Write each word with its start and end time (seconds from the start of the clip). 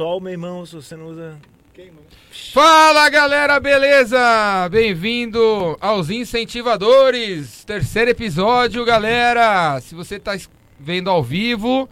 sol, 0.00 0.18
meu 0.18 0.32
irmão, 0.32 0.64
se 0.64 0.74
você 0.74 0.96
não 0.96 1.08
usa. 1.08 1.36
Fala 2.54 3.06
galera, 3.10 3.60
beleza? 3.60 4.18
Bem-vindo 4.70 5.76
aos 5.78 6.08
Incentivadores, 6.08 7.64
terceiro 7.64 8.10
episódio, 8.10 8.82
galera. 8.82 9.78
Se 9.82 9.94
você 9.94 10.18
tá 10.18 10.34
es- 10.34 10.48
vendo 10.78 11.10
ao 11.10 11.22
vivo, 11.22 11.86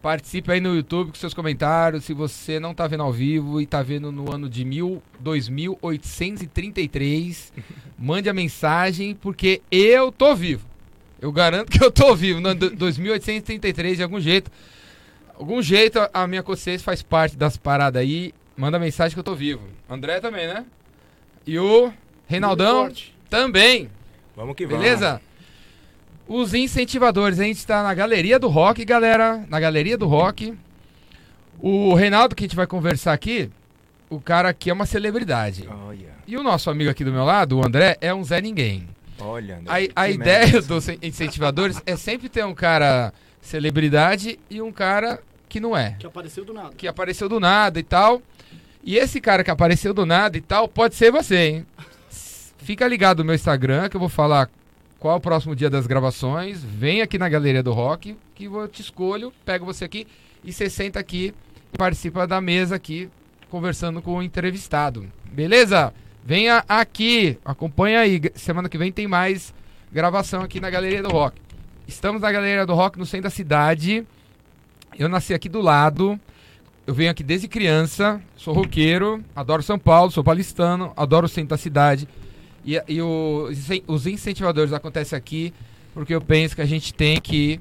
participe 0.00 0.52
aí 0.52 0.60
no 0.60 0.72
YouTube 0.72 1.08
com 1.08 1.16
seus 1.16 1.34
comentários. 1.34 2.04
Se 2.04 2.14
você 2.14 2.60
não 2.60 2.72
tá 2.72 2.86
vendo 2.86 3.02
ao 3.02 3.12
vivo 3.12 3.60
e 3.60 3.66
tá 3.66 3.82
vendo 3.82 4.12
no 4.12 4.32
ano 4.32 4.48
de 4.48 4.64
mil, 4.64 5.02
2833, 5.18 7.52
mande 7.98 8.30
a 8.30 8.32
mensagem 8.32 9.16
porque 9.16 9.62
eu 9.68 10.12
tô 10.12 10.32
vivo. 10.36 10.64
Eu 11.20 11.32
garanto 11.32 11.72
que 11.72 11.82
eu 11.82 11.90
tô 11.90 12.14
vivo 12.14 12.40
no 12.40 12.50
ano 12.50 12.60
do- 12.60 12.70
2833 12.70 13.96
de 13.96 14.02
algum 14.04 14.20
jeito. 14.20 14.48
Algum 15.38 15.62
jeito 15.62 15.98
a- 16.12 16.26
minha 16.26 16.42
consciência 16.42 16.84
faz 16.84 17.00
parte 17.02 17.36
das 17.36 17.56
paradas 17.56 18.02
aí. 18.02 18.34
Manda 18.56 18.78
mensagem 18.78 19.14
que 19.14 19.20
eu 19.20 19.24
tô 19.24 19.34
vivo. 19.34 19.62
André 19.88 20.18
também, 20.20 20.48
né? 20.48 20.64
E 21.46 21.58
o 21.58 21.92
Reinaldão 22.26 22.90
também. 23.30 23.88
Vamos 24.36 24.56
que 24.56 24.66
vamos. 24.66 24.82
Beleza? 24.82 25.20
Os 26.26 26.52
incentivadores, 26.54 27.38
a 27.40 27.44
gente 27.44 27.64
tá 27.66 27.82
na 27.82 27.94
galeria 27.94 28.38
do 28.38 28.48
rock, 28.48 28.84
galera. 28.84 29.44
Na 29.48 29.58
galeria 29.60 29.96
do 29.96 30.06
rock. 30.06 30.54
O 31.60 31.94
Reinaldo, 31.94 32.34
que 32.34 32.44
a 32.44 32.46
gente 32.46 32.56
vai 32.56 32.66
conversar 32.66 33.12
aqui, 33.12 33.50
o 34.10 34.20
cara 34.20 34.48
aqui 34.50 34.70
é 34.70 34.72
uma 34.72 34.86
celebridade. 34.86 35.68
Olha, 35.86 36.08
E 36.26 36.36
o 36.36 36.42
nosso 36.42 36.68
amigo 36.70 36.90
aqui 36.90 37.02
do 37.04 37.12
meu 37.12 37.24
lado, 37.24 37.58
o 37.58 37.64
André, 37.66 37.96
é 38.00 38.12
um 38.12 38.22
Zé 38.22 38.40
Ninguém. 38.40 38.88
olha. 39.20 39.58
André, 39.58 39.88
A, 39.96 40.02
a 40.02 40.10
ideia 40.10 40.46
merda. 40.46 40.62
dos 40.62 40.88
incentivadores 41.02 41.80
é 41.86 41.96
sempre 41.96 42.28
ter 42.28 42.44
um 42.44 42.54
cara 42.54 43.12
celebridade 43.40 44.38
e 44.50 44.60
um 44.60 44.70
cara 44.70 45.20
que 45.48 45.60
não 45.60 45.76
é 45.76 45.96
Que 45.98 46.06
apareceu 46.06 46.44
do 46.44 46.52
nada. 46.52 46.70
que 46.76 46.86
apareceu 46.88 47.28
do 47.28 47.40
nada 47.40 47.78
e 47.78 47.82
tal. 47.82 48.22
E 48.84 48.96
esse 48.96 49.20
cara 49.20 49.42
que 49.44 49.50
apareceu 49.50 49.92
do 49.92 50.06
nada 50.06 50.36
e 50.38 50.40
tal, 50.40 50.68
pode 50.68 50.94
ser 50.94 51.10
você, 51.10 51.36
hein? 51.36 51.66
Fica 52.58 52.86
ligado 52.86 53.18
no 53.18 53.24
meu 53.24 53.34
Instagram 53.34 53.88
que 53.88 53.96
eu 53.96 54.00
vou 54.00 54.08
falar 54.08 54.48
qual 54.98 55.14
é 55.14 55.16
o 55.16 55.20
próximo 55.20 55.54
dia 55.56 55.70
das 55.70 55.86
gravações. 55.86 56.62
Vem 56.62 57.00
aqui 57.02 57.18
na 57.18 57.28
Galeria 57.28 57.62
do 57.62 57.72
Rock 57.72 58.16
que 58.34 58.44
eu 58.44 58.68
te 58.68 58.82
escolho, 58.82 59.32
pego 59.44 59.64
você 59.64 59.84
aqui 59.84 60.06
e 60.44 60.52
você 60.52 60.68
senta 60.70 61.00
aqui 61.00 61.34
e 61.72 61.78
participa 61.78 62.26
da 62.26 62.40
mesa 62.40 62.76
aqui 62.76 63.08
conversando 63.50 64.00
com 64.02 64.16
o 64.16 64.22
entrevistado. 64.22 65.06
Beleza? 65.32 65.92
Venha 66.24 66.62
aqui, 66.68 67.38
acompanha 67.44 68.00
aí. 68.00 68.20
Semana 68.34 68.68
que 68.68 68.76
vem 68.78 68.92
tem 68.92 69.08
mais 69.08 69.54
gravação 69.90 70.42
aqui 70.42 70.60
na 70.60 70.68
Galeria 70.70 71.02
do 71.02 71.08
Rock. 71.08 71.40
Estamos 71.86 72.20
na 72.20 72.30
Galeria 72.30 72.66
do 72.66 72.74
Rock 72.74 72.98
no 72.98 73.06
centro 73.06 73.24
da 73.24 73.30
cidade. 73.30 74.06
Eu 74.98 75.08
nasci 75.08 75.32
aqui 75.32 75.48
do 75.48 75.60
lado. 75.60 76.18
Eu 76.86 76.94
venho 76.94 77.10
aqui 77.10 77.22
desde 77.22 77.46
criança. 77.48 78.20
Sou 78.36 78.52
roqueiro. 78.54 79.22
Adoro 79.36 79.62
São 79.62 79.78
Paulo. 79.78 80.10
Sou 80.10 80.24
paulistano. 80.24 80.92
Adoro 80.96 81.26
o 81.26 81.28
centro 81.28 81.50
da 81.50 81.56
cidade. 81.56 82.08
E, 82.64 82.82
e 82.88 83.00
o- 83.00 83.48
os 83.86 84.06
incentivadores 84.06 84.72
acontecem 84.72 85.16
aqui 85.16 85.54
porque 85.94 86.14
eu 86.14 86.20
penso 86.20 86.54
que 86.54 86.62
a 86.62 86.66
gente 86.66 86.92
tem 86.92 87.20
que 87.20 87.60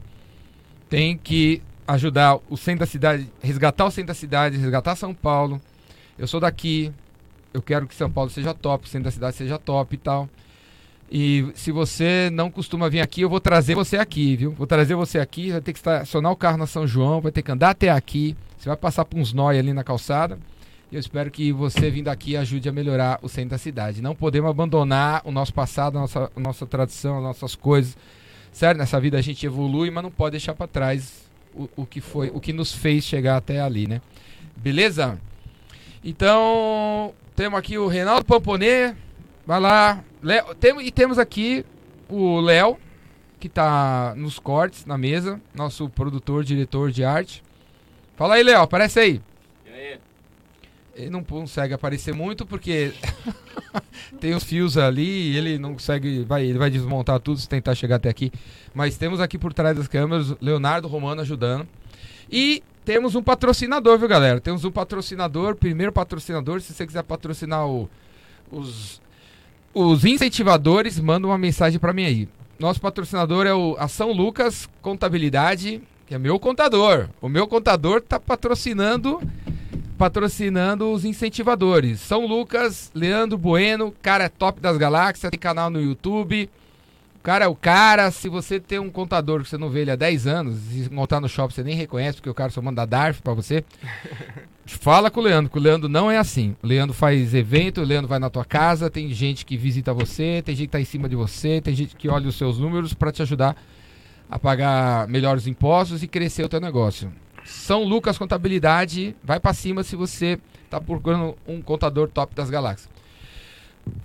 tem 0.89 1.17
que 1.17 1.61
ajudar 1.87 2.37
o 2.49 2.57
centro 2.57 2.81
da 2.81 2.85
cidade, 2.85 3.27
resgatar 3.41 3.85
o 3.85 3.91
centro 3.91 4.07
da 4.07 4.13
cidade, 4.13 4.57
resgatar 4.57 4.95
São 4.95 5.13
Paulo. 5.13 5.61
Eu 6.17 6.27
sou 6.27 6.39
daqui. 6.39 6.91
Eu 7.53 7.61
quero 7.61 7.87
que 7.87 7.95
São 7.95 8.09
Paulo 8.11 8.29
seja 8.29 8.53
top, 8.53 8.85
o 8.85 8.87
centro 8.89 9.05
da 9.05 9.11
cidade 9.11 9.35
seja 9.35 9.57
top 9.57 9.95
e 9.95 9.97
tal. 9.97 10.29
E 11.09 11.47
se 11.55 11.71
você 11.71 12.29
não 12.33 12.51
costuma 12.51 12.89
vir 12.89 12.99
aqui, 12.99 13.21
eu 13.21 13.29
vou 13.29 13.39
trazer 13.39 13.75
você 13.75 13.97
aqui, 13.97 14.35
viu? 14.35 14.51
Vou 14.51 14.67
trazer 14.67 14.95
você 14.95 15.19
aqui, 15.19 15.51
vai 15.51 15.61
ter 15.61 15.71
que 15.71 15.79
estacionar 15.79 16.31
o 16.31 16.35
carro 16.35 16.57
na 16.57 16.67
São 16.67 16.85
João, 16.85 17.21
vai 17.21 17.31
ter 17.31 17.41
que 17.41 17.51
andar 17.51 17.69
até 17.69 17.89
aqui. 17.89 18.35
Você 18.57 18.67
vai 18.67 18.77
passar 18.77 19.05
por 19.05 19.17
uns 19.17 19.31
nóis 19.31 19.57
ali 19.57 19.71
na 19.71 19.83
calçada. 19.83 20.37
E 20.91 20.95
eu 20.95 20.99
espero 20.99 21.31
que 21.31 21.51
você 21.51 21.89
vindo 21.89 22.09
aqui 22.09 22.35
ajude 22.35 22.67
a 22.67 22.71
melhorar 22.71 23.19
o 23.21 23.29
centro 23.29 23.51
da 23.51 23.57
cidade. 23.57 24.01
Não 24.01 24.15
podemos 24.15 24.49
abandonar 24.49 25.21
o 25.23 25.31
nosso 25.31 25.53
passado, 25.53 25.97
a 25.97 26.01
nossa, 26.01 26.31
a 26.35 26.39
nossa 26.39 26.65
tradição, 26.65 27.17
as 27.17 27.23
nossas 27.23 27.55
coisas. 27.55 27.97
Sério, 28.51 28.77
nessa 28.77 28.99
vida 28.99 29.17
a 29.17 29.21
gente 29.21 29.45
evolui, 29.45 29.89
mas 29.91 30.03
não 30.03 30.11
pode 30.11 30.31
deixar 30.31 30.55
para 30.55 30.67
trás 30.67 31.25
o, 31.53 31.69
o 31.75 31.85
que 31.85 32.01
foi, 32.01 32.31
o 32.33 32.39
que 32.39 32.51
nos 32.51 32.73
fez 32.73 33.03
chegar 33.03 33.37
até 33.37 33.61
ali, 33.61 33.87
né? 33.87 34.01
Beleza? 34.55 35.19
Então, 36.03 37.13
temos 37.35 37.59
aqui 37.59 37.77
o 37.77 37.87
Reinaldo 37.87 38.25
Pamponê. 38.25 38.95
Vai 39.45 39.59
lá. 39.59 40.03
Léo, 40.27 40.53
temos, 40.55 40.83
e 40.83 40.91
temos 40.91 41.17
aqui 41.17 41.65
o 42.09 42.41
Léo, 42.41 42.77
que 43.39 43.47
tá 43.47 44.13
nos 44.17 44.37
cortes, 44.39 44.85
na 44.85 44.97
mesa. 44.97 45.39
Nosso 45.55 45.87
produtor, 45.89 46.43
diretor 46.43 46.91
de 46.91 47.03
arte. 47.05 47.41
Fala 48.17 48.35
aí, 48.35 48.43
Léo, 48.43 48.61
aparece 48.61 48.99
aí. 48.99 49.21
Ele 50.95 51.09
não 51.11 51.23
consegue 51.23 51.73
aparecer 51.73 52.13
muito 52.13 52.45
porque 52.45 52.91
tem 54.19 54.33
os 54.33 54.43
fios 54.43 54.77
ali 54.77 55.31
e 55.31 55.37
ele 55.37 55.57
não 55.59 55.73
consegue. 55.73 56.23
Vai, 56.23 56.43
ele 56.45 56.57
vai 56.57 56.69
desmontar 56.69 57.19
tudo 57.19 57.39
se 57.39 57.47
tentar 57.47 57.73
chegar 57.75 57.95
até 57.97 58.09
aqui. 58.09 58.31
Mas 58.73 58.97
temos 58.97 59.21
aqui 59.21 59.37
por 59.37 59.53
trás 59.53 59.77
das 59.77 59.87
câmeras 59.87 60.35
Leonardo 60.41 60.87
Romano 60.87 61.21
ajudando. 61.21 61.67
E 62.29 62.61
temos 62.83 63.15
um 63.15 63.23
patrocinador, 63.23 63.97
viu, 63.97 64.07
galera? 64.07 64.41
Temos 64.41 64.65
um 64.65 64.71
patrocinador, 64.71 65.55
primeiro 65.55 65.91
patrocinador. 65.93 66.59
Se 66.61 66.73
você 66.73 66.85
quiser 66.85 67.03
patrocinar 67.03 67.65
o- 67.67 67.87
os, 68.51 68.99
os 69.77 70.03
incentivadores, 70.03 70.99
manda 70.99 71.27
uma 71.27 71.37
mensagem 71.37 71.79
pra 71.79 71.93
mim 71.93 72.05
aí. 72.05 72.29
Nosso 72.59 72.81
patrocinador 72.81 73.45
é 73.45 73.53
o 73.53 73.75
a 73.77 73.87
São 73.87 74.11
Lucas 74.11 74.67
Contabilidade, 74.81 75.81
que 76.07 76.15
é 76.15 76.17
meu 76.17 76.39
contador. 76.39 77.09
O 77.21 77.29
meu 77.29 77.47
contador 77.47 78.01
tá 78.01 78.19
patrocinando 78.19 79.21
patrocinando 79.97 80.91
os 80.91 81.05
incentivadores. 81.05 81.99
São 81.99 82.25
Lucas, 82.25 82.91
Leandro 82.93 83.37
Bueno, 83.37 83.93
cara 84.01 84.25
é 84.25 84.29
top 84.29 84.61
das 84.61 84.77
galáxias, 84.77 85.29
tem 85.29 85.39
canal 85.39 85.69
no 85.69 85.81
YouTube. 85.81 86.49
O 87.15 87.19
cara 87.23 87.45
é 87.45 87.47
o 87.47 87.55
cara. 87.55 88.09
Se 88.11 88.29
você 88.29 88.59
tem 88.59 88.79
um 88.79 88.89
contador 88.89 89.41
que 89.41 89.49
você 89.49 89.57
não 89.57 89.69
vê 89.69 89.81
ele 89.81 89.91
há 89.91 89.95
10 89.95 90.27
anos, 90.27 90.57
e 90.71 90.89
montar 90.91 91.19
no 91.19 91.27
shopping 91.27 91.53
você 91.53 91.63
nem 91.63 91.75
reconhece, 91.75 92.17
porque 92.17 92.29
o 92.29 92.33
cara 92.33 92.51
só 92.51 92.61
manda 92.61 92.85
DARF 92.85 93.21
pra 93.21 93.33
você. 93.33 93.63
Fala 94.67 95.09
com 95.09 95.21
o 95.21 95.23
Leandro, 95.23 95.49
que 95.49 95.57
o 95.57 95.61
Leandro 95.61 95.87
não 95.87 96.11
é 96.11 96.17
assim. 96.17 96.55
O 96.61 96.67
Leandro 96.67 96.93
faz 96.93 97.33
evento, 97.33 97.79
o 97.79 97.85
Leandro 97.85 98.07
vai 98.07 98.19
na 98.19 98.29
tua 98.29 98.43
casa, 98.43 98.89
tem 98.89 99.11
gente 99.13 99.45
que 99.45 99.55
visita 99.55 99.93
você, 99.93 100.41
tem 100.45 100.53
gente 100.55 100.67
que 100.67 100.71
tá 100.73 100.81
em 100.81 100.85
cima 100.85 101.07
de 101.07 101.15
você, 101.15 101.61
tem 101.61 101.73
gente 101.73 101.95
que 101.95 102.09
olha 102.09 102.27
os 102.27 102.35
seus 102.35 102.59
números 102.59 102.93
pra 102.93 103.11
te 103.11 103.21
ajudar 103.21 103.55
a 104.29 104.37
pagar 104.37 105.07
melhores 105.07 105.47
impostos 105.47 106.03
e 106.03 106.07
crescer 106.07 106.43
o 106.43 106.49
teu 106.49 106.59
negócio. 106.59 107.11
São 107.45 107.83
Lucas 107.83 108.17
Contabilidade, 108.17 109.15
vai 109.23 109.39
pra 109.39 109.53
cima 109.53 109.83
se 109.83 109.95
você 109.95 110.37
tá 110.69 110.81
procurando 110.81 111.37
um 111.47 111.61
contador 111.61 112.09
top 112.09 112.35
das 112.35 112.49
galáxias. 112.49 112.89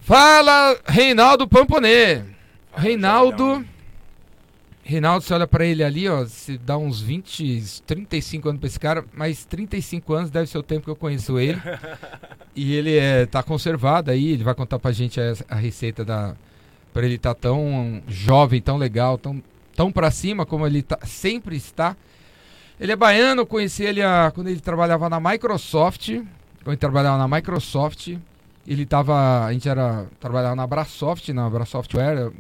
Fala, 0.01 0.79
Reinaldo 0.87 1.49
Pamponê. 1.49 2.23
Reinaldo. 2.73 3.65
Reinaldo, 4.85 5.25
você 5.25 5.33
olha 5.33 5.47
pra 5.47 5.65
ele 5.65 5.85
ali, 5.85 6.09
ó, 6.09 6.27
se 6.27 6.59
dá 6.59 6.77
uns 6.77 7.01
20, 7.01 7.83
35 7.87 8.49
anos 8.49 8.61
pra 8.61 8.67
esse 8.67 8.81
cara, 8.81 9.05
mas 9.15 9.45
35 9.45 10.13
anos 10.13 10.31
deve 10.31 10.49
ser 10.49 10.59
o 10.59 10.63
tempo 10.63 10.85
que 10.85 10.91
eu 10.91 10.97
conheço 10.97 11.39
ele. 11.39 11.61
e 12.55 12.75
ele 12.75 12.97
é, 12.99 13.25
tá 13.27 13.43
conservado 13.45 14.11
aí, 14.11 14.31
ele 14.33 14.43
vai 14.43 14.55
contar 14.55 14.81
pra 14.81 14.91
gente 14.91 15.21
a, 15.21 15.35
a 15.49 15.55
receita 15.55 16.05
da. 16.05 16.35
Pra 16.93 17.05
ele 17.07 17.15
estar 17.15 17.35
tão 17.35 18.03
jovem, 18.09 18.61
tão 18.61 18.77
legal, 18.77 19.17
tão, 19.17 19.43
tão 19.75 19.91
pra 19.91 20.11
cima 20.11 20.45
como 20.45 20.67
ele 20.67 20.83
tá, 20.83 20.99
sempre 21.05 21.57
está. 21.57 21.97
Ele 22.79 22.91
é 22.93 22.97
baiano, 22.97 23.47
conheci 23.47 23.85
ele 23.85 24.03
a- 24.03 24.33
quando 24.35 24.49
ele 24.49 24.61
trabalhava 24.61 25.09
na 25.09 25.21
Microsoft. 25.21 26.09
Quando 26.11 26.69
ele 26.69 26.77
trabalhava 26.77 27.17
na 27.19 27.29
Microsoft, 27.37 28.17
ele 28.67 28.85
tava. 28.85 29.45
A 29.45 29.53
gente 29.53 29.69
era. 29.69 30.07
Trabalhava 30.19 30.57
na 30.57 30.67
Brasoft, 30.67 31.29
na 31.33 31.49
Brasoftware. 31.49 32.31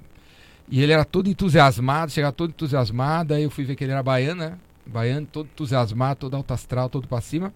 E 0.72 0.82
ele 0.82 0.90
era 0.90 1.04
todo 1.04 1.28
entusiasmado, 1.28 2.10
chegava 2.10 2.32
todo 2.32 2.48
entusiasmado. 2.48 3.34
Aí 3.34 3.42
eu 3.42 3.50
fui 3.50 3.62
ver 3.62 3.76
que 3.76 3.84
ele 3.84 3.92
era 3.92 4.02
baiano, 4.02 4.40
né? 4.40 4.58
Baiano, 4.86 5.26
todo 5.30 5.44
entusiasmado, 5.44 6.20
todo 6.20 6.34
alto 6.34 6.54
astral, 6.54 6.88
todo 6.88 7.06
pra 7.06 7.20
cima. 7.20 7.52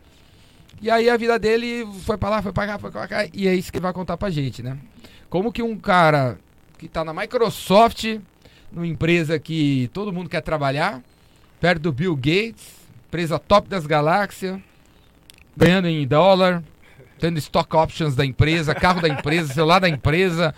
E 0.82 0.90
aí 0.90 1.08
a 1.08 1.16
vida 1.16 1.38
dele 1.38 1.88
foi 2.04 2.18
pra 2.18 2.28
lá, 2.28 2.42
foi 2.42 2.52
pra 2.52 2.66
cá, 2.66 2.78
foi 2.78 2.90
pra 2.90 3.08
cá. 3.08 3.26
E 3.32 3.48
é 3.48 3.54
isso 3.54 3.72
que 3.72 3.78
ele 3.78 3.84
vai 3.84 3.94
contar 3.94 4.18
pra 4.18 4.28
gente, 4.28 4.62
né? 4.62 4.76
Como 5.30 5.50
que 5.50 5.62
um 5.62 5.78
cara 5.78 6.38
que 6.76 6.88
tá 6.88 7.02
na 7.06 7.14
Microsoft, 7.14 8.20
numa 8.70 8.86
empresa 8.86 9.38
que 9.38 9.88
todo 9.94 10.12
mundo 10.12 10.28
quer 10.28 10.42
trabalhar, 10.42 11.02
perto 11.58 11.80
do 11.80 11.92
Bill 11.92 12.14
Gates, 12.16 12.66
empresa 13.08 13.38
top 13.38 13.66
das 13.66 13.86
galáxias, 13.86 14.60
ganhando 15.56 15.88
em 15.88 16.06
dólar, 16.06 16.62
tendo 17.18 17.38
stock 17.38 17.74
options 17.76 18.14
da 18.14 18.26
empresa, 18.26 18.74
carro 18.74 19.00
da 19.00 19.08
empresa, 19.08 19.54
celular 19.54 19.78
da 19.78 19.88
empresa, 19.88 20.54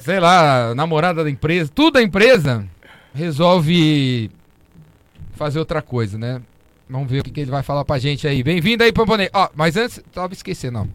sei 0.00 0.20
lá, 0.20 0.74
namorada 0.74 1.22
da 1.24 1.30
empresa, 1.30 1.70
tudo 1.74 1.94
da 1.94 2.02
empresa, 2.02 2.66
resolve 3.14 4.30
fazer 5.34 5.58
outra 5.58 5.82
coisa, 5.82 6.18
né? 6.18 6.40
Vamos 6.88 7.10
ver 7.10 7.20
o 7.20 7.24
que, 7.24 7.30
que 7.30 7.40
ele 7.40 7.50
vai 7.50 7.62
falar 7.62 7.84
pra 7.84 7.98
gente 7.98 8.26
aí. 8.28 8.42
Bem-vindo 8.42 8.84
aí, 8.84 8.92
Pamponei. 8.92 9.30
Ó, 9.32 9.48
mas 9.54 9.76
antes, 9.76 10.02
tava 10.12 10.32
esquecendo, 10.32 10.80
ó. 10.80 10.86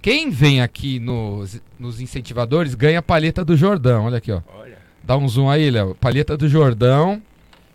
Quem 0.00 0.30
vem 0.30 0.60
aqui 0.60 0.98
nos, 0.98 1.60
nos 1.78 2.00
incentivadores 2.00 2.74
ganha 2.74 2.98
a 3.00 3.02
palheta 3.02 3.44
do 3.44 3.56
Jordão. 3.56 4.04
Olha 4.04 4.18
aqui, 4.18 4.32
ó. 4.32 4.40
Olha. 4.56 4.78
Dá 5.02 5.16
um 5.16 5.28
zoom 5.28 5.48
aí, 5.50 5.70
Léo. 5.70 5.94
Palheta 5.94 6.36
do 6.36 6.48
Jordão. 6.48 7.20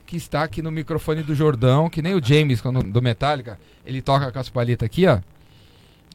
que 0.05 0.15
está 0.15 0.43
aqui 0.43 0.61
no 0.61 0.71
microfone 0.71 1.21
do 1.21 1.35
Jordão, 1.35 1.89
que 1.89 2.01
nem 2.01 2.15
o 2.15 2.23
James 2.23 2.61
quando, 2.61 2.81
do 2.81 3.01
Metallica, 3.01 3.59
ele 3.85 4.01
toca 4.01 4.31
com 4.31 4.39
as 4.39 4.49
palhetas 4.49 4.85
aqui, 4.85 5.05
ó. 5.05 5.19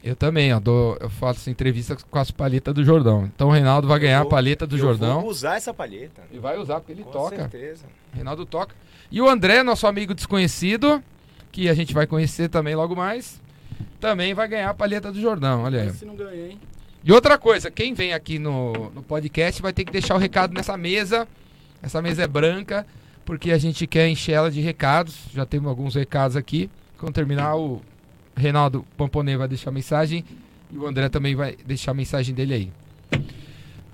Eu 0.03 0.17
também, 0.17 0.53
ó, 0.53 0.59
dou, 0.59 0.97
eu 0.99 1.09
faço 1.09 1.49
entrevista 1.49 1.95
com 1.95 2.19
as 2.19 2.29
palhetas 2.29 2.73
do 2.73 2.83
Jordão. 2.83 3.31
Então 3.33 3.47
o 3.47 3.51
Reinaldo 3.51 3.87
vai 3.87 3.97
ganhar 3.99 4.19
vou, 4.19 4.27
a 4.27 4.29
palheta 4.29 4.67
do 4.67 4.75
eu 4.75 4.79
Jordão. 4.79 5.21
Vou 5.21 5.29
usar 5.29 5.55
essa 5.55 5.73
palheta. 5.73 6.21
E 6.29 6.37
vai 6.37 6.57
usar 6.57 6.81
porque 6.81 6.91
ele 6.91 7.03
com 7.03 7.11
toca. 7.11 7.37
certeza. 7.37 7.85
Reinaldo 8.13 8.45
toca. 8.45 8.75
E 9.09 9.21
o 9.21 9.29
André, 9.29 9.63
nosso 9.63 9.87
amigo 9.87 10.13
desconhecido, 10.13 11.01
que 11.53 11.69
a 11.69 11.73
gente 11.73 11.93
vai 11.93 12.05
conhecer 12.05 12.49
também 12.49 12.75
logo 12.75 12.97
mais, 12.97 13.41
também 14.01 14.33
vai 14.33 14.45
ganhar 14.45 14.71
a 14.71 14.73
palheta 14.73 15.09
do 15.09 15.21
Jordão. 15.21 15.63
Olha 15.63 15.83
aí. 15.83 15.93
Se 15.93 16.03
não 16.03 16.17
ganhei, 16.17 16.51
hein? 16.51 16.59
E 17.01 17.11
outra 17.11 17.37
coisa, 17.37 17.71
quem 17.71 17.93
vem 17.93 18.13
aqui 18.13 18.37
no, 18.37 18.73
no 18.89 19.03
podcast 19.03 19.61
vai 19.61 19.71
ter 19.71 19.85
que 19.85 19.91
deixar 19.91 20.15
o 20.15 20.17
recado 20.17 20.53
nessa 20.53 20.75
mesa. 20.75 21.25
Essa 21.81 22.01
mesa 22.01 22.23
é 22.23 22.27
branca, 22.27 22.85
porque 23.23 23.51
a 23.51 23.57
gente 23.57 23.87
quer 23.87 24.09
encher 24.09 24.33
ela 24.33 24.51
de 24.51 24.59
recados. 24.59 25.15
Já 25.33 25.45
temos 25.45 25.69
alguns 25.69 25.95
recados 25.95 26.35
aqui. 26.35 26.69
Quando 26.97 27.13
terminar, 27.13 27.55
o 27.55 27.81
Reinaldo 28.35 28.85
Pamponê 28.97 29.37
vai 29.37 29.47
deixar 29.47 29.69
a 29.69 29.73
mensagem 29.73 30.23
e 30.71 30.77
o 30.77 30.87
André 30.87 31.09
também 31.09 31.35
vai 31.35 31.55
deixar 31.65 31.91
a 31.91 31.93
mensagem 31.93 32.33
dele 32.33 32.53
aí. 32.53 32.71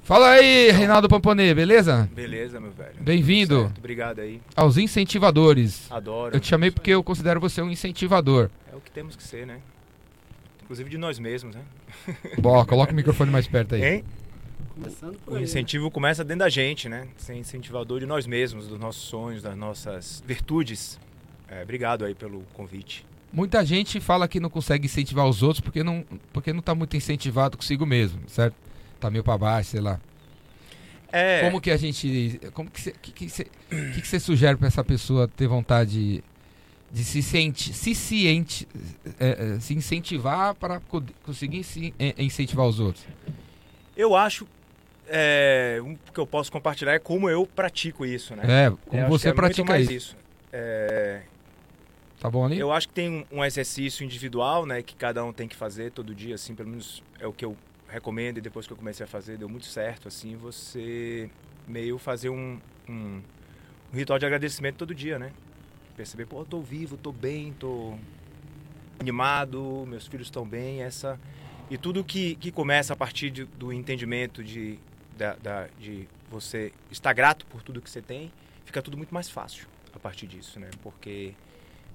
Fala 0.04 0.30
aí, 0.32 0.72
Reinaldo 0.72 1.08
Pamponê, 1.08 1.54
beleza? 1.54 2.10
Beleza, 2.16 2.60
meu 2.60 2.72
velho. 2.72 2.96
Bem-vindo. 3.00 3.72
Obrigado 3.78 4.20
aí. 4.20 4.42
Aos 4.56 4.78
incentivadores. 4.78 5.92
Adoro. 5.92 6.36
Eu 6.36 6.40
te 6.40 6.48
chamei 6.48 6.72
porque 6.72 6.90
eu 6.92 7.04
considero 7.04 7.40
você 7.40 7.62
um 7.62 7.70
incentivador. 7.70 8.50
É 8.72 8.76
o 8.76 8.82
que 8.82 8.90
temos 8.90 9.16
que 9.16 9.22
ser, 9.22 9.46
né? 9.46 9.60
Inclusive 10.64 10.90
de 10.90 10.98
nós 10.98 11.20
mesmos, 11.20 11.56
né? 11.56 11.62
Bom, 12.40 12.64
coloca 12.66 12.92
o 12.92 12.96
microfone 12.96 13.30
mais 13.30 13.48
perto 13.48 13.76
aí. 13.76 13.84
Hein? 13.84 14.04
Começando 14.74 15.18
por 15.20 15.34
O 15.34 15.36
aí. 15.36 15.42
né? 15.42 15.44
incentivo 15.46 15.92
começa 15.92 16.24
dentro 16.24 16.40
da 16.40 16.50
gente, 16.50 16.90
né? 16.90 17.08
Ser 17.18 17.36
incentivador 17.36 18.00
de 18.00 18.06
nós 18.08 18.26
mesmos, 18.26 18.68
dos 18.68 18.80
nossos 18.80 19.04
sonhos, 19.04 19.44
das 19.44 19.56
nossas 19.56 20.24
virtudes. 20.26 21.00
É, 21.48 21.62
obrigado 21.62 22.04
aí 22.06 22.16
pelo 22.16 22.42
convite. 22.54 23.06
Muita 23.32 23.64
gente 23.66 24.00
fala 24.00 24.28
que 24.28 24.40
não 24.40 24.50
consegue 24.50 24.86
incentivar 24.86 25.28
os 25.28 25.44
outros 25.44 25.60
porque 25.62 25.84
não, 25.84 26.04
porque 26.34 26.52
não 26.52 26.62
tá 26.62 26.74
muito 26.74 26.98
incentivado 26.98 27.58
consigo 27.58 27.86
mesmo, 27.86 28.20
certo? 28.28 28.56
Tá 29.00 29.10
meio 29.10 29.24
pra 29.24 29.38
baixo, 29.38 29.72
sei 29.72 29.82
lá. 29.82 30.00
É, 31.12 31.42
Como 31.42 31.60
que 31.62 31.72
a 31.72 31.78
gente. 31.78 32.40
Como 32.54 32.70
que 32.70 32.82
você 32.82 32.92
que, 33.02 33.12
que 33.12 33.30
cê- 33.30 33.48
que 33.94 34.20
sugere 34.20 34.58
pra 34.58 34.68
essa 34.68 34.84
pessoa 34.84 35.28
ter 35.28 35.48
vontade 35.48 36.24
de 36.92 37.04
se, 37.04 37.22
senti, 37.22 37.74
se, 37.74 37.94
ciente, 37.96 38.68
é, 39.20 39.56
é, 39.56 39.60
se 39.60 39.74
incentivar 39.74 40.56
para 40.56 40.80
co- 40.82 41.04
conseguir 41.24 41.64
se, 41.64 41.94
é, 42.00 42.14
incentivar 42.18 42.66
os 42.68 42.80
outros? 42.80 43.06
eu 43.96 44.16
acho 44.16 44.48
é, 45.08 45.80
um 45.84 45.96
que 46.14 46.20
eu 46.20 46.26
posso 46.28 46.52
compartilhar 46.52 46.94
é 46.94 47.00
como 47.00 47.30
eu 47.30 47.46
pratico 47.46 48.06
isso, 48.06 48.36
né? 48.36 48.44
É, 48.68 48.72
como 48.88 49.08
você 49.08 49.30
é 49.30 49.34
pratica 49.34 49.64
mais 49.66 49.90
isso. 49.90 50.16
É, 50.54 51.22
Tá 52.20 52.30
bom 52.30 52.46
ali? 52.46 52.60
Eu 52.60 52.72
acho 52.72 52.88
que 52.90 52.94
tem 52.94 53.26
um, 53.32 53.44
exercício 53.46 54.04
individual, 54.04 54.66
né, 54.66 54.82
que 54.82 54.94
cada 54.96 55.24
um 55.24 55.32
tem 55.32 55.48
que 55.48 55.56
fazer 55.56 55.92
todo 55.92 56.14
dia, 56.14 56.36
assim, 56.36 56.54
pelo 56.54 56.70
menos 56.70 57.02
é 57.20 57.26
o 57.26 57.32
que 57.32 57.46
eu 57.46 57.56
recomendo 57.88 58.38
e 58.38 58.42
depois 58.42 58.68
que 58.68 58.74
eu 58.74 58.78
comecei 58.78 59.04
a 59.04 59.08
fazer 59.08 59.38
deu 59.38 59.48
muito 59.48 59.66
certo, 59.66 60.08
assim, 60.08 60.36
você 60.36 61.30
meio 61.68 61.98
fazer 61.98 62.30
um, 62.30 62.60
um, 62.88 63.22
um 63.94 63.96
ritual 63.96 64.20
de 64.20 64.26
agradecimento 64.26 64.76
todo 64.76 64.94
dia, 64.94 65.18
né? 65.18 65.32
Perceber, 65.96 66.26
pô, 66.26 66.40
eu 66.42 66.46
tô 66.46 66.62
vivo, 66.62 66.98
tô 66.98 67.12
bem, 67.12 67.54
tô 67.54 67.96
animado, 69.00 69.86
meus 69.88 70.08
filhos 70.08 70.28
estão 70.28 70.46
bem, 70.46 70.82
essa 70.82 71.20
e 71.70 71.78
tudo 71.78 72.04
que, 72.04 72.36
que 72.36 72.52
começa 72.52 72.94
a 72.94 72.96
partir 72.96 73.30
de- 73.30 73.46
do 73.46 73.72
entendimento 73.72 74.44
de, 74.44 74.78
da, 75.18 75.36
da- 75.36 75.68
de 75.80 76.08
você 76.30 76.74
estar 76.92 77.14
grato 77.14 77.46
por 77.46 77.62
tudo 77.62 77.82
que 77.82 77.90
você 77.90 78.02
tem, 78.02 78.32
fica 78.66 78.82
tudo 78.82 78.98
muito 78.98 79.14
mais 79.14 79.30
fácil 79.30 79.68
a 79.94 80.00
partir 80.00 80.28
disso, 80.28 80.60
né? 80.60 80.70
Porque 80.82 81.34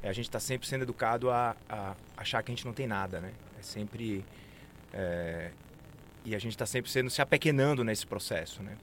a 0.08 0.12
gente 0.12 0.26
está 0.26 0.40
sempre 0.40 0.66
sendo 0.66 0.82
educado 0.82 1.30
a, 1.30 1.56
a 1.68 1.94
achar 2.16 2.42
que 2.42 2.50
a 2.50 2.54
gente 2.54 2.66
não 2.66 2.72
tem 2.72 2.86
nada, 2.86 3.20
né? 3.20 3.32
É 3.58 3.62
sempre 3.62 4.24
é, 4.92 5.50
e 6.24 6.34
a 6.34 6.38
gente 6.38 6.52
está 6.52 6.66
sempre 6.66 6.90
sendo 6.90 7.10
se 7.10 7.20
apequenando 7.20 7.84
nesse 7.84 8.06
processo, 8.06 8.62
né? 8.62 8.76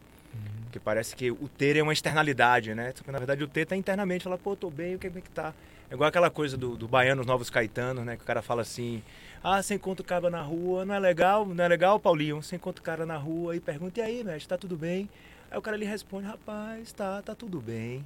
Porque 0.63 0.79
parece 0.79 1.15
que 1.15 1.29
o 1.29 1.50
ter 1.50 1.75
é 1.75 1.83
uma 1.83 1.91
externalidade, 1.91 2.73
né? 2.73 2.94
Só 2.95 3.03
que, 3.03 3.12
na 3.12 3.18
verdade 3.18 3.44
o 3.44 3.47
ter 3.47 3.65
tá 3.65 3.75
internamente, 3.75 4.23
fala, 4.23 4.38
pô, 4.38 4.56
tô 4.56 4.69
bem, 4.69 4.95
o 4.95 5.00
que 5.00 5.07
é 5.07 5.09
que 5.09 5.29
tá? 5.29 5.53
É 5.89 5.94
igual 5.94 6.07
aquela 6.07 6.29
coisa 6.29 6.56
do, 6.56 6.77
do 6.77 6.88
baiano, 6.88 7.19
os 7.19 7.27
novos 7.27 7.50
caetanos, 7.50 8.06
né? 8.06 8.15
Que 8.15 8.23
o 8.23 8.25
cara 8.25 8.41
fala 8.41 8.62
assim, 8.62 9.03
ah, 9.44 9.62
você 9.62 9.75
encontra 9.75 10.01
o 10.01 10.06
cara 10.06 10.29
na 10.29 10.41
rua, 10.41 10.85
não 10.85 10.95
é 10.95 11.00
legal, 11.00 11.45
não 11.45 11.62
é 11.62 11.68
legal, 11.68 12.00
Paulinho? 12.00 12.41
Você 12.41 12.56
encontra 12.56 12.79
o 12.79 12.85
cara 12.85 13.06
na 13.06 13.18
rua 13.18 13.53
e 13.53 13.59
pergunta, 13.59 14.00
e 14.00 14.03
aí, 14.03 14.23
mestre, 14.23 14.47
tá 14.47 14.57
tudo 14.57 14.77
bem? 14.77 15.09
Aí 15.50 15.57
o 15.57 15.62
cara 15.62 15.75
lhe 15.75 15.83
responde, 15.83 16.27
rapaz, 16.27 16.94
tá, 16.94 17.21
tá 17.21 17.35
tudo 17.35 17.59
bem. 17.59 18.06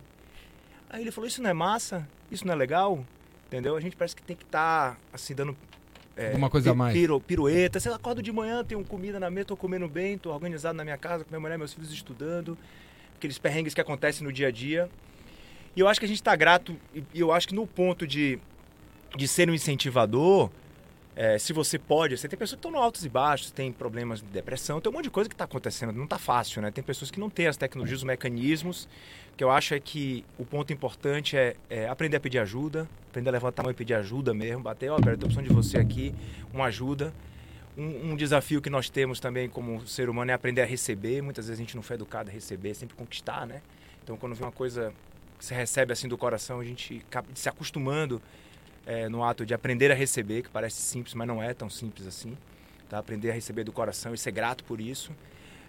Aí 0.96 1.02
ele 1.02 1.12
falou, 1.12 1.28
isso 1.28 1.44
não 1.44 1.50
é 1.50 1.54
massa? 1.54 2.08
Isso 2.32 2.48
não 2.48 2.54
é 2.54 2.56
legal? 2.56 3.06
Entendeu? 3.48 3.76
A 3.76 3.82
gente 3.82 3.98
parece 3.98 4.16
que 4.16 4.24
tem 4.24 4.34
que 4.34 4.46
estar, 4.46 4.98
assim, 5.12 5.36
dando... 5.36 5.54
é, 6.16 6.28
Alguma 6.28 6.50
coisa 6.50 6.72
a 6.72 6.74
mais. 6.74 6.98
Pirueta. 7.28 7.82
Você 7.82 7.90
acorda 7.90 8.22
de 8.22 8.32
manhã, 8.32 8.64
tem 8.64 8.82
comida 8.82 9.20
na 9.20 9.30
mesa, 9.30 9.48
tô 9.48 9.58
comendo 9.58 9.90
bem, 9.90 10.18
tô 10.18 10.32
organizado 10.32 10.78
na 10.78 10.86
minha 10.86 10.98
casa, 10.98 11.26
com 11.26 11.32
minha 11.32 11.40
mulher, 11.42 11.58
meus 11.58 11.74
filhos 11.74 11.92
estudando. 11.92 12.58
Aqueles 13.18 13.38
perrengues 13.38 13.74
que 13.74 13.82
acontecem 13.82 14.26
no 14.26 14.32
dia 14.32 14.48
a 14.48 14.52
dia. 14.52 14.90
E 15.76 15.82
eu 15.82 15.88
acho 15.90 16.00
que 16.00 16.06
a 16.06 16.08
gente 16.08 16.22
está 16.22 16.34
grato, 16.34 16.74
e 16.94 17.04
e 17.14 17.20
eu 17.20 17.34
acho 17.34 17.50
que 17.50 17.56
no 17.56 17.68
ponto 17.68 18.08
de, 18.08 18.40
de 19.18 19.28
ser 19.28 19.50
um 19.50 19.54
incentivador, 19.54 20.50
é, 21.16 21.40
se 21.40 21.54
você 21.54 21.80
pode, 21.80 22.18
você 22.18 22.28
tem 22.28 22.38
pessoas 22.38 22.60
que 22.60 22.68
estão 22.68 22.72
no 22.72 22.78
altos 22.78 23.06
e 23.06 23.10
baixos, 23.10 23.50
tem 23.50 23.72
problemas 23.72 24.20
de 24.20 24.28
depressão, 24.28 24.82
tem 24.82 24.92
um 24.92 24.94
monte 24.94 25.06
de 25.06 25.10
coisa 25.10 25.30
que 25.30 25.34
está 25.34 25.46
acontecendo, 25.46 25.94
não 25.94 26.04
está 26.04 26.20
fácil, 26.20 26.62
né? 26.62 26.72
Tem 26.72 26.84
pessoas 26.84 27.10
que 27.10 27.22
não 27.22 27.30
têm 27.30 27.48
as 27.48 27.56
tecnologias, 27.56 28.00
os 28.00 28.04
mecanismos. 28.04 28.88
Que 29.38 29.44
eu 29.44 29.50
acho 29.50 29.74
é 29.74 29.80
que 29.80 30.26
o 30.38 30.46
ponto 30.46 30.74
importante 30.74 31.38
é, 31.38 31.56
é 31.70 31.88
aprender 31.88 32.18
a 32.18 32.20
pedir 32.20 32.40
ajuda, 32.40 32.88
aprender 33.10 33.30
a 33.30 33.32
levantar 33.32 33.62
a 33.62 33.64
mão 33.64 33.72
e 33.72 33.74
pedir 33.74 33.94
ajuda 33.94 34.34
mesmo, 34.34 34.62
bater, 34.62 34.90
ó, 34.90 34.96
Alberto, 34.96 35.20
tem 35.20 35.28
opção 35.28 35.44
de 35.44 35.50
você 35.50 35.78
aqui, 35.78 36.14
uma 36.54 36.66
ajuda. 36.66 37.14
Um, 37.78 38.12
um 38.12 38.16
desafio 38.16 38.62
que 38.62 38.70
nós 38.70 38.90
temos 38.90 39.20
também 39.20 39.50
como 39.50 39.86
ser 39.88 40.10
humano 40.10 40.32
é 40.32 40.34
aprender 40.34 40.62
a 40.62 40.66
receber. 40.66 41.22
Muitas 41.22 41.48
vezes 41.48 41.60
a 41.60 41.64
gente 41.64 41.76
não 41.78 41.84
foi 41.84 41.96
educado 41.96 42.30
a 42.30 42.34
receber, 42.34 42.72
é 42.72 42.74
sempre 42.74 42.96
conquistar, 42.96 43.48
né? 43.48 43.62
Então 44.04 44.18
quando 44.18 44.36
vem 44.36 44.46
uma 44.46 44.52
coisa 44.52 44.94
que 45.40 45.46
você 45.46 45.56
recebe 45.56 45.94
assim 45.94 46.10
do 46.10 46.18
coração, 46.18 46.60
a 46.60 46.64
gente 46.64 47.06
se 47.34 47.48
acostumando 47.48 48.22
é, 48.86 49.10
no 49.10 49.24
ato 49.24 49.46
de 49.46 49.54
aprender 49.54 49.92
a 49.92 49.96
receber, 49.96 50.44
que 50.44 50.50
parece 50.50 50.82
simples, 50.82 51.14
mas 51.14 51.28
não 51.28 51.42
é 51.42 51.54
tão 51.54 51.70
simples 51.70 52.08
assim. 52.08 52.38
Tá? 52.90 53.00
Aprender 53.00 53.32
a 53.32 53.34
receber 53.34 53.64
do 53.64 53.72
coração 53.72 54.14
e 54.14 54.18
ser 54.18 54.32
grato 54.32 54.64
por 54.64 54.80
isso. 54.80 55.12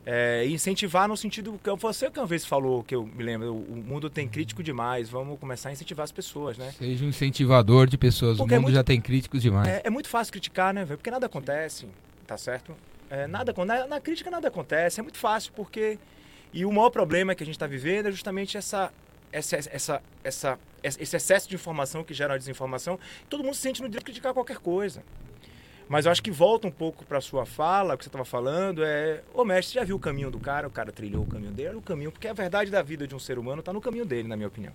É, 0.09 0.47
incentivar 0.47 1.09
no 1.09 1.17
sentido 1.17 1.59
que 1.63 1.71
você 1.75 2.09
que 2.09 2.21
uma 2.21 2.27
vez 2.27 2.45
falou, 2.45 2.85
que 2.85 2.95
eu 2.95 3.05
me 3.05 3.25
lembro, 3.25 3.53
o 3.53 3.77
mundo 3.85 4.09
tem 4.09 4.29
crítico 4.29 4.63
demais, 4.63 5.09
vamos 5.09 5.37
começar 5.41 5.71
a 5.71 5.73
incentivar 5.73 6.05
as 6.05 6.13
pessoas, 6.13 6.57
né? 6.57 6.73
Seja 6.79 7.05
um 7.05 7.09
incentivador 7.09 7.89
de 7.89 7.99
pessoas. 7.99 8.39
Porque 8.39 8.53
o 8.53 8.55
é 8.55 8.59
mundo 8.59 8.67
muito- 8.67 8.77
já 8.77 8.85
tem 8.85 9.01
críticos 9.01 9.43
demais. 9.43 9.67
É, 9.67 9.81
é 9.85 9.91
muito 9.91 10.09
fácil 10.09 10.31
criticar, 10.33 10.73
né? 10.73 10.87
Porque 10.87 11.11
nada 11.11 11.27
acontece, 11.27 11.89
tá 12.25 12.39
certo? 12.39 12.73
É, 13.11 13.27
nada, 13.27 13.53
na, 13.65 13.87
na 13.89 14.01
crítica 14.01 14.31
nada 14.31 14.47
acontece, 14.47 15.01
é 15.01 15.03
muito 15.03 15.19
fácil, 15.19 15.53
porque. 15.57 15.99
E 16.53 16.65
o 16.65 16.73
maior 16.73 16.91
problema 16.91 17.35
que 17.35 17.43
a 17.43 17.47
gente 17.47 17.57
está 17.57 17.67
vivendo 17.67 18.07
é 18.07 18.11
justamente 18.13 18.57
essa, 18.57 18.93
essa, 19.33 19.57
essa, 19.57 20.03
essa, 20.23 20.59
esse 20.83 21.17
excesso 21.17 21.49
de 21.49 21.55
informação 21.55 22.03
que 22.05 22.15
gera 22.15 22.33
uma 22.33 22.39
desinformação. 22.39 22.99
Todo 23.29 23.43
mundo 23.43 23.55
se 23.55 23.61
sente 23.61 23.83
no 23.83 23.89
direito 23.89 24.07
de 24.07 24.13
criticar 24.13 24.33
qualquer 24.33 24.59
coisa. 24.59 25.03
Mas 25.89 26.05
eu 26.05 26.13
acho 26.13 26.23
que 26.23 26.31
volta 26.31 26.67
um 26.67 26.71
pouco 26.71 27.05
para 27.05 27.21
sua 27.21 27.47
fala, 27.47 27.95
o 27.95 27.99
que 27.99 28.05
você 28.05 28.09
estava 28.09 28.25
falando, 28.25 28.85
é... 28.85 29.23
Ô 29.33 29.45
mestre, 29.45 29.75
já 29.77 29.85
viu 29.85 29.95
o 29.95 30.01
caminho 30.01 30.31
do 30.31 30.41
cara? 30.41 30.67
O 30.67 30.71
cara 30.71 30.91
trilhou 30.91 31.23
o 31.23 31.27
caminho 31.27 31.53
dele? 31.53 31.69
Olha 31.69 31.79
o 31.79 31.83
caminho, 31.83 32.11
porque 32.11 32.27
a 32.27 32.33
verdade 32.33 32.71
da 32.73 32.83
vida 32.83 33.07
de 33.07 33.15
um 33.15 33.21
ser 33.21 33.39
humano 33.39 33.61
está 33.61 33.73
no 33.73 33.81
caminho 33.81 34.05
dele, 34.05 34.27
na 34.27 34.37
minha 34.37 34.49
opinião. 34.49 34.73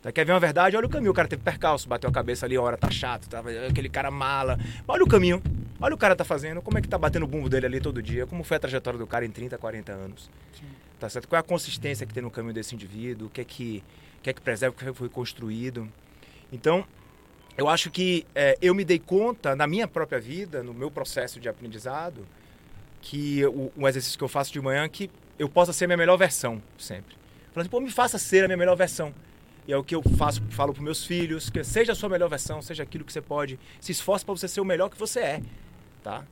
Tá, 0.00 0.12
quer 0.12 0.24
ver 0.24 0.32
uma 0.32 0.38
verdade? 0.38 0.76
Olha 0.76 0.86
o 0.86 0.88
caminho. 0.88 1.10
O 1.10 1.14
cara 1.14 1.26
teve 1.26 1.42
percalço, 1.42 1.88
bateu 1.88 2.08
a 2.08 2.12
cabeça 2.12 2.46
ali, 2.46 2.54
a 2.54 2.62
hora 2.62 2.76
tá 2.76 2.88
chato, 2.88 3.28
tava 3.28 3.50
aquele 3.50 3.88
cara 3.88 4.12
mala. 4.12 4.56
Olha 4.86 5.02
o 5.02 5.08
caminho. 5.08 5.42
Olha 5.80 5.94
o 5.94 5.98
cara 5.98 6.14
tá 6.14 6.24
fazendo, 6.24 6.60
como 6.62 6.78
é 6.78 6.82
que 6.82 6.88
tá 6.88 6.98
batendo 6.98 7.24
o 7.24 7.26
bumbo 7.26 7.48
dele 7.48 7.66
ali 7.66 7.80
todo 7.80 8.02
dia, 8.02 8.26
como 8.26 8.42
foi 8.42 8.56
a 8.56 8.60
trajetória 8.60 8.98
do 8.98 9.06
cara 9.06 9.24
em 9.24 9.30
30, 9.30 9.56
40 9.58 9.92
anos. 9.92 10.30
Tá 10.98 11.08
certo? 11.08 11.28
Qual 11.28 11.36
é 11.36 11.40
a 11.40 11.42
consistência 11.42 12.06
que 12.06 12.12
tem 12.12 12.22
no 12.22 12.30
caminho 12.30 12.54
desse 12.54 12.74
indivíduo, 12.74 13.28
o 13.28 13.30
que 13.30 13.40
é 13.40 13.44
que, 13.44 13.84
o 14.18 14.22
que, 14.22 14.30
é 14.30 14.32
que 14.32 14.40
preserva, 14.40 14.74
o 14.74 14.78
que 14.78 14.92
foi 14.92 15.08
construído. 15.08 15.88
Então, 16.52 16.84
eu 17.56 17.68
acho 17.68 17.90
que 17.90 18.26
é, 18.34 18.58
eu 18.60 18.74
me 18.74 18.84
dei 18.84 18.98
conta 18.98 19.54
na 19.54 19.66
minha 19.66 19.86
própria 19.86 20.20
vida, 20.20 20.62
no 20.62 20.74
meu 20.74 20.90
processo 20.90 21.38
de 21.38 21.48
aprendizado, 21.48 22.26
que 23.00 23.44
o, 23.46 23.72
um 23.76 23.86
exercício 23.86 24.18
que 24.18 24.24
eu 24.24 24.28
faço 24.28 24.52
de 24.52 24.60
manhã 24.60 24.88
que 24.88 25.10
eu 25.38 25.48
possa 25.48 25.72
ser 25.72 25.84
a 25.84 25.88
minha 25.88 25.96
melhor 25.96 26.16
versão 26.16 26.60
sempre. 26.76 27.16
Falando 27.52 27.66
assim, 27.66 27.70
pô, 27.70 27.80
me 27.80 27.90
faça 27.90 28.18
ser 28.18 28.44
a 28.44 28.48
minha 28.48 28.56
melhor 28.56 28.76
versão. 28.76 29.14
E 29.66 29.72
é 29.72 29.76
o 29.76 29.84
que 29.84 29.94
eu 29.94 30.02
faço, 30.16 30.42
falo 30.50 30.72
para 30.72 30.82
meus 30.82 31.04
filhos, 31.04 31.50
que 31.50 31.62
seja 31.62 31.92
a 31.92 31.94
sua 31.94 32.08
melhor 32.08 32.28
versão, 32.28 32.62
seja 32.62 32.82
aquilo 32.82 33.04
que 33.04 33.12
você 33.12 33.20
pode, 33.20 33.58
se 33.80 33.92
esforce 33.92 34.24
para 34.24 34.34
você 34.34 34.48
ser 34.48 34.60
o 34.60 34.64
melhor 34.64 34.88
que 34.88 34.98
você 34.98 35.20
é, 35.20 35.42
tá? 36.08 36.24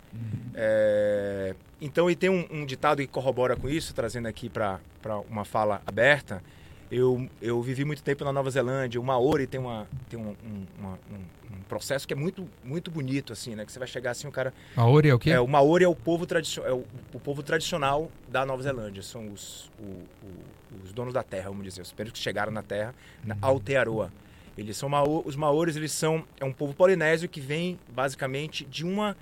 É, 0.54 1.54
então, 1.80 2.10
e 2.10 2.16
tem 2.16 2.30
um, 2.30 2.46
um 2.50 2.64
ditado 2.64 2.98
que 3.02 3.06
corrobora 3.06 3.54
com 3.56 3.68
isso, 3.68 3.94
trazendo 3.94 4.26
aqui 4.26 4.48
para 4.48 4.80
uma 5.28 5.44
fala 5.44 5.82
aberta, 5.86 6.42
Eu, 6.90 7.28
eu 7.42 7.60
vivi 7.60 7.84
muito 7.84 8.02
tempo 8.02 8.24
na 8.24 8.32
Nova 8.32 8.48
Zelândia. 8.48 9.00
O 9.00 9.04
Maori 9.04 9.46
tem, 9.46 9.58
uma, 9.60 9.86
tem 10.08 10.18
um, 10.18 10.28
um, 10.30 10.66
uma, 10.78 10.92
um, 11.10 11.60
processo 11.68 12.06
que 12.06 12.14
é 12.14 12.16
muito, 12.16 12.48
muito 12.64 12.92
bonito, 12.92 13.32
assim, 13.32 13.56
né? 13.56 13.64
Que 13.66 13.72
você 13.72 13.78
vai 13.80 13.88
chegar 13.88 14.12
assim, 14.12 14.28
o 14.28 14.30
cara... 14.30 14.54
Maori 14.76 15.08
é 15.08 15.14
o 15.14 15.18
quê? 15.18 15.30
É, 15.30 15.40
o 15.40 15.48
Maori 15.48 15.84
é 15.84 15.88
o 15.88 15.96
povo, 15.96 16.24
tradicio 16.26 16.64
é 16.64 16.72
o, 16.72 16.84
o 17.12 17.18
povo 17.18 17.42
tradicional 17.42 18.08
da 18.28 18.46
Nova 18.46 18.62
Zelândia. 18.62 19.02
São 19.02 19.26
os, 19.32 19.68
o, 19.80 19.82
o, 19.82 20.84
os 20.84 20.92
donos 20.92 21.12
da 21.12 21.24
terra, 21.24 21.48
vamos 21.50 21.64
dizer. 21.64 21.82
Os 21.82 21.90
primeiros 21.90 22.16
que 22.16 22.22
chegaram 22.22 22.52
na 22.52 22.62
terra, 22.62 22.94
na 23.24 23.34
Uhum. 23.34 23.40
Aotearoa. 23.42 24.12
Eles 24.56 24.76
são 24.76 24.88
Mao- 24.88 25.22
os 25.26 25.34
Maores, 25.36 25.74
eles 25.76 25.90
são 25.92 26.24
é 26.40 26.44
um 26.44 26.52
povo 26.52 26.72
polinésio 26.72 27.28
que 27.28 27.40
vem 27.40 27.78
basicamente 27.88 28.64
de 28.64 28.84
uma 28.84 29.16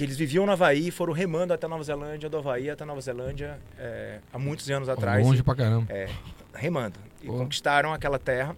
que 0.00 0.04
eles 0.04 0.16
viviam 0.16 0.46
no 0.46 0.52
Havaí, 0.52 0.88
e 0.88 0.90
foram 0.90 1.12
remando 1.12 1.52
até 1.52 1.68
Nova 1.68 1.82
Zelândia, 1.82 2.26
do 2.30 2.38
Havaí 2.38 2.70
até 2.70 2.86
Nova 2.86 3.02
Zelândia 3.02 3.60
é, 3.78 4.20
há 4.32 4.38
muitos 4.38 4.70
anos 4.70 4.88
atrás. 4.88 5.22
Longe 5.26 5.42
pra 5.42 5.54
caramba. 5.54 5.92
É, 5.92 6.08
remando. 6.54 6.98
E 7.22 7.26
Pô. 7.26 7.34
conquistaram 7.34 7.92
aquela 7.92 8.18
terra. 8.18 8.56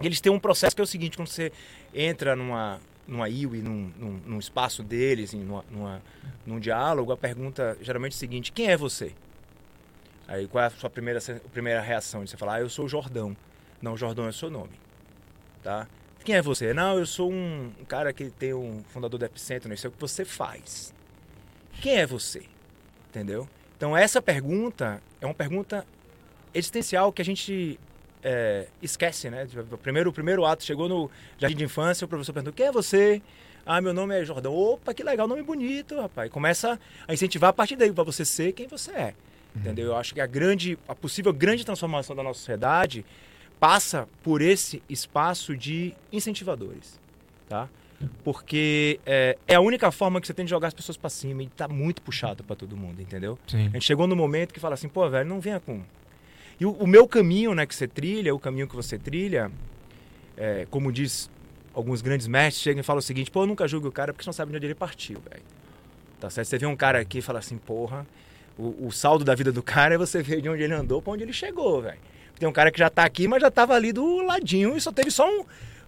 E 0.00 0.06
eles 0.06 0.20
têm 0.20 0.30
um 0.30 0.38
processo 0.38 0.76
que 0.76 0.80
é 0.80 0.84
o 0.84 0.86
seguinte, 0.86 1.16
quando 1.16 1.26
você 1.26 1.50
entra 1.92 2.36
numa, 2.36 2.78
numa 3.08 3.28
iwi, 3.28 3.60
num, 3.60 3.90
num, 3.98 4.20
num 4.24 4.38
espaço 4.38 4.84
deles, 4.84 5.34
em 5.34 5.40
numa, 5.40 5.64
numa- 5.68 6.00
num 6.46 6.60
diálogo, 6.60 7.10
a 7.10 7.16
pergunta 7.16 7.76
geralmente 7.82 8.12
é 8.12 8.14
o 8.14 8.18
seguinte, 8.20 8.52
quem 8.52 8.68
é 8.70 8.76
você? 8.76 9.10
Aí 10.28 10.46
qual 10.46 10.62
é 10.62 10.68
a 10.68 10.70
sua 10.70 10.88
primeira, 10.88 11.18
primeira 11.52 11.80
reação? 11.80 12.22
De 12.22 12.30
você 12.30 12.36
falar, 12.36 12.54
ah, 12.54 12.60
eu 12.60 12.68
sou 12.70 12.84
o 12.84 12.88
Jordão. 12.88 13.36
Não, 13.80 13.96
Jordão 13.96 14.26
é 14.26 14.28
o 14.28 14.32
seu 14.32 14.48
nome. 14.48 14.70
Tá? 15.60 15.88
Quem 16.24 16.36
é 16.36 16.42
você? 16.42 16.72
Não, 16.72 16.98
eu 16.98 17.06
sou 17.06 17.30
um, 17.30 17.70
cara 17.88 18.12
que 18.12 18.30
tem 18.30 18.54
um 18.54 18.82
fundador 18.88 19.18
do 19.18 19.24
Epicentro, 19.24 19.68
não, 19.68 19.74
é 19.74 19.88
o 19.88 19.90
que 19.90 20.00
você 20.00 20.24
faz. 20.24 20.94
Quem 21.80 21.96
é 21.96 22.06
você? 22.06 22.42
Entendeu? 23.10 23.48
Então 23.76 23.96
essa 23.96 24.22
pergunta 24.22 25.02
é 25.20 25.26
uma 25.26 25.34
pergunta 25.34 25.84
existencial 26.54 27.12
que 27.12 27.20
a 27.20 27.24
gente 27.24 27.78
é, 28.22 28.66
esquece, 28.80 29.28
né? 29.28 29.46
O 29.70 29.78
primeiro, 29.78 30.10
o 30.10 30.12
primeiro 30.12 30.44
ato 30.44 30.64
chegou 30.64 30.88
no 30.88 31.10
jardim 31.38 31.56
de 31.56 31.64
infância, 31.64 32.04
o 32.04 32.08
professor 32.08 32.32
perguntou: 32.32 32.52
quem 32.52 32.66
é 32.66 32.72
você? 32.72 33.20
Ah, 33.66 33.80
meu 33.80 33.92
nome 33.92 34.18
é 34.18 34.24
Jordão. 34.24 34.54
Opa, 34.54 34.92
que 34.94 35.02
legal, 35.02 35.26
nome 35.28 35.42
bonito, 35.42 36.00
rapaz. 36.00 36.30
Começa 36.30 36.78
a 37.06 37.12
incentivar 37.12 37.50
a 37.50 37.52
partir 37.52 37.76
daí 37.76 37.92
para 37.92 38.04
você 38.04 38.24
ser 38.24 38.52
quem 38.52 38.66
você 38.66 38.90
é. 38.92 39.14
Entendeu? 39.54 39.88
Eu 39.88 39.96
acho 39.96 40.14
que 40.14 40.20
a 40.20 40.26
grande, 40.26 40.78
a 40.88 40.94
possível 40.94 41.32
grande 41.32 41.64
transformação 41.64 42.16
da 42.16 42.22
nossa 42.22 42.38
sociedade 42.38 43.04
passa 43.62 44.08
por 44.24 44.42
esse 44.42 44.82
espaço 44.90 45.56
de 45.56 45.94
incentivadores, 46.12 46.98
tá? 47.48 47.68
Porque 48.24 48.98
é, 49.06 49.38
é 49.46 49.54
a 49.54 49.60
única 49.60 49.92
forma 49.92 50.20
que 50.20 50.26
você 50.26 50.34
tem 50.34 50.44
de 50.44 50.50
jogar 50.50 50.66
as 50.66 50.74
pessoas 50.74 50.96
para 50.96 51.08
cima 51.08 51.44
e 51.44 51.46
tá 51.46 51.68
muito 51.68 52.02
puxado 52.02 52.42
para 52.42 52.56
todo 52.56 52.76
mundo, 52.76 53.00
entendeu? 53.00 53.38
Sim. 53.46 53.68
A 53.68 53.74
gente 53.74 53.84
chegou 53.84 54.08
no 54.08 54.16
momento 54.16 54.52
que 54.52 54.58
fala 54.58 54.74
assim, 54.74 54.88
pô, 54.88 55.08
velho, 55.08 55.28
não 55.28 55.38
venha 55.38 55.60
com. 55.60 55.80
E 56.58 56.66
o, 56.66 56.72
o 56.72 56.88
meu 56.88 57.06
caminho, 57.06 57.54
né, 57.54 57.64
que 57.64 57.72
você 57.72 57.86
trilha, 57.86 58.34
o 58.34 58.38
caminho 58.40 58.66
que 58.66 58.74
você 58.74 58.98
trilha, 58.98 59.48
é, 60.36 60.66
como 60.68 60.90
diz 60.90 61.30
alguns 61.72 62.02
grandes 62.02 62.26
mestres, 62.26 62.64
chegam 62.64 62.80
e 62.80 62.82
falam 62.82 62.98
o 62.98 63.02
seguinte, 63.02 63.30
pô, 63.30 63.44
eu 63.44 63.46
nunca 63.46 63.68
julgo 63.68 63.86
o 63.86 63.92
cara 63.92 64.12
porque 64.12 64.24
você 64.24 64.28
não 64.28 64.34
sabe 64.34 64.50
de 64.50 64.56
onde 64.56 64.66
ele 64.66 64.74
partiu, 64.74 65.20
velho. 65.30 65.44
Tá 66.18 66.28
certo? 66.28 66.48
Você 66.48 66.58
vê 66.58 66.66
um 66.66 66.74
cara 66.74 66.98
aqui 66.98 67.18
e 67.18 67.22
fala 67.22 67.38
assim, 67.38 67.58
porra, 67.58 68.04
o, 68.58 68.88
o 68.88 68.90
saldo 68.90 69.24
da 69.24 69.36
vida 69.36 69.52
do 69.52 69.62
cara 69.62 69.94
é 69.94 69.98
você 69.98 70.20
ver 70.20 70.42
de 70.42 70.48
onde 70.48 70.64
ele 70.64 70.74
andou 70.74 71.00
pra 71.00 71.12
onde 71.12 71.22
ele 71.22 71.32
chegou, 71.32 71.80
velho. 71.80 72.10
Tem 72.42 72.48
um 72.48 72.52
cara 72.52 72.72
que 72.72 72.78
já 72.80 72.90
tá 72.90 73.04
aqui, 73.04 73.28
mas 73.28 73.40
já 73.40 73.52
tava 73.52 73.72
ali 73.72 73.92
do 73.92 74.20
ladinho 74.26 74.76
e 74.76 74.80
só 74.80 74.90
teve 74.90 75.12
só 75.12 75.30
um 75.30 75.44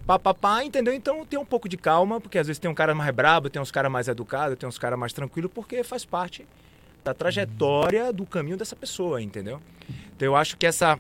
papapá, 0.06 0.64
entendeu? 0.64 0.94
Então 0.94 1.26
tem 1.26 1.37
um 1.37 1.44
pouco 1.44 1.68
de 1.68 1.76
calma, 1.76 2.20
porque 2.20 2.38
às 2.38 2.46
vezes 2.46 2.61
tem 2.61 2.70
um 2.70 2.75
cara 2.75 2.94
mais 2.94 3.12
brabo, 3.12 3.50
tem 3.50 3.61
uns 3.61 3.73
caras 3.73 3.90
mais 3.90 4.06
educados, 4.06 4.56
tem 4.56 4.68
uns 4.68 4.78
caras 4.78 4.96
mais 4.96 5.12
tranquilos, 5.12 5.50
porque 5.52 5.82
faz 5.82 6.04
parte 6.04 6.46
da 7.02 7.12
trajetória 7.12 8.12
do 8.12 8.25
caminho 8.25 8.56
dessa 8.56 8.76
pessoa, 8.76 9.20
entendeu? 9.20 9.61
Então 10.14 10.26
eu 10.26 10.37
acho 10.37 10.56
que 10.56 10.64
essa, 10.64 10.96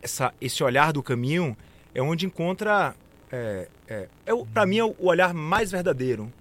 essa 0.00 0.32
esse 0.40 0.62
olhar 0.62 0.92
do 0.92 1.02
caminho 1.02 1.56
é 1.92 2.00
onde 2.00 2.24
encontra 2.24 2.94
é, 3.32 3.66
é, 3.88 4.08
é 4.24 4.32
pra 4.54 4.64
mim 4.64 4.78
é 4.78 4.84
o 4.84 4.94
olhar 5.00 5.34
mais 5.34 5.72
verdadeiro, 5.72 6.32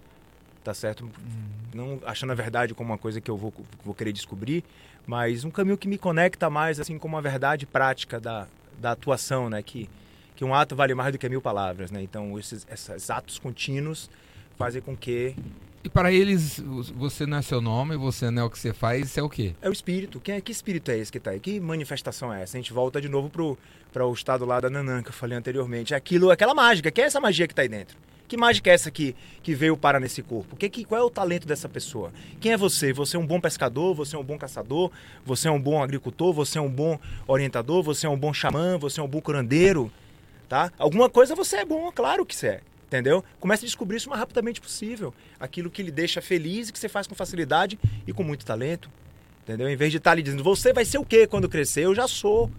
tá 0.63 0.71
certo? 0.71 1.09
Não 1.77 1.99
achando 2.03 2.31
a 2.31 2.35
verdade 2.35 2.73
como 2.73 2.91
uma 2.91 2.97
coisa 2.97 3.21
que 3.21 3.29
eu 3.29 3.37
vou, 3.37 3.53
vou 3.85 3.93
querer 3.93 4.11
descobrir, 4.11 4.63
mas 5.05 5.43
um 5.43 5.51
caminho 5.51 5.77
que 5.77 5.87
me 5.87 5.97
conecta 5.97 6.49
mais 6.49 6.79
assim 6.79 6.97
com 6.97 7.07
uma 7.07 7.21
verdade 7.21 7.67
prática 7.67 8.19
da, 8.19 8.47
da 8.79 8.91
atuação, 8.93 9.47
né? 9.47 9.61
Que, 9.61 9.87
que 10.35 10.43
um 10.43 10.55
ato 10.55 10.75
vale 10.75 10.95
mais 10.95 11.11
do 11.11 11.19
que 11.19 11.29
mil 11.29 11.39
palavras, 11.39 11.91
né? 11.91 12.01
Então 12.01 12.37
esses, 12.39 12.65
esses 12.71 13.11
atos 13.11 13.37
contínuos 13.37 14.09
fazem 14.57 14.81
com 14.81 14.97
que 14.97 15.35
E 15.83 15.89
para 15.89 16.11
eles, 16.11 16.59
você 16.95 17.27
não 17.27 17.37
é 17.37 17.41
seu 17.43 17.61
nome, 17.61 17.95
você 17.95 18.31
não 18.31 18.41
é 18.41 18.45
o 18.45 18.49
que 18.49 18.57
você 18.57 18.73
faz, 18.73 19.05
isso 19.05 19.19
é 19.19 19.23
o 19.23 19.29
quê? 19.29 19.53
É 19.61 19.69
o 19.69 19.71
espírito. 19.71 20.19
Quem 20.19 20.35
é, 20.35 20.41
que 20.41 20.51
espírito 20.51 20.89
é 20.89 20.97
esse 20.97 21.11
que 21.11 21.19
está 21.19 21.29
aí? 21.29 21.39
Que 21.39 21.59
manifestação 21.59 22.33
é 22.33 22.41
essa? 22.41 22.57
A 22.57 22.59
gente 22.59 22.73
volta 22.73 22.99
de 22.99 23.07
novo 23.07 23.29
para 23.93 24.03
o 24.05 24.13
estado 24.13 24.45
lá 24.45 24.59
da 24.59 24.67
Nanã 24.69 25.03
que 25.03 25.09
eu 25.09 25.13
falei 25.13 25.37
anteriormente. 25.37 25.93
É 25.93 25.97
Aquilo, 25.97 26.31
aquela 26.31 26.55
mágica. 26.55 26.89
Quem 26.89 27.03
é 27.03 27.07
essa 27.07 27.21
magia 27.21 27.45
que 27.47 27.53
está 27.53 27.61
aí 27.61 27.69
dentro? 27.69 27.95
Que 28.27 28.35
mágica 28.35 28.69
é 28.69 28.73
essa 28.73 28.91
que, 28.91 29.15
que 29.41 29.55
veio 29.55 29.77
parar 29.77 29.99
nesse 29.99 30.21
corpo? 30.21 30.55
Que, 30.57 30.69
que, 30.69 30.83
qual 30.83 31.01
é 31.01 31.03
o 31.03 31.09
talento 31.09 31.47
dessa 31.47 31.69
pessoa? 31.69 32.11
Quem 32.41 32.51
é 32.51 32.57
você? 32.57 32.91
Você 32.91 33.15
é 33.15 33.19
um 33.19 33.25
bom 33.25 33.39
pescador? 33.39 33.95
Você 33.95 34.15
é 34.15 34.19
um 34.19 34.23
bom 34.23 34.37
caçador? 34.37 34.91
Você 35.25 35.47
é 35.47 35.51
um 35.51 35.61
bom 35.61 35.81
agricultor? 35.81 36.33
Você 36.33 36.57
é 36.57 36.61
um 36.61 36.69
bom 36.69 36.99
orientador? 37.25 37.81
Você 37.83 38.05
é 38.05 38.09
um 38.09 38.17
bom 38.17 38.33
xamã? 38.33 38.77
Você 38.77 38.99
é 38.99 39.03
um 39.03 39.07
bom 39.07 39.21
curandeiro? 39.21 39.91
Tá? 40.49 40.71
Alguma 40.77 41.09
coisa 41.09 41.35
você 41.35 41.57
é 41.57 41.65
bom, 41.65 41.91
claro 41.91 42.25
que 42.25 42.35
você 42.35 42.47
é. 42.47 42.61
Entendeu? 42.87 43.23
Comece 43.39 43.65
a 43.65 43.67
descobrir 43.67 43.97
isso 43.97 44.07
o 44.07 44.09
mais 44.09 44.19
rapidamente 44.19 44.61
possível. 44.61 45.13
Aquilo 45.39 45.69
que 45.69 45.83
lhe 45.83 45.91
deixa 45.91 46.21
feliz 46.21 46.69
e 46.69 46.73
que 46.73 46.79
você 46.79 46.87
faz 46.87 47.05
com 47.05 47.15
facilidade 47.15 47.77
e 48.05 48.13
com 48.13 48.23
muito 48.23 48.45
talento. 48.45 48.89
Entendeu? 49.43 49.69
Em 49.69 49.75
vez 49.75 49.91
de 49.91 49.97
estar 49.97 50.11
ali 50.11 50.21
dizendo, 50.21 50.43
você 50.43 50.73
vai 50.73 50.85
ser 50.85 50.97
o 50.97 51.05
quê 51.05 51.27
quando 51.27 51.49
crescer? 51.49 51.81
Eu 51.81 51.95
já 51.95 52.07
sou. 52.07 52.49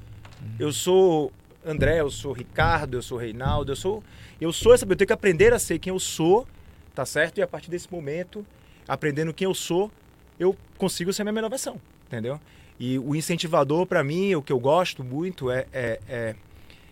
Eu 0.58 0.72
sou 0.72 1.32
André, 1.64 2.00
eu 2.00 2.10
sou 2.10 2.32
Ricardo, 2.32 2.96
eu 2.96 3.02
sou 3.02 3.18
Reinaldo, 3.18 3.72
eu 3.72 3.76
sou. 3.76 4.02
Eu 4.40 4.52
sou 4.52 4.73
essa. 4.75 4.85
Eu 4.85 4.97
tenho 4.97 5.07
que 5.07 5.12
aprender 5.12 5.52
a 5.52 5.59
ser 5.59 5.78
quem 5.78 5.92
eu 5.92 5.99
sou, 5.99 6.47
tá 6.95 7.04
certo? 7.04 7.38
E 7.38 7.42
a 7.42 7.47
partir 7.47 7.71
desse 7.71 7.90
momento, 7.90 8.45
aprendendo 8.87 9.33
quem 9.35 9.45
eu 9.47 9.54
sou, 9.54 9.90
eu 10.38 10.57
consigo 10.76 11.12
ser 11.12 11.23
a 11.23 11.25
minha 11.25 11.33
melhor 11.33 11.50
versão. 11.50 11.80
Entendeu? 12.07 12.40
E 12.80 12.99
o 12.99 13.14
incentivador, 13.14 13.85
para 13.87 14.02
mim, 14.04 14.35
o 14.35 14.42
que 14.42 14.52
eu 14.52 14.59
gosto 14.61 15.02
muito 15.02 15.50
é. 15.50 15.66
é, 15.73 16.00
é, 16.09 16.35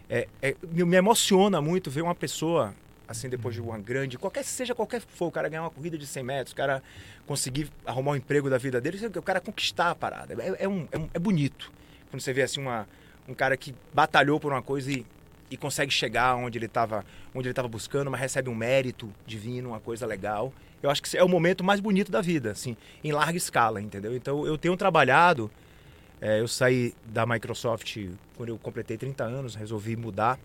é- 0.09 0.29
é- 0.43 0.57
me 0.63 0.97
emociona 0.97 1.61
muito 1.61 1.91
ver 1.91 2.03
uma 2.03 2.15
pessoa 2.15 2.75
assim 3.09 3.29
depois 3.29 3.55
de 3.55 3.61
uma 3.61 3.79
grande 3.79 4.19
qualquer 4.19 4.45
seja 4.45 4.75
qualquer 4.75 5.01
que 5.01 5.13
for 5.13 5.27
o 5.27 5.31
cara 5.31 5.49
ganhar 5.49 5.63
uma 5.63 5.71
corrida 5.71 5.97
de 5.97 6.05
100 6.05 6.25
metros 6.25 6.53
o 6.53 6.57
cara 6.57 6.83
conseguir 7.25 7.71
arrumar 7.85 8.13
um 8.13 8.17
emprego 8.17 8.51
da 8.51 8.59
vida 8.59 8.81
dele 8.81 8.99
o 9.17 9.23
cara 9.23 9.41
conquistar 9.41 9.91
a 9.93 9.95
parada 9.95 10.35
é, 10.43 10.65
é 10.65 10.69
um, 10.69 10.89
é, 10.91 10.99
um- 10.99 11.09
é 11.15 11.19
bonito 11.21 11.71
quando 12.11 12.21
você 12.21 12.33
vê 12.33 12.43
assim 12.43 12.61
uma, 12.61 12.87
um 13.29 13.35
cara 13.35 13.57
que 13.57 13.73
batalhou 13.95 14.41
por 14.41 14.53
uma 14.53 14.61
coisa 14.63 14.91
e, 14.91 15.07
e 15.51 15.57
consegue 15.57 15.93
chegar 15.93 16.35
onde 16.37 16.59
ele 16.59 16.67
estava 16.67 17.05
onde 17.35 17.47
ele 17.47 17.53
estava 17.53 17.69
buscando 17.69 18.11
mas 18.11 18.21
recebe 18.21 18.51
um 18.51 18.55
mérito 18.55 19.13
divino 19.27 19.71
uma 19.71 19.81
coisa 19.81 20.07
legal 20.07 20.53
eu 20.83 20.91
acho 20.91 21.03
que 21.03 21.17
é 21.17 21.23
o 21.23 21.29
momento 21.29 21.63
mais 21.63 21.81
bonito 21.81 22.11
da 22.11 22.21
vida 22.21 22.51
assim 22.51 22.77
em 23.03 23.13
larga 23.13 23.37
escala 23.37 23.81
entendeu 23.81 24.15
então 24.15 24.47
eu 24.47 24.59
tenho 24.59 24.77
trabalhado 24.77 25.51
é, 26.21 26.41
eu 26.41 26.49
saí 26.49 26.95
da 27.05 27.27
Microsoft 27.27 27.99
quando 28.37 28.51
eu 28.51 28.59
completei 28.59 28.97
30 28.97 29.25
anos, 29.25 29.55
resolvi 29.55 29.97
mudar. 29.97 30.39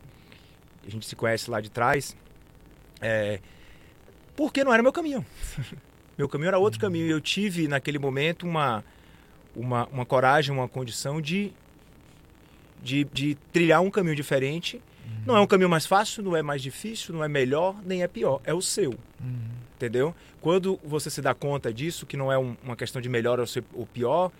A 0.86 0.90
gente 0.90 1.06
se 1.06 1.16
conhece 1.16 1.50
lá 1.50 1.62
de 1.62 1.70
trás. 1.70 2.16
É, 3.00 3.40
porque 4.36 4.64
não 4.64 4.74
era 4.74 4.84
meu 4.84 4.92
caminho. 4.92 5.26
meu 6.18 6.28
caminho 6.28 6.50
era 6.50 6.58
outro 6.58 6.80
caminho. 6.80 7.08
Eu 7.08 7.22
tive, 7.22 7.68
naquele 7.68 8.00
momento, 8.00 8.46
uma, 8.46 8.84
uma, 9.56 9.88
uma 9.88 10.06
coragem, 10.06 10.54
uma 10.54 10.68
condição 10.68 11.22
de, 11.22 11.54
de, 12.84 13.06
de 13.06 13.36
trilhar 13.54 13.82
um 13.82 13.90
caminho 13.90 14.16
diferente. 14.16 14.82
Não 15.26 15.36
é 15.38 15.40
um 15.42 15.48
caminho 15.48 15.70
mais 15.70 15.86
fácil, 15.86 16.24
não 16.24 16.36
é 16.36 16.42
mais 16.42 16.62
difícil, 16.62 17.14
não 17.14 17.24
é 17.24 17.28
melhor, 17.28 17.76
nem 17.86 18.02
é 18.04 18.08
pior. 18.08 18.42
É 18.44 18.54
o 18.54 18.62
seu. 18.62 18.94
Entendeu? 19.76 20.16
Quando 20.40 20.80
você 20.84 21.10
se 21.10 21.22
dá 21.22 21.34
conta 21.34 21.74
disso, 21.74 22.06
que 22.06 22.16
não 22.18 22.32
é 22.32 22.38
um- 22.38 22.56
uma 22.64 22.76
questão 22.76 23.02
de 23.02 23.10
melhor 23.10 23.40
ou, 23.40 23.46
pior, 23.88 24.32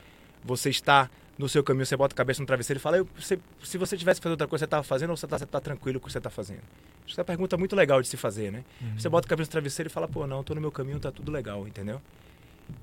você 0.44 0.70
está 0.70 1.10
no 1.38 1.50
seu 1.50 1.64
caminho, 1.64 1.86
você 1.86 1.98
bota 1.98 2.14
a 2.14 2.18
cabeça 2.18 2.40
no 2.42 2.46
travesseiro 2.46 2.78
e 2.80 2.82
fala, 2.82 2.98
"Eu- 2.98 3.08
você- 3.18 3.40
se 3.64 3.78
você 3.78 3.98
tivesse 3.98 4.20
que 4.20 4.24
fazer 4.24 4.34
outra 4.34 4.48
coisa, 4.48 4.62
você 4.62 4.66
estava 4.66 4.84
fazendo 4.84 5.10
ou 5.12 5.18
você 5.18 5.26
está 5.26 5.60
tranquilo 5.60 6.00
com 6.00 6.06
o 6.06 6.08
que 6.08 6.12
você 6.12 6.20
está 6.20 6.30
fazendo? 6.30 6.62
Isso 7.08 7.20
é 7.20 7.22
uma 7.22 7.26
pergunta 7.26 7.58
muito 7.58 7.76
legal 7.76 8.02
de 8.02 8.08
se 8.08 8.18
fazer, 8.18 8.52
né? 8.52 8.64
Você 8.98 9.10
bota 9.10 9.28
a 9.28 9.30
cabeça 9.30 9.48
no 9.48 9.52
travesseiro 9.52 9.90
e 9.90 9.92
fala, 9.92 10.08
pô, 10.08 10.28
não, 10.28 10.42
estou 10.42 10.56
no 10.56 10.62
meu 10.62 10.72
caminho, 10.72 11.00
tá 11.00 11.12
tudo 11.12 11.32
legal, 11.32 11.68
entendeu? 11.68 12.00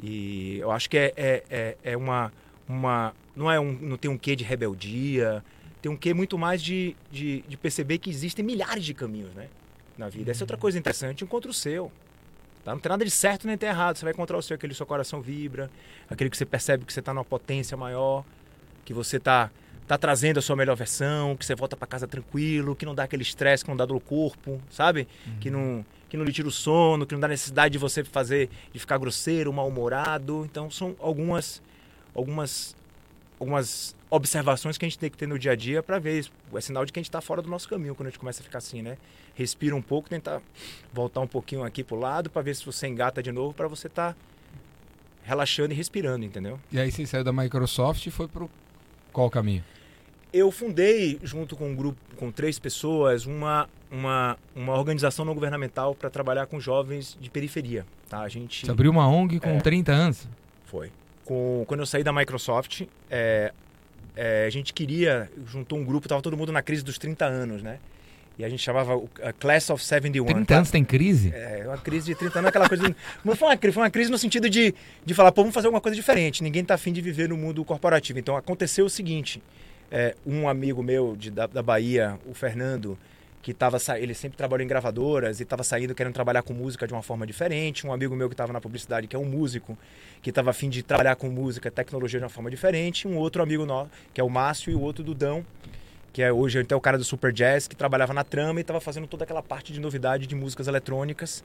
E 0.02 0.58
eu 0.58 0.70
acho 0.70 0.88
que 0.90 0.98
é, 0.98 1.12
é, 1.16 1.44
é, 1.50 1.76
é 1.92 1.96
uma, 1.96 2.32
uma. 2.68 3.14
Não 3.34 3.50
é 3.50 3.58
um. 3.60 3.72
Não 3.72 3.96
tem 3.96 4.10
um 4.10 4.18
quê 4.18 4.34
de 4.36 4.44
rebeldia, 4.44 5.42
tem 5.80 5.90
um 5.90 5.96
quê 5.96 6.12
muito 6.12 6.36
mais 6.36 6.62
de, 6.62 6.96
de, 7.10 7.42
de 7.46 7.56
perceber 7.56 7.98
que 7.98 8.10
existem 8.10 8.44
milhares 8.44 8.84
de 8.84 8.94
caminhos, 8.94 9.32
né? 9.34 9.48
Na 9.96 10.08
vida. 10.08 10.30
Essa 10.30 10.42
é 10.42 10.44
outra 10.44 10.56
coisa 10.56 10.78
interessante, 10.78 11.24
encontra 11.24 11.50
o 11.50 11.54
seu. 11.54 11.90
Tá? 12.64 12.72
Não 12.72 12.80
tem 12.80 12.90
nada 12.90 13.04
de 13.04 13.10
certo 13.10 13.46
nem 13.46 13.56
tem 13.56 13.68
errado. 13.68 13.96
Você 13.96 14.04
vai 14.04 14.12
encontrar 14.12 14.36
o 14.36 14.42
seu, 14.42 14.54
aquele 14.54 14.72
que 14.72 14.76
seu 14.76 14.86
coração 14.86 15.20
vibra, 15.20 15.70
aquele 16.08 16.30
que 16.30 16.36
você 16.36 16.44
percebe 16.44 16.84
que 16.84 16.92
você 16.92 17.00
está 17.00 17.14
numa 17.14 17.24
potência 17.24 17.76
maior, 17.76 18.24
que 18.84 18.92
você 18.92 19.16
está 19.16 19.50
tá 19.86 19.96
trazendo 19.96 20.38
a 20.38 20.42
sua 20.42 20.54
melhor 20.54 20.76
versão, 20.76 21.34
que 21.34 21.44
você 21.46 21.54
volta 21.54 21.76
para 21.76 21.86
casa 21.86 22.06
tranquilo, 22.06 22.76
que 22.76 22.84
não 22.84 22.94
dá 22.94 23.04
aquele 23.04 23.22
estresse, 23.22 23.64
que 23.64 23.70
não 23.70 23.76
dá 23.76 23.86
dor 23.86 23.94
no 23.94 24.00
corpo, 24.00 24.60
sabe? 24.70 25.08
Que 25.40 25.50
não 25.50 25.84
que 26.10 26.16
não 26.16 26.24
lhe 26.24 26.32
tira 26.32 26.48
o 26.48 26.50
sono, 26.50 27.06
que 27.06 27.14
não 27.14 27.20
dá 27.20 27.28
necessidade 27.28 27.72
de 27.72 27.78
você 27.78 28.02
fazer 28.02 28.48
de 28.72 28.78
ficar 28.78 28.96
grosseiro, 28.98 29.52
mal-humorado. 29.52 30.44
Então 30.44 30.70
são 30.70 30.94
algumas 31.00 31.62
algumas 32.14 32.74
algumas 33.38 33.94
observações 34.10 34.78
que 34.78 34.84
a 34.84 34.88
gente 34.88 34.98
tem 34.98 35.10
que 35.10 35.16
ter 35.16 35.26
no 35.26 35.38
dia 35.38 35.52
a 35.52 35.56
dia 35.56 35.82
para 35.82 35.98
ver 35.98 36.18
isso. 36.18 36.32
É 36.54 36.60
sinal 36.60 36.84
de 36.84 36.92
que 36.92 36.98
a 36.98 37.02
gente 37.02 37.08
está 37.08 37.20
fora 37.20 37.42
do 37.42 37.48
nosso 37.48 37.68
caminho 37.68 37.94
quando 37.94 38.08
a 38.08 38.10
gente 38.10 38.18
começa 38.18 38.40
a 38.40 38.44
ficar 38.44 38.58
assim, 38.58 38.82
né? 38.82 38.96
Respira 39.34 39.76
um 39.76 39.82
pouco, 39.82 40.08
tentar 40.08 40.40
voltar 40.92 41.20
um 41.20 41.26
pouquinho 41.26 41.62
aqui 41.62 41.84
pro 41.84 41.96
lado 41.96 42.30
para 42.30 42.42
ver 42.42 42.56
se 42.56 42.64
você 42.64 42.86
engata 42.86 43.22
de 43.22 43.30
novo 43.30 43.54
para 43.54 43.68
você 43.68 43.86
estar 43.86 44.14
tá 44.14 44.18
relaxando 45.22 45.72
e 45.72 45.76
respirando, 45.76 46.24
entendeu? 46.24 46.58
E 46.72 46.80
aí 46.80 46.90
você 46.90 47.06
saiu 47.06 47.22
da 47.22 47.32
Microsoft 47.32 48.06
e 48.06 48.10
foi 48.10 48.26
pro 48.26 48.50
qual 49.12 49.30
caminho? 49.30 49.64
Eu 50.32 50.50
fundei, 50.50 51.18
junto 51.22 51.56
com 51.56 51.70
um 51.70 51.74
grupo, 51.74 51.98
com 52.16 52.30
três 52.30 52.58
pessoas, 52.58 53.24
uma, 53.24 53.68
uma, 53.90 54.36
uma 54.54 54.74
organização 54.74 55.24
não 55.24 55.34
governamental 55.34 55.94
para 55.94 56.10
trabalhar 56.10 56.46
com 56.46 56.60
jovens 56.60 57.16
de 57.20 57.30
periferia. 57.30 57.86
Tá? 58.08 58.20
A 58.20 58.28
gente, 58.28 58.66
Você 58.66 58.70
abriu 58.70 58.90
uma 58.90 59.08
ONG 59.08 59.40
com 59.40 59.50
é, 59.50 59.60
30 59.60 59.92
anos? 59.92 60.28
Foi. 60.66 60.92
Com, 61.28 61.62
quando 61.66 61.80
eu 61.80 61.86
saí 61.86 62.02
da 62.02 62.10
Microsoft, 62.10 62.84
é, 63.10 63.52
é, 64.16 64.46
a 64.46 64.50
gente 64.50 64.72
queria, 64.72 65.30
juntou 65.46 65.78
um 65.78 65.84
grupo, 65.84 66.06
estava 66.06 66.22
todo 66.22 66.38
mundo 66.38 66.50
na 66.50 66.62
crise 66.62 66.82
dos 66.82 66.96
30 66.96 67.26
anos, 67.26 67.62
né? 67.62 67.78
E 68.38 68.44
a 68.46 68.48
gente 68.48 68.62
chamava 68.62 68.94
a 69.22 69.30
Class 69.34 69.68
of 69.68 69.84
71. 69.84 70.24
30 70.24 70.46
tá? 70.46 70.56
anos 70.56 70.70
tem 70.70 70.82
crise? 70.82 71.30
É, 71.34 71.64
uma 71.66 71.76
crise 71.76 72.06
de 72.06 72.14
30 72.14 72.38
anos, 72.38 72.48
aquela 72.48 72.66
coisa. 72.66 72.96
Não 73.22 73.36
foi 73.36 73.48
uma, 73.48 73.58
foi 73.58 73.82
uma 73.82 73.90
crise 73.90 74.10
no 74.10 74.16
sentido 74.16 74.48
de, 74.48 74.74
de 75.04 75.12
falar, 75.12 75.30
pô, 75.30 75.42
vamos 75.42 75.54
fazer 75.54 75.66
alguma 75.66 75.82
coisa 75.82 75.94
diferente. 75.94 76.42
Ninguém 76.42 76.62
está 76.62 76.74
afim 76.74 76.94
de 76.94 77.02
viver 77.02 77.28
no 77.28 77.36
mundo 77.36 77.62
corporativo. 77.62 78.18
Então 78.18 78.34
aconteceu 78.34 78.86
o 78.86 78.90
seguinte: 78.90 79.42
é, 79.90 80.14
um 80.26 80.48
amigo 80.48 80.82
meu 80.82 81.14
de, 81.14 81.30
da, 81.30 81.46
da 81.46 81.62
Bahia, 81.62 82.18
o 82.26 82.32
Fernando, 82.32 82.96
que 83.40 83.52
estava 83.52 83.78
ele 83.98 84.14
sempre 84.14 84.36
trabalhou 84.36 84.64
em 84.64 84.68
gravadoras 84.68 85.40
e 85.40 85.42
estava 85.42 85.62
saindo 85.62 85.94
querendo 85.94 86.12
trabalhar 86.12 86.42
com 86.42 86.52
música 86.52 86.86
de 86.86 86.92
uma 86.92 87.02
forma 87.02 87.26
diferente. 87.26 87.86
Um 87.86 87.92
amigo 87.92 88.14
meu 88.14 88.28
que 88.28 88.34
estava 88.34 88.52
na 88.52 88.60
publicidade, 88.60 89.06
que 89.06 89.14
é 89.14 89.18
um 89.18 89.24
músico, 89.24 89.78
que 90.20 90.30
estava 90.30 90.50
afim 90.50 90.68
de 90.68 90.82
trabalhar 90.82 91.16
com 91.16 91.28
música, 91.28 91.70
tecnologia 91.70 92.18
de 92.18 92.24
uma 92.24 92.30
forma 92.30 92.50
diferente. 92.50 93.06
Um 93.06 93.16
outro 93.16 93.42
amigo 93.42 93.64
nosso, 93.64 93.90
que 94.12 94.20
é 94.20 94.24
o 94.24 94.28
Márcio, 94.28 94.72
e 94.72 94.74
o 94.74 94.80
outro 94.80 95.04
Dudão, 95.04 95.44
que 96.12 96.22
é 96.22 96.32
hoje 96.32 96.58
até 96.58 96.74
o 96.74 96.80
cara 96.80 96.98
do 96.98 97.04
Super 97.04 97.32
Jazz, 97.32 97.68
que 97.68 97.76
trabalhava 97.76 98.12
na 98.12 98.24
trama 98.24 98.58
e 98.58 98.62
estava 98.62 98.80
fazendo 98.80 99.06
toda 99.06 99.24
aquela 99.24 99.42
parte 99.42 99.72
de 99.72 99.80
novidade 99.80 100.26
de 100.26 100.34
músicas 100.34 100.66
eletrônicas. 100.66 101.44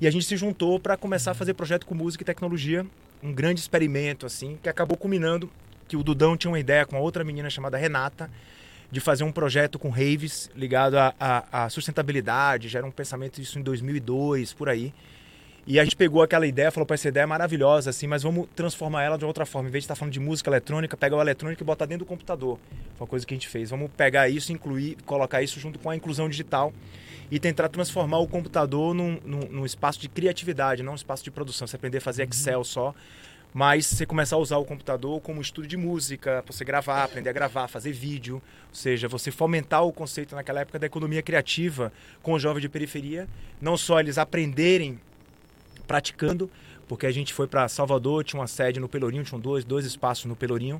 E 0.00 0.06
a 0.06 0.10
gente 0.10 0.24
se 0.24 0.36
juntou 0.36 0.80
para 0.80 0.96
começar 0.96 1.32
a 1.32 1.34
fazer 1.34 1.54
projeto 1.54 1.86
com 1.86 1.94
música 1.94 2.22
e 2.22 2.26
tecnologia, 2.26 2.86
um 3.22 3.32
grande 3.32 3.60
experimento 3.60 4.26
assim, 4.26 4.58
que 4.62 4.68
acabou 4.68 4.96
culminando 4.96 5.50
que 5.88 5.96
o 5.96 6.02
Dudão 6.02 6.36
tinha 6.36 6.50
uma 6.50 6.58
ideia 6.58 6.84
com 6.84 6.98
outra 6.98 7.22
menina 7.22 7.48
chamada 7.48 7.76
Renata 7.76 8.30
de 8.90 9.00
fazer 9.00 9.24
um 9.24 9.32
projeto 9.32 9.78
com 9.78 9.88
raves 9.88 10.50
ligado 10.54 10.96
à 10.98 11.68
sustentabilidade. 11.70 12.68
Já 12.68 12.78
era 12.78 12.86
um 12.86 12.90
pensamento 12.90 13.40
isso 13.40 13.58
em 13.58 13.62
2002, 13.62 14.52
por 14.52 14.68
aí. 14.68 14.92
E 15.66 15.80
a 15.80 15.84
gente 15.84 15.96
pegou 15.96 16.22
aquela 16.22 16.46
ideia, 16.46 16.70
falou, 16.70 16.86
para 16.86 16.94
essa 16.94 17.08
ideia 17.08 17.24
é 17.24 17.26
maravilhosa, 17.26 17.90
assim, 17.90 18.06
mas 18.06 18.22
vamos 18.22 18.46
transformar 18.54 19.02
ela 19.02 19.18
de 19.18 19.24
outra 19.24 19.44
forma. 19.44 19.68
Em 19.68 19.72
vez 19.72 19.82
de 19.82 19.86
estar 19.86 19.96
falando 19.96 20.12
de 20.12 20.20
música 20.20 20.48
eletrônica, 20.48 20.96
pegar 20.96 21.16
o 21.16 21.20
eletrônico 21.20 21.60
e 21.60 21.66
botar 21.66 21.86
dentro 21.86 22.04
do 22.04 22.08
computador. 22.08 22.56
Foi 22.96 23.04
uma 23.04 23.06
coisa 23.08 23.26
que 23.26 23.34
a 23.34 23.36
gente 23.36 23.48
fez. 23.48 23.70
Vamos 23.70 23.90
pegar 23.96 24.28
isso, 24.28 24.52
incluir, 24.52 24.96
colocar 25.04 25.42
isso 25.42 25.58
junto 25.58 25.76
com 25.80 25.90
a 25.90 25.96
inclusão 25.96 26.28
digital 26.28 26.72
e 27.32 27.40
tentar 27.40 27.68
transformar 27.68 28.18
o 28.18 28.28
computador 28.28 28.94
num, 28.94 29.18
num, 29.24 29.40
num 29.50 29.66
espaço 29.66 30.00
de 30.00 30.08
criatividade, 30.08 30.84
não 30.84 30.92
um 30.92 30.96
espaço 30.96 31.24
de 31.24 31.32
produção. 31.32 31.66
Você 31.66 31.74
aprender 31.74 31.98
a 31.98 32.00
fazer 32.00 32.22
uhum. 32.22 32.28
Excel 32.30 32.62
só, 32.62 32.94
mas 33.56 33.86
você 33.86 34.04
começar 34.04 34.36
a 34.36 34.38
usar 34.38 34.58
o 34.58 34.66
computador 34.66 35.18
como 35.22 35.40
estudo 35.40 35.66
de 35.66 35.78
música, 35.78 36.42
para 36.42 36.52
você 36.52 36.62
gravar, 36.62 37.02
aprender 37.02 37.30
a 37.30 37.32
gravar, 37.32 37.68
fazer 37.68 37.90
vídeo, 37.90 38.34
ou 38.34 38.74
seja, 38.74 39.08
você 39.08 39.30
fomentar 39.30 39.82
o 39.82 39.90
conceito 39.90 40.34
naquela 40.34 40.60
época 40.60 40.78
da 40.78 40.84
economia 40.84 41.22
criativa 41.22 41.90
com 42.22 42.34
o 42.34 42.38
jovem 42.38 42.60
de 42.60 42.68
periferia, 42.68 43.26
não 43.58 43.74
só 43.78 43.98
eles 43.98 44.18
aprenderem 44.18 45.00
praticando, 45.86 46.50
porque 46.86 47.06
a 47.06 47.10
gente 47.10 47.32
foi 47.32 47.46
para 47.46 47.66
Salvador, 47.66 48.24
tinha 48.24 48.38
uma 48.38 48.46
sede 48.46 48.78
no 48.78 48.90
Pelourinho, 48.90 49.24
tinham 49.24 49.40
dois, 49.40 49.64
dois 49.64 49.86
espaços 49.86 50.26
no 50.26 50.36
Pelourinho, 50.36 50.78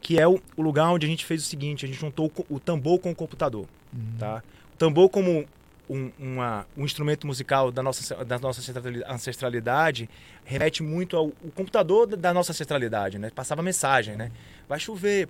que 0.00 0.16
é 0.16 0.28
o, 0.28 0.40
o 0.56 0.62
lugar 0.62 0.92
onde 0.92 1.04
a 1.04 1.08
gente 1.08 1.26
fez 1.26 1.42
o 1.42 1.44
seguinte, 1.44 1.84
a 1.84 1.88
gente 1.88 1.98
juntou 1.98 2.30
o, 2.48 2.54
o 2.54 2.60
tambor 2.60 3.00
com 3.00 3.10
o 3.10 3.16
computador, 3.16 3.66
uhum. 3.92 4.16
tá? 4.20 4.44
O 4.72 4.76
tambor 4.76 5.08
como 5.08 5.44
um, 5.92 6.10
uma, 6.18 6.66
um 6.76 6.84
instrumento 6.84 7.26
musical 7.26 7.70
da 7.70 7.82
nossa, 7.82 8.24
da 8.24 8.38
nossa 8.38 8.60
ancestralidade 9.08 10.08
remete 10.44 10.82
muito 10.82 11.16
ao 11.16 11.30
computador 11.54 12.06
da 12.06 12.32
nossa 12.32 12.52
ancestralidade, 12.52 13.18
né? 13.18 13.30
Passava 13.30 13.62
mensagem, 13.62 14.16
né? 14.16 14.32
Vai 14.68 14.80
chover, 14.80 15.28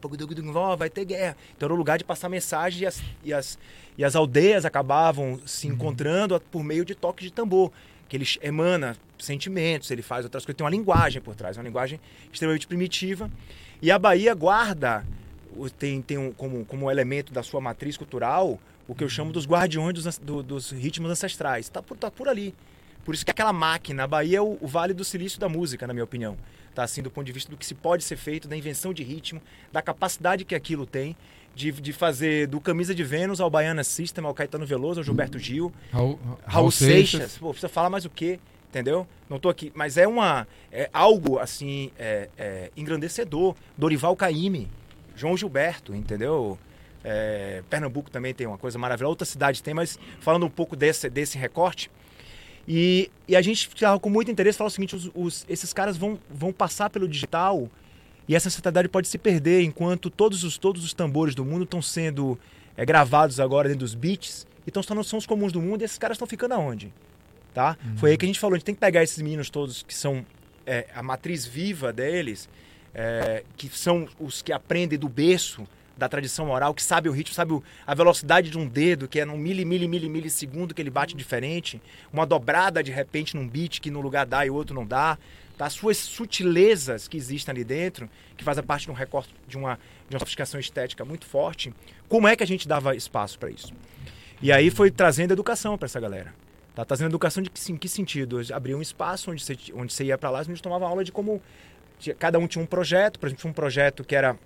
vai 0.79 0.89
ter 0.89 1.05
guerra. 1.05 1.37
Então 1.57 1.67
era 1.67 1.75
o 1.75 1.77
lugar 1.77 1.99
de 1.99 2.05
passar 2.05 2.29
mensagem 2.29 2.83
e 2.83 2.87
as, 2.87 3.03
e 3.25 3.35
as, 3.35 3.59
e 3.99 4.05
as 4.05 4.15
aldeias 4.15 4.65
acabavam 4.65 5.41
se 5.45 5.67
uhum. 5.67 5.75
encontrando 5.75 6.41
por 6.41 6.63
meio 6.63 6.85
de 6.85 6.95
toque 6.95 7.25
de 7.25 7.33
tambor. 7.33 7.73
Que 8.09 8.17
ele 8.17 8.27
emana 8.43 8.97
sentimentos, 9.19 9.91
ele 9.91 10.03
faz 10.03 10.25
outras 10.25 10.45
coisas, 10.45 10.57
tem 10.57 10.65
uma 10.65 10.71
linguagem 10.71 11.21
por 11.23 11.35
trás, 11.35 11.57
uma 11.57 11.65
linguagem 11.65 11.99
extremamente 12.33 12.67
primitiva. 12.67 13.31
E 13.81 13.91
a 13.91 13.99
Bahia 13.99 14.35
guarda, 14.35 15.05
tem, 15.79 16.03
tem 16.03 16.19
um, 16.19 16.33
como, 16.33 16.65
como 16.67 16.91
elemento 16.91 17.33
da 17.33 17.43
sua 17.43 17.61
matriz 17.61 17.97
cultural, 17.97 18.61
o 18.87 18.95
que 18.95 19.05
eu 19.05 19.09
chamo 19.09 19.33
dos 19.33 19.47
guardiões 19.47 19.95
dos, 19.95 20.19
do, 20.19 20.43
dos 20.43 20.71
ritmos 20.71 21.11
ancestrais. 21.11 21.67
Está 21.67 21.83
por, 21.83 21.97
tá 21.97 22.11
por 22.11 22.29
ali. 22.29 22.55
Por 23.05 23.15
isso 23.15 23.25
que 23.25 23.31
aquela 23.31 23.53
máquina, 23.53 24.05
a 24.05 24.07
Bahia 24.07 24.39
é 24.39 24.41
o, 24.41 24.59
o, 24.61 24.67
vale 24.67 24.95
do 24.95 25.05
silício 25.05 25.41
da 25.41 25.49
música, 25.49 25.87
na 25.87 25.93
minha 25.93 26.05
opinião. 26.05 26.37
Tá 26.75 26.85
assim, 26.85 27.03
do 27.03 27.11
ponto 27.11 27.27
de 27.27 27.33
vista 27.33 27.51
do 27.51 27.57
que 27.57 27.67
se 27.67 27.75
pode 27.75 28.05
ser 28.05 28.17
feito, 28.17 28.49
da 28.49 28.57
invenção 28.57 28.95
de 28.95 29.03
ritmo, 29.03 29.43
da 29.73 29.83
capacidade 29.83 30.45
que 30.45 30.55
aquilo 30.55 30.87
tem 30.87 31.17
de, 31.55 31.73
de 31.73 31.93
fazer 31.93 32.47
do 32.47 32.61
Camisa 32.61 32.95
de 32.95 33.05
Vênus 33.05 33.41
ao 33.41 33.51
Baiana 33.51 33.85
System, 33.85 34.25
ao 34.25 34.35
Caetano 34.35 34.65
Veloso, 34.65 35.01
ao 35.01 35.05
Gilberto 35.05 35.39
Gil, 35.39 35.73
Raul, 35.91 36.19
Raul, 36.25 36.39
Raul 36.45 36.71
Seixas. 36.71 37.11
Seixas. 37.11 37.39
Pô, 37.39 37.51
precisa 37.51 37.69
falar 37.69 37.91
mais 37.91 38.05
o 38.05 38.11
quê? 38.11 38.39
Entendeu? 38.71 39.07
Não 39.29 39.39
tô 39.39 39.51
aqui. 39.51 39.71
Mas 39.75 39.99
é 39.99 40.09
uma. 40.09 40.47
É 40.71 40.89
algo 40.93 41.39
assim, 41.39 41.91
é, 41.99 42.31
é, 42.39 42.71
engrandecedor. 42.75 43.55
Dorival 43.77 44.17
Caymmi, 44.17 44.71
João 45.15 45.37
Gilberto, 45.37 45.95
entendeu? 45.95 46.59
É, 47.05 47.63
Pernambuco 47.69 48.11
também 48.11 48.33
tem 48.33 48.47
uma 48.47 48.59
coisa 48.59 48.79
maravilhosa, 48.79 49.11
outra 49.11 49.25
cidade 49.25 49.63
tem, 49.63 49.75
mas 49.75 49.99
falando 50.21 50.47
um 50.47 50.51
pouco 50.51 50.77
desse, 50.77 51.11
desse 51.11 51.37
recorte. 51.37 51.91
E, 52.67 53.11
e 53.27 53.35
a 53.35 53.43
gente 53.43 53.69
ficava 53.69 53.99
com 53.99 54.09
muito 54.09 54.31
interesse 54.31 54.57
falar 54.57 54.69
o 54.69 54.71
seguinte: 54.71 54.95
os, 54.95 55.11
os, 55.15 55.45
esses 55.49 55.73
caras 55.73 55.97
vão, 55.97 56.19
vão 56.31 56.53
passar 56.53 56.91
pelo 56.91 57.09
digital 57.09 57.69
e 58.29 58.37
essa 58.37 58.49
sociedade 58.49 58.89
pode 58.89 59.09
se 59.09 59.19
perder 59.19 59.63
enquanto 59.63 60.09
todos 60.09 60.45
os, 60.45 60.57
todos 60.57 60.85
os 60.85 60.95
tambores 60.95 61.35
do 61.35 61.45
mundo 61.45 61.65
estão 61.65 61.83
sendo 61.83 62.39
é, 62.77 62.85
gravados 62.85 63.41
agora 63.41 63.69
dentro 63.69 63.81
dos 63.81 63.95
beats 63.95 64.47
e 64.65 64.71
estão 64.71 64.83
tornando 64.83 65.07
sons 65.07 65.27
comuns 65.27 65.53
do 65.53 65.61
mundo 65.61 65.83
e 65.83 65.85
esses 65.85 65.99
caras 65.99 66.15
estão 66.15 66.29
ficando 66.29 66.55
aonde? 66.55 66.93
Tá? 67.53 67.77
Uhum. 67.85 67.97
Foi 67.97 68.11
aí 68.13 68.17
que 68.17 68.25
a 68.25 68.29
gente 68.29 68.39
falou: 68.39 68.55
a 68.55 68.59
gente 68.59 68.67
tem 68.67 68.75
que 68.75 68.81
pegar 68.81 69.03
esses 69.03 69.21
meninos 69.21 69.51
todos 69.51 69.83
que 69.83 69.95
são 69.95 70.25
é, 70.65 70.87
a 70.95 71.03
matriz 71.03 71.45
viva 71.45 71.93
deles, 71.93 72.49
é, 72.95 73.43
que 73.57 73.69
são 73.69 74.09
os 74.21 74.41
que 74.41 74.53
aprendem 74.53 74.99
do 74.99 75.09
berço 75.09 75.67
da 76.03 76.09
tradição 76.09 76.51
oral, 76.51 76.75
que 76.75 76.83
sabe 76.83 77.09
o 77.09 77.13
ritmo, 77.13 77.33
sabe 77.33 77.63
a 77.87 77.95
velocidade 77.95 78.51
de 78.51 78.59
um 78.59 78.67
dedo, 78.67 79.07
que 79.07 79.21
é 79.21 79.25
num 79.25 79.37
mili, 79.37 79.65
mili, 79.65 79.87
mili, 79.87 80.09
milissegundo 80.09 80.75
que 80.75 80.83
ele 80.83 80.91
bate 80.91 81.15
diferente, 81.15 81.81
uma 82.13 82.27
dobrada 82.27 82.83
de 82.83 82.91
repente 82.91 83.37
num 83.37 83.47
beat 83.47 83.81
que 83.81 83.89
no 83.89 84.01
lugar 84.01 84.27
dá 84.27 84.45
e 84.45 84.51
o 84.51 84.55
outro 84.55 84.75
não 84.75 84.85
dá, 84.85 85.17
tá? 85.57 85.67
As 85.67 85.75
suas 85.75 85.97
sutilezas 85.97 87.07
que 87.07 87.17
existem 87.17 87.53
ali 87.53 87.63
dentro, 87.63 88.11
que 88.37 88.43
fazem 88.43 88.65
parte 88.65 88.87
de 88.87 88.91
um 88.91 88.95
recorte, 88.95 89.33
de 89.47 89.57
uma, 89.57 89.79
de 90.09 90.17
uma 90.17 90.19
sofisticação 90.19 90.59
estética 90.59 91.05
muito 91.05 91.25
forte, 91.25 91.73
como 92.09 92.27
é 92.27 92.35
que 92.35 92.43
a 92.43 92.47
gente 92.47 92.67
dava 92.67 92.97
espaço 92.97 93.39
para 93.39 93.51
isso? 93.51 93.73
E 94.43 94.51
aí 94.51 94.73
foi 94.73 94.91
trazendo 94.91 95.31
educação 95.33 95.79
para 95.79 95.87
essa 95.87 96.01
galera. 96.01 96.35
Tá 96.75 96.85
trazendo 96.85 97.11
educação 97.11 97.45
de 97.45 97.49
que, 97.49 97.73
em 97.73 97.77
que 97.77 97.89
sentido? 97.89 98.41
Abria 98.53 98.77
um 98.77 98.83
espaço 98.83 99.31
onde 99.31 99.45
você, 99.45 99.57
onde 99.73 99.93
você 99.93 100.05
ia 100.05 100.19
para 100.19 100.31
lá 100.31 100.41
a 100.41 100.43
gente 100.43 100.61
tomava 100.61 100.85
aula 100.85 101.05
de 101.05 101.13
como 101.13 101.41
cada 102.19 102.41
um 102.41 102.49
tinha 102.49 102.61
um 102.61 102.67
projeto, 102.67 103.21
por 103.21 103.27
exemplo, 103.27 103.49
um 103.49 103.53
projeto 103.53 104.03
que 104.03 104.17
era 104.17 104.37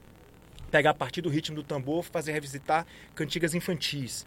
pegar 0.70 0.90
a 0.90 0.94
partir 0.94 1.20
do 1.20 1.29
ritmo 1.29 1.57
do 1.57 1.62
tambor, 1.62 2.02
fazer 2.05 2.33
revisitar 2.33 2.87
cantigas 3.14 3.55
infantis. 3.55 4.26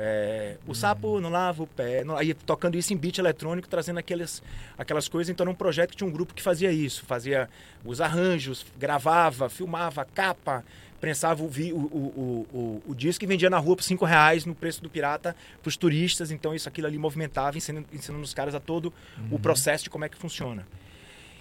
É, 0.00 0.56
o 0.64 0.76
sapo 0.76 1.20
não 1.20 1.28
lava 1.28 1.64
o 1.64 1.66
pé, 1.66 2.04
não, 2.04 2.16
aí 2.16 2.32
tocando 2.32 2.78
isso 2.78 2.94
em 2.94 2.96
beat 2.96 3.18
eletrônico, 3.18 3.66
trazendo 3.66 3.98
aquelas, 3.98 4.40
aquelas 4.78 5.08
coisas. 5.08 5.28
Então 5.28 5.42
era 5.42 5.50
um 5.50 5.56
projeto 5.56 5.90
que 5.90 5.96
tinha 5.96 6.08
um 6.08 6.12
grupo 6.12 6.34
que 6.34 6.42
fazia 6.42 6.70
isso, 6.70 7.04
fazia 7.04 7.50
os 7.84 8.00
arranjos, 8.00 8.64
gravava, 8.78 9.48
filmava, 9.48 10.04
capa, 10.04 10.64
prensava 11.00 11.42
o, 11.42 11.46
o, 11.46 11.50
o, 11.50 12.46
o, 12.52 12.82
o 12.86 12.94
disco 12.94 13.24
e 13.24 13.26
vendia 13.26 13.50
na 13.50 13.58
rua 13.58 13.74
por 13.74 13.82
cinco 13.82 14.04
reais 14.04 14.44
no 14.44 14.54
preço 14.54 14.80
do 14.80 14.88
pirata 14.88 15.34
para 15.60 15.68
os 15.68 15.76
turistas. 15.76 16.30
Então 16.30 16.54
isso 16.54 16.68
aquilo 16.68 16.86
ali 16.86 16.96
movimentava, 16.96 17.56
ensinando, 17.56 17.88
ensinando 17.92 18.22
os 18.22 18.32
caras 18.32 18.54
a 18.54 18.60
todo 18.60 18.92
uhum. 19.18 19.28
o 19.32 19.38
processo 19.40 19.82
de 19.82 19.90
como 19.90 20.04
é 20.04 20.08
que 20.08 20.16
funciona. 20.16 20.64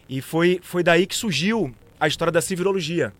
E 0.09 0.19
foi, 0.19 0.59
foi 0.63 0.81
daí 0.81 1.05
que 1.05 1.15
surgiu 1.15 1.75
a 1.99 2.07
história 2.07 2.31
da 2.31 2.41
civilologia, 2.41 3.13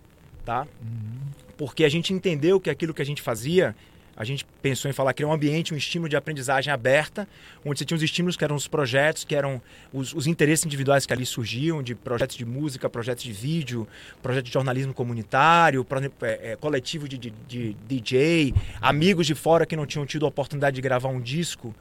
tá? 0.48 0.68
Uhum 0.82 1.18
porque 1.58 1.84
a 1.84 1.90
gente 1.90 2.14
entendeu 2.14 2.60
que 2.60 2.70
aquilo 2.70 2.94
que 2.94 3.02
a 3.02 3.06
gente 3.06 3.22
fazia, 3.22 3.76
a 4.16 4.24
gente 4.24 4.46
pensou 4.62 4.90
em 4.90 4.94
falar 4.94 5.14
que 5.14 5.24
era 5.24 5.30
um 5.30 5.34
ambiente, 5.34 5.74
um 5.74 5.78
estímulo 5.78 6.08
de 6.08 6.16
aprendizagem 6.16 6.72
aberta, 6.72 7.28
onde 7.66 7.80
você 7.80 7.86
tinha 7.86 7.96
os 7.96 8.04
estímulos 8.04 8.38
que 8.38 8.44
eram 8.44 8.56
os 8.56 8.68
projetos, 8.68 9.24
que 9.24 9.36
eram 9.36 9.62
os, 9.92 10.14
os 10.14 10.28
interesses 10.28 10.66
individuais 10.66 11.06
que 11.06 11.14
ali 11.14 11.26
surgiam, 11.26 11.82
de 11.82 11.96
projetos 11.96 12.38
de 12.38 12.46
música, 12.46 12.90
projetos 12.90 13.24
de 13.24 13.32
vídeo, 13.32 13.88
projetos 14.22 14.50
de 14.50 14.54
jornalismo 14.54 14.94
comunitário, 14.94 15.86
é, 16.22 16.52
é, 16.52 16.56
coletivo 16.56 17.08
de, 17.08 17.18
de, 17.18 17.34
de 17.48 17.74
DJ, 17.88 18.54
amigos 18.80 19.26
de 19.26 19.36
fora 19.36 19.66
que 19.66 19.76
não 19.76 19.86
tinham 19.86 20.06
tido 20.06 20.26
a 20.26 20.30
oportunidade 20.30 20.76
de 20.76 20.82
gravar 20.82 21.10
um 21.10 21.20
disco 21.20 21.76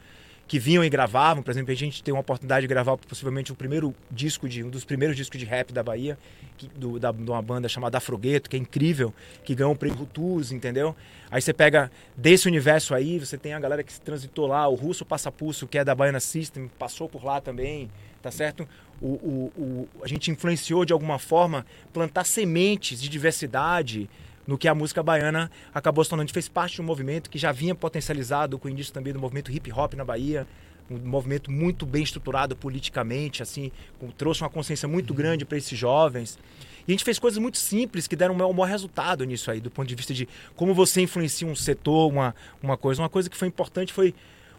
que 0.46 0.58
vinham 0.58 0.84
e 0.84 0.88
gravavam. 0.88 1.42
Por 1.42 1.50
exemplo, 1.50 1.72
a 1.72 1.74
gente 1.74 2.02
tem 2.02 2.14
uma 2.14 2.20
oportunidade 2.20 2.62
de 2.62 2.68
gravar 2.68 2.96
possivelmente 2.96 3.52
o 3.52 3.54
primeiro 3.54 3.94
disco 4.10 4.48
de 4.48 4.62
um 4.62 4.70
dos 4.70 4.84
primeiros 4.84 5.16
discos 5.16 5.38
de 5.38 5.44
rap 5.44 5.72
da 5.72 5.82
Bahia, 5.82 6.18
que, 6.56 6.68
do, 6.68 6.98
da, 6.98 7.12
de 7.12 7.30
uma 7.30 7.42
banda 7.42 7.68
chamada 7.68 7.98
Afrogueto, 7.98 8.48
que 8.48 8.56
é 8.56 8.58
incrível, 8.58 9.12
que 9.44 9.54
ganhou 9.54 9.72
o 9.72 9.76
prêmio 9.76 9.98
Rutus, 9.98 10.52
entendeu? 10.52 10.94
Aí 11.30 11.42
você 11.42 11.52
pega 11.52 11.90
desse 12.16 12.46
universo 12.46 12.94
aí, 12.94 13.18
você 13.18 13.36
tem 13.36 13.52
a 13.52 13.60
galera 13.60 13.82
que 13.82 13.92
se 13.92 14.00
transitou 14.00 14.46
lá, 14.46 14.66
o 14.68 14.74
Russo 14.74 15.04
Passapulso, 15.04 15.66
que 15.66 15.78
é 15.78 15.84
da 15.84 15.94
Baiana 15.94 16.20
System, 16.20 16.70
passou 16.78 17.08
por 17.08 17.24
lá 17.24 17.40
também, 17.40 17.90
tá 18.22 18.30
certo? 18.30 18.66
O, 19.00 19.06
o, 19.06 19.52
o, 19.56 19.88
a 20.02 20.06
gente 20.08 20.30
influenciou 20.30 20.84
de 20.84 20.92
alguma 20.92 21.18
forma 21.18 21.66
plantar 21.92 22.24
sementes 22.24 23.00
de 23.00 23.08
diversidade, 23.08 24.08
no 24.46 24.56
que 24.56 24.68
a 24.68 24.74
música 24.74 25.02
baiana 25.02 25.50
acabou 25.74 26.04
se 26.04 26.10
tornando. 26.10 26.24
A 26.24 26.26
gente 26.26 26.34
fez 26.34 26.48
parte 26.48 26.76
de 26.76 26.82
um 26.82 26.84
movimento 26.84 27.28
que 27.28 27.38
já 27.38 27.52
vinha 27.52 27.74
potencializado 27.74 28.58
com 28.58 28.68
o 28.68 28.70
início 28.70 28.92
também 28.92 29.12
do 29.12 29.18
movimento 29.18 29.50
hip 29.50 29.72
hop 29.72 29.94
na 29.94 30.04
Bahia, 30.04 30.46
um 30.90 30.98
movimento 30.98 31.50
muito 31.50 31.84
bem 31.84 32.02
estruturado 32.02 32.54
politicamente, 32.54 33.42
assim, 33.42 33.72
trouxe 34.16 34.42
uma 34.42 34.50
consciência 34.50 34.86
muito 34.86 35.10
uhum. 35.10 35.16
grande 35.16 35.44
para 35.44 35.58
esses 35.58 35.76
jovens. 35.76 36.38
E 36.86 36.92
a 36.92 36.94
gente 36.94 37.04
fez 37.04 37.18
coisas 37.18 37.38
muito 37.38 37.58
simples 37.58 38.06
que 38.06 38.14
deram 38.14 38.34
um 38.34 38.52
maior 38.52 38.68
resultado 38.68 39.24
nisso 39.24 39.50
aí, 39.50 39.60
do 39.60 39.70
ponto 39.70 39.88
de 39.88 39.94
vista 39.96 40.14
de 40.14 40.28
como 40.54 40.72
você 40.72 41.00
influencia 41.00 41.46
um 41.46 41.56
setor, 41.56 42.08
uma, 42.08 42.34
uma 42.62 42.76
coisa. 42.76 43.02
Uma 43.02 43.08
coisa 43.08 43.28
que 43.28 43.36
foi 43.36 43.48
importante 43.48 43.92
foi 43.92 44.14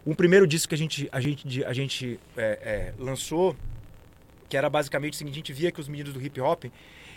um 0.05 0.13
primeiro 0.13 0.45
disco 0.45 0.69
que 0.69 0.75
a 0.75 0.77
gente, 0.77 1.07
a 1.11 1.21
gente, 1.21 1.63
a 1.63 1.71
gente 1.71 2.19
é, 2.35 2.59
é, 2.61 2.93
lançou, 2.99 3.55
que 4.49 4.57
era 4.57 4.69
basicamente 4.69 5.13
o 5.13 5.15
seguinte: 5.15 5.35
a 5.35 5.37
gente 5.37 5.53
via 5.53 5.71
que 5.71 5.79
os 5.79 5.87
meninos 5.87 6.13
do 6.13 6.21
hip 6.21 6.39
hop 6.41 6.65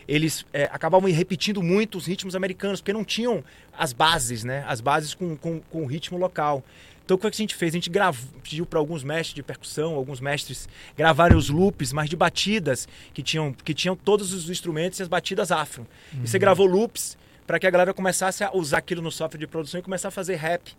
eles 0.06 0.44
é, 0.52 0.64
acabavam 0.64 1.10
repetindo 1.10 1.62
muito 1.62 1.98
os 1.98 2.06
ritmos 2.06 2.34
americanos, 2.34 2.80
porque 2.80 2.92
não 2.92 3.04
tinham 3.04 3.44
as 3.76 3.92
bases, 3.92 4.44
né? 4.44 4.64
As 4.66 4.80
bases 4.80 5.14
com, 5.14 5.36
com, 5.36 5.60
com 5.60 5.82
o 5.82 5.86
ritmo 5.86 6.18
local. 6.18 6.64
Então 7.04 7.16
o 7.16 7.18
que 7.18 7.26
a 7.26 7.30
gente 7.30 7.56
fez? 7.56 7.74
A 7.74 7.76
gente 7.76 7.90
gravou, 7.90 8.30
pediu 8.42 8.64
para 8.64 8.78
alguns 8.78 9.02
mestres 9.02 9.34
de 9.34 9.42
percussão, 9.42 9.96
alguns 9.96 10.20
mestres 10.20 10.68
gravarem 10.96 11.36
os 11.36 11.50
loops, 11.50 11.92
mas 11.92 12.08
de 12.08 12.14
batidas 12.14 12.86
que 13.12 13.20
tinham, 13.20 13.52
que 13.52 13.74
tinham 13.74 13.96
todos 13.96 14.32
os 14.32 14.48
instrumentos 14.48 15.00
e 15.00 15.02
as 15.02 15.08
batidas 15.08 15.50
afro. 15.50 15.84
Uhum. 16.12 16.20
E 16.22 16.28
você 16.28 16.36
uhum. 16.36 16.40
gravou 16.40 16.66
loops 16.66 17.18
para 17.48 17.58
que 17.58 17.66
a 17.66 17.70
galera 17.70 17.92
começasse 17.92 18.44
a 18.44 18.54
usar 18.54 18.78
aquilo 18.78 19.02
no 19.02 19.10
software 19.10 19.40
de 19.40 19.46
produção 19.48 19.80
e 19.80 19.82
começar 19.82 20.06
a 20.06 20.12
fazer 20.12 20.36
rap, 20.36 20.72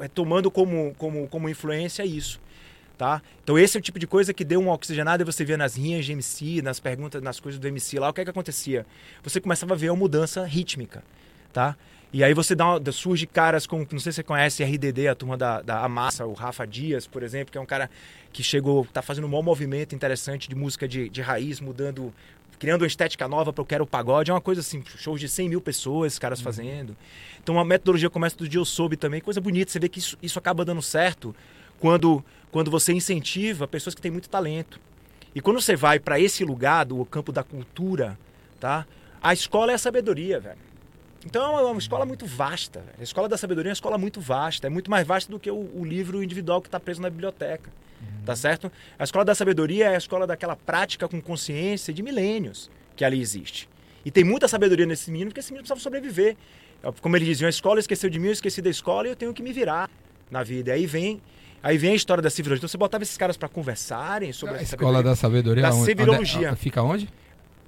é, 0.00 0.06
tomando 0.06 0.48
como, 0.48 0.94
como, 0.96 1.26
como 1.26 1.48
influência 1.48 2.04
isso. 2.04 2.40
Tá? 2.98 3.22
Então 3.44 3.56
esse 3.56 3.76
é 3.76 3.78
o 3.78 3.82
tipo 3.82 3.96
de 3.96 4.08
coisa 4.08 4.34
que 4.34 4.44
deu 4.44 4.58
uma 4.58 4.72
oxigenada 4.72 5.22
e 5.22 5.24
você 5.24 5.44
via 5.44 5.56
nas 5.56 5.76
rinhas 5.76 6.04
de 6.04 6.10
MC, 6.10 6.60
nas 6.62 6.80
perguntas, 6.80 7.22
nas 7.22 7.38
coisas 7.38 7.60
do 7.60 7.68
MC 7.68 7.96
lá, 8.00 8.08
o 8.08 8.12
que 8.12 8.22
é 8.22 8.24
que 8.24 8.30
acontecia? 8.30 8.84
Você 9.22 9.40
começava 9.40 9.74
a 9.74 9.76
ver 9.76 9.90
uma 9.90 9.96
mudança 9.96 10.44
rítmica, 10.44 11.04
tá? 11.52 11.76
E 12.12 12.24
aí 12.24 12.34
você 12.34 12.56
dá 12.56 12.74
uma, 12.74 12.92
surge 12.92 13.24
caras 13.24 13.68
como, 13.68 13.86
não 13.92 14.00
sei 14.00 14.10
se 14.10 14.16
você 14.16 14.22
conhece 14.24 14.64
RDD, 14.64 15.06
a 15.06 15.14
turma 15.14 15.36
da, 15.36 15.62
da 15.62 15.84
Amassa, 15.84 16.26
o 16.26 16.32
Rafa 16.32 16.66
Dias, 16.66 17.06
por 17.06 17.22
exemplo, 17.22 17.52
que 17.52 17.58
é 17.58 17.60
um 17.60 17.66
cara 17.66 17.88
que 18.32 18.42
chegou, 18.42 18.84
tá 18.86 19.00
fazendo 19.00 19.28
um 19.28 19.30
bom 19.30 19.42
movimento 19.44 19.94
interessante 19.94 20.48
de 20.48 20.56
música 20.56 20.88
de, 20.88 21.08
de 21.08 21.22
raiz, 21.22 21.60
mudando, 21.60 22.12
criando 22.58 22.82
uma 22.82 22.88
estética 22.88 23.28
nova 23.28 23.52
para 23.52 23.62
o 23.62 23.64
Quero 23.64 23.86
Pagode, 23.86 24.32
é 24.32 24.34
uma 24.34 24.40
coisa 24.40 24.60
assim, 24.60 24.82
shows 24.96 25.20
de 25.20 25.28
100 25.28 25.50
mil 25.50 25.60
pessoas, 25.60 26.18
caras 26.18 26.40
uhum. 26.40 26.44
fazendo. 26.44 26.96
Então 27.40 27.60
a 27.60 27.64
metodologia 27.64 28.10
começa 28.10 28.36
do 28.36 28.48
dia 28.48 28.58
eu 28.58 28.64
soube 28.64 28.96
também, 28.96 29.20
coisa 29.20 29.40
bonita, 29.40 29.70
você 29.70 29.78
vê 29.78 29.88
que 29.88 30.00
isso, 30.00 30.18
isso 30.20 30.38
acaba 30.38 30.64
dando 30.64 30.82
certo 30.82 31.32
quando, 31.78 32.24
quando 32.50 32.70
você 32.70 32.92
incentiva 32.92 33.68
pessoas 33.68 33.94
que 33.94 34.00
têm 34.00 34.10
muito 34.10 34.28
talento. 34.28 34.80
E 35.34 35.40
quando 35.40 35.60
você 35.60 35.76
vai 35.76 35.98
para 35.98 36.18
esse 36.18 36.44
lugar 36.44 36.84
do 36.84 37.04
campo 37.04 37.30
da 37.30 37.42
cultura, 37.42 38.18
tá? 38.58 38.86
A 39.22 39.32
escola 39.32 39.72
é 39.72 39.74
a 39.74 39.78
sabedoria, 39.78 40.40
velho. 40.40 40.58
Então 41.26 41.58
é 41.58 41.62
uma 41.62 41.78
escola 41.78 42.06
muito 42.06 42.26
vasta. 42.26 42.80
Véio. 42.80 42.96
A 43.00 43.02
escola 43.02 43.28
da 43.28 43.36
sabedoria 43.36 43.70
é 43.70 43.72
uma 43.72 43.74
escola 43.74 43.98
muito 43.98 44.20
vasta. 44.20 44.66
É 44.66 44.70
muito 44.70 44.90
mais 44.90 45.06
vasta 45.06 45.30
do 45.30 45.38
que 45.38 45.50
o, 45.50 45.70
o 45.74 45.84
livro 45.84 46.22
individual 46.22 46.62
que 46.62 46.68
está 46.68 46.80
preso 46.80 47.02
na 47.02 47.10
biblioteca. 47.10 47.70
Uhum. 48.00 48.24
Tá 48.24 48.36
certo? 48.36 48.70
A 48.98 49.04
escola 49.04 49.24
da 49.24 49.34
sabedoria 49.34 49.86
é 49.86 49.94
a 49.94 49.98
escola 49.98 50.26
daquela 50.26 50.56
prática 50.56 51.08
com 51.08 51.20
consciência 51.20 51.92
de 51.92 52.02
milênios 52.02 52.70
que 52.96 53.04
ali 53.04 53.20
existe. 53.20 53.68
E 54.04 54.10
tem 54.10 54.24
muita 54.24 54.48
sabedoria 54.48 54.86
nesse 54.86 55.10
menino, 55.10 55.30
porque 55.30 55.40
esse 55.40 55.50
menino 55.50 55.62
precisava 55.62 55.80
sobreviver. 55.80 56.36
Como 57.00 57.16
ele 57.16 57.24
dizia, 57.24 57.48
a 57.48 57.50
escola 57.50 57.80
esqueceu 57.80 58.08
de 58.08 58.18
mim, 58.18 58.28
eu 58.28 58.32
esqueci 58.32 58.62
da 58.62 58.70
escola 58.70 59.08
e 59.08 59.10
eu 59.10 59.16
tenho 59.16 59.34
que 59.34 59.42
me 59.42 59.52
virar 59.52 59.90
na 60.30 60.42
vida. 60.42 60.70
E 60.70 60.74
aí 60.74 60.86
vem 60.86 61.20
Aí 61.62 61.76
vem 61.76 61.92
a 61.92 61.94
história 61.94 62.22
da 62.22 62.30
civilologia. 62.30 62.60
Então 62.60 62.68
você 62.68 62.78
botava 62.78 63.02
esses 63.02 63.16
caras 63.16 63.36
para 63.36 63.48
conversarem 63.48 64.32
sobre 64.32 64.56
a 64.56 64.62
escola 64.62 65.02
da 65.02 65.16
sabedoria. 65.16 65.62
Da 65.62 65.72
civilologia. 65.72 66.50
Onde, 66.50 66.60
fica 66.60 66.82
onde? 66.82 67.08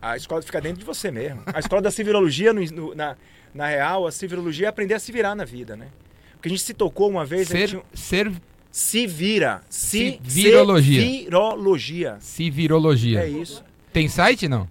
A 0.01 0.17
escola 0.17 0.41
fica 0.43 0.61
dentro 0.61 0.79
de 0.79 0.85
você 0.85 1.11
mesmo. 1.11 1.43
A 1.47 1.59
escola 1.59 1.83
da 1.83 1.91
civilologia, 1.91 2.53
no, 2.53 2.65
no, 2.65 2.95
na, 2.95 3.17
na 3.55 3.67
real, 3.67 4.07
a 4.07 4.13
civilologia 4.13 4.67
é 4.67 4.69
aprender 4.69 4.95
a 4.95 4.99
se 4.99 5.13
virar 5.13 5.35
na 5.35 5.45
vida, 5.45 5.77
né? 5.77 5.89
Porque 6.35 6.49
a 6.49 6.51
gente 6.51 6.63
se 6.63 6.73
tocou 6.73 7.11
uma 7.11 7.25
vez. 7.25 7.49
Ser. 7.49 7.69
Gente... 7.69 7.85
ser... 7.93 8.33
Se 8.71 9.05
vira. 9.05 9.63
Se, 9.69 10.21
virologia. 10.23 11.01
Virologia. 11.01 12.17
Se 12.21 12.49
virologia. 12.49 13.21
É 13.21 13.29
isso. 13.29 13.65
Tem 13.93 14.09
site, 14.09 14.47
não? 14.47 14.69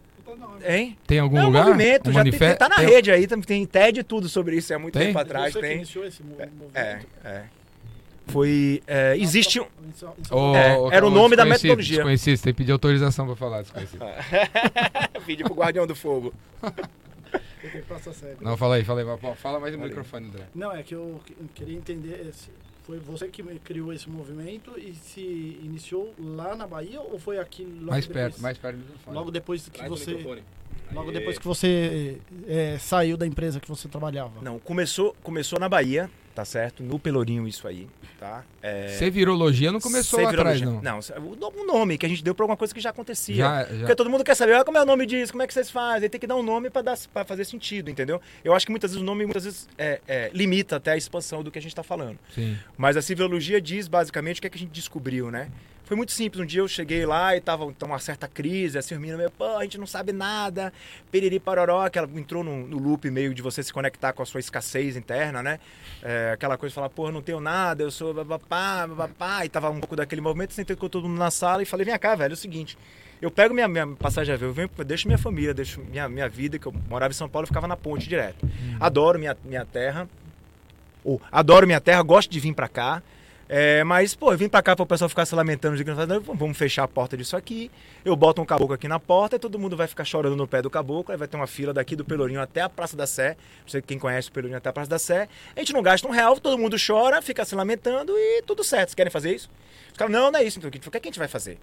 Hein? 0.65 0.97
Tem 1.05 1.19
algum 1.19 1.37
é 1.37 1.41
um 1.41 1.45
lugar? 1.47 1.65
movimento, 1.65 2.09
um 2.09 2.13
já 2.13 2.19
manifest... 2.19 2.57
tem, 2.57 2.57
tá 2.57 2.69
na 2.69 2.75
tem... 2.75 2.85
rede 2.85 3.11
aí, 3.11 3.27
tem 3.27 3.65
TED 3.65 4.03
tudo 4.03 4.27
sobre 4.27 4.57
isso, 4.57 4.73
é 4.73 4.77
muito 4.77 4.97
tem? 4.97 5.07
tempo 5.07 5.19
atrás. 5.19 5.53
Você 5.53 5.61
tem. 5.61 5.77
iniciou 5.77 6.05
esse 6.05 6.21
movimento? 6.23 6.51
É, 6.73 6.99
é. 7.23 7.43
Foi. 8.31 8.81
É, 8.87 9.17
existe 9.17 9.59
um. 9.59 9.65
Oh, 10.31 10.55
é, 10.55 10.95
era 10.95 11.05
o 11.05 11.09
nome 11.09 11.35
da 11.35 11.45
metodologia. 11.45 11.97
Desconhecido, 11.97 12.41
tem 12.41 12.53
que 12.53 12.57
pedir 12.57 12.71
autorização 12.71 13.25
para 13.25 13.35
falar, 13.35 13.61
desconhecido. 13.61 13.99
Pedir 15.25 15.43
pro 15.43 15.53
Guardião 15.53 15.85
do 15.85 15.95
Fogo. 15.95 16.33
Não, 18.41 18.55
fala 18.57 18.75
aí, 18.75 18.83
fala 18.83 19.01
aí. 19.01 19.35
Fala 19.35 19.59
mais 19.59 19.75
no 19.75 19.83
microfone, 19.83 20.27
André. 20.27 20.43
Não, 20.55 20.71
é 20.71 20.81
que 20.81 20.95
eu 20.95 21.21
queria 21.53 21.77
entender. 21.77 22.31
Foi 22.83 22.97
você 22.97 23.27
que 23.27 23.43
criou 23.59 23.93
esse 23.93 24.09
movimento 24.09 24.73
e 24.75 24.95
se 24.95 25.21
iniciou 25.61 26.11
lá 26.17 26.55
na 26.55 26.65
Bahia 26.65 26.99
ou 26.99 27.19
foi 27.19 27.37
aqui 27.37 27.63
logo 27.63 27.91
mais 27.91 28.07
depois? 28.07 28.23
perto, 28.25 28.41
mais 28.41 28.57
perto 28.57 28.77
do 28.77 28.81
microfone. 28.83 29.15
Logo 29.15 29.31
depois 29.31 29.69
que 29.69 29.87
você. 29.87 30.41
Logo 30.91 31.11
depois 31.11 31.37
que 31.37 31.45
você 31.45 32.17
é, 32.47 32.77
saiu 32.79 33.15
da 33.15 33.25
empresa 33.25 33.59
que 33.59 33.67
você 33.67 33.87
trabalhava. 33.87 34.41
Não, 34.41 34.59
começou, 34.59 35.15
começou 35.21 35.59
na 35.59 35.69
Bahia, 35.69 36.09
tá 36.33 36.45
certo? 36.45 36.81
No 36.81 36.97
Pelourinho 36.97 37.47
isso 37.47 37.67
aí, 37.67 37.87
tá? 38.19 38.43
É... 38.61 38.87
Sevirologia 38.97 39.71
não 39.71 39.79
começou 39.79 40.21
lá 40.21 40.29
atrás, 40.29 40.61
não. 40.61 40.81
Não, 40.81 40.99
o 40.99 41.65
nome 41.65 41.97
que 41.97 42.05
a 42.05 42.09
gente 42.09 42.23
deu 42.23 42.33
para 42.33 42.43
alguma 42.43 42.57
coisa 42.57 42.73
que 42.73 42.79
já 42.79 42.89
acontecia. 42.89 43.35
Já, 43.35 43.63
já. 43.65 43.77
Porque 43.79 43.95
todo 43.95 44.09
mundo 44.09 44.23
quer 44.23 44.35
saber, 44.35 44.55
ah, 44.55 44.63
como 44.63 44.77
é 44.77 44.81
o 44.81 44.85
nome 44.85 45.05
disso, 45.05 45.31
como 45.31 45.43
é 45.43 45.47
que 45.47 45.53
vocês 45.53 45.69
fazem? 45.69 46.09
Tem 46.09 46.19
que 46.19 46.27
dar 46.27 46.35
um 46.35 46.43
nome 46.43 46.69
para 46.69 47.25
fazer 47.25 47.45
sentido, 47.45 47.91
entendeu? 47.91 48.21
Eu 48.43 48.53
acho 48.53 48.65
que 48.65 48.71
muitas 48.71 48.91
vezes 48.91 49.01
o 49.01 49.05
nome 49.05 49.25
muitas 49.25 49.43
vezes 49.43 49.67
é, 49.77 50.01
é, 50.07 50.31
limita 50.33 50.77
até 50.77 50.91
a 50.91 50.97
expansão 50.97 51.43
do 51.43 51.51
que 51.51 51.59
a 51.59 51.61
gente 51.61 51.71
está 51.71 51.83
falando. 51.83 52.17
Sim. 52.33 52.57
Mas 52.77 52.97
a 52.97 53.01
civirologia 53.01 53.61
diz 53.61 53.87
basicamente 53.87 54.39
o 54.39 54.41
que, 54.41 54.47
é 54.47 54.49
que 54.49 54.57
a 54.57 54.61
gente 54.61 54.71
descobriu, 54.71 55.29
né? 55.29 55.49
Foi 55.89 55.97
muito 55.97 56.11
simples. 56.11 56.39
Um 56.39 56.45
dia 56.45 56.61
eu 56.61 56.67
cheguei 56.67 57.03
lá 57.03 57.35
e 57.35 57.41
tava 57.41 57.65
então, 57.65 57.89
uma 57.89 57.97
certa 57.97 58.27
crise, 58.27 58.77
assim, 58.77 58.95
o 58.95 58.99
menino 58.99 59.17
meio, 59.17 59.31
pô, 59.31 59.57
a 59.57 59.63
gente 59.63 59.79
não 59.79 59.87
sabe 59.87 60.11
nada, 60.11 60.71
periri 61.11 61.39
paroró, 61.39 61.89
que 61.89 61.97
ela 61.97 62.07
entrou 62.13 62.43
no, 62.43 62.67
no, 62.67 62.77
loop 62.77 63.09
meio 63.09 63.33
de 63.33 63.41
você 63.41 63.63
se 63.63 63.73
conectar 63.73 64.13
com 64.13 64.21
a 64.21 64.25
sua 64.27 64.39
escassez 64.39 64.95
interna, 64.95 65.41
né? 65.41 65.59
É, 66.03 66.33
aquela 66.35 66.59
coisa 66.59 66.69
de 66.69 66.75
falar, 66.75 66.89
pô, 66.89 67.11
não 67.11 67.23
tenho 67.23 67.39
nada, 67.39 67.81
eu 67.81 67.89
sou 67.89 68.13
babapá, 68.13 68.85
babapá, 68.85 69.43
e 69.43 69.49
tava 69.49 69.71
um 69.71 69.79
pouco 69.79 69.95
daquele 69.95 70.21
movimento, 70.21 70.53
sentei 70.53 70.75
com 70.75 70.87
todo 70.87 71.09
mundo 71.09 71.17
na 71.17 71.31
sala 71.31 71.63
e 71.63 71.65
falei, 71.65 71.87
vem 71.87 71.97
cá, 71.97 72.13
velho, 72.13 72.33
é 72.33 72.35
o 72.35 72.37
seguinte, 72.37 72.77
eu 73.19 73.31
pego 73.31 73.55
minha, 73.55 73.67
minha 73.67 73.87
passagem 73.87 74.31
avião, 74.31 74.51
eu 74.51 74.53
venho, 74.53 74.69
deixo 74.85 75.07
minha 75.07 75.17
família, 75.17 75.55
deixo 75.55 75.81
minha, 75.81 76.07
minha 76.07 76.29
vida, 76.29 76.59
que 76.59 76.67
eu 76.67 76.75
morava 76.87 77.11
em 77.11 77.17
São 77.17 77.27
Paulo 77.27 77.45
e 77.45 77.47
ficava 77.47 77.67
na 77.67 77.75
ponte 77.75 78.07
direto. 78.07 78.43
Uhum. 78.43 78.77
Adoro 78.79 79.17
minha, 79.17 79.35
minha 79.43 79.65
terra, 79.65 80.07
ou, 81.03 81.19
adoro 81.31 81.65
minha 81.65 81.81
terra, 81.81 82.03
gosto 82.03 82.29
de 82.29 82.39
vir 82.39 82.53
para 82.53 82.67
cá, 82.67 83.01
é, 83.51 83.83
mas, 83.83 84.13
pô, 84.13 84.31
eu 84.31 84.37
vim 84.37 84.47
pra 84.47 84.61
cá 84.61 84.75
para 84.75 84.83
o 84.83 84.85
pessoal 84.85 85.09
ficar 85.09 85.25
se 85.25 85.33
lamentando, 85.33 85.75
de 85.75 85.83
vamos 85.83 86.55
fechar 86.55 86.83
a 86.83 86.87
porta 86.87 87.17
disso 87.17 87.35
aqui. 87.35 87.71
Eu 88.05 88.15
boto 88.15 88.39
um 88.39 88.45
caboclo 88.45 88.75
aqui 88.75 88.87
na 88.87 88.99
porta 88.99 89.37
e 89.37 89.39
todo 89.39 89.57
mundo 89.57 89.75
vai 89.75 89.87
ficar 89.87 90.05
chorando 90.05 90.35
no 90.35 90.47
pé 90.47 90.61
do 90.61 90.69
caboclo. 90.69 91.11
Aí 91.11 91.17
vai 91.17 91.27
ter 91.27 91.35
uma 91.35 91.47
fila 91.47 91.73
daqui 91.73 91.95
do 91.95 92.05
Pelourinho 92.05 92.39
até 92.39 92.61
a 92.61 92.69
Praça 92.69 92.95
da 92.95 93.07
Sé. 93.07 93.35
Não 93.63 93.69
sei 93.69 93.81
quem 93.81 93.97
conhece 93.97 94.29
o 94.29 94.31
Pelourinho 94.31 94.59
até 94.59 94.69
a 94.69 94.73
Praça 94.73 94.87
da 94.87 94.99
Sé. 94.99 95.27
A 95.55 95.59
gente 95.59 95.73
não 95.73 95.81
gasta 95.81 96.07
um 96.07 96.11
real, 96.11 96.39
todo 96.39 96.59
mundo 96.59 96.77
chora, 96.77 97.23
fica 97.23 97.43
se 97.43 97.55
lamentando 97.55 98.13
e 98.15 98.43
tudo 98.43 98.63
certo. 98.63 98.89
Vocês 98.89 98.95
querem 98.95 99.11
fazer 99.11 99.33
isso? 99.33 99.49
Os 99.91 99.97
caras, 99.97 100.13
não, 100.13 100.29
não 100.29 100.39
é 100.39 100.43
isso. 100.43 100.59
Então, 100.59 100.67
o 100.67 100.71
que, 100.71 100.97
é 100.97 101.01
a 101.01 101.03
gente 101.03 101.17
vai 101.17 101.27
fazer? 101.27 101.57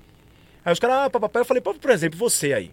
Aí 0.64 0.72
os 0.72 0.81
caras, 0.81 1.09
ah, 1.14 1.38
eu 1.38 1.44
falei, 1.44 1.62
por 1.62 1.90
exemplo, 1.90 2.18
você 2.18 2.53
aí 2.53 2.72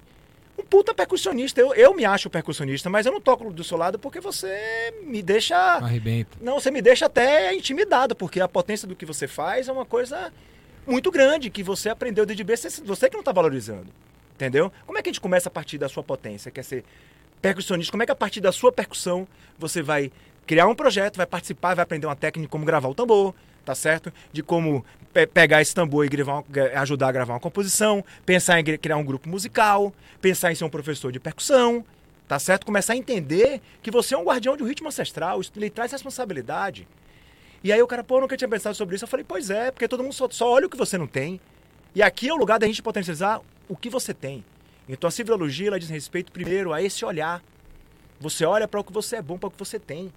um 0.63 0.65
puta 0.65 0.93
percussionista. 0.93 1.59
Eu, 1.59 1.73
eu 1.73 1.93
me 1.93 2.05
acho 2.05 2.29
percussionista, 2.29 2.89
mas 2.89 3.05
eu 3.05 3.11
não 3.11 3.21
toco 3.21 3.51
do 3.51 3.63
seu 3.63 3.77
lado 3.77 3.99
porque 3.99 4.19
você 4.19 4.93
me 5.03 5.21
deixa. 5.21 5.55
Arrebenta. 5.55 6.37
Não, 6.41 6.59
você 6.59 6.71
me 6.71 6.81
deixa 6.81 7.05
até 7.05 7.53
intimidado, 7.53 8.15
porque 8.15 8.39
a 8.39 8.47
potência 8.47 8.87
do 8.87 8.95
que 8.95 9.05
você 9.05 9.27
faz 9.27 9.67
é 9.67 9.71
uma 9.71 9.85
coisa 9.85 10.31
muito 10.87 11.11
grande 11.11 11.49
que 11.49 11.63
você 11.63 11.89
aprendeu 11.89 12.25
desde 12.25 12.43
B, 12.43 12.55
você 12.55 13.09
que 13.09 13.15
não 13.15 13.21
está 13.21 13.31
valorizando. 13.31 13.87
Entendeu? 14.35 14.71
Como 14.85 14.97
é 14.97 15.01
que 15.01 15.09
a 15.09 15.11
gente 15.11 15.21
começa 15.21 15.49
a 15.49 15.51
partir 15.51 15.77
da 15.77 15.87
sua 15.87 16.03
potência? 16.03 16.49
Quer 16.49 16.63
ser 16.63 16.83
percussionista? 17.41 17.91
Como 17.91 18.03
é 18.03 18.05
que 18.05 18.11
a 18.11 18.15
partir 18.15 18.41
da 18.41 18.51
sua 18.51 18.71
percussão 18.71 19.27
você 19.59 19.81
vai 19.81 20.11
criar 20.45 20.67
um 20.67 20.75
projeto, 20.75 21.17
vai 21.17 21.25
participar, 21.25 21.75
vai 21.75 21.83
aprender 21.83 22.07
uma 22.07 22.15
técnica 22.15 22.49
como 22.49 22.65
gravar 22.65 22.89
o 22.89 22.95
tambor, 22.95 23.33
tá 23.65 23.75
certo? 23.75 24.11
De 24.31 24.43
como 24.43 24.85
pe 25.13 25.27
pegar 25.27 25.61
esse 25.61 25.73
tambor 25.73 26.05
e 26.05 26.09
gravar, 26.09 26.43
ajudar 26.75 27.09
a 27.09 27.11
gravar 27.11 27.33
uma 27.33 27.39
composição, 27.39 28.03
pensar 28.25 28.59
em 28.59 28.63
criar 28.63 28.97
um 28.97 29.03
grupo 29.03 29.29
musical, 29.29 29.93
pensar 30.21 30.51
em 30.51 30.55
ser 30.55 30.63
um 30.65 30.69
professor 30.69 31.11
de 31.11 31.19
percussão, 31.19 31.85
tá 32.27 32.39
certo? 32.39 32.65
Começar 32.65 32.93
a 32.93 32.97
entender 32.97 33.61
que 33.81 33.91
você 33.91 34.15
é 34.15 34.17
um 34.17 34.23
guardião 34.23 34.57
de 34.57 34.63
um 34.63 34.67
ritmo 34.67 34.87
ancestral, 34.87 35.39
isso 35.41 35.51
lhe 35.55 35.69
traz 35.69 35.91
responsabilidade. 35.91 36.87
E 37.63 37.71
aí 37.71 37.81
o 37.81 37.87
cara, 37.87 38.03
pô, 38.03 38.17
eu 38.17 38.21
nunca 38.21 38.35
tinha 38.35 38.49
pensado 38.49 38.75
sobre 38.75 38.95
isso. 38.95 39.05
Eu 39.05 39.07
falei, 39.09 39.25
pois 39.25 39.49
é, 39.49 39.71
porque 39.71 39.87
todo 39.87 40.03
mundo 40.03 40.13
só, 40.13 40.27
só 40.29 40.51
olha 40.51 40.67
o 40.67 40.69
que 40.69 40.75
você 40.75 40.97
não 40.97 41.07
tem. 41.07 41.39
E 41.95 42.01
aqui 42.01 42.27
é 42.27 42.33
o 42.33 42.37
lugar 42.37 42.59
da 42.59 42.67
gente 42.67 42.81
potencializar 42.81 43.39
o 43.69 43.75
que 43.77 43.89
você 43.89 44.13
tem. 44.13 44.43
Então 44.89 45.07
a 45.07 45.11
civilologia 45.11 45.67
ela 45.67 45.79
diz 45.79 45.89
respeito 45.89 46.31
primeiro 46.31 46.73
a 46.73 46.81
esse 46.81 47.05
olhar. 47.05 47.41
Você 48.19 48.45
olha 48.45 48.67
para 48.67 48.79
o 48.79 48.83
que 48.83 48.91
você 48.91 49.17
é 49.17 49.21
bom, 49.21 49.37
para 49.37 49.47
o 49.47 49.51
que 49.51 49.59
você 49.59 49.79
tem, 49.79 50.11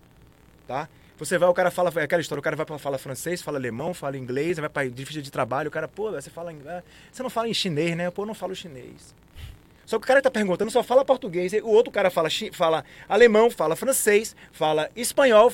tá? 0.67 0.89
Você 1.19 1.39
vai, 1.39 1.49
o 1.49 1.55
cara 1.55 1.71
fala, 1.71 1.91
é 1.97 2.03
aquela 2.03 2.21
história, 2.21 2.41
o 2.41 2.43
cara 2.43 2.57
vai 2.57 2.67
para 2.67 2.79
fala 2.79 2.99
francês, 2.99 3.41
fala 3.41 3.57
alemão, 3.57 3.95
fala 3.95 4.19
inglês, 4.19 4.59
vai 4.59 4.69
para 4.69 4.89
difícil 4.91 5.23
de 5.23 5.31
trabalho, 5.31 5.69
o 5.69 5.71
cara, 5.71 5.89
pô, 5.89 6.11
você 6.11 6.29
fala, 6.29 6.53
inglês, 6.53 6.83
você 7.11 7.23
não 7.23 7.31
fala 7.31 7.49
em 7.49 7.55
chinês, 7.55 7.97
né? 7.97 8.11
Pô, 8.11 8.23
eu 8.23 8.27
não 8.27 8.35
falo 8.35 8.55
chinês. 8.55 9.15
Só 9.87 9.99
que 9.99 10.05
o 10.05 10.07
cara 10.07 10.21
tá 10.21 10.31
perguntando 10.31 10.71
só 10.71 10.83
fala 10.83 11.05
português, 11.05 11.53
o 11.63 11.69
outro 11.69 11.93
cara 11.93 12.11
fala, 12.11 12.29
fala 12.53 12.85
alemão, 13.09 13.49
fala 13.49 13.77
francês, 13.77 14.35
fala 14.53 14.91
espanhol. 14.97 15.51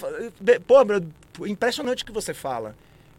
Pô, 0.67 1.47
impressionante 1.47 2.05
que 2.05 2.11
você 2.11 2.33
fala. 2.33 2.75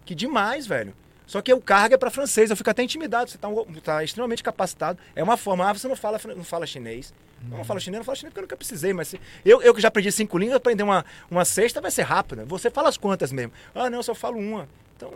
Que 0.05 0.15
demais, 0.15 0.65
velho. 0.67 0.93
Só 1.25 1.41
que 1.41 1.53
o 1.53 1.61
cargo 1.61 1.95
é 1.95 1.97
para 1.97 2.11
francês, 2.11 2.49
eu 2.49 2.55
fico 2.55 2.69
até 2.69 2.83
intimidado, 2.83 3.29
você 3.29 3.37
está 3.37 3.49
tá 3.81 4.03
extremamente 4.03 4.43
capacitado. 4.43 4.99
É 5.15 5.23
uma 5.23 5.37
forma, 5.37 5.69
ah, 5.69 5.73
você 5.73 5.87
não 5.87 5.95
fala, 5.95 6.19
não 6.35 6.43
fala 6.43 6.65
chinês. 6.65 7.13
Eu 7.51 7.57
não 7.57 7.65
falo 7.65 7.79
chinês, 7.79 7.99
não 7.99 8.05
falo 8.05 8.15
chinês 8.15 8.31
porque 8.31 8.39
eu 8.39 8.43
nunca 8.43 8.55
precisei, 8.55 8.93
mas 8.93 9.09
se, 9.09 9.19
eu, 9.43 9.61
eu 9.61 9.73
que 9.73 9.81
já 9.81 9.89
aprendi 9.89 10.11
cinco 10.11 10.37
línguas, 10.37 10.55
aprender 10.55 10.83
uma, 10.83 11.05
uma 11.29 11.43
sexta 11.43 11.81
vai 11.81 11.91
ser 11.91 12.03
rápido. 12.03 12.45
Você 12.45 12.69
fala 12.69 12.87
as 12.87 12.97
quantas 12.97 13.31
mesmo? 13.31 13.51
Ah, 13.75 13.89
não, 13.89 13.99
eu 13.99 14.03
só 14.03 14.15
falo 14.15 14.37
uma. 14.37 14.67
Então, 14.95 15.13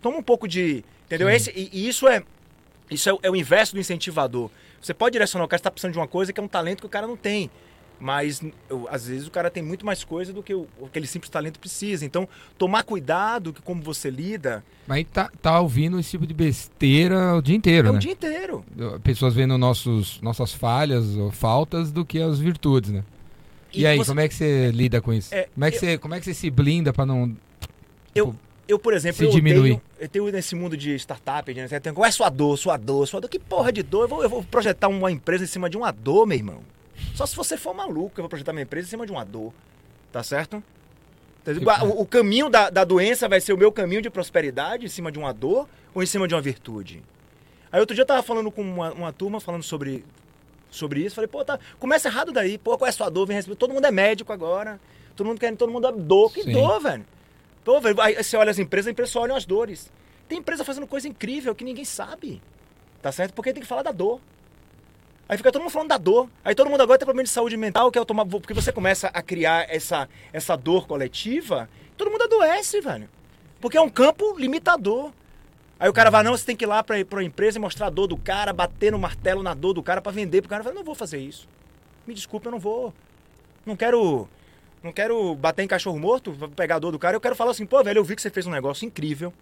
toma 0.00 0.18
um 0.18 0.22
pouco 0.22 0.46
de. 0.46 0.84
Entendeu? 1.06 1.28
Esse, 1.28 1.50
e, 1.50 1.68
e, 1.72 1.88
isso 1.88 2.06
é. 2.06 2.22
Isso 2.90 3.10
é, 3.10 3.18
é, 3.22 3.30
o 3.30 3.34
inverso 3.34 3.74
do 3.74 3.80
incentivador. 3.80 4.50
Você 4.80 4.94
pode 4.94 5.12
direcionar 5.12 5.44
o 5.44 5.48
cara 5.48 5.58
está 5.58 5.70
precisando 5.70 5.92
de 5.92 5.98
uma 5.98 6.08
coisa 6.08 6.32
que 6.32 6.38
é 6.38 6.42
um 6.42 6.48
talento 6.48 6.80
que 6.80 6.86
o 6.86 6.90
cara 6.90 7.06
não 7.06 7.16
tem. 7.16 7.50
Mas 8.02 8.42
eu, 8.68 8.88
às 8.90 9.06
vezes 9.06 9.28
o 9.28 9.30
cara 9.30 9.48
tem 9.48 9.62
muito 9.62 9.86
mais 9.86 10.02
coisa 10.02 10.32
do 10.32 10.42
que 10.42 10.52
o, 10.52 10.66
aquele 10.84 11.06
simples 11.06 11.30
talento 11.30 11.60
precisa. 11.60 12.04
Então, 12.04 12.28
tomar 12.58 12.82
cuidado 12.82 13.52
que 13.52 13.62
como 13.62 13.80
você 13.80 14.10
lida. 14.10 14.64
Mas 14.88 15.06
tá, 15.12 15.30
tá 15.40 15.60
ouvindo 15.60 16.00
esse 16.00 16.10
tipo 16.10 16.26
de 16.26 16.34
besteira 16.34 17.36
o 17.36 17.40
dia 17.40 17.54
inteiro, 17.54 17.86
é 17.86 17.92
né? 17.92 17.96
o 17.96 18.00
dia 18.00 18.10
inteiro. 18.10 18.64
Pessoas 19.04 19.34
vendo 19.34 19.56
nossos, 19.56 20.20
nossas 20.20 20.52
falhas 20.52 21.16
ou 21.16 21.30
faltas 21.30 21.92
do 21.92 22.04
que 22.04 22.20
as 22.20 22.40
virtudes, 22.40 22.90
né? 22.90 23.04
E, 23.72 23.82
e 23.82 23.86
aí, 23.86 23.98
você... 23.98 24.08
como 24.08 24.18
é 24.18 24.26
que 24.26 24.34
você 24.34 24.72
lida 24.72 25.00
com 25.00 25.12
isso? 25.12 25.32
É, 25.32 25.48
como, 25.54 25.64
é 25.64 25.70
que 25.70 25.76
eu... 25.76 25.80
você, 25.80 25.98
como 25.98 26.14
é 26.16 26.18
que 26.18 26.24
você 26.24 26.34
se 26.34 26.50
blinda 26.50 26.92
para 26.92 27.06
não. 27.06 27.36
Eu, 28.12 28.26
tipo, 28.26 28.38
eu, 28.66 28.80
por 28.80 28.94
exemplo, 28.94 29.18
se 29.18 29.24
eu 29.26 29.30
diminuir. 29.30 29.74
Tenho, 29.74 29.82
eu 30.00 30.08
tenho 30.08 30.32
nesse 30.32 30.56
mundo 30.56 30.76
de 30.76 30.92
startup, 30.96 31.54
né? 31.54 31.68
Tenho, 31.68 31.94
qual 31.94 32.04
é 32.04 32.10
sua 32.10 32.28
dor, 32.28 32.58
sua 32.58 32.76
dor, 32.76 33.06
sua 33.06 33.20
dor? 33.20 33.28
Que 33.28 33.38
porra 33.38 33.70
de 33.70 33.84
dor? 33.84 34.02
Eu 34.02 34.08
vou, 34.08 34.22
eu 34.24 34.28
vou 34.28 34.42
projetar 34.42 34.88
uma 34.88 35.12
empresa 35.12 35.44
em 35.44 35.46
cima 35.46 35.70
de 35.70 35.76
uma 35.76 35.92
dor, 35.92 36.26
meu 36.26 36.36
irmão. 36.36 36.62
Só 37.14 37.26
se 37.26 37.36
você 37.36 37.56
for 37.56 37.74
maluco, 37.74 38.18
eu 38.18 38.22
vou 38.22 38.28
projetar 38.28 38.52
minha 38.52 38.62
empresa 38.62 38.86
em 38.86 38.90
cima 38.90 39.06
de 39.06 39.12
uma 39.12 39.24
dor. 39.24 39.52
Tá 40.10 40.22
certo? 40.22 40.62
O, 41.82 42.02
o 42.02 42.06
caminho 42.06 42.48
da, 42.48 42.70
da 42.70 42.84
doença 42.84 43.28
vai 43.28 43.40
ser 43.40 43.52
o 43.52 43.56
meu 43.58 43.72
caminho 43.72 44.00
de 44.00 44.10
prosperidade 44.10 44.86
em 44.86 44.88
cima 44.88 45.10
de 45.10 45.18
uma 45.18 45.32
dor 45.32 45.68
ou 45.94 46.02
em 46.02 46.06
cima 46.06 46.28
de 46.28 46.34
uma 46.34 46.40
virtude? 46.40 47.02
Aí 47.70 47.80
outro 47.80 47.94
dia 47.94 48.02
eu 48.02 48.06
tava 48.06 48.22
falando 48.22 48.50
com 48.50 48.62
uma, 48.62 48.92
uma 48.92 49.12
turma, 49.12 49.40
falando 49.40 49.62
sobre, 49.62 50.04
sobre 50.70 51.00
isso. 51.00 51.14
Falei, 51.14 51.28
pô, 51.28 51.44
tá, 51.44 51.58
começa 51.80 52.08
errado 52.08 52.30
daí. 52.30 52.58
Pô, 52.58 52.76
qual 52.76 52.86
é 52.86 52.90
a 52.90 52.92
sua 52.92 53.08
dor? 53.08 53.26
Vem 53.26 53.36
receber. 53.36 53.56
Todo 53.56 53.72
mundo 53.72 53.86
é 53.86 53.90
médico 53.90 54.32
agora. 54.32 54.78
Todo 55.16 55.26
mundo 55.26 55.40
quer, 55.40 55.56
todo 55.56 55.72
mundo 55.72 55.86
é 55.86 55.92
dor. 55.92 56.32
Que 56.32 56.42
Sim. 56.42 56.52
dor, 56.52 56.80
velho? 56.80 57.04
Pô, 57.64 57.80
velho. 57.80 58.00
Aí 58.00 58.22
você 58.22 58.36
olha 58.36 58.50
as 58.50 58.58
empresas, 58.58 58.88
a 58.88 58.90
empresa 58.90 59.12
só 59.12 59.22
olha 59.22 59.34
as 59.34 59.44
dores. 59.44 59.90
Tem 60.28 60.38
empresa 60.38 60.64
fazendo 60.64 60.86
coisa 60.86 61.08
incrível 61.08 61.54
que 61.54 61.64
ninguém 61.64 61.84
sabe. 61.84 62.42
Tá 63.00 63.10
certo? 63.10 63.32
Porque 63.34 63.52
tem 63.52 63.62
que 63.62 63.68
falar 63.68 63.82
da 63.82 63.90
dor. 63.90 64.20
Aí 65.28 65.36
fica 65.36 65.50
todo 65.50 65.62
mundo 65.62 65.70
falando 65.70 65.88
da 65.88 65.98
dor. 65.98 66.28
Aí 66.44 66.54
todo 66.54 66.68
mundo 66.68 66.82
agora 66.82 66.98
tem 66.98 67.06
problema 67.06 67.24
de 67.24 67.30
saúde 67.30 67.56
mental, 67.56 67.90
que 67.90 67.98
é 67.98 68.04
tomar, 68.04 68.26
porque 68.26 68.52
você 68.52 68.72
começa 68.72 69.08
a 69.08 69.22
criar 69.22 69.66
essa, 69.68 70.08
essa 70.32 70.56
dor 70.56 70.86
coletiva, 70.86 71.68
todo 71.96 72.10
mundo 72.10 72.22
adoece, 72.22 72.80
velho. 72.80 73.08
Porque 73.60 73.76
é 73.76 73.80
um 73.80 73.88
campo 73.88 74.36
limitador. 74.36 75.12
Aí 75.78 75.88
o 75.88 75.92
cara 75.92 76.10
vai, 76.10 76.22
não, 76.22 76.36
você 76.36 76.44
tem 76.44 76.56
que 76.56 76.64
ir 76.64 76.66
lá 76.66 76.82
pra, 76.82 77.04
pra 77.04 77.22
empresa 77.22 77.58
e 77.58 77.60
mostrar 77.60 77.86
a 77.86 77.90
dor 77.90 78.06
do 78.06 78.16
cara, 78.16 78.52
bater 78.52 78.92
no 78.92 78.98
martelo 78.98 79.42
na 79.42 79.54
dor 79.54 79.72
do 79.72 79.82
cara 79.82 80.00
para 80.00 80.12
vender 80.12 80.42
pro 80.42 80.50
cara. 80.50 80.62
fala, 80.62 80.74
não 80.74 80.84
vou 80.84 80.94
fazer 80.94 81.18
isso. 81.18 81.48
Me 82.06 82.14
desculpa, 82.14 82.48
eu 82.48 82.52
não 82.52 82.58
vou. 82.58 82.92
Não 83.64 83.76
quero. 83.76 84.28
Não 84.82 84.92
quero 84.92 85.34
bater 85.36 85.62
em 85.62 85.68
cachorro 85.68 85.98
morto, 85.98 86.32
pegar 86.56 86.76
a 86.76 86.78
dor 86.80 86.90
do 86.90 86.98
cara. 86.98 87.16
Eu 87.16 87.20
quero 87.20 87.36
falar 87.36 87.52
assim, 87.52 87.64
pô, 87.64 87.82
velho, 87.84 87.98
eu 87.98 88.04
vi 88.04 88.16
que 88.16 88.22
você 88.22 88.30
fez 88.30 88.46
um 88.46 88.50
negócio 88.50 88.84
incrível. 88.84 89.32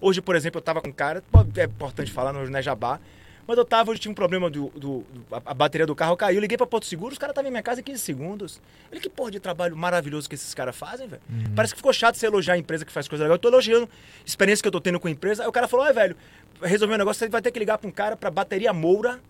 Hoje, 0.00 0.22
por 0.22 0.34
exemplo, 0.34 0.58
eu 0.58 0.62
tava 0.62 0.80
com 0.80 0.88
um 0.88 0.92
cara, 0.92 1.22
é 1.56 1.64
importante 1.64 2.10
falar, 2.10 2.32
não 2.32 2.58
é 2.58 2.62
jabá. 2.62 2.98
Mas 3.46 3.56
eu 3.56 3.64
tava, 3.64 3.92
eu 3.92 3.98
tinha 3.98 4.10
um 4.10 4.14
problema 4.14 4.50
do, 4.50 4.68
do, 4.70 5.04
do 5.04 5.26
a, 5.30 5.54
bateria 5.54 5.86
do 5.86 5.94
carro 5.94 6.16
caiu, 6.16 6.40
liguei 6.40 6.56
pra 6.56 6.66
Porto 6.66 6.84
Seguro, 6.86 7.12
os 7.12 7.18
caras 7.18 7.32
estavam 7.32 7.48
em 7.48 7.52
minha 7.52 7.62
casa 7.62 7.80
em 7.80 7.84
15 7.84 7.98
segundos. 8.00 8.60
Olha 8.90 9.00
que 9.00 9.08
porra 9.08 9.30
de 9.30 9.38
trabalho 9.38 9.76
maravilhoso 9.76 10.28
que 10.28 10.34
esses 10.34 10.52
caras 10.52 10.74
fazem, 10.74 11.06
velho. 11.06 11.22
Uhum. 11.30 11.54
Parece 11.54 11.72
que 11.72 11.78
ficou 11.78 11.92
chato 11.92 12.16
você 12.16 12.26
elogiar 12.26 12.54
a 12.54 12.58
empresa 12.58 12.84
que 12.84 12.90
faz 12.90 13.06
coisa 13.06 13.22
legal. 13.22 13.36
Eu 13.36 13.38
tô 13.38 13.48
elogiando 13.48 13.84
a 13.84 14.26
experiência 14.26 14.62
que 14.62 14.66
eu 14.66 14.72
tô 14.72 14.80
tendo 14.80 14.98
com 14.98 15.06
a 15.06 15.10
empresa. 15.10 15.44
Aí 15.44 15.48
o 15.48 15.52
cara 15.52 15.68
falou, 15.68 15.86
ai, 15.86 15.92
velho, 15.92 16.16
resolveu 16.60 16.96
um 16.96 16.98
negócio, 16.98 17.20
você 17.20 17.28
vai 17.28 17.40
ter 17.40 17.52
que 17.52 17.58
ligar 17.58 17.78
pra 17.78 17.88
um 17.88 17.92
cara 17.92 18.16
pra 18.16 18.30
bateria 18.30 18.72
Moura. 18.72 19.20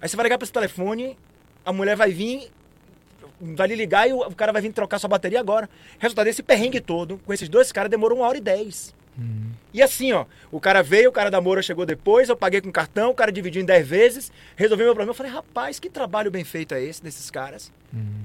Aí 0.00 0.08
você 0.08 0.16
vai 0.16 0.24
ligar 0.24 0.38
pra 0.38 0.44
esse 0.44 0.52
telefone, 0.52 1.16
a 1.64 1.72
mulher 1.72 1.96
vai 1.96 2.10
vir, 2.10 2.50
vai 3.40 3.68
lhe 3.68 3.76
ligar 3.76 4.08
e 4.08 4.12
o 4.12 4.34
cara 4.34 4.52
vai 4.52 4.62
vir 4.62 4.72
trocar 4.72 4.98
sua 4.98 5.08
bateria 5.08 5.38
agora. 5.38 5.70
Resultado 5.98 6.26
desse 6.26 6.42
perrengue 6.42 6.80
todo, 6.80 7.18
com 7.24 7.32
esses 7.32 7.48
dois 7.48 7.70
caras, 7.70 7.90
demorou 7.90 8.18
uma 8.18 8.26
hora 8.26 8.38
e 8.38 8.40
dez. 8.40 8.94
Uhum. 9.18 9.50
E 9.74 9.82
assim, 9.82 10.12
ó, 10.12 10.24
o 10.50 10.60
cara 10.60 10.82
veio, 10.82 11.10
o 11.10 11.12
cara 11.12 11.30
da 11.30 11.40
Moura 11.40 11.60
chegou 11.60 11.84
depois, 11.84 12.28
eu 12.28 12.36
paguei 12.36 12.60
com 12.60 12.70
cartão, 12.70 13.10
o 13.10 13.14
cara 13.14 13.32
dividiu 13.32 13.60
em 13.60 13.64
10 13.64 13.86
vezes, 13.86 14.32
resolveu 14.56 14.86
meu 14.86 14.94
problema. 14.94 15.10
Eu 15.10 15.14
falei, 15.14 15.32
rapaz, 15.32 15.80
que 15.80 15.90
trabalho 15.90 16.30
bem 16.30 16.44
feito 16.44 16.74
é 16.74 16.82
esse 16.82 17.02
desses 17.02 17.30
caras? 17.30 17.72
Uhum. 17.92 18.24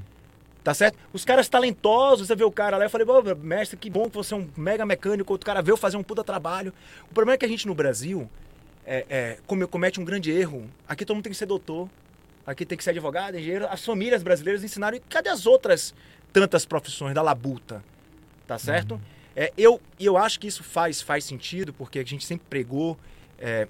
Tá 0.63 0.73
certo? 0.73 0.97
Os 1.12 1.25
caras 1.25 1.49
talentosos, 1.49 2.27
você 2.27 2.36
vê 2.36 2.43
o 2.43 2.51
cara 2.51 2.77
lá, 2.77 2.86
eu 2.86 2.89
falei, 2.89 3.06
mestre, 3.41 3.75
que 3.75 3.89
bom 3.89 4.10
que 4.10 4.15
você 4.15 4.34
é 4.34 4.38
um 4.38 4.47
mega 4.56 4.86
mecânico, 4.86 5.34
outro 5.34 5.45
cara 5.45 5.62
veio 5.62 5.75
fazer 5.75 5.97
um 5.97 6.03
puta 6.03 6.23
trabalho. 6.23 6.71
O 7.10 7.13
problema 7.13 7.36
é 7.36 7.38
que 7.38 7.45
a 7.45 7.49
gente 7.49 7.67
no 7.67 7.75
Brasil 7.75 8.29
é, 8.86 9.06
é, 9.10 9.38
comete 9.67 9.99
um 9.99 10.06
grande 10.06 10.32
erro. 10.32 10.69
Aqui 10.88 11.03
todo 11.03 11.15
mundo 11.15 11.23
tem 11.23 11.34
que 11.34 11.38
ser 11.38 11.47
doutor, 11.47 11.89
aqui 12.47 12.65
tem 12.65 12.77
que 12.77 12.84
ser 12.84 12.91
advogado, 12.91 13.38
engenheiro. 13.38 13.67
As 13.69 13.84
famílias 13.84 14.23
brasileiras 14.23 14.63
ensinaram, 14.63 14.95
e 14.95 15.01
cadê 15.01 15.29
as 15.29 15.45
outras 15.45 15.93
tantas 16.32 16.65
profissões 16.65 17.13
da 17.13 17.21
labuta? 17.21 17.84
Tá 18.47 18.58
certo? 18.58 18.93
Uhum. 18.93 19.01
É, 19.36 19.52
eu, 19.58 19.82
eu 20.00 20.17
acho 20.17 20.39
que 20.39 20.48
isso 20.48 20.63
faz, 20.63 21.02
faz 21.02 21.26
sentido, 21.26 21.74
porque 21.74 22.00
a 22.00 22.04
gente 22.04 22.26
sempre 22.26 22.46
pregou 22.50 22.98
é, 23.39 23.67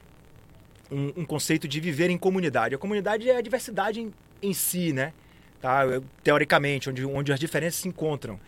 um, 0.91 1.21
um, 1.21 1.25
conceito 1.25 1.67
de 1.67 1.79
viver 1.79 2.09
em 2.09 2.17
comunidade. 2.17 2.75
A 2.75 2.77
comunidade 2.77 3.29
é 3.29 3.37
a 3.37 3.41
diversidade 3.41 4.01
em, 4.01 4.13
em 4.41 4.53
si, 4.53 4.91
né? 4.91 5.13
Tá? 5.61 5.83
Teoricamente, 6.23 6.89
onde, 6.89 7.05
onde 7.05 7.31
as 7.31 7.39
diferenças 7.39 7.79
se 7.79 7.87
encontram. 7.87 8.39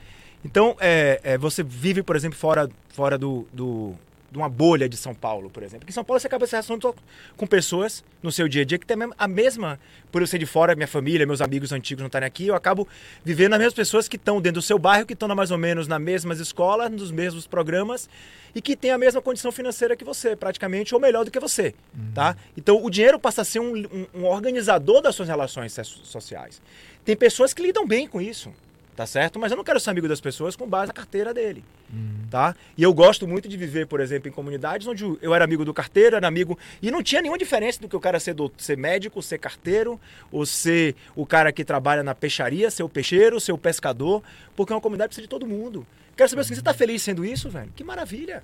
Então, 0.44 0.76
é, 0.80 1.20
é, 1.24 1.38
você 1.38 1.64
vive, 1.64 2.04
por 2.04 2.16
exemplo, 2.16 2.38
fora, 2.38 2.70
fora 2.90 3.18
do, 3.18 3.48
do, 3.52 3.96
de 4.36 4.38
uma 4.38 4.50
bolha 4.50 4.90
de 4.90 4.98
São 4.98 5.16
Paulo, 5.16 5.50
por 5.50 5.64
exemplo. 5.64 5.80
Porque 5.80 5.92
em 5.92 5.94
São 5.94 6.04
Paulo 6.04 6.20
você 6.20 6.28
acaba 6.28 6.46
se 6.46 6.52
relacionando 6.52 6.94
com 7.38 7.48
pessoas 7.48 8.04
no 8.22 8.32
seu 8.32 8.50
dia 8.50 8.64
a 8.64 8.66
dia 8.66 8.78
que 8.78 8.86
tem 8.86 8.98
a 9.18 9.28
mesma, 9.28 9.80
por 10.12 10.22
eu 10.22 10.28
ser 10.28 10.38
de 10.38 10.46
fora, 10.46 10.76
minha 10.76 10.88
família, 10.88 11.26
meus 11.26 11.42
amigos 11.42 11.72
antigos 11.72 12.02
não 12.02 12.08
estarem 12.08 12.28
aqui, 12.28 12.48
eu 12.48 12.56
acabo 12.56 12.86
vivendo 13.24 13.54
as 13.54 13.60
mesmas 13.60 13.74
pessoas 13.74 14.10
que 14.10 14.18
estão 14.18 14.42
dentro 14.42 14.60
do 14.60 14.62
seu 14.62 14.78
bairro, 14.78 15.06
que 15.06 15.14
estão 15.14 15.34
mais 15.34 15.52
ou 15.52 15.58
menos 15.58 15.88
nas 15.88 16.02
mesmas 16.02 16.40
escolas, 16.40 16.92
nos 16.92 17.12
mesmos 17.12 17.48
programas 17.48 18.10
e 18.54 18.62
que 18.62 18.76
têm 18.76 18.92
a 18.92 18.98
mesma 18.98 19.22
condição 19.22 19.52
financeira 19.52 19.96
que 19.96 20.04
você, 20.04 20.36
praticamente, 20.36 20.94
ou 20.94 21.00
melhor 21.00 21.24
do 21.24 21.32
que 21.32 21.40
você, 21.40 21.74
uhum. 21.98 22.12
tá? 22.14 22.36
Então 22.58 22.84
o 22.84 22.90
dinheiro 22.90 23.18
passa 23.18 23.42
a 23.42 23.46
ser 23.46 23.60
um, 23.60 23.74
um, 23.74 24.08
um 24.22 24.26
organizador 24.26 25.02
das 25.02 25.16
suas 25.16 25.30
relações 25.30 25.74
sociais. 26.04 26.62
Tem 27.06 27.16
pessoas 27.16 27.54
que 27.54 27.62
lidam 27.62 27.88
bem 27.88 28.06
com 28.06 28.20
isso 28.22 28.52
tá 28.96 29.06
certo? 29.06 29.38
Mas 29.40 29.52
eu 29.52 29.58
não 29.58 29.64
quero 29.64 29.80
ser 29.80 29.90
amigo 29.90 30.08
das 30.08 30.22
pessoas 30.22 30.56
com 30.56 30.66
base 30.68 30.88
na 30.88 30.94
carteira 30.94 31.34
dele, 31.34 31.64
uhum. 31.92 32.28
tá? 32.32 32.56
E 32.78 32.84
eu 32.84 32.94
gosto 32.94 33.28
muito 33.28 33.48
de 33.50 33.58
viver, 33.58 33.88
por 33.88 34.00
exemplo, 34.00 34.30
em 34.30 34.32
comunidades 34.32 34.88
onde 34.88 35.04
eu 35.22 35.34
era 35.36 35.44
amigo 35.44 35.66
do 35.66 35.74
carteiro, 35.74 36.16
era 36.16 36.28
amigo... 36.28 36.58
E 36.82 36.90
não 36.90 37.04
tinha 37.04 37.22
nenhuma 37.22 37.38
diferença 37.38 37.80
do 37.82 37.90
que 37.90 37.96
o 37.96 38.00
cara 38.00 38.20
ser, 38.20 38.34
do, 38.34 38.52
ser 38.58 38.78
médico, 38.78 39.22
ser 39.22 39.38
carteiro, 39.38 40.00
ou 40.32 40.46
ser 40.46 40.96
o 41.16 41.26
cara 41.26 41.52
que 41.52 41.66
trabalha 41.66 42.04
na 42.04 42.16
peixaria, 42.16 42.72
ser 42.72 42.84
o 42.84 42.90
peixeiro, 42.90 43.40
ser 43.40 43.52
o 43.52 43.58
pescador, 43.58 44.24
porque 44.56 44.72
uma 44.72 44.82
comunidade 44.82 45.10
precisa 45.10 45.24
de 45.24 45.30
todo 45.30 45.46
mundo. 45.46 45.86
Quero 46.16 46.30
saber 46.30 46.42
assim, 46.42 46.56
você 46.56 46.62
tá 46.62 46.74
feliz 46.74 47.02
sendo 47.02 47.26
isso, 47.26 47.50
velho? 47.50 47.72
Que 47.76 47.84
maravilha! 47.84 48.44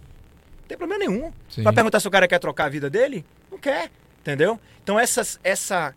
Não 0.62 0.68
tem 0.68 0.78
problema 0.78 1.06
nenhum. 1.06 1.32
Sim. 1.50 1.64
Vai 1.64 1.74
perguntar 1.74 2.00
se 2.02 2.08
o 2.08 2.12
cara 2.12 2.28
quer 2.28 2.40
trocar 2.40 2.66
a 2.66 2.70
vida 2.70 2.90
dele? 2.90 3.26
Não 3.50 3.58
quer, 3.58 3.90
entendeu? 4.20 4.60
Então 4.84 5.00
essas, 5.00 5.40
essa, 5.44 5.96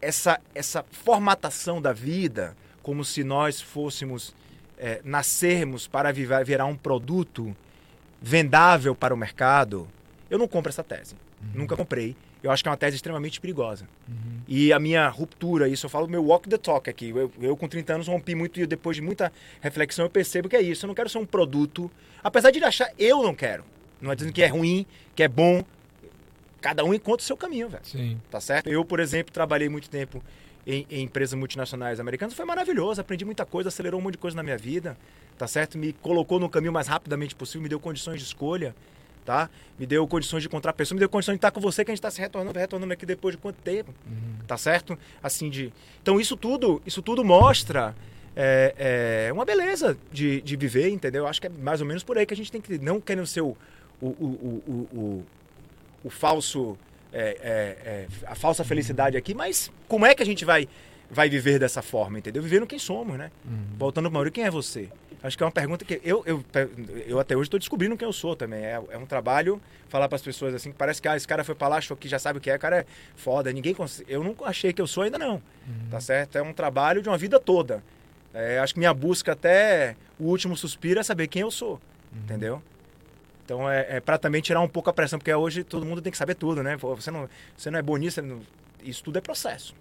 essa, 0.00 0.40
essa 0.54 0.84
formatação 0.90 1.80
da 1.80 1.92
vida 1.92 2.56
como 2.86 3.04
se 3.04 3.24
nós 3.24 3.60
fôssemos 3.60 4.32
é, 4.78 5.00
nascermos 5.02 5.88
para 5.88 6.12
virar 6.12 6.66
um 6.66 6.76
produto 6.76 7.52
vendável 8.22 8.94
para 8.94 9.12
o 9.12 9.16
mercado, 9.16 9.88
eu 10.30 10.38
não 10.38 10.46
compro 10.46 10.68
essa 10.68 10.84
tese. 10.84 11.16
Uhum. 11.42 11.62
Nunca 11.62 11.76
comprei. 11.76 12.14
Eu 12.44 12.52
acho 12.52 12.62
que 12.62 12.68
é 12.68 12.70
uma 12.70 12.76
tese 12.76 12.94
extremamente 12.94 13.40
perigosa. 13.40 13.88
Uhum. 14.06 14.40
E 14.46 14.72
a 14.72 14.78
minha 14.78 15.08
ruptura, 15.08 15.68
isso 15.68 15.86
eu 15.86 15.90
falo 15.90 16.06
meu 16.06 16.24
walk 16.24 16.48
the 16.48 16.56
talk 16.56 16.88
aqui. 16.88 17.08
Eu, 17.08 17.32
eu, 17.40 17.56
com 17.56 17.66
30 17.66 17.94
anos 17.94 18.06
rompi 18.06 18.36
muito 18.36 18.60
e 18.60 18.66
depois 18.68 18.94
de 18.94 19.02
muita 19.02 19.32
reflexão 19.60 20.04
eu 20.04 20.10
percebo 20.10 20.48
que 20.48 20.54
é 20.54 20.62
isso. 20.62 20.86
Eu 20.86 20.88
não 20.88 20.94
quero 20.94 21.08
ser 21.08 21.18
um 21.18 21.26
produto. 21.26 21.90
Apesar 22.22 22.52
de 22.52 22.62
achar, 22.62 22.92
eu 22.96 23.20
não 23.20 23.34
quero. 23.34 23.64
Não 24.00 24.12
é 24.12 24.14
dizendo 24.14 24.32
que 24.32 24.44
é 24.44 24.46
ruim, 24.46 24.86
que 25.16 25.24
é 25.24 25.28
bom. 25.28 25.64
Cada 26.60 26.84
um 26.84 26.94
encontra 26.94 27.24
o 27.24 27.26
seu 27.26 27.36
caminho, 27.36 27.68
velho. 27.68 27.84
Sim. 27.84 28.20
Tá 28.30 28.40
certo? 28.40 28.68
Eu, 28.68 28.84
por 28.84 29.00
exemplo, 29.00 29.32
trabalhei 29.32 29.68
muito 29.68 29.90
tempo 29.90 30.22
em, 30.66 30.86
em 30.90 31.02
empresas 31.04 31.38
multinacionais 31.38 32.00
americanas 32.00 32.34
foi 32.34 32.44
maravilhoso. 32.44 33.00
Aprendi 33.00 33.24
muita 33.24 33.46
coisa, 33.46 33.68
acelerou 33.68 34.00
um 34.00 34.02
monte 34.02 34.12
de 34.12 34.18
coisa 34.18 34.36
na 34.36 34.42
minha 34.42 34.58
vida, 34.58 34.96
tá 35.38 35.46
certo? 35.46 35.78
Me 35.78 35.92
colocou 35.92 36.40
no 36.40 36.48
caminho 36.48 36.72
mais 36.72 36.88
rapidamente 36.88 37.34
possível, 37.34 37.62
me 37.62 37.68
deu 37.68 37.78
condições 37.78 38.18
de 38.18 38.26
escolha, 38.26 38.74
tá? 39.24 39.48
Me 39.78 39.86
deu 39.86 40.06
condições 40.08 40.42
de 40.42 40.48
encontrar 40.48 40.72
pessoas, 40.72 40.94
me 40.94 41.00
deu 41.00 41.08
condições 41.08 41.34
de 41.34 41.38
estar 41.38 41.50
com 41.50 41.60
você, 41.60 41.84
que 41.84 41.90
a 41.90 41.94
gente 41.94 41.98
está 41.98 42.10
se 42.10 42.20
retornando, 42.20 42.58
retornando 42.58 42.92
aqui 42.92 43.06
depois 43.06 43.36
de 43.36 43.40
quanto 43.40 43.56
tempo, 43.56 43.94
tá 44.46 44.56
certo? 44.56 44.98
Assim 45.22 45.48
de... 45.48 45.72
Então 46.02 46.20
isso 46.20 46.36
tudo, 46.36 46.82
isso 46.84 47.00
tudo 47.00 47.24
mostra 47.24 47.94
é, 48.34 49.26
é 49.28 49.32
uma 49.32 49.44
beleza 49.44 49.96
de, 50.10 50.40
de 50.40 50.56
viver, 50.56 50.88
entendeu? 50.88 51.26
Acho 51.26 51.40
que 51.40 51.46
é 51.46 51.50
mais 51.50 51.80
ou 51.80 51.86
menos 51.86 52.02
por 52.02 52.18
aí 52.18 52.26
que 52.26 52.34
a 52.34 52.36
gente 52.36 52.50
tem 52.50 52.60
que... 52.60 52.78
Não 52.78 53.00
querendo 53.00 53.26
ser 53.26 53.40
o, 53.40 53.56
o, 54.00 54.06
o, 54.06 54.62
o, 54.66 54.72
o, 54.72 55.24
o 56.04 56.10
falso... 56.10 56.76
É, 57.12 57.20
é, 57.40 57.88
é, 57.88 58.06
a 58.26 58.34
falsa 58.34 58.64
felicidade 58.64 59.16
aqui, 59.16 59.32
mas 59.34 59.70
como 59.88 60.04
é 60.04 60.14
que 60.14 60.22
a 60.22 60.26
gente 60.26 60.44
vai 60.44 60.68
vai 61.08 61.28
viver 61.28 61.58
dessa 61.60 61.80
forma, 61.82 62.18
entendeu? 62.18 62.42
Vivendo 62.42 62.66
quem 62.66 62.78
somos, 62.80 63.16
né? 63.16 63.30
Uhum. 63.44 63.58
Voltando 63.78 64.06
para 64.06 64.14
Maurício, 64.14 64.32
quem 64.34 64.44
é 64.44 64.50
você? 64.50 64.88
Acho 65.22 65.36
que 65.36 65.42
é 65.42 65.46
uma 65.46 65.52
pergunta 65.52 65.84
que 65.84 66.00
eu, 66.04 66.22
eu, 66.26 66.44
eu 67.06 67.18
até 67.20 67.36
hoje 67.36 67.46
estou 67.46 67.58
descobrindo 67.60 67.96
quem 67.96 68.06
eu 68.06 68.12
sou 68.12 68.34
também. 68.36 68.64
É, 68.64 68.80
é 68.90 68.98
um 68.98 69.06
trabalho 69.06 69.60
falar 69.88 70.08
para 70.08 70.16
as 70.16 70.22
pessoas 70.22 70.52
assim, 70.54 70.70
que 70.72 70.76
parece 70.76 71.00
que 71.00 71.08
ah, 71.08 71.16
esse 71.16 71.26
cara 71.26 71.44
foi 71.44 71.54
para 71.54 71.68
lá, 71.68 71.76
achou 71.76 71.96
que 71.96 72.08
já 72.08 72.18
sabe 72.18 72.38
o 72.38 72.42
que 72.42 72.50
é, 72.50 72.56
o 72.56 72.58
cara 72.58 72.78
é 72.80 72.86
foda. 73.16 73.52
Ninguém 73.52 73.74
Eu 74.08 74.22
não 74.24 74.34
achei 74.44 74.72
que 74.72 74.82
eu 74.82 74.86
sou 74.86 75.04
ainda 75.04 75.16
não, 75.18 75.34
Uhum. 75.34 75.88
tá 75.90 76.00
certo? 76.00 76.36
É 76.38 76.42
um 76.42 76.52
trabalho 76.52 77.00
de 77.00 77.08
uma 77.08 77.16
vida 77.16 77.38
toda. 77.40 77.82
É, 78.34 78.58
acho 78.58 78.74
que 78.74 78.78
minha 78.80 78.92
busca 78.92 79.32
até 79.32 79.96
o 80.18 80.24
último 80.24 80.56
suspiro 80.56 81.00
é 81.00 81.02
saber 81.02 81.28
quem 81.28 81.42
eu 81.42 81.50
sou, 81.50 81.72
Uhum. 82.12 82.20
entendeu? 82.24 82.62
Então 83.46 83.70
é, 83.70 83.86
é 83.96 84.00
para 84.00 84.18
também 84.18 84.42
tirar 84.42 84.60
um 84.60 84.66
pouco 84.68 84.90
a 84.90 84.92
pressão, 84.92 85.20
porque 85.20 85.32
hoje 85.32 85.62
todo 85.62 85.86
mundo 85.86 86.02
tem 86.02 86.10
que 86.10 86.18
saber 86.18 86.34
tudo, 86.34 86.64
né? 86.64 86.76
Você 86.76 87.12
não, 87.12 87.28
você 87.56 87.70
não 87.70 87.78
é 87.78 87.82
você 87.82 88.20
não- 88.20 88.40
isso 88.82 89.04
tudo 89.04 89.18
é 89.18 89.20
processo. 89.20 89.72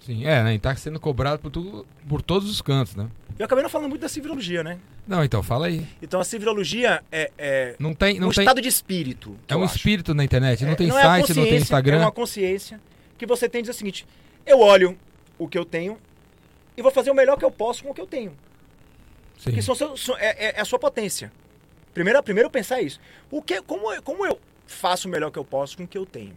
Sim, 0.00 0.26
é, 0.26 0.42
né? 0.42 0.54
E 0.54 0.58
tá 0.58 0.74
sendo 0.74 0.98
cobrado 0.98 1.38
por, 1.38 1.50
tudo, 1.50 1.86
por 2.08 2.22
todos 2.22 2.50
os 2.50 2.60
cantos, 2.62 2.96
né? 2.96 3.06
Eu 3.38 3.44
acabei 3.44 3.62
não 3.62 3.70
falando 3.70 3.88
muito 3.90 4.00
da 4.00 4.08
civilologia, 4.08 4.62
né? 4.64 4.78
Não, 5.06 5.22
então, 5.22 5.42
fala 5.42 5.66
aí. 5.66 5.86
Então 6.00 6.20
a 6.20 6.24
civilologia 6.24 7.02
é, 7.12 7.30
é 7.36 7.76
Não 7.78 7.92
tem. 7.94 8.18
Não 8.18 8.28
um 8.28 8.30
tem 8.30 8.42
estado 8.44 8.60
de 8.62 8.68
espírito. 8.68 9.36
é 9.46 9.54
um 9.56 9.62
acho. 9.62 9.76
espírito 9.76 10.14
na 10.14 10.24
internet, 10.24 10.64
não 10.64 10.72
É, 10.72 10.74
tem 10.74 10.88
é 10.88 10.90
a 10.90 11.02
site, 11.02 11.34
não 11.34 11.44
tem 11.44 11.56
Instagram. 11.56 11.96
É 11.98 12.00
uma 12.00 12.12
consciência 12.12 12.80
que 13.18 13.26
você 13.26 13.46
tem 13.48 13.60
de 13.60 13.66
dizer 13.68 13.76
o 13.76 13.78
seguinte: 13.78 14.06
eu 14.46 14.60
olho 14.60 14.96
o 15.38 15.46
que 15.48 15.58
eu 15.58 15.64
tenho 15.66 15.98
e 16.76 16.80
vou 16.82 16.90
fazer 16.90 17.10
o 17.10 17.14
melhor 17.14 17.36
que 17.36 17.44
eu 17.44 17.50
posso 17.50 17.82
com 17.84 17.90
o 17.90 17.94
que 17.94 18.00
eu 18.00 18.06
tenho. 18.06 18.32
Sim. 19.38 19.50
Que 19.52 19.60
são 19.62 19.74
são- 19.74 20.16
é, 20.16 20.46
é- 20.46 20.54
é 20.56 20.60
a 20.60 20.64
sua 20.64 20.78
potência. 20.78 21.30
Primeiro, 21.94 22.22
primeiro 22.22 22.50
pensar 22.50 22.82
isso. 22.82 23.00
O 23.30 23.40
que, 23.40 23.62
como, 23.62 23.92
eu- 23.92 24.02
como 24.02 24.26
eu 24.26 24.38
faço 24.66 25.08
o 25.08 25.10
melhor 25.10 25.30
que 25.30 25.38
eu 25.38 25.44
posso 25.44 25.76
com 25.76 25.84
o 25.84 25.86
que 25.86 25.96
eu 25.96 26.04
tenho? 26.04 26.34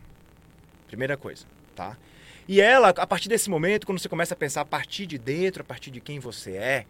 Primeira 0.87 1.17
coisa, 1.17 1.45
tá? 1.75 1.97
E 2.47 2.61
ela, 2.61 2.89
a 2.89 3.07
partir 3.07 3.27
desse 3.27 3.49
momento, 3.49 3.85
quando 3.85 3.99
você 3.99 4.07
começa 4.07 4.33
a 4.33 4.37
pensar 4.37 4.61
a 4.61 4.65
partir 4.65 5.05
de 5.05 5.17
dentro, 5.17 5.61
a 5.61 5.65
partir 5.65 5.91
de 5.91 5.99
quem 5.99 6.19
você 6.19 6.51
é, 6.51 6.85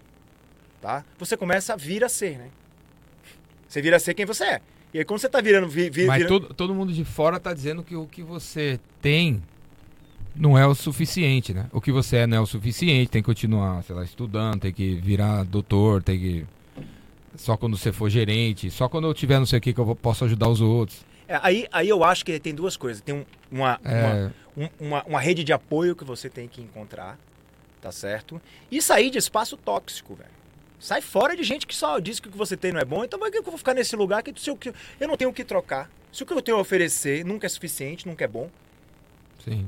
tá? 0.82 1.03
Você 1.17 1.36
começa 1.36 1.73
a 1.73 1.75
vir 1.75 2.03
a 2.03 2.10
ser, 2.10 2.38
né? 2.38 2.49
Você 3.67 3.82
vira 3.82 3.95
a 3.97 3.99
ser 3.99 4.13
quem 4.13 4.25
você 4.25 4.43
é. 4.43 4.62
E 4.93 4.99
aí 4.99 5.06
quando 5.06 5.19
você 5.19 5.27
tá 5.30 5.41
virando... 5.41 5.67
Vi, 5.67 5.89
vi, 5.89 6.06
Mas 6.06 6.17
vira- 6.17 6.30
todo, 6.30 6.53
todo 6.53 6.75
mundo 6.75 6.93
de 6.93 7.03
fora 7.03 7.39
tá 7.39 7.53
dizendo 7.53 7.84
que 7.84 7.95
o 7.95 8.06
que 8.06 8.21
você 8.21 8.80
tem 9.01 9.41
não 10.36 10.56
é 10.58 10.65
o 10.67 10.75
suficiente, 10.75 11.53
né? 11.53 11.65
O 11.71 11.82
que 11.82 11.91
você 11.91 12.17
é 12.17 12.27
não 12.27 12.38
é 12.38 12.39
o 12.41 12.45
suficiente, 12.45 13.10
tem 13.10 13.21
que 13.21 13.25
continuar, 13.25 13.84
sei 13.84 13.95
lá, 13.95 14.03
estudando, 14.03 14.62
tem 14.62 14.71
que 14.71 14.95
virar 14.95 15.43
doutor, 15.43 16.03
tem 16.03 16.19
que. 16.19 16.45
Só 17.38 17.56
quando 17.56 17.78
você 17.78 17.91
for 17.91 18.10
gerente, 18.10 18.69
só 18.71 18.89
quando 18.89 19.08
eu 19.08 19.13
tiver 19.13 19.39
não 19.39 19.45
sei 19.45 19.60
o 19.60 19.62
que 19.62 19.73
que 19.73 19.80
eu 19.80 19.86
vou- 19.86 19.95
posso 19.95 20.26
ajudar 20.26 20.50
os 20.50 20.60
outros. 20.60 21.06
É, 21.28 21.39
aí, 21.43 21.67
aí 21.71 21.89
eu 21.89 22.04
acho 22.04 22.26
que 22.26 22.39
tem 22.39 22.54
duas 22.54 22.76
coisas. 22.78 23.02
Tem 23.02 23.13
um- 23.15 23.26
uma, 23.52 23.80
uma, 23.84 23.91
É, 23.91 24.32
um- 24.56 24.69
uma, 24.80 25.04
uma 25.04 25.19
rede 25.19 25.43
de 25.43 25.54
apoio 25.54 25.95
que 25.95 26.04
você 26.04 26.30
tem 26.30 26.47
que 26.47 26.62
encontrar, 26.62 27.17
tá 27.82 27.91
certo? 27.91 28.41
E 28.71 28.82
sair 28.82 29.10
de 29.10 29.17
espaço 29.17 29.56
tóxico, 29.58 30.15
velho. 30.15 30.30
Sai 30.80 31.02
fora 31.02 31.36
de 31.36 31.43
gente 31.43 31.65
que 31.65 31.76
só 31.76 32.00
diz 32.00 32.19
que 32.19 32.28
o 32.28 32.32
que 32.32 32.38
você 32.38 32.56
tem 32.56 32.71
não 32.71 32.80
é 32.80 32.86
bom, 32.86 33.04
então 33.04 33.17
por 33.19 33.32
que 33.32 33.38
eu 33.39 33.43
vou 33.43 33.58
ficar 33.58 33.73
nesse 33.73 33.95
lugar 33.95 34.21
que 34.23 34.34
se 34.39 34.50
eu, 34.50 34.56
que 34.56 34.71
eu 35.00 35.08
não 35.08 35.17
tenho 35.17 35.32
o 35.32 35.34
que 35.34 35.43
trocar? 35.43 35.89
Se 36.12 36.23
o 36.23 36.26
que 36.26 36.34
eu 36.34 36.41
tenho 36.41 36.58
a 36.58 36.62
oferecer 36.62 37.26
nunca 37.26 37.45
é 37.45 37.50
suficiente, 37.50 38.08
nunca 38.08 38.23
é 38.23 38.28
bom, 38.28 38.50
sim. 39.43 39.67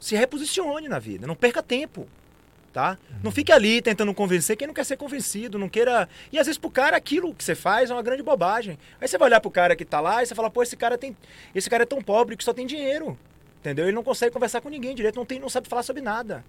se 0.00 0.16
reposicione 0.16 0.88
na 0.88 0.98
vida, 0.98 1.26
não 1.26 1.34
perca 1.36 1.62
tempo. 1.62 2.06
Tá? 2.72 2.96
Não 3.22 3.30
fique 3.30 3.52
ali 3.52 3.82
tentando 3.82 4.14
convencer 4.14 4.56
quem 4.56 4.66
não 4.66 4.72
quer 4.72 4.84
ser 4.86 4.96
convencido, 4.96 5.58
não 5.58 5.68
queira. 5.68 6.08
E 6.32 6.38
às 6.38 6.46
vezes 6.46 6.56
pro 6.58 6.70
cara 6.70 6.96
aquilo 6.96 7.34
que 7.34 7.44
você 7.44 7.54
faz 7.54 7.90
é 7.90 7.92
uma 7.92 8.02
grande 8.02 8.22
bobagem. 8.22 8.78
Aí 8.98 9.06
você 9.06 9.18
vai 9.18 9.28
olhar 9.28 9.40
pro 9.42 9.50
cara 9.50 9.76
que 9.76 9.84
tá 9.84 10.00
lá 10.00 10.22
e 10.22 10.26
você 10.26 10.34
fala, 10.34 10.48
pô, 10.50 10.62
esse 10.62 10.74
cara 10.74 10.96
tem. 10.96 11.14
Esse 11.54 11.68
cara 11.68 11.82
é 11.82 11.86
tão 11.86 12.00
pobre 12.00 12.34
que 12.34 12.42
só 12.42 12.54
tem 12.54 12.66
dinheiro. 12.66 13.18
Entendeu? 13.60 13.84
Ele 13.84 13.94
não 13.94 14.02
consegue 14.02 14.32
conversar 14.32 14.62
com 14.62 14.70
ninguém 14.70 14.94
direito, 14.94 15.16
não, 15.16 15.26
tem, 15.26 15.38
não 15.38 15.50
sabe 15.50 15.68
falar 15.68 15.82
sobre 15.82 16.00
nada. 16.00 16.42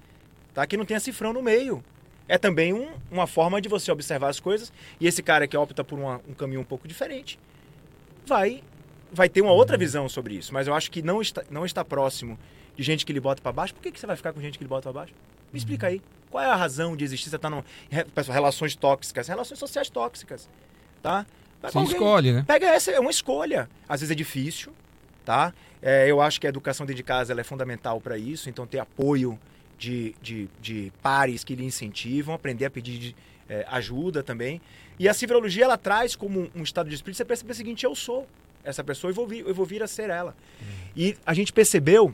Tá? 0.53 0.65
Que 0.65 0.77
não 0.77 0.85
tem 0.85 0.95
a 0.95 0.99
cifrão 1.01 1.33
no 1.33 1.41
meio. 1.43 1.83
É 2.25 2.37
também 2.37 2.71
um- 2.73 2.93
uma 3.11 3.27
forma 3.27 3.59
de 3.59 3.67
você 3.67 3.91
observar 3.91 4.29
as 4.29 4.39
coisas. 4.39 4.71
E 5.01 5.07
esse 5.07 5.21
cara 5.21 5.45
que 5.45 5.57
opta 5.57 5.83
por 5.83 5.99
uma- 5.99 6.21
um 6.25 6.33
caminho 6.33 6.61
um 6.61 6.65
pouco 6.65 6.87
diferente 6.87 7.37
vai, 8.25 8.63
vai 9.11 9.27
ter 9.27 9.41
uma 9.41 9.51
outra 9.51 9.77
visão 9.77 10.07
sobre 10.07 10.35
isso. 10.35 10.53
Mas 10.53 10.67
eu 10.67 10.73
acho 10.73 10.89
que 10.89 11.01
não 11.01 11.21
está, 11.21 11.43
não 11.51 11.65
está 11.65 11.83
próximo 11.83 12.39
de 12.77 12.81
gente 12.81 13.05
que 13.05 13.11
lhe 13.11 13.19
bota 13.19 13.41
para 13.41 13.51
baixo. 13.51 13.73
Por 13.73 13.83
que, 13.83 13.91
que 13.91 13.99
você 13.99 14.07
vai 14.07 14.15
ficar 14.15 14.31
com 14.31 14.39
gente 14.39 14.57
que 14.57 14.63
lhe 14.63 14.69
bota 14.69 14.83
para 14.83 15.01
baixo? 15.01 15.13
Me 15.53 15.59
explica 15.59 15.87
aí. 15.87 16.01
Qual 16.31 16.43
é 16.43 16.47
a 16.49 16.55
razão 16.55 16.95
de 16.97 17.03
existir? 17.05 17.29
Você 17.29 17.37
tá 17.37 17.49
num, 17.49 17.63
re- 17.89 18.05
pessoal, 18.05 18.33
relações 18.33 18.75
tóxicas, 18.75 19.27
relações 19.27 19.59
sociais 19.59 19.87
tóxicas, 19.89 20.49
tá? 21.01 21.25
Vai 21.61 21.71
Você 21.71 21.77
alguém. 21.77 21.93
escolhe, 21.93 22.31
né? 22.33 22.43
Pega 22.45 22.67
essa, 22.67 22.91
é 22.91 22.99
uma 22.99 23.11
escolha. 23.11 23.69
Às 23.87 24.01
vezes 24.01 24.11
é 24.11 24.15
difícil, 24.15 24.73
tá? 25.23 25.53
É, 25.81 26.09
eu 26.09 26.19
acho 26.19 26.41
que 26.41 26.47
a 26.47 26.49
educação 26.49 26.85
dentro 26.85 26.97
de 26.97 27.03
casa 27.03 27.39
é 27.39 27.43
fundamental 27.43 28.01
para 28.01 28.17
isso, 28.17 28.49
então 28.49 28.65
ter 28.65 28.79
apoio 28.79 29.39
de, 29.77 30.15
de, 30.21 30.49
de 30.61 30.91
pares 31.03 31.43
que 31.43 31.55
lhe 31.55 31.63
incentivam, 31.65 32.33
aprender 32.33 32.65
a 32.65 32.71
pedir 32.71 32.97
de, 32.97 33.15
é, 33.47 33.65
ajuda 33.69 34.23
também. 34.23 34.59
E 34.97 35.07
a 35.07 35.13
civilologia 35.13 35.65
ela 35.65 35.77
traz 35.77 36.15
como 36.15 36.49
um 36.55 36.63
estado 36.63 36.89
de 36.89 36.95
espírito, 36.95 37.17
você 37.17 37.25
percebe 37.25 37.51
o 37.51 37.55
seguinte, 37.55 37.85
eu 37.85 37.93
sou 37.95 38.27
essa 38.63 38.83
pessoa 38.83 39.11
e 39.11 39.13
vou 39.13 39.27
vir, 39.27 39.45
eu 39.45 39.53
vou 39.53 39.65
vir 39.65 39.83
a 39.83 39.87
ser 39.87 40.09
ela. 40.09 40.35
E 40.95 41.15
a 41.25 41.33
gente 41.33 41.51
percebeu 41.53 42.13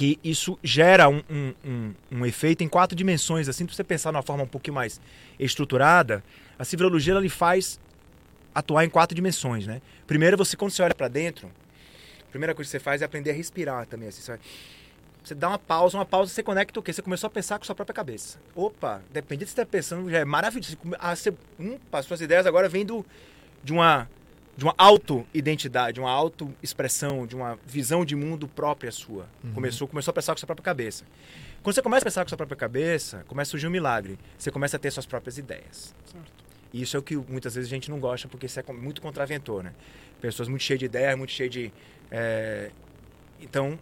que 0.00 0.18
isso 0.24 0.58
gera 0.64 1.10
um, 1.10 1.22
um, 1.28 1.54
um, 1.62 1.94
um 2.10 2.24
efeito 2.24 2.64
em 2.64 2.68
quatro 2.68 2.96
dimensões, 2.96 3.50
assim, 3.50 3.66
para 3.66 3.74
você 3.74 3.84
pensar 3.84 4.10
de 4.10 4.16
uma 4.16 4.22
forma 4.22 4.44
um 4.44 4.46
pouquinho 4.46 4.74
mais 4.74 4.98
estruturada, 5.38 6.24
a 6.58 6.64
civilologia 6.64 7.12
ela 7.12 7.20
lhe 7.20 7.28
faz 7.28 7.78
atuar 8.54 8.82
em 8.82 8.88
quatro 8.88 9.14
dimensões, 9.14 9.66
né? 9.66 9.82
Primeiro, 10.06 10.38
você 10.38 10.56
quando 10.56 10.70
você 10.70 10.82
olha 10.82 10.94
para 10.94 11.06
dentro, 11.06 11.48
a 12.26 12.30
primeira 12.30 12.54
coisa 12.54 12.66
que 12.66 12.72
você 12.72 12.80
faz 12.80 13.02
é 13.02 13.04
aprender 13.04 13.30
a 13.30 13.34
respirar 13.34 13.84
também, 13.84 14.08
assim, 14.08 14.22
você, 14.22 14.30
vai- 14.30 14.40
você 15.22 15.34
dá 15.34 15.48
uma 15.48 15.58
pausa, 15.58 15.98
uma 15.98 16.06
pausa, 16.06 16.32
você 16.32 16.42
conecta 16.42 16.80
o 16.80 16.82
quê? 16.82 16.94
Você 16.94 17.02
começou 17.02 17.26
a 17.26 17.30
pensar 17.30 17.58
com 17.58 17.64
a 17.64 17.66
sua 17.66 17.74
própria 17.74 17.92
cabeça. 17.94 18.38
Opa, 18.54 19.02
depende 19.12 19.44
do 19.44 19.48
que 19.48 19.52
você 19.52 19.60
está 19.60 19.66
pensando, 19.66 20.10
já 20.10 20.20
é 20.20 20.24
maravilhoso. 20.24 20.78
Você 20.82 20.96
Ah, 20.98 21.14
você, 21.14 21.34
hum, 21.58 21.78
as 21.92 22.06
suas 22.06 22.22
ideias 22.22 22.46
agora 22.46 22.70
vêm 22.70 22.86
do, 22.86 23.04
de 23.62 23.70
uma 23.70 24.08
de 24.60 24.64
uma 24.66 24.74
auto-identidade, 24.76 25.98
uma 25.98 26.10
auto-expressão, 26.10 27.26
de 27.26 27.34
uma 27.34 27.58
visão 27.66 28.04
de 28.04 28.14
mundo 28.14 28.46
própria 28.46 28.92
sua. 28.92 29.26
Começou, 29.54 29.88
começou 29.88 30.12
a 30.12 30.14
pensar 30.14 30.34
com 30.34 30.36
a 30.36 30.40
sua 30.40 30.46
própria 30.46 30.62
cabeça. 30.62 31.06
Quando 31.62 31.74
você 31.74 31.80
começa 31.80 32.02
a 32.02 32.04
pensar 32.04 32.20
com 32.20 32.26
a 32.26 32.28
sua 32.28 32.36
própria 32.36 32.58
cabeça, 32.58 33.24
começa 33.26 33.48
a 33.48 33.52
surgir 33.52 33.68
um 33.68 33.70
milagre. 33.70 34.18
Você 34.36 34.50
começa 34.50 34.76
a 34.76 34.78
ter 34.78 34.90
suas 34.90 35.06
próprias 35.06 35.38
ideias. 35.38 35.94
Certo. 36.04 36.30
E 36.74 36.82
isso 36.82 36.94
é 36.94 37.00
o 37.00 37.02
que 37.02 37.16
muitas 37.16 37.54
vezes 37.54 37.70
a 37.70 37.74
gente 37.74 37.90
não 37.90 37.98
gosta, 37.98 38.28
porque 38.28 38.44
isso 38.44 38.60
é 38.60 38.64
muito 38.70 39.00
contraventor, 39.00 39.62
né? 39.62 39.72
Pessoas 40.20 40.46
muito 40.46 40.62
cheias 40.62 40.78
de 40.78 40.84
ideias, 40.84 41.16
muito 41.16 41.32
cheias 41.32 41.50
de... 41.50 41.72
é, 42.10 42.70
Então, 43.40 43.78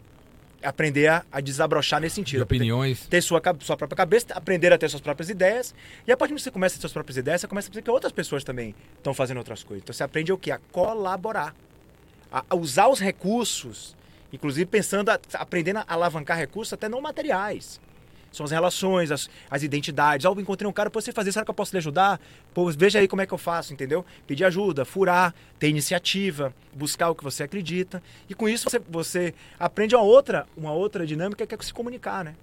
aprender 0.63 1.07
a, 1.09 1.25
a 1.31 1.41
desabrochar 1.41 2.01
nesse 2.01 2.15
De 2.15 2.27
sentido. 2.31 2.43
opiniões. 2.43 3.07
Ter 3.07 3.21
sua, 3.23 3.41
sua 3.61 3.77
própria 3.77 3.97
cabeça, 3.97 4.27
aprender 4.35 4.73
a 4.73 4.79
ter 4.79 4.89
suas 4.89 5.01
próprias 5.01 5.31
ideias. 5.31 5.75
E 6.07 6.13
a 6.13 6.17
partir 6.17 6.35
do 6.35 6.37
que 6.37 6.43
você 6.43 6.51
começa 6.51 6.75
a 6.75 6.77
ter 6.77 6.81
suas 6.83 6.93
próprias 6.93 7.17
ideias, 7.17 7.41
você 7.41 7.47
começa 7.49 7.69
a 7.69 7.71
perceber 7.71 7.85
que 7.85 7.91
outras 7.91 8.13
pessoas 8.13 8.43
também 8.45 8.75
estão 8.97 9.15
fazendo 9.15 9.39
outras 9.39 9.63
coisas. 9.63 9.83
Então 9.83 9.93
você 9.93 10.03
aprende 10.03 10.33
o 10.33 10.39
quê? 10.39 10.51
A 10.51 10.59
colaborar. 10.73 11.55
A, 12.31 12.45
a 12.51 12.57
usar 12.57 12.89
os 12.89 13.01
recursos, 13.01 13.97
inclusive 14.33 14.67
pensando, 14.67 15.11
a, 15.11 15.19
aprendendo 15.35 15.79
a 15.79 15.85
alavancar 15.87 16.37
recursos 16.37 16.73
até 16.73 16.89
não 16.89 17.01
materiais. 17.01 17.81
São 18.33 18.45
as 18.45 18.51
relações, 18.51 19.11
as, 19.11 19.29
as 19.51 19.63
identidades. 19.63 20.27
Ah, 20.27 20.29
eu 20.29 20.41
encontrei 20.41 20.69
um 20.69 20.73
cara, 20.73 20.91
pô, 20.91 21.01
você 21.01 21.13
fazer, 21.13 21.33
será 21.33 21.45
que 21.45 21.51
eu 21.51 21.55
posso 21.55 21.73
lhe 21.73 21.79
ajudar? 21.79 22.21
Pô, 22.53 22.71
veja 22.71 22.99
aí 22.99 23.09
como 23.09 23.23
é 23.23 23.27
que 23.27 23.33
eu 23.33 23.39
faço, 23.39 23.73
entendeu? 23.73 24.05
Pedir 24.27 24.45
ajuda, 24.45 24.85
furar, 24.85 25.35
ter 25.59 25.69
iniciativa, 25.69 26.55
buscar 26.75 27.11
o 27.11 27.15
que 27.15 27.25
você 27.25 27.43
acredita. 27.43 28.03
E 28.29 28.35
com 28.35 28.49
isso 28.49 28.69
você, 28.69 28.79
você 28.89 29.35
aprende 29.59 29.95
uma 29.95 30.05
outra, 30.05 30.47
uma 30.57 30.73
outra 30.73 31.07
dinâmica 31.07 31.47
que 31.47 31.55
é 31.55 31.59
se 31.61 31.73
comunicar, 31.73 32.25
né? 32.25 32.35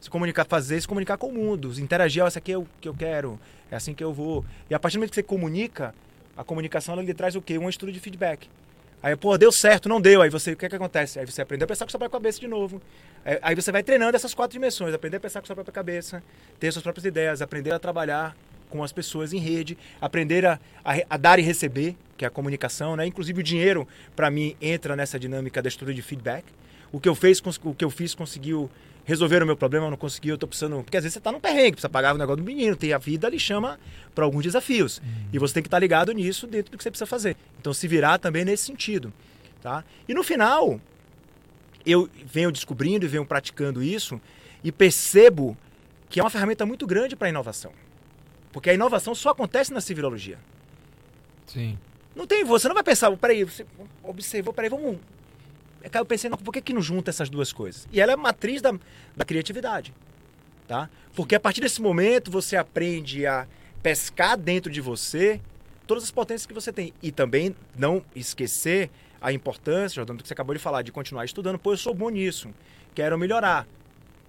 Se 0.00 0.10
comunicar, 0.10 0.44
fazer, 0.44 0.80
se 0.80 0.86
comunicar 0.86 1.16
com 1.16 1.28
o 1.28 1.32
mundo, 1.32 1.72
interagir, 1.80 2.22
ó, 2.22 2.28
isso 2.28 2.38
aqui 2.38 2.52
é 2.52 2.58
o 2.58 2.66
que 2.80 2.88
eu 2.88 2.94
quero, 2.94 3.40
é 3.70 3.76
assim 3.76 3.94
que 3.94 4.04
eu 4.04 4.12
vou. 4.12 4.44
E 4.70 4.74
a 4.74 4.78
partir 4.78 4.96
do 4.96 5.00
momento 5.00 5.10
que 5.10 5.16
você 5.16 5.22
comunica, 5.22 5.94
a 6.36 6.44
comunicação 6.44 6.94
ela 6.94 7.02
lhe 7.02 7.14
traz 7.14 7.34
o 7.34 7.42
quê? 7.42 7.58
Um 7.58 7.68
estudo 7.68 7.90
de 7.90 7.98
feedback. 7.98 8.48
Aí, 9.02 9.14
pô, 9.14 9.36
deu 9.38 9.52
certo, 9.52 9.88
não 9.88 10.00
deu. 10.00 10.22
Aí 10.22 10.30
você, 10.30 10.52
o 10.52 10.56
que 10.56 10.66
é 10.66 10.68
que 10.68 10.76
acontece? 10.76 11.18
Aí 11.18 11.26
você 11.26 11.42
aprende 11.42 11.64
a 11.64 11.66
pensar 11.66 11.84
com 11.84 11.90
sua 11.90 11.98
própria 11.98 12.18
cabeça 12.18 12.40
de 12.40 12.48
novo. 12.48 12.80
Aí, 13.24 13.38
aí 13.42 13.54
você 13.54 13.70
vai 13.70 13.82
treinando 13.82 14.16
essas 14.16 14.34
quatro 14.34 14.52
dimensões, 14.52 14.94
aprender 14.94 15.18
a 15.18 15.20
pensar 15.20 15.40
com 15.40 15.46
sua 15.46 15.54
própria 15.54 15.72
cabeça, 15.72 16.22
ter 16.58 16.72
suas 16.72 16.82
próprias 16.82 17.04
ideias, 17.04 17.42
aprender 17.42 17.72
a 17.72 17.78
trabalhar 17.78 18.36
com 18.68 18.82
as 18.82 18.92
pessoas 18.92 19.32
em 19.32 19.38
rede, 19.38 19.78
aprender 20.00 20.44
a, 20.44 20.58
a, 20.84 20.94
a 21.10 21.16
dar 21.16 21.38
e 21.38 21.42
receber, 21.42 21.96
que 22.16 22.24
é 22.24 22.28
a 22.28 22.30
comunicação, 22.30 22.96
né? 22.96 23.06
Inclusive 23.06 23.40
o 23.40 23.42
dinheiro, 23.42 23.86
para 24.14 24.30
mim, 24.30 24.56
entra 24.60 24.96
nessa 24.96 25.18
dinâmica 25.18 25.62
da 25.62 25.68
estrutura 25.68 25.94
de 25.94 26.02
feedback. 26.02 26.44
o 26.90 26.98
que 26.98 27.08
eu, 27.08 27.14
fez, 27.14 27.40
o 27.62 27.74
que 27.74 27.84
eu 27.84 27.90
fiz 27.90 28.14
conseguiu 28.14 28.70
resolver 29.06 29.42
o 29.42 29.46
meu 29.46 29.56
problema, 29.56 29.86
eu 29.86 29.90
não 29.90 29.96
conseguiu, 29.96 30.34
eu 30.34 30.38
tô 30.38 30.46
precisando. 30.46 30.82
Porque 30.82 30.96
às 30.96 31.04
vezes 31.04 31.14
você 31.14 31.20
tá 31.20 31.30
num 31.32 31.40
perrengue, 31.40 31.72
precisa 31.72 31.88
pagar 31.88 32.14
o 32.14 32.18
negócio 32.18 32.42
do 32.42 32.44
menino, 32.44 32.76
tem 32.76 32.92
a 32.92 32.98
vida 32.98 33.28
lhe 33.28 33.38
chama 33.38 33.78
para 34.14 34.24
alguns 34.24 34.42
desafios. 34.42 35.00
E 35.32 35.38
você 35.38 35.54
tem 35.54 35.62
que 35.62 35.68
estar 35.68 35.78
ligado 35.78 36.12
nisso 36.12 36.46
dentro 36.46 36.72
do 36.72 36.76
que 36.76 36.82
você 36.82 36.90
precisa 36.90 37.06
fazer. 37.06 37.36
Então 37.58 37.72
se 37.72 37.86
virar 37.86 38.18
também 38.18 38.44
nesse 38.44 38.64
sentido. 38.64 39.12
Tá? 39.62 39.84
E 40.08 40.12
no 40.12 40.24
final, 40.24 40.80
eu 41.86 42.10
venho 42.24 42.50
descobrindo 42.50 43.06
e 43.06 43.08
venho 43.08 43.24
praticando 43.24 43.82
isso 43.82 44.20
e 44.62 44.72
percebo 44.72 45.56
que 46.10 46.18
é 46.18 46.22
uma 46.22 46.30
ferramenta 46.30 46.66
muito 46.66 46.84
grande 46.86 47.14
para 47.14 47.28
a 47.28 47.30
inovação. 47.30 47.72
Porque 48.52 48.70
a 48.70 48.74
inovação 48.74 49.14
só 49.14 49.30
acontece 49.30 49.72
na 49.72 49.80
civilologia. 49.80 50.38
Sim. 51.46 51.78
Não 52.14 52.26
tem, 52.26 52.42
você 52.42 52.66
não 52.66 52.74
vai 52.74 52.82
pensar, 52.82 53.14
peraí, 53.16 53.44
você 53.44 53.64
observou, 54.02 54.52
peraí, 54.52 54.68
vamos. 54.68 54.96
É 55.92 55.98
eu 55.98 56.04
pensei, 56.04 56.28
não, 56.28 56.36
por 56.36 56.52
que, 56.52 56.60
que 56.60 56.72
não 56.72 56.82
junta 56.82 57.10
essas 57.10 57.30
duas 57.30 57.52
coisas? 57.52 57.86
E 57.92 58.00
ela 58.00 58.12
é 58.12 58.16
matriz 58.16 58.60
da, 58.60 58.74
da 59.16 59.24
criatividade. 59.24 59.94
Tá? 60.66 60.90
Porque 61.14 61.36
a 61.36 61.40
partir 61.40 61.60
desse 61.60 61.80
momento 61.80 62.30
você 62.30 62.56
aprende 62.56 63.24
a 63.24 63.46
pescar 63.82 64.36
dentro 64.36 64.70
de 64.70 64.80
você 64.80 65.40
todas 65.86 66.02
as 66.02 66.10
potências 66.10 66.44
que 66.44 66.52
você 66.52 66.72
tem. 66.72 66.92
E 67.00 67.12
também 67.12 67.54
não 67.78 68.02
esquecer 68.16 68.90
a 69.20 69.32
importância, 69.32 69.96
Jordão, 69.96 70.16
do 70.16 70.22
que 70.22 70.28
você 70.28 70.34
acabou 70.34 70.54
de 70.54 70.60
falar, 70.60 70.82
de 70.82 70.90
continuar 70.90 71.24
estudando. 71.24 71.58
Pô, 71.58 71.72
eu 71.72 71.76
sou 71.76 71.94
bom 71.94 72.10
nisso, 72.10 72.50
quero 72.94 73.16
melhorar. 73.16 73.66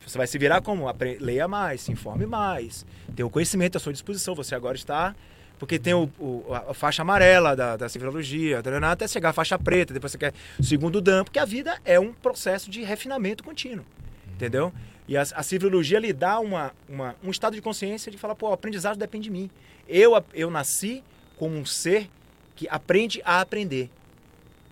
Você 0.05 0.18
vai 0.18 0.28
se 0.28 0.38
virar 0.38 0.62
como? 0.62 0.86
Leia 1.20 1.47
mais, 1.47 1.82
se 1.82 1.91
informe 1.91 2.26
mais, 2.26 2.86
tenha 3.16 3.26
o 3.26 3.30
conhecimento 3.30 3.78
à 3.78 3.80
sua 3.80 3.91
disposição. 3.91 4.36
Você 4.36 4.53
agora 4.53 4.78
está 4.78 5.16
porque 5.60 5.80
tem 5.80 5.93
o, 5.93 6.10
o- 6.20 6.45
a 6.53 6.74
faixa 6.74 7.01
amarela 7.01 7.55
da, 7.55 7.76
da 7.78 7.89
civilologia, 7.89 8.62
até 8.91 9.08
chegar 9.08 9.30
a 9.30 9.34
faixa 9.34 9.58
preta, 9.58 9.93
depois 9.93 10.12
você 10.12 10.18
quer 10.18 10.34
segundo 10.62 11.01
dan, 11.01 11.24
porque 11.24 11.39
a 11.39 11.45
vida 11.45 11.80
é 11.84 11.99
um 11.99 12.14
processo 12.14 12.70
de 12.70 12.84
refinamento 12.84 13.43
contínuo. 13.43 13.86
Entendeu? 14.34 14.72
E 15.08 15.16
a, 15.18 15.22
a 15.22 15.41
civilologia 15.43 15.99
lhe 15.99 16.14
dá 16.14 16.39
uma, 16.39 16.72
uma- 16.88 17.16
um 17.24 17.32
estado 17.32 17.55
de 17.55 17.62
consciência 17.62 18.12
de 18.12 18.18
falar, 18.18 18.36
pô, 18.36 18.49
o 18.49 18.53
aprendizado 18.53 18.97
depende 18.97 19.26
de 19.26 19.32
mim. 19.32 19.49
Eu, 19.88 20.14
eu 20.34 20.49
nasci 20.51 21.03
como 21.38 21.55
um 21.58 21.66
ser 21.66 22.10
que 22.55 22.68
aprende 22.70 23.22
a 23.26 23.39
aprender. 23.41 23.89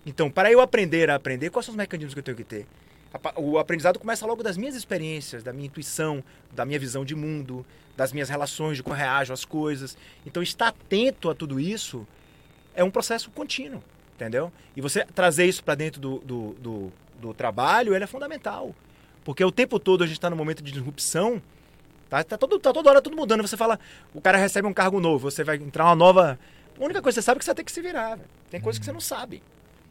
Então, 0.05 0.29
para 0.29 0.51
eu 0.51 0.59
aprender 0.61 1.09
a 1.09 1.15
aprender, 1.15 1.49
quais 1.49 1.65
são 1.65 1.73
os 1.73 1.77
mecanismos 1.77 2.13
que 2.13 2.19
eu 2.19 2.23
tenho 2.23 2.37
que 2.37 2.43
ter? 2.43 2.67
O 3.35 3.57
aprendizado 3.57 3.99
começa 3.99 4.25
logo 4.25 4.43
das 4.43 4.57
minhas 4.57 4.75
experiências, 4.75 5.43
da 5.43 5.53
minha 5.53 5.67
intuição, 5.67 6.23
da 6.51 6.65
minha 6.65 6.79
visão 6.79 7.05
de 7.05 7.15
mundo, 7.15 7.65
das 7.95 8.11
minhas 8.11 8.29
relações, 8.29 8.77
de 8.77 8.83
como 8.83 8.95
eu 8.95 8.99
reajo 8.99 9.31
às 9.31 9.45
coisas. 9.45 9.97
Então, 10.25 10.43
estar 10.43 10.69
atento 10.69 11.29
a 11.29 11.35
tudo 11.35 11.59
isso 11.59 12.05
é 12.73 12.83
um 12.83 12.91
processo 12.91 13.29
contínuo, 13.31 13.81
entendeu? 14.15 14.51
E 14.75 14.81
você 14.81 15.05
trazer 15.05 15.45
isso 15.45 15.63
para 15.63 15.75
dentro 15.75 16.01
do, 16.01 16.19
do, 16.19 16.53
do, 16.59 16.93
do 17.21 17.33
trabalho, 17.33 17.95
ele 17.95 18.03
é 18.03 18.07
fundamental. 18.07 18.75
Porque 19.23 19.43
o 19.43 19.51
tempo 19.51 19.79
todo 19.79 20.03
a 20.03 20.07
gente 20.07 20.17
está 20.17 20.29
no 20.29 20.35
momento 20.35 20.61
de 20.61 20.71
disrupção, 20.71 21.41
tá, 22.09 22.23
tá, 22.23 22.37
todo, 22.37 22.59
tá 22.59 22.73
toda 22.73 22.89
hora 22.89 23.01
tudo 23.01 23.15
mudando. 23.15 23.41
Você 23.41 23.57
fala, 23.57 23.79
o 24.13 24.21
cara 24.21 24.37
recebe 24.37 24.67
um 24.67 24.73
cargo 24.73 24.99
novo, 24.99 25.31
você 25.31 25.43
vai 25.43 25.55
entrar 25.55 25.85
uma 25.85 25.95
nova... 25.95 26.37
A 26.79 26.83
única 26.83 27.01
coisa 27.01 27.15
que 27.15 27.23
você 27.23 27.25
sabe 27.25 27.37
é 27.37 27.39
que 27.39 27.45
você 27.45 27.51
vai 27.51 27.55
ter 27.55 27.63
que 27.63 27.71
se 27.71 27.81
virar. 27.81 28.19
Tem 28.51 28.59
coisas 28.59 28.77
que 28.77 28.85
você 28.85 28.91
não 28.91 28.99
sabe, 28.99 29.41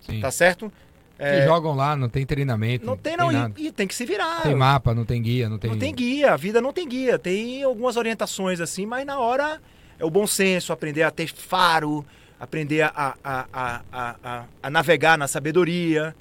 Sim. 0.03 0.21
tá 0.21 0.31
certo? 0.31 0.71
Que 1.17 1.45
jogam 1.45 1.75
lá, 1.75 1.95
não 1.95 2.09
tem 2.09 2.27
treinamento. 2.27 2.85
Não 2.85 2.97
tem 2.97 3.17
não, 3.17 3.31
nada. 3.31 3.55
e, 3.57 3.69
e 3.69 3.73
tem 3.73 3.87
que 3.87 3.95
se 3.95 4.05
virar. 4.05 4.43
Tem 4.43 4.55
mapa, 4.55 4.93
não 4.93 5.05
tem 5.05 5.23
guia, 5.23 5.49
não 5.49 5.59
tem. 5.59 5.71
Não 5.71 5.79
tem 5.79 5.95
guia, 5.95 6.33
a 6.33 6.37
vida 6.37 6.61
não 6.61 6.73
tem 6.73 6.89
guia. 6.89 7.19
Tem 7.19 7.63
algumas 7.63 7.97
orientações 7.97 8.61
assim, 8.61 8.85
mas 8.85 9.07
na 9.07 9.19
hora 9.19 9.61
é 9.99 10.05
o 10.05 10.11
bom 10.11 10.27
senso, 10.27 10.73
aprender 10.73 11.03
a 11.03 11.11
ter 11.11 11.29
faro, 11.29 12.05
aprender 12.39 12.83
a, 12.83 13.15
a, 13.23 13.47
a, 13.53 13.81
a, 13.93 14.45
a, 14.63 14.71
navegar 14.71 15.17
na 15.17 15.29
sabedoria, 15.29 16.15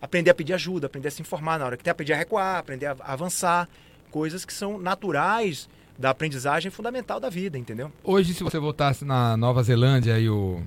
aprender 0.00 0.30
a 0.30 0.34
pedir 0.34 0.54
ajuda, 0.54 0.86
aprender 0.86 1.08
a 1.08 1.10
se 1.10 1.20
informar 1.20 1.58
na 1.58 1.66
hora 1.66 1.76
que 1.76 1.84
tem, 1.84 1.90
aprender 1.90 2.14
a 2.14 2.16
recuar, 2.16 2.58
aprender 2.58 2.86
a 2.86 2.96
a 3.00 3.12
avançar. 3.12 3.68
Coisas 4.10 4.46
que 4.46 4.54
são 4.54 4.78
naturais 4.78 5.68
da 5.98 6.08
aprendizagem 6.08 6.70
fundamental 6.70 7.20
da 7.20 7.28
vida, 7.28 7.58
entendeu? 7.58 7.92
Hoje, 8.02 8.32
se 8.32 8.42
você 8.42 8.58
voltasse 8.58 9.04
na 9.04 9.36
Nova 9.36 9.62
Zelândia 9.62 10.18
e 10.18 10.30
o, 10.30 10.62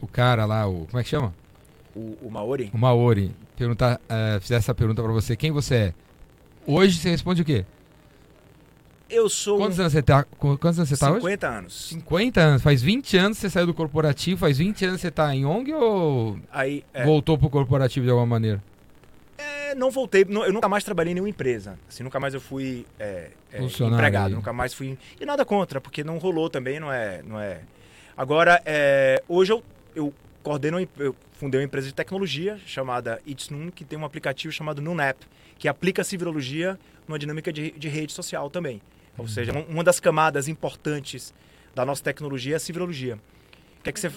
o 0.00 0.06
cara 0.06 0.46
lá, 0.46 0.66
o. 0.66 0.86
Como 0.86 0.98
é 0.98 1.02
que 1.02 1.10
chama? 1.10 1.34
O, 1.94 2.16
o 2.22 2.30
Maori, 2.30 2.70
O 2.72 2.78
Maori, 2.78 3.34
perguntar, 3.56 4.00
eh, 4.08 4.38
fizesse 4.40 4.64
essa 4.64 4.74
pergunta 4.74 5.02
pra 5.02 5.12
você, 5.12 5.36
quem 5.36 5.50
você 5.50 5.74
é? 5.74 5.94
Hoje 6.66 6.96
você 6.98 7.10
responde 7.10 7.42
o 7.42 7.44
quê? 7.44 7.64
eu 9.10 9.28
sou 9.28 9.58
Quantos 9.58 9.78
anos 9.78 9.92
você 9.92 10.02
tá, 10.02 10.24
quantos 10.38 10.78
anos 10.78 10.88
você 10.88 10.96
tá 10.96 11.10
hoje? 11.10 11.20
50 11.20 11.48
anos. 11.48 11.88
50 11.88 12.40
anos. 12.40 12.62
Faz 12.62 12.80
20 12.82 13.16
anos 13.18 13.36
que 13.36 13.42
você 13.42 13.50
saiu 13.50 13.66
do 13.66 13.74
corporativo, 13.74 14.40
faz 14.40 14.56
20 14.56 14.84
anos 14.86 14.96
que 14.96 15.02
você 15.02 15.10
tá 15.10 15.34
em 15.34 15.44
ONG 15.44 15.72
ou 15.74 16.38
Aí, 16.50 16.82
é, 16.94 17.04
voltou 17.04 17.36
pro 17.36 17.50
corporativo 17.50 18.06
de 18.06 18.10
alguma 18.10 18.26
maneira? 18.26 18.62
É, 19.36 19.74
não 19.74 19.90
voltei, 19.90 20.24
não- 20.24 20.44
eu 20.44 20.52
nunca 20.52 20.68
mais 20.68 20.82
trabalhei 20.82 21.10
em 21.12 21.14
nenhuma 21.14 21.28
empresa. 21.28 21.78
Assim, 21.88 22.02
nunca 22.02 22.18
mais 22.18 22.32
eu 22.32 22.40
fui 22.40 22.86
é, 22.98 23.30
é, 23.52 23.62
empregado, 23.62 24.28
aí. 24.28 24.34
nunca 24.34 24.52
mais 24.52 24.72
fui. 24.72 24.96
E 25.20 25.26
nada 25.26 25.44
contra, 25.44 25.78
porque 25.78 26.02
não 26.02 26.16
rolou 26.16 26.48
também, 26.48 26.80
não 26.80 26.90
é. 26.90 27.22
Não 27.22 27.38
é. 27.38 27.60
Agora, 28.16 28.62
é, 28.64 29.22
hoje 29.28 29.52
eu, 29.52 29.62
eu 29.94 30.14
coordeno, 30.42 30.78
eu 30.98 31.14
fundei 31.32 31.60
uma 31.60 31.64
empresa 31.64 31.86
de 31.86 31.94
tecnologia 31.94 32.58
chamada 32.66 33.20
It's 33.26 33.48
Noon, 33.50 33.70
que 33.70 33.84
tem 33.84 33.98
um 33.98 34.04
aplicativo 34.04 34.52
chamado 34.52 34.82
Noonap, 34.82 35.16
que 35.58 35.68
aplica 35.68 36.02
a 36.02 36.04
civirologia 36.04 36.78
numa 37.08 37.18
dinâmica 37.18 37.52
de, 37.52 37.70
de 37.72 37.88
rede 37.88 38.12
social 38.12 38.50
também. 38.50 38.80
Ou 39.18 39.28
seja, 39.28 39.52
um- 39.52 39.64
uma 39.72 39.84
das 39.84 40.00
camadas 40.00 40.48
importantes 40.48 41.32
da 41.74 41.84
nossa 41.84 42.02
tecnologia 42.02 42.54
é 42.54 42.56
a 42.56 42.60
civirologia. 42.60 43.16
O 43.80 43.82
que 43.82 43.90
é 43.90 43.92
que 43.92 44.00
você. 44.00 44.10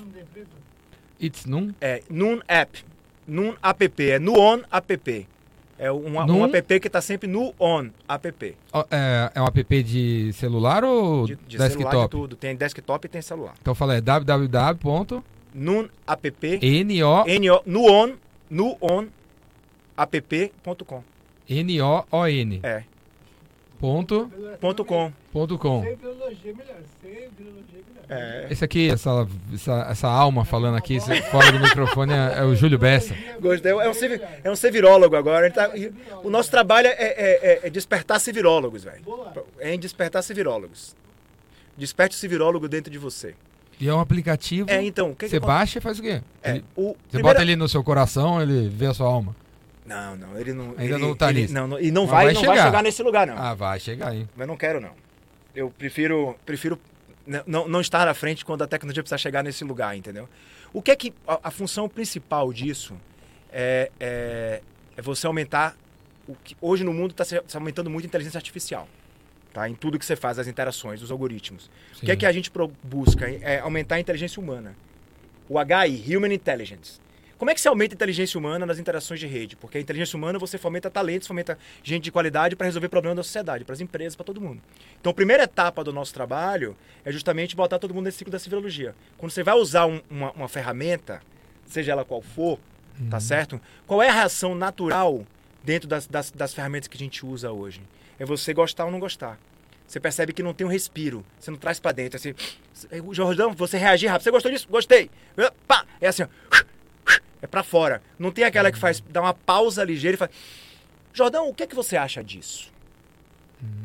It's 1.21 1.45
Num? 1.45 1.73
É 1.79 2.01
Noon 2.09 2.39
App. 2.47 2.83
Noon 3.27 3.55
App. 3.61 4.09
É 4.11 4.19
Nuon 4.19 4.61
App. 4.71 5.27
É 5.77 5.91
um, 5.91 6.15
um 6.17 6.45
app 6.45 6.79
que 6.79 6.87
está 6.87 7.01
sempre 7.01 7.27
no 7.27 7.53
on 7.59 7.89
app. 8.07 8.55
É, 8.89 9.31
é 9.35 9.41
um 9.41 9.45
app 9.45 9.83
de 9.83 10.31
celular 10.31 10.85
ou 10.85 11.25
De, 11.27 11.35
de 11.35 11.57
celular, 11.57 11.67
de 11.69 11.77
desktop? 11.77 12.09
tudo. 12.11 12.35
Tem 12.37 12.55
desktop 12.55 13.05
e 13.05 13.09
tem 13.09 13.21
celular. 13.21 13.53
Então 13.61 13.75
fala 13.75 13.95
é 13.95 13.99
www.no 14.01 15.21
Noon 15.55 15.87
App. 16.05 16.27
N-O, 16.61 17.61
Nuon, 17.65 18.13
Nuon 18.51 19.07
app.com. 19.97 21.01
N-O-O-N. 21.49 22.59
É. 22.63 22.83
Ponto, 23.79 24.31
Ponto 24.59 24.85
com. 24.85 25.11
ponto 25.31 25.57
com. 25.57 25.83
Sem 25.83 25.97
filologia 25.97 26.53
melhor. 26.53 26.75
Sem 27.01 27.11
filologia 27.11 27.81
melhor. 27.87 28.05
É. 28.09 28.47
Esse 28.49 28.63
aqui, 28.65 28.89
essa, 28.89 29.27
essa, 29.53 29.87
essa 29.89 30.07
alma 30.07 30.43
falando 30.45 30.75
aqui 30.77 30.99
fora 31.29 31.51
do 31.51 31.59
microfone 31.59 32.13
é, 32.13 32.39
é 32.39 32.43
o 32.43 32.55
Júlio 32.55 32.77
Bessa. 32.79 33.15
Gostei. 33.39 33.71
É 33.71 33.89
um, 33.89 33.93
civi- 33.93 34.21
é 34.43 34.49
um 34.51 34.55
civirólogo 34.55 35.15
agora. 35.15 35.45
Ele 35.47 35.53
tá- 35.55 35.71
o 36.23 36.29
nosso 36.29 36.49
trabalho 36.51 36.87
é, 36.87 36.91
é- 36.91 37.39
é- 37.63 37.67
é 37.67 37.69
despertar 37.69 38.19
civirólogos, 38.19 38.83
velho. 38.83 39.01
É 39.59 39.73
em 39.73 39.79
despertar 39.79 40.21
civirólogos. 40.23 40.95
Desperte 41.77 42.15
o 42.15 42.19
civirólogo 42.19 42.67
dentro 42.69 42.89
de 42.91 42.97
você. 42.97 43.35
E 43.79 43.87
é 43.89 43.93
um 43.93 43.99
aplicativo. 43.99 44.69
É, 44.69 44.83
então, 44.83 45.13
que 45.13 45.27
você 45.27 45.39
que 45.39 45.45
baixa 45.45 45.79
e 45.79 45.81
faz 45.81 45.99
o 45.99 46.01
quê? 46.01 46.21
É, 46.41 46.51
Ele- 46.51 46.65
o 46.75 46.89
você 46.89 46.95
primeira- 47.11 47.29
bota 47.33 47.41
ele 47.41 47.55
no 47.55 47.67
seu 47.67 47.83
coração, 47.83 48.41
ele 48.41 48.69
vê 48.69 48.85
a 48.87 48.93
sua 48.93 49.07
alma. 49.07 49.35
Não, 49.85 50.15
não, 50.15 50.37
ele 50.39 50.53
não. 50.53 50.69
Ainda 50.77 50.83
ele- 50.83 50.97
não 50.97 51.15
tá 51.15 51.31
nisso. 51.31 51.53
Não, 51.53 51.67
não- 51.67 51.79
e 51.79 51.91
não 51.91 52.07
vai, 52.07 52.25
vai 52.25 52.33
não 52.33 52.41
chegar. 52.41 52.55
vai 52.55 52.63
chegar 52.65 52.83
nesse 52.83 53.03
lugar, 53.03 53.27
não. 53.27 53.37
Ah, 53.37 53.53
vai 53.53 53.79
chegar 53.79 54.09
aí. 54.09 54.27
Mas 54.35 54.47
não 54.47 54.57
quero, 54.57 54.79
não. 54.81 54.91
Eu 55.55 55.69
prefiro, 55.69 56.35
prefiro 56.45 56.79
não, 57.45 57.67
não 57.67 57.81
estar 57.81 58.07
à 58.07 58.13
frente 58.13 58.43
quando 58.45 58.63
a 58.63 58.67
tecnologia 58.67 59.03
precisa 59.03 59.17
chegar 59.17 59.43
nesse 59.43 59.63
lugar, 59.63 59.95
entendeu? 59.95 60.27
O 60.73 60.81
que 60.81 60.91
é 60.91 60.95
que. 60.95 61.13
A, 61.27 61.39
a 61.43 61.51
função 61.51 61.87
principal 61.89 62.51
disso 62.51 62.95
é, 63.51 63.91
é, 63.99 64.61
é 64.97 65.01
você 65.01 65.27
aumentar. 65.27 65.75
O 66.27 66.35
que, 66.43 66.57
hoje 66.59 66.83
no 66.83 66.91
mundo 66.93 67.11
está 67.11 67.23
se, 67.23 67.39
se 67.47 67.55
aumentando 67.55 67.89
muito 67.89 68.05
a 68.05 68.07
inteligência 68.07 68.37
artificial. 68.39 68.87
Tá? 69.55 69.69
Em 69.69 69.73
tudo 69.73 69.97
que 69.97 70.05
você 70.05 70.17
faz, 70.17 70.37
as 70.37 70.49
interações, 70.49 71.01
os 71.01 71.09
algoritmos. 71.09 71.69
O 71.95 72.01
que 72.01 72.11
é 72.11 72.13
Sim. 72.13 72.19
que 72.19 72.25
a 72.25 72.31
gente 72.33 72.51
busca? 72.83 73.25
É 73.29 73.59
aumentar 73.59 73.95
a 73.95 73.99
inteligência 74.01 74.37
humana. 74.41 74.75
O 75.47 75.55
HI, 75.57 76.13
Human 76.13 76.33
Intelligence. 76.33 76.99
Como 77.37 77.49
é 77.49 77.53
que 77.53 77.61
se 77.61 77.67
aumenta 77.69 77.93
a 77.93 77.95
inteligência 77.95 78.37
humana 78.37 78.65
nas 78.65 78.79
interações 78.79 79.17
de 79.17 79.27
rede? 79.27 79.55
Porque 79.55 79.77
a 79.77 79.81
inteligência 79.81 80.17
humana 80.17 80.37
você 80.37 80.57
fomenta 80.57 80.89
talentos, 80.89 81.25
fomenta 81.25 81.57
gente 81.81 82.03
de 82.03 82.11
qualidade 82.11 82.53
para 82.53 82.65
resolver 82.65 82.89
problemas 82.89 83.15
da 83.15 83.23
sociedade, 83.23 83.63
para 83.63 83.71
as 83.71 83.79
empresas, 83.79 84.13
para 84.13 84.25
todo 84.25 84.41
mundo. 84.41 84.61
Então, 84.99 85.11
a 85.11 85.13
primeira 85.13 85.43
etapa 85.43 85.85
do 85.85 85.93
nosso 85.93 86.13
trabalho 86.13 86.75
é 87.05 87.11
justamente 87.13 87.55
botar 87.55 87.79
todo 87.79 87.93
mundo 87.93 88.05
nesse 88.07 88.17
ciclo 88.17 88.31
da 88.33 88.39
civilologia. 88.39 88.93
Quando 89.17 89.31
você 89.31 89.41
vai 89.41 89.55
usar 89.55 89.85
um- 89.85 90.01
uma, 90.09 90.31
uma 90.33 90.47
ferramenta, 90.49 91.21
seja 91.65 91.93
ela 91.93 92.03
qual 92.03 92.21
for, 92.21 92.59
tá 93.09 93.21
certo? 93.21 93.61
Qual 93.87 94.03
é 94.03 94.09
a 94.09 94.13
reação 94.13 94.53
natural 94.53 95.25
dentro 95.63 95.87
das, 95.87 96.07
das, 96.07 96.29
das 96.29 96.53
ferramentas 96.53 96.89
que 96.89 96.97
a 96.97 96.99
gente 96.99 97.25
usa 97.25 97.53
hoje? 97.53 97.79
É 98.19 98.25
você 98.25 98.53
gostar 98.53 98.85
ou 98.85 98.91
não 98.91 98.99
gostar. 98.99 99.39
Você 99.87 99.99
percebe 99.99 100.33
que 100.33 100.41
não 100.41 100.53
tem 100.53 100.65
um 100.65 100.69
respiro. 100.69 101.23
Você 101.39 101.51
não 101.51 101.57
traz 101.57 101.79
para 101.79 101.91
dentro. 101.91 102.17
Assim, 102.17 102.33
o 103.03 103.13
Jordão, 103.13 103.53
você 103.53 103.77
reagir 103.77 104.07
rápido. 104.07 104.23
Você 104.23 104.31
gostou 104.31 104.51
disso? 104.51 104.67
Gostei. 104.69 105.11
Pá! 105.67 105.85
É 106.01 106.07
assim, 106.07 106.23
ó. 106.23 106.27
É 107.41 107.47
para 107.47 107.61
fora. 107.61 108.01
Não 108.17 108.31
tem 108.31 108.43
aquela 108.43 108.71
que 108.71 108.77
faz, 108.77 109.01
dá 109.01 109.21
uma 109.21 109.33
pausa 109.33 109.83
ligeira 109.83 110.15
e 110.15 110.17
faz. 110.17 110.31
Jordão, 111.13 111.47
o 111.47 111.53
que 111.53 111.63
é 111.63 111.67
que 111.67 111.75
você 111.75 111.95
acha 111.95 112.23
disso? 112.23 112.73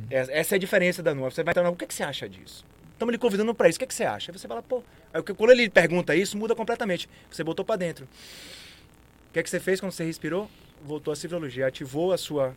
Essa 0.09 0.33
essa 0.33 0.55
é 0.55 0.57
a 0.57 0.59
diferença 0.59 1.03
da 1.03 1.14
nua. 1.14 1.31
Você 1.31 1.43
vai 1.43 1.53
na. 1.55 1.68
O 1.68 1.76
que 1.76 1.85
é 1.85 1.87
que 1.87 1.95
você 1.95 2.03
acha 2.03 2.28
disso? 2.28 2.64
Estamos 2.93 3.12
lhe 3.12 3.18
convidando 3.18 3.55
para 3.55 3.68
isso. 3.68 3.76
O 3.76 3.81
que 3.81 3.85
é 3.85 3.87
que 3.87 3.95
você 3.95 4.05
acha? 4.05 4.33
Aí 4.33 4.39
você 4.39 4.49
fala, 4.49 4.62
pô. 4.62 4.83
Aí, 5.12 5.22
quando 5.22 5.51
ele 5.51 5.68
pergunta 5.68 6.16
isso, 6.16 6.39
muda 6.39 6.55
completamente. 6.55 7.09
Você 7.31 7.45
botou 7.45 7.64
para 7.64 7.76
dentro. 7.76 8.05
O 8.05 9.33
que 9.33 9.41
é 9.41 9.43
que 9.43 9.51
você 9.51 9.61
fez 9.61 9.81
quando 9.81 9.93
você 9.93 10.05
respirou? 10.05 10.51
voltou 10.83 11.12
a 11.12 11.16
civilologia, 11.16 11.66
ativou 11.66 12.12
a 12.12 12.18
sua 12.18 12.55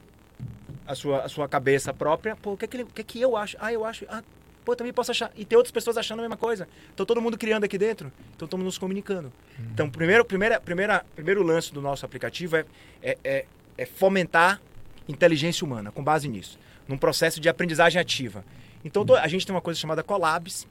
a 0.86 0.96
sua, 0.96 1.22
a 1.22 1.30
sua 1.30 1.48
cabeça 1.48 1.94
própria, 1.94 2.36
pô, 2.36 2.54
o 2.54 2.58
que 2.58 2.66
é 2.66 2.68
que, 2.68 2.78
ele, 2.78 2.84
o 2.84 2.88
que, 2.88 3.02
é 3.02 3.04
que 3.04 3.22
eu 3.22 3.38
acho? 3.38 3.58
Ah, 3.60 3.72
eu 3.72 3.86
acho, 3.86 4.06
ah, 4.10 4.24
pô, 4.66 4.76
também 4.76 4.94
posso 4.94 5.12
achar. 5.12 5.32
E 5.36 5.46
tem 5.46 5.58
outras 5.58 5.72
pessoas 5.72 5.98
achando 5.98 6.20
a 6.20 6.22
mesma 6.24 6.38
coisa. 6.38 6.68
Então 6.94 7.06
todo 7.06 7.22
mundo 7.22 7.38
criando 7.38 7.64
aqui 7.64 7.78
dentro, 7.78 8.12
então 8.36 8.48
todo 8.48 8.58
mundo 8.58 8.68
nos 8.68 8.78
comunicando. 8.78 9.32
Uhum. 9.58 9.66
Então, 9.74 9.90
primeiro, 9.90 10.26
primeira, 10.26 10.60
primeira, 10.60 11.06
primeiro 11.16 11.44
lance 11.44 11.74
do 11.74 11.82
nosso 11.82 12.06
aplicativo 12.06 12.58
é, 12.58 12.66
é, 13.02 13.18
é, 13.24 13.46
é 13.78 13.86
fomentar 13.86 14.62
inteligência 15.08 15.66
humana, 15.66 15.92
com 15.92 16.04
base 16.04 16.28
nisso, 16.28 16.58
num 16.88 16.98
processo 16.98 17.40
de 17.40 17.50
aprendizagem 17.50 18.00
ativa. 18.00 18.44
Então, 18.86 19.06
a 19.16 19.28
gente 19.28 19.46
tem 19.46 19.56
uma 19.56 19.62
coisa 19.62 19.80
chamada 19.80 20.04
Collabs, 20.04 20.68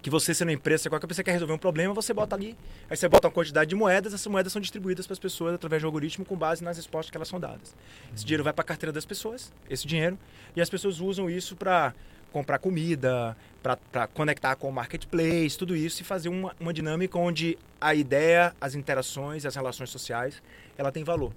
que 0.00 0.10
você 0.10 0.32
sendo 0.32 0.50
empresa, 0.50 0.88
qualquer 0.88 1.06
pessoa 1.06 1.24
quer 1.24 1.32
resolver 1.32 1.52
um 1.52 1.58
problema, 1.58 1.92
você 1.92 2.14
bota 2.14 2.34
ali, 2.36 2.56
aí 2.88 2.96
você 2.96 3.08
bota 3.08 3.26
uma 3.26 3.32
quantidade 3.32 3.68
de 3.68 3.74
moedas, 3.74 4.14
essas 4.14 4.26
moedas 4.26 4.52
são 4.52 4.60
distribuídas 4.60 5.06
para 5.06 5.12
as 5.12 5.18
pessoas 5.18 5.54
através 5.54 5.80
de 5.80 5.86
um 5.86 5.88
algoritmo 5.88 6.24
com 6.24 6.36
base 6.36 6.62
nas 6.62 6.76
respostas 6.76 7.10
que 7.10 7.16
elas 7.16 7.28
são 7.28 7.40
dadas. 7.40 7.74
Esse 8.14 8.24
dinheiro 8.24 8.44
vai 8.44 8.52
para 8.52 8.62
a 8.62 8.66
carteira 8.66 8.92
das 8.92 9.04
pessoas, 9.04 9.52
esse 9.68 9.86
dinheiro, 9.86 10.16
e 10.54 10.60
as 10.60 10.70
pessoas 10.70 11.00
usam 11.00 11.28
isso 11.28 11.56
para 11.56 11.94
comprar 12.32 12.58
comida, 12.58 13.36
para 13.62 14.06
conectar 14.08 14.54
com 14.56 14.68
o 14.68 14.72
marketplace, 14.72 15.58
tudo 15.58 15.74
isso 15.74 16.02
e 16.02 16.04
fazer 16.04 16.28
uma, 16.28 16.54
uma 16.60 16.72
dinâmica 16.72 17.18
onde 17.18 17.58
a 17.80 17.94
ideia, 17.94 18.54
as 18.60 18.74
interações, 18.74 19.44
as 19.44 19.54
relações 19.54 19.90
sociais, 19.90 20.42
ela 20.76 20.92
tem 20.92 21.02
valor. 21.02 21.32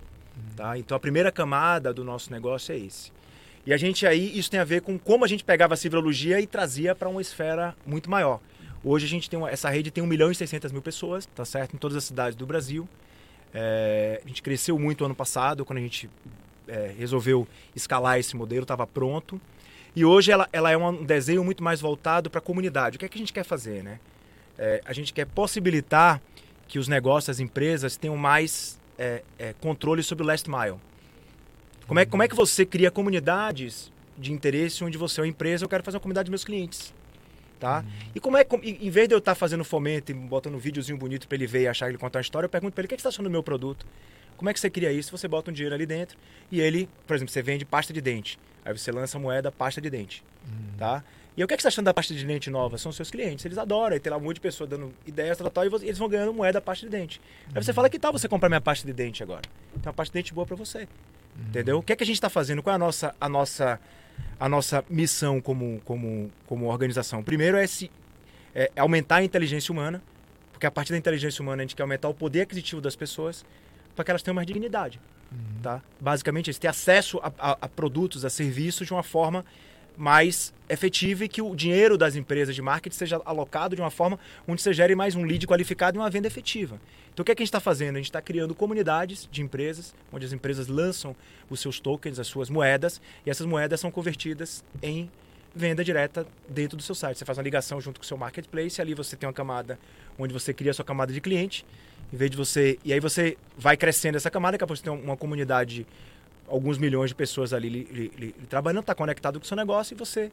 Tá? 0.56 0.78
Então 0.78 0.96
a 0.96 1.00
primeira 1.00 1.32
camada 1.32 1.94
do 1.94 2.04
nosso 2.04 2.32
negócio 2.32 2.74
é 2.74 2.78
esse. 2.78 3.12
E 3.66 3.74
a 3.74 3.78
gente 3.78 4.08
aí, 4.08 4.38
isso 4.38 4.50
tem 4.50 4.60
a 4.60 4.64
ver 4.64 4.82
com 4.82 4.98
como 4.98 5.24
a 5.24 5.28
gente 5.28 5.44
pegava 5.44 5.74
a 5.74 5.78
civilologia 5.78 6.40
e 6.40 6.48
trazia 6.48 6.96
para 6.96 7.08
uma 7.08 7.22
esfera 7.22 7.76
muito 7.86 8.10
maior. 8.10 8.40
Hoje 8.84 9.06
a 9.06 9.10
gente 9.10 9.30
tem 9.30 9.38
uma, 9.38 9.50
essa 9.50 9.70
rede 9.70 9.92
tem 9.92 10.04
1 10.04 10.08
milhão 10.08 10.32
e 10.32 10.36
600 10.36 10.72
mil 10.72 10.82
pessoas, 10.82 11.28
tá 11.28 11.46
certo? 11.46 11.76
Em 11.76 11.78
todas 11.78 11.96
as 11.96 12.04
cidades 12.04 12.36
do 12.36 12.46
Brasil. 12.46 12.90
É, 13.54 14.22
a 14.24 14.28
gente 14.28 14.42
cresceu 14.42 14.80
muito 14.80 15.06
ano 15.06 15.14
passado, 15.14 15.64
quando 15.64 15.78
a 15.78 15.82
gente 15.82 16.10
é, 16.68 16.94
resolveu 16.98 17.48
escalar 17.76 18.18
esse 18.18 18.36
modelo, 18.36 18.64
estava 18.64 18.88
pronto. 18.88 19.40
E 19.96 20.04
hoje 20.04 20.32
ela, 20.32 20.50
ela 20.52 20.72
é 20.72 20.78
um 20.78 21.04
desenho 21.04 21.44
muito 21.44 21.64
mais 21.64 21.80
voltado 21.82 22.30
para 22.30 22.40
a 22.40 22.42
comunidade. 22.42 22.96
O 22.96 23.00
que 23.00 23.06
é 23.06 23.10
que 23.10 23.18
a 23.18 23.20
gente 23.20 23.34
quer 23.34 23.44
fazer, 23.44 23.84
né? 23.84 24.00
É, 24.58 24.82
a 24.86 24.94
gente 24.94 25.14
quer 25.14 25.26
possibilitar 25.28 26.22
que 26.68 26.80
os 26.80 26.88
negócios, 26.88 27.30
as 27.30 27.40
empresas 27.40 27.98
tenham 27.98 28.16
mais 28.16 28.80
é, 28.98 29.22
é, 29.38 29.54
controle 29.60 30.02
sobre 30.02 30.24
o 30.24 30.28
last 30.28 30.50
mile. 30.50 30.78
Como 31.92 32.00
é, 32.00 32.06
como 32.06 32.24
é 32.24 32.28
que 32.30 32.34
você 32.34 32.66
cria 32.66 32.90
comunidades 32.90 33.92
de 34.18 34.32
interesse 34.32 34.82
onde 34.82 34.98
você 34.98 35.20
é 35.20 35.24
uma 35.24 35.28
empresa, 35.28 35.66
eu 35.66 35.68
quero 35.68 35.84
fazer 35.84 35.98
uma 35.98 36.02
comunidade 36.02 36.28
dos 36.28 36.32
meus 36.32 36.46
clientes 36.46 36.94
tá? 37.60 37.82
Uhum. 37.86 38.12
E 38.16 38.20
como 38.20 38.38
é 38.38 38.48
em 38.64 38.90
vez 38.90 39.10
de 39.10 39.14
eu 39.14 39.20
estar 39.20 39.36
fazendo 39.36 39.64
fomento 39.66 40.10
e 40.10 40.16
botando 40.16 40.56
um 40.56 40.58
videozinho 40.58 40.98
bonito 40.98 41.28
para 41.28 41.36
ele 41.36 41.46
ver 41.46 41.64
e 41.64 41.68
achar 41.68 41.88
que 41.88 41.92
ele 41.92 41.98
contar 41.98 42.20
uma 42.20 42.22
história, 42.22 42.46
eu 42.46 42.50
pergunto 42.50 42.74
para 42.74 42.82
ele: 42.82 42.86
"O 42.86 42.90
que, 42.90 42.96
é 42.96 42.98
que 42.98 43.02
você 43.04 43.10
está 43.10 43.16
achando 43.16 43.26
do 43.26 43.32
meu 43.32 43.44
produto?" 43.44 43.86
Como 44.36 44.50
é 44.50 44.54
que 44.54 44.60
você 44.60 44.70
cria 44.70 44.92
isso? 44.92 45.16
Você 45.16 45.28
bota 45.28 45.52
um 45.52 45.54
dinheiro 45.54 45.76
ali 45.76 45.86
dentro 45.86 46.18
e 46.50 46.62
ele, 46.62 46.90
por 47.06 47.16
exemplo, 47.16 47.32
você 47.32 47.44
vende 47.44 47.66
pasta 47.66 47.94
de 47.94 48.02
dente. 48.02 48.40
Aí 48.66 48.76
você 48.76 48.92
lança 48.92 49.20
moeda 49.20 49.52
pasta 49.52 49.80
de 49.80 49.90
dente, 49.90 50.24
uhum. 50.48 50.78
tá? 50.80 51.04
E 51.38 51.44
o 51.44 51.48
que, 51.48 51.54
é 51.54 51.58
que 51.58 51.62
você 51.62 51.68
está 51.68 51.76
achando 51.76 51.86
da 51.86 51.94
pasta 51.94 52.16
de 52.16 52.26
dente 52.26 52.50
nova? 52.50 52.78
São 52.78 52.92
seus 52.92 53.12
clientes, 53.12 53.46
eles 53.46 53.58
adoram. 53.60 53.96
E 53.96 54.00
tem 54.00 54.10
lá 54.10 54.18
um 54.18 54.22
monte 54.22 54.36
de 54.36 54.42
pessoas 54.42 54.68
dando 54.68 54.92
ideias, 55.06 55.38
tal, 55.38 55.52
tal, 55.52 55.66
e 55.66 55.68
eles 55.84 55.98
vão 55.98 56.10
ganhando 56.10 56.34
moeda 56.34 56.60
pasta 56.60 56.88
de 56.88 56.92
dente. 56.92 57.20
Uhum. 57.20 57.52
Aí 57.54 57.64
você 57.64 57.70
uhum. 57.70 57.76
fala, 57.76 57.90
que 57.90 58.00
tal 58.00 58.12
você 58.12 58.28
comprar 58.28 58.50
minha 58.50 58.62
pasta 58.62 58.88
de 58.88 58.94
dente 58.94 59.22
agora? 59.22 59.42
Tem 59.42 59.82
uma 59.86 59.94
pasta 59.94 60.12
de 60.12 60.20
dente 60.20 60.34
boa 60.34 60.48
para 60.48 60.56
você. 60.56 60.88
Uhum. 61.36 61.48
Entendeu? 61.50 61.78
O 61.80 61.84
que 61.84 61.94
é 61.94 61.96
que 61.96 62.04
a 62.04 62.06
gente 62.06 62.16
está 62.16 62.30
fazendo? 62.30 62.62
Qual 62.62 62.72
é 62.72 62.76
a 62.76 62.80
nossa, 62.80 63.16
a 63.20 63.30
nossa, 63.30 63.80
a 64.40 64.50
nossa 64.50 64.84
missão 64.90 65.42
como, 65.42 65.82
como, 65.86 66.32
como 66.46 66.68
organização? 66.68 67.24
Primeiro 67.24 67.58
é, 67.58 67.66
se, 67.68 67.92
é 68.54 68.72
aumentar 68.78 69.18
a 69.18 69.24
inteligência 69.24 69.72
humana, 69.72 70.02
porque 70.52 70.66
a 70.66 70.72
partir 70.72 70.92
da 70.92 70.98
inteligência 70.98 71.42
humana 71.42 71.62
a 71.62 71.64
gente 71.64 71.76
quer 71.76 71.84
aumentar 71.84 72.10
o 72.10 72.14
poder 72.14 72.42
aquisitivo 72.42 72.82
das 72.82 72.96
pessoas 72.96 73.46
para 73.96 74.06
que 74.06 74.12
elas 74.12 74.22
tenham 74.22 74.36
mais 74.36 74.48
dignidade. 74.48 75.00
Uhum. 75.32 75.62
Tá? 75.62 75.82
Basicamente, 76.00 76.50
eles 76.50 76.60
ter 76.60 76.68
acesso 76.68 77.20
a, 77.24 77.32
a, 77.40 77.52
a 77.62 77.68
produtos, 77.68 78.26
a 78.26 78.30
serviços 78.30 78.88
de 78.88 78.94
uma 78.94 79.04
forma 79.04 79.46
mais 79.98 80.54
efetiva 80.70 81.26
e 81.26 81.28
que 81.28 81.42
o 81.42 81.56
dinheiro 81.56 81.98
das 81.98 82.16
empresas 82.16 82.56
de 82.56 82.62
marketing 82.62 82.96
seja 82.96 83.22
alocado 83.26 83.76
de 83.76 83.82
uma 83.82 83.92
forma 83.92 84.20
onde 84.48 84.62
você 84.62 84.74
gere 84.74 84.96
mais 84.96 85.16
um 85.16 85.24
lead 85.24 85.46
qualificado 85.46 85.98
e 85.98 86.00
uma 86.00 86.10
venda 86.10 86.28
efetiva. 86.28 86.80
Então, 87.14 87.24
o 87.24 87.26
que, 87.26 87.32
é 87.32 87.36
que 87.36 87.42
a 87.42 87.46
gente 87.46 87.50
está 87.50 87.60
fazendo? 87.60 87.96
A 87.96 88.00
gente 88.00 88.06
está 88.06 88.22
criando 88.22 88.56
comunidades 88.56 89.28
de 89.30 89.42
empresas, 89.42 89.94
onde 90.14 90.26
as 90.26 90.32
empresas 90.32 90.68
lançam 90.68 91.16
os 91.50 91.60
seus 91.60 91.80
tokens, 91.80 92.20
as 92.20 92.28
suas 92.28 92.50
moedas, 92.50 93.02
e 93.26 93.30
essas 93.30 93.46
moedas 93.46 93.80
são 93.80 93.92
convertidas 93.92 94.64
em 94.82 95.10
venda 95.54 95.84
direta 95.84 96.26
dentro 96.48 96.78
do 96.78 96.84
seu 96.84 96.96
site. 96.96 97.18
Você 97.18 97.26
faz 97.26 97.38
uma 97.38 97.44
ligação 97.44 97.82
junto 97.82 98.00
com 98.00 98.04
o 98.04 98.08
seu 98.08 98.18
marketplace, 98.18 98.82
ali 98.82 98.94
você 98.94 99.18
tem 99.18 99.28
uma 99.28 99.34
camada 99.34 99.78
onde 100.18 100.34
você 100.34 100.54
cria 100.54 100.72
a 100.72 100.74
sua 100.74 100.86
camada 100.86 101.12
de 101.12 101.20
cliente, 101.20 101.66
em 102.14 102.18
vez 102.18 102.32
de 102.32 102.38
você. 102.38 102.80
E 102.84 102.94
aí 102.94 103.00
você 103.00 103.38
vai 103.58 103.76
crescendo 103.76 104.16
essa 104.16 104.32
camada, 104.32 104.58
pouco 104.58 104.76
você 104.76 104.84
tem 104.84 104.94
uma 104.94 105.18
comunidade, 105.18 105.86
alguns 106.52 106.78
milhões 106.78 107.10
de 107.10 107.16
pessoas 107.16 107.54
ali 107.54 107.70
li, 107.70 107.88
li, 107.92 108.12
li, 108.18 108.32
trabalhando, 108.50 108.82
está 108.82 108.94
conectado 108.94 109.40
com 109.40 109.46
o 109.46 109.48
seu 109.48 109.58
negócio 109.58 109.96
e 109.96 109.98
você 109.98 110.32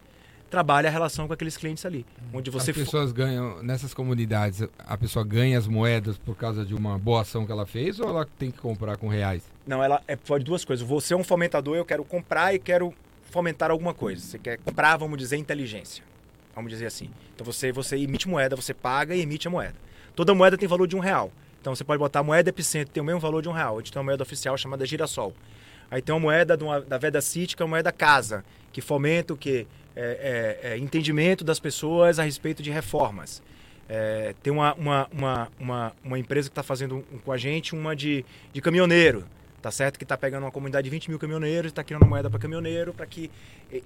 trabalha 0.51 0.89
a 0.89 0.93
relação 0.93 1.27
com 1.27 1.33
aqueles 1.33 1.57
clientes 1.57 1.85
ali. 1.87 2.05
Onde 2.33 2.51
você 2.51 2.71
as 2.71 2.77
pessoas 2.77 3.13
ganham, 3.13 3.63
nessas 3.63 3.95
comunidades, 3.95 4.67
a 4.79 4.97
pessoa 4.97 5.25
ganha 5.25 5.59
as 5.59 5.67
moedas 5.67 6.19
por 6.19 6.37
causa 6.37 6.65
de 6.65 6.75
uma 6.75 6.99
boa 6.99 7.21
ação 7.21 7.47
que 7.47 7.53
ela 7.53 7.67
fez 7.67 8.01
ou 8.01 8.09
ela 8.09 8.27
tem 8.39 8.51
que 8.51 8.59
comprar 8.59 8.97
com 8.97 9.09
reais? 9.09 9.43
Não, 9.67 9.83
ela 9.83 10.03
é, 10.09 10.17
pode 10.17 10.45
duas 10.45 10.65
coisas. 10.65 10.87
Você 10.87 11.15
é 11.15 11.17
um 11.17 11.25
fomentador, 11.25 11.77
eu 11.77 11.85
quero 11.85 12.05
comprar 12.05 12.55
e 12.55 12.59
quero 12.59 12.93
fomentar 13.31 13.71
alguma 13.71 13.95
coisa. 13.95 14.23
Você 14.23 14.39
quer 14.39 14.59
comprar, 14.59 14.97
vamos 14.97 15.19
dizer, 15.19 15.37
inteligência. 15.37 16.03
Vamos 16.55 16.73
dizer 16.73 16.87
assim. 16.87 17.11
Então 17.35 17.45
você, 17.45 17.71
você 17.71 17.97
emite 17.97 18.27
moeda, 18.27 18.57
você 18.57 18.75
paga 18.75 19.15
e 19.15 19.21
emite 19.21 19.47
a 19.47 19.51
moeda. 19.51 19.75
Toda 20.17 20.35
moeda 20.35 20.57
tem 20.57 20.67
valor 20.67 20.89
de 20.89 20.97
um 20.97 21.01
real. 21.01 21.31
Então 21.61 21.75
você 21.75 21.85
pode 21.85 21.99
botar 21.99 22.21
a 22.21 22.23
moeda 22.23 22.49
epicentro, 22.49 22.93
tem 22.93 23.03
o 23.03 23.07
mesmo 23.07 23.21
valor 23.21 23.43
de 23.43 23.49
um 23.49 23.53
real. 23.53 23.77
A 23.77 23.79
gente 23.81 23.93
tem 23.93 24.01
uma 24.01 24.07
moeda 24.07 24.23
oficial 24.23 24.57
chamada 24.57 24.87
girassol. 24.87 25.35
Aí 25.91 26.03
tem 26.03 26.15
uma 26.15 26.21
moeda 26.21 26.57
uma, 26.63 26.81
da 26.81 26.99
Veda 26.99 27.21
City, 27.21 27.57
que 27.57 27.63
é 27.63 27.65
uma 27.65 27.71
moeda 27.71 27.91
casa, 27.91 28.45
que 28.73 28.81
fomenta 28.81 29.33
o 29.33 29.37
quê? 29.37 29.67
É, 29.97 30.59
é, 30.63 30.71
é, 30.73 30.79
entendimento 30.79 31.43
das 31.43 31.59
pessoas 31.59 32.19
a 32.19 32.23
respeito 32.23 32.63
de 32.63 32.71
reformas. 32.71 33.43
É, 33.89 34.35
tem 34.43 34.53
uma, 34.53 34.75
uma, 34.75 35.09
uma, 35.11 35.49
uma, 35.59 35.93
uma 36.05 36.19
empresa 36.19 36.49
que 36.49 36.53
está 36.53 36.63
fazendo 36.63 37.05
com 37.25 37.33
a 37.33 37.39
gente 37.39 37.75
uma 37.75 37.97
de, 37.97 38.25
de 38.53 38.61
caminhoneiro. 38.61 39.25
Tá 39.61 39.73
certo 39.73 39.99
que 39.99 40.05
está 40.05 40.17
pegando 40.17 40.45
uma 40.45 40.53
comunidade 40.53 40.85
de 40.85 40.91
20 40.91 41.09
mil 41.09 41.19
caminhoneiros, 41.19 41.73
está 41.73 41.83
criando 41.83 42.07
moeda 42.07 42.31
para 42.31 42.39
caminhoneiro, 42.39 42.95
para 42.95 43.07
que 43.07 43.29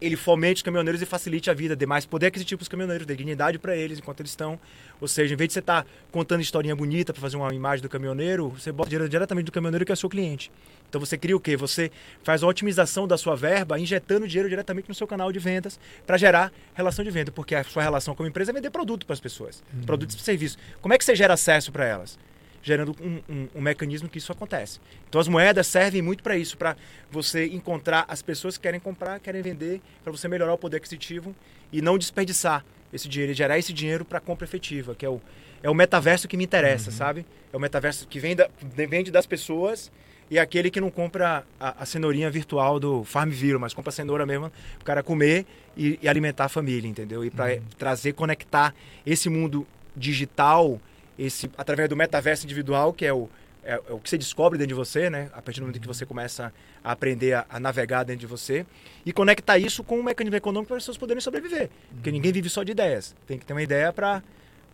ele 0.01 0.17
fomente 0.17 0.57
os 0.57 0.63
caminhoneiros 0.63 1.01
e 1.01 1.07
facilite 1.07 1.51
a 1.51 1.55
vida, 1.55 1.75
dê 1.75 1.87
mais 1.87 2.05
poder 2.05 2.27
aquisitivo 2.27 2.59
para 2.59 2.65
os 2.65 2.69
caminhoneiros, 2.69 3.07
dê 3.07 3.17
dignidade 3.17 3.59
para 3.59 3.75
eles 3.75 3.99
enquanto 3.99 4.21
eles 4.21 4.33
estão. 4.33 4.61
Ou 5.01 5.09
seja, 5.09 5.33
em 5.33 5.37
vez 5.37 5.49
de 5.49 5.55
você 5.55 5.61
estar 5.61 5.85
tá 5.85 5.89
contando 6.11 6.43
historinha 6.43 6.77
bonita 6.77 7.13
para 7.13 7.23
fazer 7.23 7.39
uma 7.39 7.53
imagem 7.55 7.83
do 7.83 7.89
caminhoneiro, 7.89 8.51
você 8.51 8.71
bota 8.71 8.91
dinheiro 8.91 9.09
diretamente 9.09 9.47
do 9.47 9.53
caminhoneiro 9.53 9.87
que 9.87 9.93
é 9.93 9.95
o 9.95 9.97
seu 9.97 10.11
cliente. 10.11 10.53
Então 10.91 11.01
você 11.01 11.17
cria 11.17 11.35
o 11.35 11.41
quê? 11.41 11.57
Você 11.57 11.91
faz 12.23 12.43
a 12.43 12.47
otimização 12.47 13.09
da 13.09 13.17
sua 13.17 13.35
verba 13.35 13.79
injetando 13.81 14.29
dinheiro 14.29 14.51
diretamente 14.51 14.91
no 14.91 14.95
seu 14.95 15.07
canal 15.07 15.33
de 15.33 15.39
vendas 15.39 15.81
para 16.07 16.19
gerar 16.19 16.53
relação 16.75 17.03
de 17.03 17.11
venda, 17.11 17.33
porque 17.33 17.55
a 17.55 17.65
sua 17.65 17.83
relação 17.83 18.15
como 18.15 18.29
empresa 18.29 18.53
é 18.53 18.55
vender 18.55 18.69
produto 18.69 19.07
para 19.07 19.15
as 19.15 19.21
pessoas, 19.21 19.65
uhum. 19.73 19.85
produtos 19.85 20.15
e 20.17 20.21
serviços. 20.21 20.59
Como 20.83 20.93
é 20.93 20.99
que 20.99 21.05
você 21.05 21.17
gera 21.17 21.33
acesso 21.33 21.73
para 21.73 21.87
elas? 21.87 22.19
Gerando 22.63 22.95
um, 23.01 23.21
um, 23.29 23.49
um, 23.57 23.61
mecanismo 23.61 24.09
que 24.09 24.19
isso 24.19 24.31
acontece. 24.31 24.81
Então 25.09 25.21
as 25.21 25.29
moedas 25.29 25.67
servem 25.67 26.01
muito 26.01 26.23
para 26.23 26.37
isso, 26.37 26.57
para 26.57 26.77
você 27.11 27.47
encontrar 27.47 28.05
as 28.09 28.23
pessoas 28.23 28.57
que 28.57 28.63
querem 28.63 28.79
comprar, 28.79 29.19
querem 29.19 29.43
vender, 29.43 29.81
para 30.03 30.13
você 30.13 30.29
melhorar 30.29 30.55
o 30.55 30.59
poder 30.59 30.77
aquisitivo 30.77 31.35
e 31.73 31.83
não 31.83 31.99
desperdiçar 31.99 32.65
esse 32.93 33.09
dinheiro, 33.09 33.35
gerar 33.35 33.59
esse 33.59 33.73
dinheiro 33.73 34.05
para 34.05 34.21
compra 34.21 34.45
efetiva, 34.45 34.95
que 34.95 35.05
é 35.05 35.09
o, 35.09 35.21
é 35.63 35.69
o 35.69 35.75
metaverso 35.75 36.29
que 36.29 36.37
me 36.37 36.45
interessa, 36.45 36.91
uhum. 36.91 36.97
sabe? 36.97 37.27
É 37.53 37.57
o 37.57 37.61
metaverso 37.61 38.07
que 38.07 38.21
vem 38.21 38.37
da, 38.37 38.49
vende 38.61 39.11
das 39.11 39.27
pessoas 39.27 39.91
e 40.31 40.39
é 40.39 40.41
aquele 40.41 40.71
que 40.71 40.81
não 40.81 40.91
compra 40.91 41.45
a, 41.59 41.83
a, 41.83 41.87
cenourinha 41.87 42.31
virtual 42.31 42.79
do 42.79 43.05
Farmville, 43.05 43.59
mas 43.59 43.75
compra 43.75 43.91
a 43.91 43.93
cenoura 43.93 44.25
mesmo 44.25 44.51
para 44.51 44.81
o 44.81 44.85
cara 44.85 45.03
comer 45.03 45.45
e, 45.77 45.99
e, 46.01 46.09
alimentar 46.09 46.45
a 46.45 46.49
família, 46.49 46.89
entendeu? 46.89 47.25
E 47.25 47.31
para 47.31 47.55
uhum. 47.55 47.63
trazer, 47.77 48.13
conectar 48.13 48.75
esse 49.05 49.29
mundo 49.29 49.67
digital 49.97 50.81
esse 51.19 51.51
através 51.57 51.89
do 51.89 51.97
metaverso 51.97 52.45
individual, 52.45 52.93
que 52.93 53.05
é 53.05 53.13
o, 53.13 53.29
é, 53.65 53.75
é, 53.75 53.93
o 53.93 53.99
que 53.99 54.09
você 54.11 54.19
descobre 54.19 54.59
dentro 54.59 54.69
de 54.69 54.75
você, 54.75 55.09
né? 55.09 55.31
A 55.33 55.41
partir 55.41 55.61
do 55.61 55.65
momento 55.65 55.81
que 55.81 55.87
você 55.87 56.05
começa 56.05 56.53
a 56.83 56.93
aprender 56.93 57.35
a, 57.35 57.47
a 57.49 57.61
navegar 57.61 58.05
dentro 58.05 58.21
de 58.21 58.27
você 58.27 58.67
e 59.05 59.13
conectar 59.13 59.59
isso 59.59 59.85
com 59.85 59.99
um 59.99 60.03
mecanismo 60.03 60.37
econômico 60.37 60.69
para 60.69 60.77
as 60.77 60.83
pessoas 60.83 60.99
poderem 60.99 61.21
sobreviver. 61.21 61.71
Porque 61.91 62.11
uhum. 62.11 62.15
ninguém 62.15 62.33
vive 62.33 62.49
só 62.49 62.63
de 62.63 62.73
ideias. 62.73 63.15
Tem 63.27 63.39
que 63.39 63.47
ter 63.47 63.53
uma 63.53 63.63
ideia 63.63 63.93
para 63.93 64.23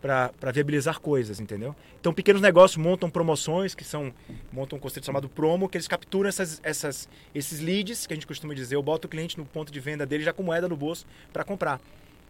para 0.01 0.51
viabilizar 0.53 0.99
coisas, 0.99 1.39
entendeu? 1.39 1.75
Então, 1.99 2.13
pequenos 2.13 2.41
negócios 2.41 2.77
montam 2.77 3.09
promoções, 3.09 3.75
que 3.75 3.83
são 3.83 4.13
montam 4.51 4.77
um 4.77 4.79
conceito 4.79 5.05
chamado 5.05 5.27
promo, 5.27 5.67
que 5.67 5.77
eles 5.77 5.87
capturam 5.87 6.29
essas, 6.29 6.59
essas, 6.63 7.09
esses 7.35 7.59
leads, 7.59 8.07
que 8.07 8.13
a 8.13 8.15
gente 8.15 8.25
costuma 8.25 8.53
dizer, 8.53 8.75
eu 8.75 8.81
boto 8.81 9.07
o 9.07 9.09
cliente 9.09 9.37
no 9.37 9.45
ponto 9.45 9.71
de 9.71 9.79
venda 9.79 10.05
dele 10.05 10.23
já 10.23 10.31
com 10.31 10.41
moeda 10.41 10.69
no 10.69 10.77
bolso 10.77 11.05
para 11.33 11.43
comprar. 11.43 11.81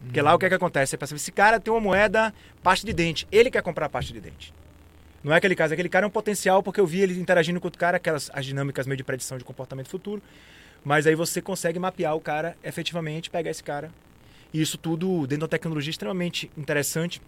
Porque 0.04 0.20
lá 0.22 0.34
o 0.34 0.38
que 0.38 0.46
é 0.46 0.48
que 0.48 0.54
acontece? 0.54 0.90
Você 0.90 0.96
pensa, 0.96 1.14
esse 1.14 1.30
cara 1.32 1.60
tem 1.60 1.72
uma 1.72 1.80
moeda 1.80 2.32
pasta 2.62 2.86
de 2.86 2.92
dente, 2.92 3.26
ele 3.30 3.50
quer 3.50 3.62
comprar 3.62 3.88
pasta 3.88 4.12
de 4.12 4.20
dente. 4.20 4.52
Não 5.22 5.32
é 5.32 5.36
aquele 5.36 5.54
caso, 5.54 5.74
aquele 5.74 5.88
cara 5.90 6.06
é 6.06 6.08
um 6.08 6.10
potencial 6.10 6.62
porque 6.62 6.80
eu 6.80 6.86
vi 6.86 7.00
ele 7.02 7.20
interagindo 7.20 7.60
com 7.60 7.68
o 7.68 7.70
cara, 7.70 7.98
aquelas 7.98 8.30
as 8.32 8.46
dinâmicas 8.46 8.86
meio 8.86 8.96
de 8.96 9.04
predição 9.04 9.36
de 9.36 9.44
comportamento 9.44 9.88
futuro. 9.88 10.22
Mas 10.82 11.06
aí 11.06 11.14
você 11.14 11.42
consegue 11.42 11.78
mapear 11.78 12.16
o 12.16 12.20
cara 12.20 12.56
efetivamente, 12.64 13.28
pegar 13.28 13.50
esse 13.50 13.62
cara. 13.62 13.90
E 14.54 14.60
isso 14.62 14.78
tudo 14.78 15.20
dentro 15.26 15.36
de 15.38 15.42
uma 15.44 15.48
tecnologia 15.48 15.90
extremamente 15.90 16.50
interessante 16.56 17.20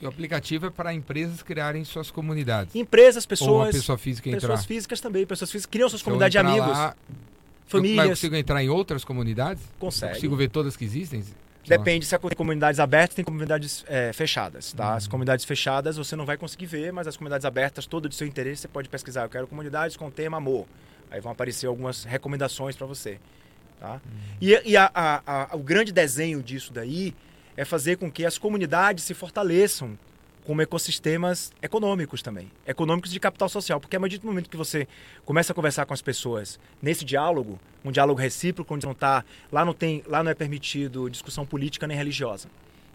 E 0.00 0.06
o 0.06 0.08
aplicativo 0.08 0.66
é 0.66 0.70
para 0.70 0.94
empresas 0.94 1.42
criarem 1.42 1.84
suas 1.84 2.10
comunidades. 2.10 2.74
Empresas, 2.74 3.26
pessoas, 3.26 3.72
pessoa 3.76 3.98
física 3.98 4.30
entrar. 4.30 4.40
pessoas 4.40 4.64
físicas 4.64 4.98
também, 5.02 5.26
pessoas 5.26 5.50
físicas 5.52 5.70
criam 5.70 5.88
suas 5.90 6.00
eu 6.00 6.04
comunidades 6.06 6.32
de 6.32 6.38
amigos, 6.38 6.66
lá, 6.70 6.86
eu- 6.86 7.14
Mas 7.14 7.74
eu 7.74 7.80
famílias. 7.80 8.08
consigo 8.08 8.34
entrar 8.34 8.64
em 8.64 8.70
outras 8.70 9.04
comunidades? 9.04 9.62
Eu 9.62 9.68
Consegue. 9.78 10.14
consigo 10.14 10.34
ver 10.36 10.48
todas 10.48 10.74
que 10.74 10.84
existem? 10.86 11.22
Depende 11.68 12.04
se 12.06 12.18
tem 12.18 12.30
comunidades 12.36 12.80
abertas 12.80 13.14
tem 13.14 13.24
comunidades 13.24 13.84
é, 13.86 14.12
fechadas, 14.12 14.72
tá? 14.72 14.88
Uhum. 14.90 14.94
As 14.96 15.06
comunidades 15.06 15.44
fechadas 15.44 15.96
você 15.96 16.16
não 16.16 16.24
vai 16.26 16.36
conseguir 16.36 16.66
ver, 16.66 16.92
mas 16.92 17.06
as 17.06 17.16
comunidades 17.16 17.44
abertas, 17.44 17.86
todo 17.86 18.08
de 18.08 18.14
seu 18.14 18.26
interesse, 18.26 18.62
você 18.62 18.68
pode 18.68 18.88
pesquisar. 18.88 19.22
Eu 19.24 19.28
quero 19.28 19.46
comunidades 19.46 19.96
com 19.96 20.10
tema 20.10 20.38
amor. 20.38 20.66
Aí 21.10 21.20
vão 21.20 21.32
aparecer 21.32 21.66
algumas 21.66 22.04
recomendações 22.04 22.76
para 22.76 22.86
você, 22.86 23.18
tá? 23.78 23.94
Uhum. 23.94 24.00
E, 24.40 24.70
e 24.70 24.76
a- 24.76 24.90
a- 24.94 25.22
a- 25.52 25.56
o 25.56 25.58
grande 25.60 25.92
desenho 25.92 26.42
disso 26.42 26.72
daí 26.72 27.14
é 27.56 27.64
fazer 27.64 27.96
com 27.98 28.10
que 28.10 28.24
as 28.24 28.38
comunidades 28.38 29.04
se 29.04 29.12
fortaleçam 29.12 29.98
como 30.44 30.62
ecossistemas 30.62 31.52
econômicos 31.62 32.22
também, 32.22 32.50
econômicos 32.66 33.10
de 33.10 33.20
capital 33.20 33.48
social, 33.48 33.80
porque 33.80 33.96
a 33.96 34.00
partir 34.00 34.18
do 34.18 34.26
momento 34.26 34.48
que 34.48 34.56
você 34.56 34.86
começa 35.24 35.52
a 35.52 35.54
conversar 35.54 35.86
com 35.86 35.94
as 35.94 36.02
pessoas 36.02 36.58
nesse 36.80 37.04
diálogo, 37.04 37.58
um 37.84 37.92
diálogo 37.92 38.20
recíproco, 38.20 38.74
onde 38.74 38.86
não 38.86 38.94
tá, 38.94 39.24
lá 39.52 39.64
não 39.64 39.72
tem, 39.72 40.02
lá 40.06 40.22
não 40.22 40.30
é 40.30 40.34
permitido 40.34 41.10
discussão 41.10 41.46
política 41.46 41.86
nem 41.86 41.96
religiosa, 41.96 42.48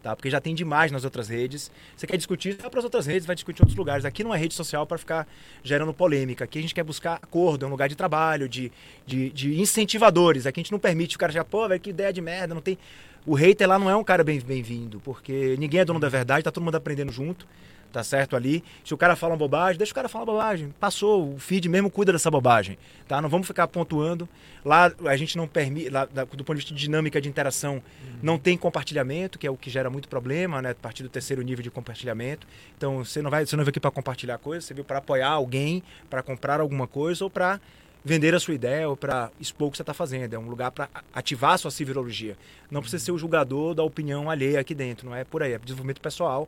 tá? 0.05 0.15
Porque 0.15 0.29
já 0.29 0.39
tem 0.39 0.53
demais 0.53 0.91
nas 0.91 1.03
outras 1.03 1.27
redes. 1.27 1.71
Você 1.97 2.05
quer 2.05 2.15
discutir, 2.15 2.55
vai 2.61 2.69
para 2.69 2.77
as 2.77 2.83
outras 2.83 3.07
redes, 3.07 3.25
vai 3.25 3.35
discutir 3.35 3.61
em 3.61 3.63
outros 3.63 3.75
lugares. 3.75 4.05
Aqui 4.05 4.23
não 4.23 4.35
é 4.35 4.37
rede 4.37 4.53
social 4.53 4.85
para 4.85 4.99
ficar 4.99 5.27
gerando 5.63 5.91
polêmica. 5.91 6.43
Aqui 6.43 6.59
a 6.59 6.61
gente 6.61 6.75
quer 6.75 6.83
buscar 6.83 7.15
acordo, 7.15 7.65
é 7.65 7.67
um 7.67 7.71
lugar 7.71 7.89
de 7.89 7.95
trabalho, 7.95 8.47
de, 8.47 8.71
de, 9.03 9.31
de 9.31 9.59
incentivadores. 9.59 10.45
Aqui 10.45 10.59
a 10.59 10.61
gente 10.61 10.71
não 10.71 10.77
permite 10.77 11.15
o 11.15 11.19
cara 11.19 11.31
chegar, 11.31 11.43
pô, 11.45 11.67
velho, 11.67 11.81
que 11.81 11.89
ideia 11.89 12.13
de 12.13 12.21
merda, 12.21 12.53
não 12.53 12.61
tem. 12.61 12.77
O 13.25 13.33
hater 13.33 13.67
lá 13.67 13.79
não 13.79 13.89
é 13.89 13.95
um 13.95 14.03
cara 14.03 14.23
bem- 14.23 14.39
bem-vindo, 14.39 14.99
porque 15.03 15.55
ninguém 15.57 15.79
é 15.79 15.85
dono 15.85 15.99
da 15.99 16.07
verdade, 16.07 16.43
tá 16.43 16.51
todo 16.51 16.63
mundo 16.63 16.75
aprendendo 16.75 17.11
junto, 17.11 17.47
tá 17.91 18.03
certo 18.03 18.35
ali. 18.35 18.63
Se 18.83 18.93
o 18.93 18.97
cara 18.97 19.15
fala 19.15 19.33
uma 19.33 19.37
bobagem, 19.37 19.77
deixa 19.77 19.91
o 19.91 19.95
cara 19.95 20.09
falar 20.09 20.25
bobagem. 20.25 20.73
Passou, 20.79 21.33
o 21.33 21.39
feed 21.39 21.69
mesmo 21.69 21.89
cuida 21.89 22.11
dessa 22.11 22.29
bobagem, 22.29 22.77
tá? 23.07 23.21
Não 23.21 23.29
vamos 23.29 23.47
ficar 23.47 23.67
pontuando. 23.67 24.27
Lá 24.63 24.91
a 25.05 25.15
gente 25.15 25.37
não 25.37 25.47
permite, 25.47 25.89
lá, 25.89 26.05
da- 26.05 26.23
do 26.25 26.43
ponto 26.43 26.53
de 26.55 26.61
vista 26.61 26.73
de 26.73 26.79
dinâmica 26.79 27.21
de 27.21 27.29
interação, 27.29 27.81
não 28.21 28.37
tem 28.37 28.57
compartilhamento, 28.57 29.37
que 29.39 29.47
é 29.47 29.51
o 29.51 29.55
que 29.55 29.69
gera 29.69 29.89
muito 29.89 30.07
problema, 30.09 30.61
né? 30.61 30.71
A 30.71 30.75
partir 30.75 31.03
do 31.03 31.09
terceiro 31.09 31.41
nível 31.41 31.63
de 31.63 31.71
compartilhamento. 31.71 32.47
Então 32.77 33.03
você 33.03 33.21
não 33.21 33.29
vai, 33.29 33.45
você 33.45 33.55
não 33.55 33.63
veio 33.63 33.69
aqui 33.69 33.79
para 33.79 33.91
compartilhar 33.91 34.37
coisas, 34.37 34.65
você 34.65 34.73
veio 34.73 34.85
para 34.85 34.97
apoiar 34.97 35.29
alguém, 35.29 35.81
para 36.09 36.21
comprar 36.23 36.59
alguma 36.59 36.87
coisa 36.87 37.23
ou 37.23 37.29
para 37.29 37.59
vender 38.03 38.35
a 38.35 38.39
sua 38.39 38.53
ideia 38.53 38.87
ou 38.87 38.95
para 38.95 39.31
expor 39.39 39.67
o 39.67 39.71
que 39.71 39.77
você 39.77 39.81
está 39.83 39.93
fazendo. 39.93 40.33
É 40.33 40.37
um 40.37 40.47
lugar 40.47 40.69
para 40.71 40.87
ativar 41.13 41.53
a 41.53 41.57
sua 41.57 41.71
civilologia. 41.71 42.37
Não 42.69 42.81
precisa 42.81 43.03
ser 43.03 43.11
o 43.11 43.17
julgador 43.17 43.73
da 43.73 43.81
opinião 43.83 44.29
alheia 44.29 44.59
aqui 44.59 44.75
dentro, 44.75 45.07
não 45.09 45.15
é 45.15 45.23
por 45.23 45.41
aí. 45.41 45.53
É 45.53 45.57
desenvolvimento 45.57 46.01
pessoal 46.01 46.47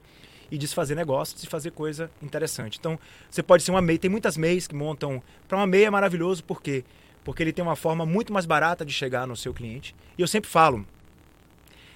e 0.51 0.57
desfazer 0.57 0.95
negócios 0.95 1.43
e 1.43 1.47
fazer 1.47 1.71
coisa 1.71 2.09
interessante. 2.21 2.77
Então, 2.79 2.99
você 3.29 3.43
pode 3.43 3.63
ser 3.63 3.71
uma 3.71 3.81
MEI. 3.81 3.97
Tem 3.97 4.09
muitas 4.09 4.37
MEIs 4.37 4.67
que 4.67 4.75
montam. 4.75 5.21
Para 5.47 5.57
uma 5.57 5.67
MEI 5.67 5.85
é 5.85 5.89
maravilhoso, 5.89 6.43
por 6.43 6.61
quê? 6.61 6.83
Porque 7.23 7.43
ele 7.43 7.51
tem 7.51 7.63
uma 7.63 7.75
forma 7.75 8.05
muito 8.05 8.31
mais 8.31 8.45
barata 8.45 8.85
de 8.85 8.93
chegar 8.93 9.27
no 9.27 9.35
seu 9.35 9.53
cliente. 9.53 9.95
E 10.17 10.21
eu 10.21 10.27
sempre 10.27 10.49
falo. 10.49 10.85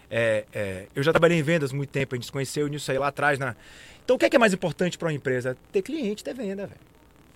é, 0.10 0.46
é, 0.54 0.88
eu 0.94 1.02
já 1.02 1.12
trabalhei 1.12 1.40
em 1.40 1.44
vendas 1.44 1.72
muito 1.72 1.90
tempo, 1.90 2.14
a 2.14 2.18
gente 2.18 2.26
se 2.26 2.32
conheceu 2.32 2.68
nisso 2.68 2.92
aí 2.92 2.98
lá 2.98 3.08
atrás. 3.08 3.40
Na... 3.40 3.56
Então, 4.04 4.18
o 4.18 4.20
que 4.20 4.26
é, 4.26 4.30
que 4.30 4.36
é 4.36 4.40
mais 4.40 4.54
importante 4.54 4.98
para 4.98 5.08
uma 5.08 5.14
empresa? 5.14 5.58
Ter 5.72 5.82
cliente, 5.82 6.24
ter 6.24 6.34
venda, 6.34 6.68
velho. 6.68 6.82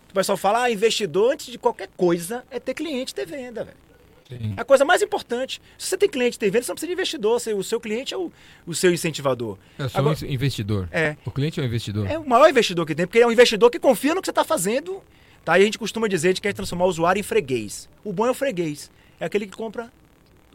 O 0.10 0.14
pessoal 0.14 0.38
fala, 0.38 0.64
ah, 0.64 0.72
investidor 0.72 1.34
antes 1.34 1.48
de 1.48 1.58
qualquer 1.58 1.90
coisa 1.96 2.44
é 2.50 2.60
ter 2.60 2.74
cliente, 2.74 3.14
ter 3.14 3.26
venda, 3.26 3.64
velho. 3.64 3.85
Sim. 4.28 4.54
É 4.58 4.62
a 4.62 4.66
coisa 4.66 4.84
mais 4.84 5.02
importante. 5.02 5.62
Se 5.78 5.88
você 5.88 5.98
tem 5.98 6.10
cliente, 6.10 6.40
tem 6.40 6.50
venda, 6.50 6.64
você 6.64 6.72
não 6.72 6.76
precisa 6.76 6.88
de 6.88 6.94
investidor. 6.94 7.40
Você- 7.40 7.54
O 7.54 7.64
seu 7.64 7.80
cliente 7.80 8.14
é 8.14 8.18
o, 8.18 8.32
o 8.66 8.74
seu 8.74 8.92
incentivador. 8.94 9.58
Eu 9.78 9.88
sou 9.90 10.00
Agora- 10.00 10.18
um 10.24 10.26
investidor. 10.28 10.90
É. 10.92 11.16
O 11.26 11.32
cliente 11.32 11.60
é 11.60 11.64
um 11.64 11.66
investidor. 11.66 12.10
É 12.10 12.18
o 12.18 12.28
maior 12.28 12.50
investidor 12.50 12.86
que 12.86 12.96
tem, 12.96 13.06
porque 13.06 13.20
ele 13.20 13.26
é 13.26 13.28
um 13.28 13.32
investidor 13.32 13.70
que 13.70 13.80
confia 13.80 14.16
no 14.16 14.22
que 14.22 14.26
você 14.28 14.32
está 14.32 14.44
fazendo. 14.44 15.02
Tá? 15.44 15.60
E 15.60 15.62
a 15.62 15.66
gente 15.66 15.78
costuma 15.78 16.08
dizer 16.08 16.34
que 16.34 16.42
quer 16.42 16.54
transformar 16.54 16.86
o 16.86 16.88
usuário 16.88 17.20
em 17.20 17.24
freguês. 17.24 17.88
O 18.04 18.12
bom 18.12 18.26
é 18.26 18.32
o 18.32 18.34
freguês. 18.34 18.90
É 19.20 19.26
aquele 19.26 19.46
que 19.46 19.56
compra 19.56 19.92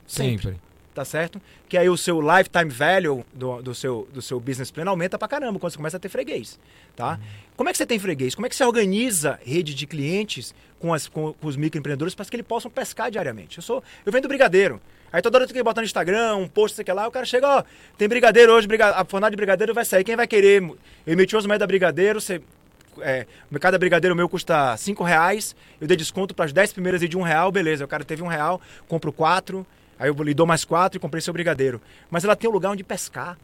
sempre. 0.07 0.43
Sempre. 0.43 0.61
Tá 1.01 1.05
certo? 1.07 1.41
Que 1.67 1.79
aí 1.79 1.89
o 1.89 1.97
seu 1.97 2.21
lifetime 2.21 2.69
value 2.69 3.25
do, 3.33 3.63
do, 3.63 3.75
seu, 3.75 4.07
do 4.13 4.21
seu 4.21 4.39
business 4.39 4.71
plan 4.71 4.85
aumenta 4.87 5.19
pra 5.19 5.27
caramba 5.27 5.59
quando 5.59 5.73
você 5.73 5.79
começa 5.79 5.97
a 5.97 6.01
ter 6.01 6.11
freguês. 6.11 6.61
Tá? 6.95 7.19
Como 7.57 7.71
é 7.71 7.73
que 7.73 7.79
você 7.79 7.87
tem 7.87 7.99
freguês? 7.99 8.35
Como 8.35 8.45
é 8.45 8.51
que 8.51 8.55
você 8.55 8.63
organiza 8.65 9.41
rede 9.43 9.75
de 9.75 9.87
clientes 9.87 10.55
com, 10.79 10.93
as, 10.93 11.09
com, 11.09 11.33
com 11.33 11.47
os 11.47 11.57
microempreendedores 11.57 12.15
para 12.15 12.27
que 12.27 12.37
eles 12.37 12.47
possam 12.47 12.71
pescar 12.71 13.11
diariamente? 13.11 13.57
Eu 13.57 13.63
sou 13.63 13.83
eu 14.05 14.13
vendo 14.13 14.29
brigadeiro. 14.29 14.79
Aí 15.11 15.23
toda 15.23 15.39
hora 15.39 15.45
eu 15.45 15.49
tenho 15.49 15.57
que 15.57 15.65
botar 15.65 15.81
no 15.81 15.87
Instagram, 15.87 16.37
um 16.37 16.47
post, 16.47 16.77
sei 16.77 16.95
lá, 16.95 17.09
o 17.09 17.11
cara 17.11 17.25
chega, 17.25 17.49
ó, 17.49 17.65
tem 17.97 18.07
brigadeiro 18.07 18.53
hoje, 18.53 18.69
a 18.95 19.03
fornada 19.07 19.31
de 19.31 19.37
brigadeiro 19.37 19.73
vai 19.73 19.87
sair. 19.87 20.05
Quem 20.05 20.17
vai 20.17 20.27
querer? 20.27 20.63
Eu 20.63 20.77
emiti 21.07 21.35
os 21.35 21.47
da 21.47 21.67
brigadeiro, 21.67 22.21
você 22.21 22.43
é, 23.01 23.27
cada 23.59 23.79
brigadeiro 23.79 24.15
meu 24.15 24.29
custa 24.29 24.77
5 24.77 25.03
reais, 25.03 25.57
eu 25.81 25.89
dei 25.89 25.97
desconto 25.97 26.35
para 26.35 26.45
as 26.45 26.53
10 26.53 26.75
primeiras 26.75 27.03
e 27.03 27.09
de 27.09 27.17
um 27.17 27.23
real, 27.23 27.51
beleza. 27.51 27.87
O 27.87 27.89
cara 27.89 28.05
teve 28.05 28.23
um 28.23 28.27
real, 28.27 28.61
compro 28.87 29.11
quatro, 29.11 29.67
aí 30.01 30.09
eu 30.09 30.23
lhe 30.25 30.35
dou 30.35 30.47
mais 30.47 30.65
quatro 30.65 30.97
e 30.97 31.01
comprei 31.01 31.21
seu 31.21 31.33
brigadeiro. 31.33 31.81
Mas 32.11 32.25
ela 32.25 32.35
tem 32.35 32.51
um 32.51 32.53
lugar 32.53 32.71
onde 32.71 32.83
pescar. 32.83 33.39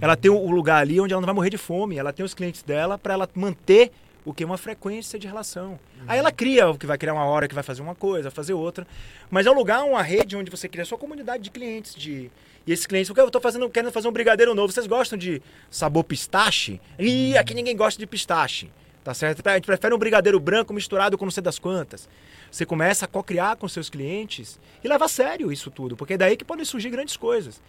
Ela 0.00 0.16
tem 0.16 0.30
o 0.30 0.50
lugar 0.50 0.82
ali 0.82 1.00
onde 1.00 1.12
ela 1.12 1.20
não 1.20 1.26
vai 1.26 1.34
morrer 1.34 1.50
de 1.50 1.58
fome. 1.58 1.96
Ela 1.96 2.12
tem 2.12 2.24
os 2.24 2.34
clientes 2.34 2.62
dela 2.62 2.98
para 2.98 3.14
ela 3.14 3.28
manter 3.34 3.90
o 4.24 4.32
que? 4.32 4.44
Uma 4.44 4.56
frequência 4.56 5.18
de 5.18 5.26
relação. 5.26 5.78
Aí 6.06 6.18
ela 6.18 6.32
cria 6.32 6.68
o 6.68 6.78
que 6.78 6.86
vai 6.86 6.96
criar 6.96 7.12
uma 7.12 7.24
hora 7.24 7.46
que 7.46 7.54
vai 7.54 7.62
fazer 7.62 7.82
uma 7.82 7.94
coisa, 7.94 8.30
fazer 8.30 8.54
outra. 8.54 8.86
Mas 9.30 9.46
é 9.46 9.50
um 9.50 9.54
lugar, 9.54 9.84
uma 9.84 10.02
rede 10.02 10.36
onde 10.36 10.50
você 10.50 10.68
cria 10.68 10.82
a 10.82 10.86
sua 10.86 10.98
comunidade 10.98 11.42
de 11.42 11.50
clientes. 11.50 11.94
De... 11.94 12.30
E 12.66 12.72
esses 12.72 12.86
clientes, 12.86 13.08
porque 13.08 13.20
eu 13.20 13.26
estou 13.26 13.40
fazendo, 13.40 13.68
querendo 13.68 13.92
fazer 13.92 14.08
um 14.08 14.12
brigadeiro 14.12 14.54
novo. 14.54 14.72
Vocês 14.72 14.86
gostam 14.86 15.18
de 15.18 15.42
sabor 15.70 16.04
pistache? 16.04 16.80
Ih, 16.98 17.36
aqui 17.36 17.54
ninguém 17.54 17.76
gosta 17.76 17.98
de 17.98 18.06
pistache. 18.06 18.70
Tá 19.04 19.12
certo? 19.12 19.46
A 19.46 19.54
gente 19.54 19.66
prefere 19.66 19.94
um 19.94 19.98
brigadeiro 19.98 20.40
branco 20.40 20.72
misturado 20.72 21.18
com 21.18 21.26
não 21.26 21.32
sei 21.32 21.42
das 21.42 21.58
quantas. 21.58 22.08
Você 22.54 22.64
começa 22.64 23.04
a 23.04 23.08
co-criar 23.08 23.56
com 23.56 23.66
seus 23.66 23.90
clientes 23.90 24.60
e 24.84 24.86
leva 24.86 25.06
a 25.06 25.08
sério 25.08 25.50
isso 25.50 25.72
tudo, 25.72 25.96
porque 25.96 26.14
é 26.14 26.16
daí 26.16 26.36
que 26.36 26.44
podem 26.44 26.64
surgir 26.64 26.88
grandes 26.88 27.16
coisas. 27.16 27.60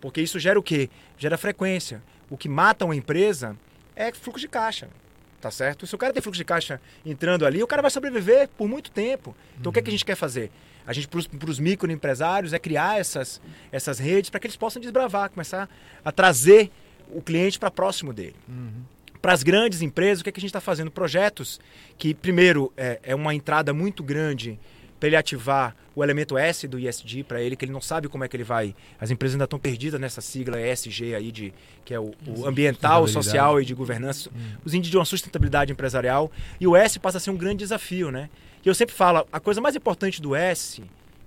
Porque 0.00 0.20
isso 0.20 0.38
gera 0.38 0.56
o 0.56 0.62
quê? 0.62 0.88
Gera 1.18 1.36
frequência. 1.36 2.00
O 2.30 2.36
que 2.36 2.48
mata 2.48 2.84
uma 2.84 2.94
empresa 2.94 3.56
é 3.96 4.12
fluxo 4.12 4.38
de 4.38 4.46
caixa. 4.46 4.88
Tá 5.40 5.50
certo? 5.50 5.84
Se 5.84 5.96
o 5.96 5.98
cara 5.98 6.12
tem 6.12 6.22
fluxo 6.22 6.38
de 6.38 6.44
caixa 6.44 6.80
entrando 7.04 7.44
ali, 7.44 7.60
o 7.60 7.66
cara 7.66 7.82
vai 7.82 7.90
sobreviver 7.90 8.48
por 8.56 8.68
muito 8.68 8.92
tempo. 8.92 9.34
Então 9.58 9.70
o 9.70 9.72
que, 9.72 9.80
é 9.80 9.82
que 9.82 9.88
a 9.88 9.92
gente 9.92 10.04
quer 10.04 10.14
fazer? 10.14 10.52
A 10.86 10.92
gente, 10.92 11.08
para 11.08 11.50
os 11.50 11.58
microempresários, 11.58 12.52
é 12.52 12.58
criar 12.60 13.00
essas, 13.00 13.42
essas 13.72 13.98
redes 13.98 14.30
para 14.30 14.38
que 14.38 14.46
eles 14.46 14.56
possam 14.56 14.80
desbravar, 14.80 15.28
começar 15.30 15.68
a 16.04 16.12
trazer 16.12 16.70
o 17.12 17.20
cliente 17.20 17.58
para 17.58 17.68
próximo 17.68 18.12
dele. 18.12 18.36
Para 19.20 19.32
as 19.32 19.42
grandes 19.42 19.82
empresas, 19.82 20.20
o 20.20 20.24
que, 20.24 20.30
é 20.30 20.32
que 20.32 20.40
a 20.40 20.42
gente 20.42 20.48
está 20.48 20.60
fazendo? 20.60 20.90
Projetos 20.90 21.60
que, 21.98 22.14
primeiro, 22.14 22.72
é, 22.76 22.98
é 23.02 23.14
uma 23.14 23.34
entrada 23.34 23.72
muito 23.74 24.02
grande 24.02 24.58
para 24.98 25.08
ele 25.08 25.16
ativar 25.16 25.74
o 25.94 26.04
elemento 26.04 26.36
S 26.36 26.68
do 26.68 26.78
ISD 26.78 27.24
para 27.24 27.40
ele, 27.40 27.56
que 27.56 27.64
ele 27.64 27.72
não 27.72 27.80
sabe 27.80 28.06
como 28.06 28.22
é 28.22 28.28
que 28.28 28.36
ele 28.36 28.44
vai. 28.44 28.74
As 29.00 29.10
empresas 29.10 29.34
ainda 29.34 29.44
estão 29.44 29.58
perdidas 29.58 29.98
nessa 29.98 30.20
sigla 30.20 30.60
ESG 30.60 31.14
aí, 31.14 31.32
de, 31.32 31.54
que 31.84 31.94
é 31.94 31.98
o, 31.98 32.12
o 32.26 32.46
ambiental, 32.46 33.08
social 33.08 33.60
e 33.60 33.64
de 33.64 33.74
governança. 33.74 34.30
Os 34.62 34.74
índices 34.74 34.90
de 34.90 34.98
uma 34.98 35.06
sustentabilidade 35.06 35.72
empresarial. 35.72 36.30
E 36.60 36.66
o 36.66 36.76
S 36.76 36.98
passa 36.98 37.16
a 37.16 37.20
ser 37.20 37.30
um 37.30 37.36
grande 37.36 37.58
desafio, 37.58 38.10
né? 38.10 38.28
E 38.64 38.68
eu 38.68 38.74
sempre 38.74 38.94
falo, 38.94 39.26
a 39.32 39.40
coisa 39.40 39.60
mais 39.60 39.74
importante 39.74 40.20
do 40.20 40.36
S 40.36 40.82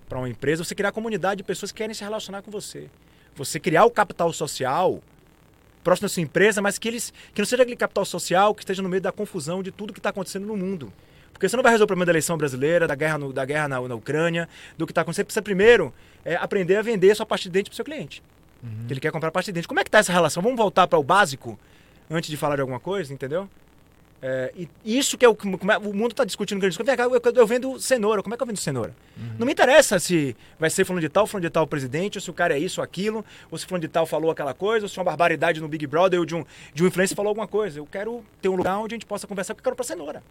para 0.08 0.20
uma 0.20 0.30
empresa 0.30 0.62
é 0.62 0.66
você 0.66 0.76
criar 0.76 0.90
a 0.90 0.94
comunidade 0.94 1.38
de 1.38 1.44
pessoas 1.44 1.72
que 1.72 1.78
querem 1.80 1.96
se 1.96 2.04
relacionar 2.04 2.44
com 2.44 2.52
você. 2.52 2.90
Você 3.36 3.60
criar 3.60 3.86
o 3.86 3.92
capital 3.92 4.32
social 4.32 5.02
próximo 5.84 6.06
da 6.08 6.10
sua 6.14 6.22
empresa, 6.24 6.62
mas 6.62 6.78
que 6.78 6.88
eles 6.88 7.14
que 7.34 7.42
não 7.42 7.46
seja 7.46 7.64
aquele 7.64 7.76
capital 7.78 8.06
social 8.06 8.54
que 8.56 8.62
esteja 8.62 8.82
no 8.82 8.90
meio 8.90 9.02
da 9.02 9.12
confusão 9.12 9.62
de 9.62 9.72
tudo 9.72 9.94
que 9.94 10.00
está 10.00 10.10
acontecendo 10.10 10.46
no 10.46 10.56
mundo. 10.58 10.92
Porque 11.32 11.50
você 11.50 11.56
não 11.56 11.64
vai 11.64 11.72
resolver 11.72 11.86
o 11.86 11.88
problema 11.88 12.06
da 12.06 12.12
eleição 12.12 12.38
brasileira, 12.38 12.88
da 12.88 12.96
guerra, 12.96 13.18
no- 13.18 13.34
da 13.34 13.44
guerra 13.44 13.68
na, 13.68 13.82
na 13.82 13.96
Ucrânia, 13.96 14.48
do 14.78 14.86
que 14.86 14.92
está 14.92 15.02
acontecendo. 15.02 15.24
Você 15.24 15.26
precisa 15.26 15.42
primeiro 15.42 15.94
é, 16.24 16.36
aprender 16.36 16.78
a 16.78 16.82
vender 16.82 17.12
a 17.12 17.16
sua 17.16 17.26
parte 17.26 17.44
de 17.44 17.50
dente 17.50 17.70
para 17.70 17.74
o 17.74 17.76
seu 17.76 17.84
cliente. 17.86 18.22
Que 18.88 18.94
ele 18.94 19.00
quer 19.02 19.12
comprar 19.12 19.30
parte 19.32 19.48
de 19.48 19.52
dente. 19.54 19.68
Como 19.68 19.80
é 19.80 19.84
que 19.84 19.90
está 19.90 19.98
essa 19.98 20.14
relação? 20.14 20.42
Vamos 20.42 20.58
voltar 20.58 20.88
para 20.88 20.98
o 20.98 21.04
básico 21.04 21.60
antes 22.10 22.30
de 22.30 22.38
falar 22.38 22.56
de 22.56 22.62
alguma 22.62 22.80
coisa, 22.80 23.14
entendeu? 23.14 23.50
É, 24.26 24.54
e 24.56 24.70
isso 24.98 25.18
que 25.18 25.26
é 25.26 25.28
o 25.28 25.36
que 25.36 25.46
é- 25.46 25.78
o 25.78 25.94
mundo 25.94 26.12
está 26.12 26.24
discutindo. 26.24 26.66
Eu, 26.66 26.72
eu 27.36 27.46
vendo 27.46 27.78
cenoura. 27.78 28.24
Como 28.24 28.34
é 28.34 28.38
que 28.38 28.42
eu 28.42 28.48
vendo 28.48 28.58
cenoura? 28.58 28.96
Não 29.38 29.46
me 29.46 29.52
interessa 29.52 30.00
se 30.00 30.34
vai 30.58 30.70
ser 30.70 30.86
falando 30.86 31.02
de 31.02 31.10
tal, 31.10 31.28
falando 31.28 31.44
de 31.44 31.50
tal 31.50 31.68
presidente, 31.68 32.18
ou 32.18 32.22
se 32.22 32.30
o 32.30 32.34
cara 32.34 32.56
é 32.56 32.60
isso 32.60 32.80
ou 32.80 32.86
aquilo, 32.86 33.26
ou 33.52 33.58
se 33.58 33.66
falando 33.66 33.82
de 33.82 33.90
tal 33.90 34.06
falou 34.06 34.32
aquela 34.32 34.54
coisa, 34.54 34.86
ou 34.86 34.90
se 34.90 34.98
uma 34.98 35.04
barbaridade 35.04 35.60
no 35.60 35.68
Big 35.68 35.86
Brother 35.86 36.22
ou 36.22 36.26
de 36.26 36.36
um, 36.36 36.46
de 36.74 36.84
um 36.86 36.88
influencer 36.88 37.18
falou 37.18 37.32
alguma 37.32 37.48
coisa. 37.50 37.80
Eu 37.80 37.86
quero 37.86 38.24
ter 38.42 38.48
um 38.48 38.56
lugar 38.56 38.78
onde 38.78 38.94
a 38.94 38.96
gente 38.96 39.06
possa 39.06 39.28
conversar, 39.28 39.56
porque 39.56 39.68
eu 39.68 39.72
quero 39.72 39.76
para 39.76 39.86
cenoura. 39.86 40.24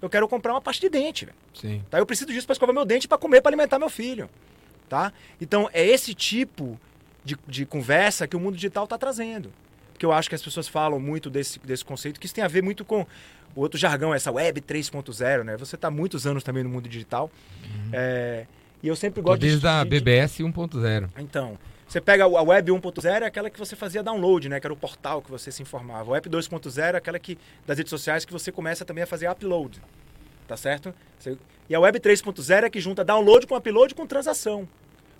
Eu 0.00 0.08
quero 0.08 0.26
comprar 0.26 0.54
uma 0.54 0.60
pasta 0.62 0.80
de 0.80 0.88
dente, 0.88 1.26
velho. 1.26 1.36
Sim. 1.52 1.84
Tá? 1.90 1.98
Eu 1.98 2.06
preciso 2.06 2.32
disso 2.32 2.46
para 2.46 2.54
escovar 2.54 2.74
meu 2.74 2.86
dente 2.86 3.06
para 3.06 3.18
comer, 3.18 3.42
para 3.42 3.50
alimentar 3.50 3.78
meu 3.78 3.90
filho. 3.90 4.28
Tá? 4.88 5.12
Então 5.38 5.68
é 5.72 5.86
esse 5.86 6.14
tipo 6.14 6.80
de, 7.22 7.36
de 7.46 7.66
conversa 7.66 8.26
que 8.26 8.34
o 8.36 8.40
mundo 8.40 8.54
digital 8.54 8.84
está 8.84 8.96
trazendo. 8.96 9.52
Porque 10.02 10.06
eu 10.06 10.12
acho 10.12 10.28
que 10.28 10.34
as 10.34 10.42
pessoas 10.42 10.66
falam 10.66 10.98
muito 10.98 11.30
desse, 11.30 11.60
desse 11.60 11.84
conceito, 11.84 12.18
que 12.18 12.26
isso 12.26 12.34
tem 12.34 12.42
a 12.42 12.48
ver 12.48 12.60
muito 12.60 12.84
com 12.84 13.06
o 13.54 13.60
outro 13.60 13.78
jargão, 13.78 14.12
essa 14.12 14.32
web 14.32 14.60
3.0, 14.60 15.44
né? 15.44 15.56
Você 15.56 15.76
está 15.76 15.92
muitos 15.92 16.26
anos 16.26 16.42
também 16.42 16.64
no 16.64 16.68
mundo 16.68 16.88
digital. 16.88 17.30
É, 17.92 18.46
e 18.82 18.88
eu 18.88 18.96
sempre 18.96 19.22
gosto 19.22 19.40
de- 19.40 19.46
desde 19.50 19.64
a 19.68 19.84
de, 19.84 19.90
de, 19.90 20.00
BBS 20.00 20.42
1.0. 20.42 21.08
Então, 21.18 21.56
Você 21.86 22.00
pega 22.00 22.24
a 22.24 22.42
web 22.42 22.72
1.0 22.72 23.22
é 23.22 23.26
aquela 23.26 23.48
que 23.48 23.56
você 23.58 23.76
fazia 23.76 24.02
download, 24.02 24.48
né? 24.48 24.58
Que 24.58 24.66
era 24.66 24.72
o 24.74 24.76
portal 24.76 25.22
que 25.22 25.30
você 25.30 25.52
se 25.52 25.62
informava. 25.62 26.10
A 26.10 26.12
web 26.14 26.28
2.0 26.28 26.94
é 26.94 26.96
aquela 26.96 27.18
que 27.20 27.38
das 27.64 27.76
redes 27.78 27.90
sociais 27.90 28.24
que 28.24 28.32
você 28.32 28.50
começa 28.50 28.84
também 28.84 29.04
a 29.04 29.06
fazer 29.06 29.30
upload. 29.30 29.80
Tá 30.48 30.56
certo? 30.56 30.92
Você- 31.20 31.36
E 31.68 31.74
a 31.76 31.78
web 31.78 32.00
3.0 32.00 32.64
é 32.64 32.70
que 32.70 32.80
junta 32.80 33.04
download 33.04 33.46
com 33.46 33.54
upload 33.54 33.94
com 33.94 34.04
transação. 34.04 34.66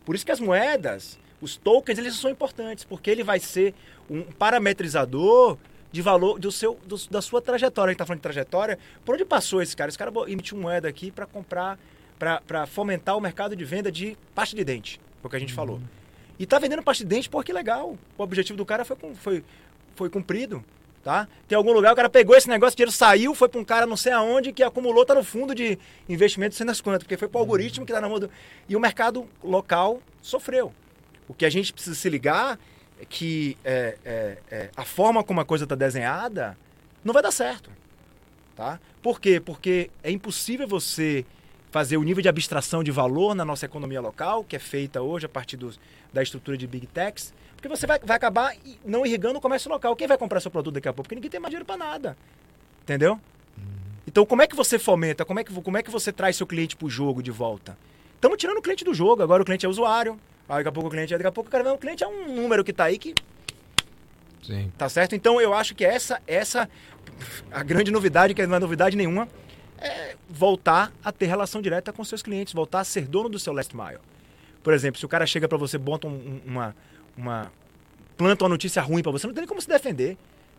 Por 0.04 0.16
isso 0.16 0.26
que 0.26 0.32
as 0.32 0.40
moedas, 0.40 1.18
os 1.42 1.56
tokens, 1.56 1.98
eles 1.98 2.14
são 2.14 2.30
importantes, 2.30 2.84
porque 2.84 3.10
ele 3.10 3.22
vai 3.22 3.38
ser 3.38 3.74
um 4.08 4.22
parametrizador 4.22 5.58
de 5.90 6.00
valor 6.00 6.38
do 6.38 6.50
seu, 6.50 6.78
do- 6.86 7.08
da 7.10 7.20
sua 7.20 7.42
trajetória. 7.42 7.90
A 7.90 7.92
gente 7.92 7.96
está 7.96 8.06
falando 8.06 8.20
de 8.20 8.22
trajetória. 8.22 8.78
Por 9.04 9.14
onde 9.14 9.24
passou 9.24 9.60
esse 9.60 9.76
cara? 9.76 9.90
Esse 9.90 9.98
cara 9.98 10.10
emitiu 10.28 10.56
moeda 10.56 10.88
aqui 10.88 11.10
para 11.10 11.26
comprar, 11.26 11.78
para 12.18 12.66
fomentar 12.66 13.16
o 13.16 13.20
mercado 13.20 13.54
de 13.54 13.64
venda 13.64 13.92
de 13.92 14.16
pasta 14.34 14.56
de 14.56 14.64
dente, 14.64 14.98
foi 15.20 15.28
o 15.28 15.30
que 15.30 15.36
a 15.36 15.40
gente 15.40 15.52
falou. 15.52 15.80
E 16.38 16.46
tá 16.46 16.58
vendendo 16.58 16.82
pasta 16.82 17.04
de 17.04 17.10
dente, 17.10 17.28
pô, 17.28 17.42
que 17.42 17.52
legal. 17.52 17.98
O 18.16 18.22
objetivo 18.22 18.56
do 18.56 18.64
cara 18.64 18.84
foi, 18.84 18.96
foi, 19.16 19.44
foi 19.94 20.08
cumprido. 20.08 20.64
Tá? 21.04 21.26
Tem 21.48 21.56
algum 21.58 21.72
lugar, 21.72 21.92
o 21.92 21.96
cara 21.96 22.08
pegou 22.08 22.36
esse 22.36 22.48
negócio, 22.48 22.74
o 22.74 22.76
dinheiro 22.76 22.92
saiu, 22.92 23.34
foi 23.34 23.48
para 23.48 23.60
um 23.60 23.64
cara 23.64 23.84
não 23.86 23.96
sei 23.96 24.12
aonde, 24.12 24.52
que 24.52 24.62
acumulou, 24.62 25.04
tá 25.04 25.16
no 25.16 25.24
fundo 25.24 25.52
de 25.52 25.76
investimento, 26.08 26.54
sei 26.54 26.64
das 26.64 26.80
quantas, 26.80 27.02
porque 27.02 27.16
foi 27.16 27.26
para 27.26 27.38
o 27.38 27.40
algoritmo 27.40 27.84
que 27.84 27.92
tá 27.92 28.00
na 28.00 28.08
mão 28.08 28.20
do... 28.20 28.30
E 28.68 28.76
o 28.76 28.80
mercado 28.80 29.26
local 29.42 30.00
sofreu. 30.20 30.72
O 31.28 31.34
que 31.34 31.44
a 31.44 31.50
gente 31.50 31.72
precisa 31.72 31.96
se 31.96 32.08
ligar 32.08 32.58
é 33.00 33.04
que 33.04 33.56
é, 33.64 33.98
é, 34.04 34.38
é, 34.50 34.70
a 34.76 34.84
forma 34.84 35.24
como 35.24 35.40
a 35.40 35.44
coisa 35.44 35.64
está 35.64 35.74
desenhada 35.74 36.56
não 37.04 37.12
vai 37.12 37.22
dar 37.22 37.32
certo. 37.32 37.70
Tá? 38.54 38.78
Por 39.02 39.20
quê? 39.20 39.40
Porque 39.40 39.90
é 40.02 40.10
impossível 40.10 40.68
você 40.68 41.24
fazer 41.70 41.96
o 41.96 42.02
nível 42.02 42.22
de 42.22 42.28
abstração 42.28 42.84
de 42.84 42.90
valor 42.90 43.34
na 43.34 43.44
nossa 43.44 43.64
economia 43.64 44.00
local, 44.00 44.44
que 44.44 44.54
é 44.54 44.58
feita 44.58 45.00
hoje 45.00 45.24
a 45.26 45.28
partir 45.28 45.58
da 46.12 46.22
estrutura 46.22 46.56
de 46.56 46.66
Big 46.66 46.86
Techs, 46.86 47.32
porque 47.56 47.66
você 47.66 47.86
vai, 47.86 47.98
vai 47.98 48.16
acabar 48.16 48.54
não 48.84 49.06
irrigando 49.06 49.38
o 49.38 49.40
comércio 49.40 49.70
local. 49.70 49.96
Quem 49.96 50.06
vai 50.06 50.18
comprar 50.18 50.40
seu 50.40 50.50
produto 50.50 50.74
daqui 50.74 50.88
a 50.88 50.92
pouco? 50.92 51.04
Porque 51.04 51.14
ninguém 51.14 51.30
tem 51.30 51.40
mais 51.40 51.50
dinheiro 51.50 51.64
para 51.64 51.76
nada. 51.76 52.16
Entendeu? 52.82 53.18
Então, 54.06 54.26
como 54.26 54.42
é 54.42 54.46
que 54.46 54.56
você 54.56 54.78
fomenta? 54.78 55.24
Como 55.24 55.40
é 55.40 55.44
que, 55.44 55.52
como 55.52 55.78
é 55.78 55.82
que 55.82 55.90
você 55.90 56.12
traz 56.12 56.36
seu 56.36 56.46
cliente 56.46 56.76
para 56.76 56.86
o 56.86 56.90
jogo 56.90 57.22
de 57.22 57.30
volta? 57.30 57.78
Estamos 58.16 58.36
tirando 58.36 58.58
o 58.58 58.62
cliente 58.62 58.84
do 58.84 58.92
jogo. 58.92 59.22
Agora 59.22 59.42
o 59.42 59.44
cliente 59.46 59.64
é 59.64 59.68
usuário. 59.68 60.18
Aí 60.48 60.56
daqui 60.58 60.68
a 60.68 60.72
pouco 60.72 60.88
o 60.88 60.90
cliente. 60.90 61.12
Daqui 61.12 61.26
a 61.26 61.32
pouco 61.32 61.48
o 61.48 61.50
cara 61.50 61.64
não, 61.64 61.74
o 61.74 61.78
cliente 61.78 62.02
é 62.04 62.08
um 62.08 62.34
número 62.34 62.62
que 62.64 62.70
está 62.70 62.84
aí 62.84 62.98
que 62.98 63.14
Sim. 64.42 64.72
Tá 64.76 64.88
certo? 64.88 65.14
Então 65.14 65.40
eu 65.40 65.54
acho 65.54 65.74
que 65.74 65.84
essa, 65.84 66.20
essa 66.26 66.68
a 67.50 67.62
grande 67.62 67.90
novidade, 67.90 68.34
que 68.34 68.44
não 68.46 68.56
é 68.56 68.58
novidade 68.58 68.96
nenhuma, 68.96 69.28
é 69.78 70.16
voltar 70.28 70.92
a 71.04 71.12
ter 71.12 71.26
relação 71.26 71.62
direta 71.62 71.92
com 71.92 72.04
seus 72.04 72.22
clientes, 72.22 72.52
voltar 72.52 72.80
a 72.80 72.84
ser 72.84 73.06
dono 73.06 73.28
do 73.28 73.38
seu 73.38 73.52
last 73.52 73.74
mile. 73.76 73.98
Por 74.62 74.72
exemplo, 74.74 74.98
se 74.98 75.06
o 75.06 75.08
cara 75.08 75.26
chega 75.26 75.48
para 75.48 75.58
você, 75.58 75.78
bota 75.78 76.06
um- 76.08 76.10
um- 76.10 76.40
uma, 76.44 76.76
uma 77.16 77.52
planta 78.16 78.44
uma 78.44 78.48
notícia 78.48 78.82
ruim 78.82 79.02
para 79.02 79.12
você, 79.12 79.26
não 79.26 79.34
tem 79.34 79.42
nem 79.42 79.48
como 79.48 79.60
se 79.60 79.68
defender. 79.68 80.16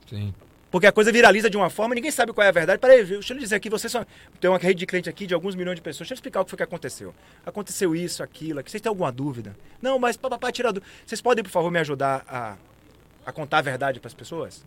Sim. 0.09 0.33
Porque 0.73 0.87
a 0.87 0.91
coisa 0.91 1.11
viraliza 1.11 1.51
de 1.51 1.55
uma 1.55 1.69
forma, 1.69 1.93
ninguém 1.93 2.09
sabe 2.09 2.33
qual 2.33 2.43
é 2.43 2.47
a 2.47 2.51
verdade. 2.51 2.79
Peraí, 2.79 3.05
deixa 3.05 3.31
eu 3.31 3.35
lhe 3.35 3.43
dizer 3.43 3.57
aqui, 3.57 3.69
você 3.69 3.87
só 3.87 4.03
tem 4.41 4.49
uma 4.49 4.57
rede 4.57 4.79
de 4.79 4.87
cliente 4.87 5.07
aqui 5.07 5.27
de 5.27 5.33
alguns 5.35 5.53
milhões 5.53 5.75
de 5.75 5.83
pessoas. 5.83 5.99
Deixa 5.99 6.13
eu 6.13 6.15
explicar 6.15 6.41
o 6.41 6.45
que 6.45 6.49
foi 6.49 6.57
que 6.57 6.63
aconteceu. 6.63 7.13
Aconteceu 7.45 7.95
isso, 7.95 8.23
aquilo, 8.23 8.59
aqui. 8.59 8.71
Vocês 8.71 8.81
têm 8.81 8.89
alguma 8.89 9.11
dúvida? 9.11 9.55
Não, 9.79 9.99
mas 9.99 10.17
papai, 10.17 10.51
tira. 10.51 10.73
Vocês 11.05 11.21
podem, 11.21 11.43
por 11.43 11.51
favor, 11.51 11.69
me 11.69 11.77
ajudar 11.77 12.25
a, 12.27 12.57
a 13.23 13.31
contar 13.31 13.59
a 13.59 13.61
verdade 13.61 13.99
para 13.99 14.07
as 14.07 14.15
pessoas? 14.15 14.65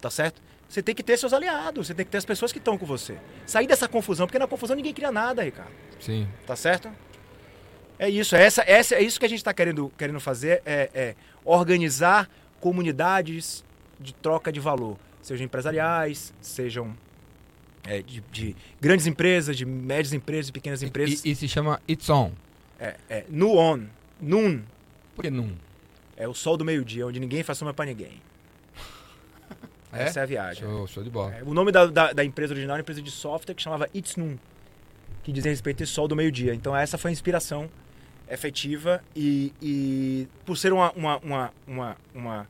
Tá 0.00 0.08
certo? 0.08 0.40
Você 0.70 0.82
tem 0.82 0.94
que 0.94 1.02
ter 1.02 1.18
seus 1.18 1.34
aliados, 1.34 1.86
você 1.86 1.92
tem 1.92 2.06
que 2.06 2.10
ter 2.10 2.16
as 2.16 2.24
pessoas 2.24 2.50
que 2.50 2.56
estão 2.56 2.78
com 2.78 2.86
você. 2.86 3.18
Sair 3.44 3.66
dessa 3.66 3.86
confusão, 3.86 4.26
porque 4.26 4.38
na 4.38 4.46
confusão 4.46 4.74
ninguém 4.74 4.94
cria 4.94 5.12
nada, 5.12 5.42
Ricardo. 5.42 5.72
Sim. 6.00 6.26
Tá 6.46 6.56
certo? 6.56 6.90
É 7.98 8.08
isso, 8.08 8.34
é 8.34 8.42
essa, 8.42 8.64
essa, 8.66 8.94
é 8.94 9.02
isso 9.02 9.20
que 9.20 9.26
a 9.26 9.28
gente 9.28 9.40
está 9.40 9.52
querendo, 9.52 9.92
querendo 9.98 10.18
fazer, 10.18 10.62
é, 10.64 10.88
é 10.94 11.14
organizar 11.44 12.26
comunidades 12.58 13.62
de 14.04 14.14
troca 14.14 14.52
de 14.52 14.60
valor, 14.60 14.96
sejam 15.22 15.44
empresariais, 15.44 16.32
sejam 16.40 16.94
é, 17.84 18.02
de, 18.02 18.20
de 18.30 18.56
grandes 18.80 19.06
empresas, 19.06 19.56
de 19.56 19.64
médias 19.64 20.12
empresas, 20.12 20.46
de 20.46 20.52
pequenas 20.52 20.82
empresas. 20.82 21.24
E, 21.24 21.30
e 21.30 21.34
se 21.34 21.48
chama 21.48 21.80
It's 21.88 22.08
On. 22.10 22.30
É, 22.78 22.96
é, 23.08 23.24
Nuon, 23.28 23.86
Nun, 24.20 24.62
Por 25.16 25.22
que 25.22 25.30
não? 25.30 25.50
é 26.16 26.28
o 26.28 26.34
sol 26.34 26.56
do 26.56 26.64
meio-dia, 26.64 27.06
onde 27.06 27.18
ninguém 27.18 27.42
faz 27.42 27.58
sombra 27.58 27.74
para 27.74 27.86
ninguém. 27.86 28.20
É? 29.92 30.02
Essa 30.04 30.20
é 30.20 30.22
a 30.24 30.26
viagem. 30.26 30.64
Show, 30.68 30.86
show 30.88 31.04
de 31.04 31.10
bola. 31.10 31.32
É, 31.36 31.42
o 31.44 31.54
nome 31.54 31.70
da, 31.70 31.86
da, 31.86 32.12
da 32.12 32.24
empresa 32.24 32.52
original 32.52 32.74
era 32.74 32.80
uma 32.80 32.82
empresa 32.82 33.00
de 33.00 33.12
software 33.12 33.54
que 33.54 33.62
chamava 33.62 33.88
It's 33.94 34.16
Noon, 34.16 34.36
que 35.22 35.30
dizia 35.32 35.52
respeito 35.52 35.82
a 35.82 35.84
esse 35.84 35.92
sol 35.92 36.08
do 36.08 36.16
meio-dia. 36.16 36.52
Então 36.52 36.74
essa 36.76 36.98
foi 36.98 37.10
a 37.10 37.12
inspiração 37.12 37.70
efetiva 38.28 39.00
e, 39.14 39.52
e 39.62 40.26
por 40.44 40.56
ser 40.58 40.72
uma, 40.72 40.90
uma, 40.92 41.18
uma, 41.18 41.52
uma, 41.66 41.96
um- 42.12 42.18
uma 42.18 42.48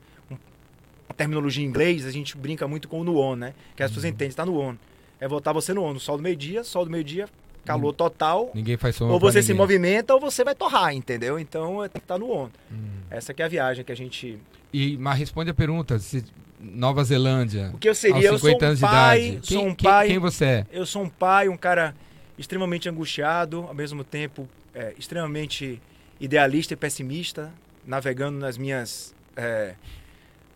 terminologia 1.12 1.62
em 1.64 1.68
inglês, 1.68 2.06
a 2.06 2.10
gente 2.10 2.36
brinca 2.36 2.66
muito 2.66 2.88
com 2.88 3.00
o 3.00 3.04
Nuon, 3.04 3.36
né? 3.36 3.54
Que 3.76 3.82
as 3.82 3.90
pessoas 3.90 4.06
entendem, 4.06 4.28
está 4.28 4.46
no 4.46 4.58
on. 4.58 4.74
É 5.20 5.28
voltar 5.28 5.52
você 5.52 5.72
no 5.74 5.82
on, 5.82 5.92
no 5.94 6.00
sol 6.00 6.16
do 6.16 6.22
meio-dia, 6.22 6.64
sol 6.64 6.84
do 6.84 6.90
meio-dia, 6.90 7.28
calor 7.64 7.92
total, 7.92 8.50
Ninguém 8.54 8.76
faz 8.76 8.96
sombra 8.96 9.14
ou 9.14 9.20
você 9.20 9.42
se 9.42 9.54
movimenta 9.54 10.14
ou 10.14 10.20
você 10.20 10.44
vai 10.44 10.54
torrar, 10.54 10.94
entendeu? 10.94 11.38
Então 11.38 11.78
tem 11.82 11.90
que 11.92 11.98
estar 11.98 12.18
no 12.18 12.30
on. 12.30 12.48
Hum. 12.70 13.00
Essa 13.10 13.32
que 13.32 13.42
é 13.42 13.44
a 13.44 13.48
viagem 13.48 13.84
que 13.84 13.92
a 13.92 13.96
gente... 13.96 14.38
E, 14.72 14.96
mas 14.98 15.18
responde 15.18 15.50
a 15.50 15.54
pergunta. 15.54 15.98
Se 15.98 16.24
Nova 16.60 17.04
Zelândia, 17.04 17.70
O 17.74 17.78
que 17.78 17.88
eu 17.88 17.94
seria? 17.94 18.28
Eu 18.28 18.38
50 18.38 18.76
sou 18.76 18.88
um 18.88 18.90
pai, 18.90 19.20
de 19.20 19.26
idade. 19.28 19.46
sou 19.46 19.58
Quem, 19.58 19.68
um 19.68 19.74
quem- 19.74 19.90
pai... 19.90 20.06
quem 20.08 20.18
você 20.18 20.44
é? 20.44 20.66
Eu 20.72 20.84
sou 20.86 21.02
um 21.02 21.08
pai, 21.08 21.48
um 21.48 21.56
cara 21.56 21.94
extremamente 22.38 22.88
angustiado, 22.88 23.64
ao 23.68 23.74
mesmo 23.74 24.02
tempo 24.02 24.48
é, 24.74 24.92
extremamente 24.98 25.80
idealista 26.20 26.74
e 26.74 26.76
pessimista, 26.76 27.52
navegando 27.86 28.38
nas 28.38 28.56
minhas, 28.58 29.14
é, 29.36 29.74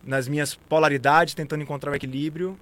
nas 0.03 0.27
minhas 0.27 0.55
polaridades, 0.55 1.33
tentando 1.33 1.61
encontrar 1.63 1.91
o 1.91 1.95
equilíbrio 1.95 2.57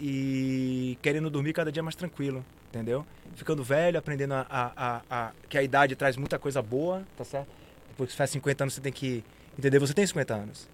e 0.00 0.98
querendo 1.02 1.30
dormir 1.30 1.52
cada 1.52 1.70
dia 1.70 1.82
mais 1.82 1.94
tranquilo, 1.94 2.44
entendeu? 2.70 3.06
Ficando 3.36 3.62
velho, 3.62 3.98
aprendendo 3.98 4.34
a, 4.34 4.46
a- 4.48 4.72
a- 4.76 5.02
a- 5.10 5.30
que 5.48 5.56
a 5.56 5.62
idade 5.62 5.94
traz 5.94 6.16
muita 6.16 6.38
coisa 6.38 6.60
boa, 6.62 7.02
tá 7.16 7.24
certo? 7.24 7.48
Depois 7.88 8.08
que 8.08 8.12
você 8.12 8.18
faz 8.18 8.30
50 8.30 8.64
anos, 8.64 8.74
você 8.74 8.80
tem 8.80 8.92
que 8.92 9.22
entender, 9.58 9.78
você 9.78 9.94
tem 9.94 10.06
50 10.06 10.34
anos. 10.34 10.68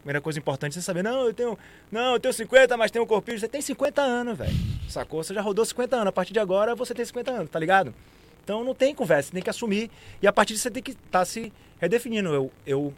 Primeira 0.00 0.20
coisa 0.20 0.38
importante 0.38 0.72
é 0.72 0.74
você 0.80 0.82
saber, 0.82 1.04
não, 1.04 1.26
eu 1.26 1.34
tenho, 1.34 1.56
não, 1.90 2.14
eu 2.14 2.20
tenho 2.20 2.32
50, 2.34 2.76
mas 2.76 2.90
tenho 2.90 3.04
um 3.04 3.06
corpinho. 3.06 3.38
Você 3.38 3.46
tem 3.46 3.60
50 3.62 4.02
anos, 4.02 4.36
velho. 4.36 4.52
Sacou? 4.88 5.22
Você 5.22 5.32
já 5.32 5.40
rodou 5.40 5.64
50 5.64 5.94
anos. 5.94 6.08
A 6.08 6.12
partir 6.12 6.32
de 6.32 6.40
agora 6.40 6.74
você 6.74 6.92
tem 6.92 7.04
50 7.04 7.30
anos, 7.30 7.50
tá 7.50 7.58
ligado? 7.58 7.94
Então 8.42 8.64
não 8.64 8.74
tem 8.74 8.92
conversa, 8.96 9.28
você 9.28 9.34
tem 9.34 9.42
que 9.42 9.50
assumir. 9.50 9.88
E 10.20 10.26
a 10.26 10.32
partir 10.32 10.54
disso 10.54 10.64
você 10.64 10.70
tem 10.72 10.82
que 10.82 10.90
estar 10.90 11.24
se 11.24 11.52
redefinindo. 11.80 12.30
Eu, 12.34 12.50
eu 12.66 12.92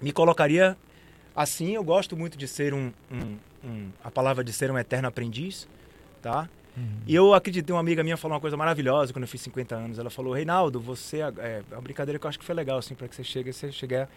me 0.00 0.12
colocaria 0.12 0.76
assim, 1.34 1.72
eu 1.74 1.82
gosto 1.84 2.16
muito 2.16 2.36
de 2.38 2.46
ser 2.48 2.72
um, 2.74 2.92
um- 3.10 3.36
um- 3.64 3.88
a 4.02 4.10
palavra 4.10 4.42
de 4.44 4.52
ser 4.52 4.70
um 4.70 4.78
eterno 4.78 5.08
aprendiz, 5.08 5.68
tá? 6.22 6.48
E 7.06 7.14
eu 7.14 7.34
acreditei, 7.34 7.74
uma 7.74 7.80
amiga 7.80 8.02
minha 8.02 8.16
falou 8.16 8.34
uma 8.36 8.40
coisa 8.40 8.56
maravilhosa 8.56 9.12
quando 9.12 9.24
eu 9.24 9.28
fiz 9.28 9.40
50 9.42 9.74
anos. 9.74 9.98
Ela 9.98 10.08
falou, 10.08 10.32
Reinaldo, 10.32 10.80
você. 10.80 11.18
É 11.20 11.28
é 11.38 11.62
uma 11.72 11.82
brincadeira 11.82 12.18
que 12.18 12.24
eu 12.24 12.28
acho 12.28 12.38
que 12.38 12.44
foi 12.44 12.54
legal, 12.54 12.78
assim, 12.78 12.94
para 12.94 13.06
que 13.06 13.14
você 13.14 13.24
chegue, 13.24 13.52
você 13.52 13.70
chegar. 13.70 14.08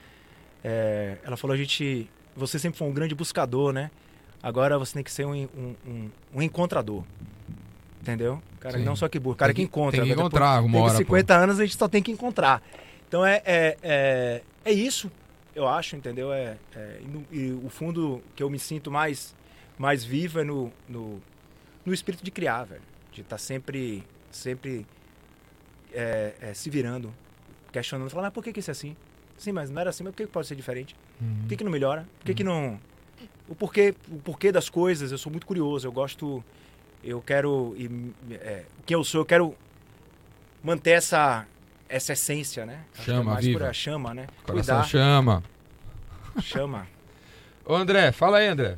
é, 0.63 1.17
ela 1.25 1.35
falou, 1.35 1.53
a 1.55 1.57
gente. 1.57 2.09
Você 2.37 2.57
sempre 2.57 2.77
foi 2.79 2.87
um 2.87 2.93
grande 2.93 3.13
buscador, 3.13 3.73
né? 3.73 3.91
Agora 4.41 4.77
você 4.79 4.93
tem 4.93 5.03
que 5.03 5.11
ser 5.11 5.25
um, 5.25 5.33
um, 5.33 5.75
um- 5.85 6.09
um 6.35 6.41
encontrador. 6.41 7.03
Entendeu? 8.01 8.41
Cara, 8.59 8.77
Sim. 8.77 8.83
não 8.85 8.95
só 8.95 9.07
que 9.09 9.19
busca, 9.19 9.39
cara 9.39 9.53
Tem 9.53 9.65
que 9.65 9.69
que- 9.71 9.77
encontra. 9.77 9.91
tem 9.91 10.01
que 10.03 10.09
Depois- 10.09 10.27
encontrar 10.27 10.61
uma 10.61 10.71
tem 10.71 10.71
que 10.71 10.77
hora, 10.77 10.97
50 10.97 11.35
anos 11.37 11.59
a 11.59 11.63
gente 11.65 11.77
só 11.77 11.87
tem 11.87 12.01
que 12.03 12.11
encontrar. 12.11 12.61
Então 13.07 13.25
é, 13.25 13.41
é, 13.45 13.77
é, 13.83 14.41
é 14.65 14.71
isso, 14.71 15.11
eu 15.55 15.67
acho, 15.67 15.95
entendeu? 15.95 16.31
É, 16.33 16.57
é, 16.75 16.99
e, 17.31 17.37
e 17.37 17.51
o 17.51 17.69
fundo 17.69 18.21
que 18.35 18.41
eu 18.41 18.49
me 18.49 18.59
sinto 18.59 18.91
mais, 18.91 19.35
mais 19.77 20.03
vivo 20.03 20.39
é 20.39 20.43
no, 20.43 20.71
no, 20.87 21.21
no 21.85 21.93
espírito 21.93 22.23
de 22.23 22.31
criar, 22.31 22.63
velho. 22.63 22.81
De 23.11 23.21
estar 23.21 23.37
sempre, 23.37 24.03
sempre 24.31 24.85
é, 25.93 26.33
é, 26.41 26.53
se 26.53 26.69
virando, 26.69 27.13
questionando, 27.71 28.09
falando, 28.09 28.25
mas 28.25 28.33
por 28.33 28.43
que, 28.43 28.51
que 28.51 28.59
isso 28.59 28.71
é 28.71 28.73
assim? 28.73 28.95
Sim, 29.37 29.51
mas 29.51 29.69
não 29.69 29.79
era 29.79 29.89
assim, 29.89 30.03
mas 30.03 30.11
por 30.11 30.17
que 30.17 30.25
que 30.25 30.31
pode 30.31 30.47
ser 30.47 30.55
diferente? 30.55 30.95
Por 31.41 31.49
que, 31.49 31.57
que 31.57 31.63
não 31.63 31.71
melhora? 31.71 32.07
Por 32.19 32.25
que, 32.25 32.33
que 32.33 32.43
não. 32.43 32.79
O 33.47 33.55
porquê, 33.55 33.93
o 34.09 34.17
porquê 34.19 34.51
das 34.51 34.69
coisas, 34.69 35.11
eu 35.11 35.17
sou 35.17 35.31
muito 35.31 35.45
curioso, 35.45 35.87
eu 35.87 35.91
gosto. 35.91 36.43
Eu 37.03 37.21
quero. 37.21 37.75
e, 37.77 38.13
é, 38.35 38.63
quem 38.85 38.95
eu 38.95 39.03
sou, 39.03 39.21
eu 39.21 39.25
quero 39.25 39.55
manter 40.63 40.91
essa, 40.91 41.45
essa 41.95 42.13
essência, 42.13 42.65
né? 42.65 42.83
Acho 42.93 43.03
que 43.05 43.11
é 43.11 43.13
Chama 43.15 43.33
mais 43.33 43.45
viva. 43.45 43.59
por 43.59 43.67
a 43.67 43.73
chama, 43.73 44.13
né? 44.13 44.27
Coração 44.45 44.75
Cuidar, 44.75 44.89
chama. 44.89 45.43
chama. 46.41 46.87
Ô 47.65 47.75
André, 47.75 48.11
fala 48.11 48.37
aí, 48.39 48.47
André. 48.47 48.77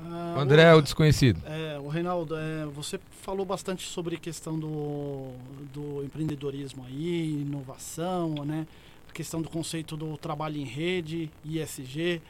Ah, 0.00 0.34
O 0.36 0.40
André 0.40 0.62
é 0.62 0.74
o- 0.74 0.78
o 0.78 0.82
desconhecido. 0.82 1.40
É, 1.46 1.78
o 1.78 1.88
Reinaldo, 1.88 2.34
é, 2.36 2.64
você 2.66 2.98
falou 3.20 3.44
bastante 3.46 3.86
sobre 3.86 4.16
a 4.16 4.18
questão 4.18 4.58
do, 4.58 5.32
do 5.72 6.02
empreendedorismo 6.04 6.84
aí, 6.86 7.42
inovação, 7.42 8.30
né? 8.44 8.66
A 9.08 9.12
questão 9.12 9.42
do 9.42 9.48
conceito 9.48 9.96
do 9.96 10.16
trabalho 10.16 10.56
em 10.56 10.64
rede, 10.64 11.30
ISG. 11.44 12.20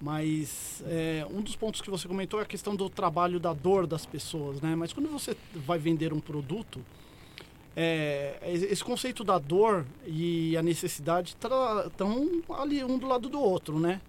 Mas 0.00 0.82
é, 0.86 1.26
um 1.30 1.40
dos 1.40 1.56
pontos 1.56 1.80
que 1.80 1.88
você 1.90 2.06
comentou 2.06 2.38
é 2.38 2.42
a 2.42 2.46
questão 2.46 2.76
do 2.76 2.90
trabalho 2.90 3.40
da 3.40 3.54
dor 3.54 3.86
das 3.86 4.04
pessoas, 4.04 4.60
né? 4.60 4.74
Mas 4.76 4.92
quando 4.92 5.08
você 5.08 5.34
vai 5.54 5.78
vender 5.78 6.12
um 6.12 6.20
produto, 6.20 6.80
é, 7.76 8.38
esse 8.46 8.82
conceito 8.82 9.22
da 9.22 9.38
dor 9.38 9.84
e 10.06 10.56
a 10.56 10.62
necessidade 10.62 11.36
estão 11.36 12.42
ali 12.58 12.82
um 12.82 12.96
do 12.96 13.06
lado 13.06 13.28
do 13.28 13.38
outro, 13.38 13.78
né? 13.78 14.00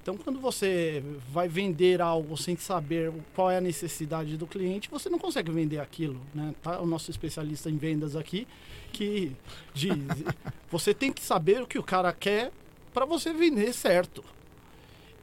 Então, 0.00 0.16
quando 0.16 0.40
você 0.40 1.02
vai 1.32 1.48
vender 1.48 2.00
algo 2.00 2.36
sem 2.36 2.56
saber 2.56 3.12
qual 3.34 3.50
é 3.50 3.58
a 3.58 3.60
necessidade 3.60 4.36
do 4.36 4.46
cliente, 4.46 4.90
você 4.90 5.08
não 5.08 5.18
consegue 5.18 5.50
vender 5.50 5.78
aquilo, 5.78 6.20
né? 6.34 6.54
Tá 6.62 6.80
o 6.80 6.86
nosso 6.86 7.10
especialista 7.10 7.68
em 7.68 7.76
vendas 7.76 8.14
aqui 8.14 8.46
que 8.92 9.32
diz, 9.74 9.94
você 10.70 10.94
tem 10.94 11.12
que 11.12 11.22
saber 11.22 11.62
o 11.62 11.66
que 11.66 11.78
o 11.78 11.82
cara 11.82 12.12
quer 12.12 12.52
para 12.94 13.04
você 13.04 13.32
vender 13.32 13.72
certo. 13.72 14.22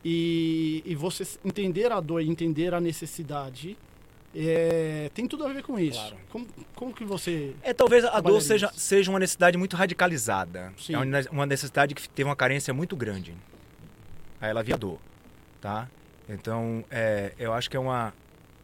E, 0.04 0.82
e 0.86 0.96
você 0.96 1.28
entender 1.44 1.92
a 1.92 2.00
dor, 2.00 2.22
entender 2.22 2.74
a 2.74 2.80
necessidade 2.80 3.78
é, 4.36 5.10
tem 5.14 5.28
tudo 5.28 5.46
a 5.46 5.52
ver 5.52 5.64
com 5.64 5.80
isso. 5.80 6.00
Claro. 6.00 6.18
Como, 6.30 6.48
como 6.76 6.94
que 6.94 7.04
você. 7.04 7.56
É, 7.64 7.74
talvez 7.74 8.06
a 8.06 8.20
dor 8.20 8.42
seja, 8.42 8.72
seja 8.76 9.10
uma 9.10 9.20
necessidade 9.20 9.58
muito 9.58 9.76
radicalizada. 9.76 10.72
Sim. 10.78 10.94
É 10.96 11.32
uma 11.32 11.46
necessidade 11.46 11.96
que 11.96 12.08
teve 12.08 12.30
uma 12.30 12.36
carência 12.36 12.74
muito 12.74 12.96
grande. 12.96 13.34
Aí 14.40 14.50
ela 14.50 14.62
via 14.62 14.78
dor. 14.78 15.00
Tá? 15.60 15.90
Então, 16.28 16.86
é, 16.92 17.34
eu 17.40 17.54
acho 17.54 17.70
que 17.70 17.76
é 17.76 17.80
uma. 17.80 18.14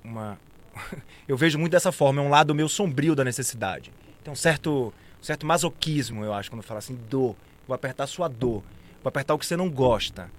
uma 0.04 0.38
eu 1.28 1.36
vejo 1.36 1.58
muito 1.58 1.72
dessa 1.72 1.92
forma, 1.92 2.22
é 2.22 2.26
um 2.26 2.30
lado 2.30 2.54
meio 2.54 2.70
sombrio 2.70 3.16
da 3.16 3.24
necessidade. 3.24 3.92
Tem 4.24 4.32
um 4.32 4.36
certo, 4.36 4.94
um 5.20 5.24
certo 5.24 5.46
masoquismo, 5.46 6.24
eu 6.24 6.34
acho, 6.34 6.50
quando 6.50 6.62
fala 6.62 6.78
assim, 6.78 6.98
dor. 7.10 7.36
Vou 7.68 7.74
apertar 7.74 8.04
a 8.04 8.08
sua 8.08 8.28
dor. 8.28 8.64
Vou 9.02 9.10
apertar 9.10 9.34
o 9.34 9.40
que 9.40 9.46
você 9.46 9.58
não 9.58 9.70
gosta. 9.70 10.30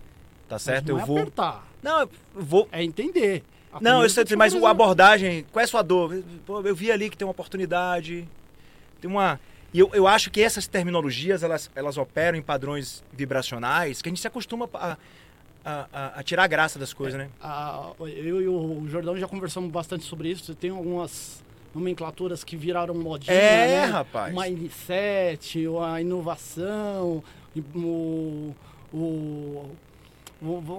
Tá 0.49 0.59
certo? 0.59 0.91
não 0.91 0.99
eu 0.99 1.03
é 1.03 1.07
vou. 1.07 1.19
Apertar. 1.19 1.67
Não, 1.83 2.01
eu 2.01 2.11
vou. 2.33 2.69
É 2.71 2.83
entender. 2.85 3.43
Não, 3.81 4.03
eu 4.03 4.11
sei, 4.11 4.25
mas 4.37 4.55
a 4.55 4.71
abordagem, 4.71 5.45
qual 5.53 5.61
é 5.61 5.65
a 5.65 5.69
sua 5.69 5.83
dor? 5.83 6.23
Pô, 6.45 6.61
eu 6.61 6.75
vi 6.75 6.91
ali 6.91 7.11
que 7.11 7.17
tem 7.17 7.27
uma 7.27 7.33
oportunidade, 7.33 8.27
tem 9.01 9.11
uma... 9.11 9.41
E 9.75 9.79
eu, 9.79 9.91
eu 9.93 10.07
acho 10.07 10.31
que 10.31 10.41
essas 10.41 10.67
terminologias, 10.67 11.43
elas, 11.43 11.71
elas 11.75 11.99
operam 11.99 12.39
em 12.39 12.43
padrões 12.43 13.05
vibracionais 13.13 14.01
que 14.01 14.09
a 14.09 14.11
gente 14.11 14.21
se 14.21 14.27
acostuma 14.27 14.69
a, 14.73 14.97
a, 15.65 15.87
a, 15.93 16.21
a 16.21 16.23
tirar 16.23 16.45
a 16.45 16.47
graça 16.47 16.79
das 16.79 16.95
coisas, 16.95 17.21
é, 17.21 17.25
né? 17.25 17.31
A, 17.43 17.91
eu 18.01 18.41
e 18.41 18.49
o 18.49 18.87
Jordão 18.89 19.17
já 19.17 19.27
conversamos 19.27 19.71
bastante 19.71 20.05
sobre 20.05 20.31
isso. 20.31 20.55
Tem 20.55 20.71
algumas 20.71 21.45
nomenclaturas 21.75 22.43
que 22.43 22.57
viraram 22.57 22.95
modinha, 22.95 23.37
é, 23.37 23.67
né? 23.67 23.85
rapaz. 23.87 24.33
Uma 24.33 24.45
mindset, 24.45 25.67
a 25.83 26.01
inovação, 26.01 27.23
o, 27.75 28.55
o 28.95 29.71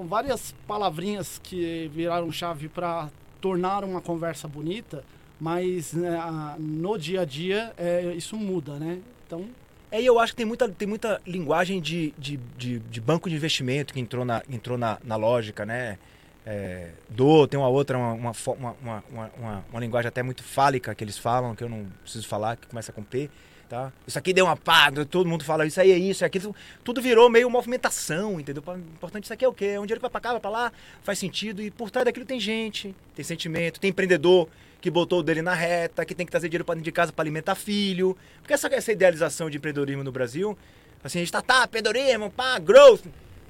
várias 0.08 0.54
palavrinhas 0.68 1.40
que 1.44 1.90
viraram 1.94 2.32
chave 2.32 2.68
para 2.70 3.10
tornar 3.42 3.84
uma 3.84 4.02
conversa 4.02 4.48
bonita, 4.48 5.04
mas 5.40 5.94
né, 5.94 6.20
no 6.60 6.98
dia 6.98 7.22
a 7.22 7.26
dia 7.26 7.74
é, 7.78 8.14
isso 8.16 8.36
muda, 8.38 8.78
né? 8.80 9.00
Então 9.26 9.48
é, 9.92 10.02
eu 10.02 10.20
acho 10.20 10.34
que 10.34 10.38
tem 10.38 10.46
muita, 10.46 10.68
tem 10.68 10.88
muita 10.88 11.22
linguagem 11.26 11.80
de, 11.82 12.14
de, 12.18 12.38
de, 12.58 12.80
de 12.80 13.02
banco 13.02 13.30
de 13.30 13.36
investimento 13.36 13.94
que 13.94 14.00
entrou 14.00 14.26
na, 14.26 14.44
entrou 14.50 14.78
na, 14.78 14.98
na 15.04 15.16
lógica, 15.16 15.66
né? 15.66 15.98
É, 16.46 16.92
do, 17.10 17.46
tem 17.48 17.60
uma 17.60 17.68
outra, 17.68 17.98
uma, 17.98 18.14
uma, 18.14 18.32
uma, 18.82 19.04
uma, 19.10 19.66
uma, 19.70 19.80
linguagem 19.80 20.08
até 20.08 20.24
muito 20.24 20.44
fálica 20.44 20.96
que 20.96 21.04
eles 21.04 21.18
falam, 21.18 21.54
que 21.54 21.64
eu 21.64 21.68
não 21.68 21.86
preciso 22.02 22.26
falar, 22.26 22.56
que 22.56 22.68
começa 22.68 22.94
com 22.94 23.04
P. 23.04 23.30
Tá? 23.70 23.92
Isso 24.08 24.18
aqui 24.18 24.32
deu 24.32 24.46
uma 24.46 24.56
pá, 24.56 24.90
todo 25.10 25.28
mundo 25.28 25.44
fala 25.44 25.66
isso 25.66 25.82
aí 25.82 25.92
é 25.92 25.98
isso, 25.98 26.24
é 26.24 26.28
aquilo. 26.28 26.56
Tudo 26.86 27.02
virou 27.02 27.30
meio 27.30 27.50
movimentação, 27.50 28.40
entendeu? 28.40 28.64
Importante 28.78 29.26
isso 29.26 29.34
aqui 29.34 29.44
é 29.44 29.48
o 29.48 29.54
quê? 29.54 29.66
É 29.66 29.80
um 29.80 29.86
dinheiro 29.86 30.00
que 30.00 30.04
vai 30.04 30.10
pra 30.10 30.22
cá, 30.22 30.32
vai 30.32 30.40
pra 30.40 30.50
lá, 30.50 30.72
faz 31.04 31.20
sentido. 31.20 31.62
E 31.62 31.70
por 31.70 31.92
trás 31.92 32.06
daquilo 32.06 32.26
tem 32.26 32.40
gente, 32.40 32.96
tem 33.14 33.26
sentimento, 33.26 33.78
tem 33.78 33.90
empreendedor 33.90 34.48
que 34.80 34.90
botou 34.90 35.20
o 35.20 35.24
dele 35.24 35.42
na 35.42 35.54
reta, 35.54 36.06
que 36.06 36.16
tem 36.16 36.26
que 36.26 36.32
trazer 36.32 36.48
dinheiro 36.48 36.64
para 36.64 36.76
dentro 36.76 36.86
de 36.86 36.92
casa 36.94 37.12
para 37.12 37.24
alimentar 37.24 37.56
filho. 37.56 38.18
Porque 38.40 38.54
essa, 38.54 38.74
essa 38.74 38.92
idealização 38.92 39.50
de 39.50 39.58
empreendedorismo 39.58 40.04
no 40.04 40.14
Brasil, 40.14 40.58
assim, 41.04 41.20
gente 41.20 41.32
tá, 41.32 41.42
tá, 41.42 41.66
empreendedorismo, 41.66 42.32
pá, 42.32 42.58
growth. 42.60 43.04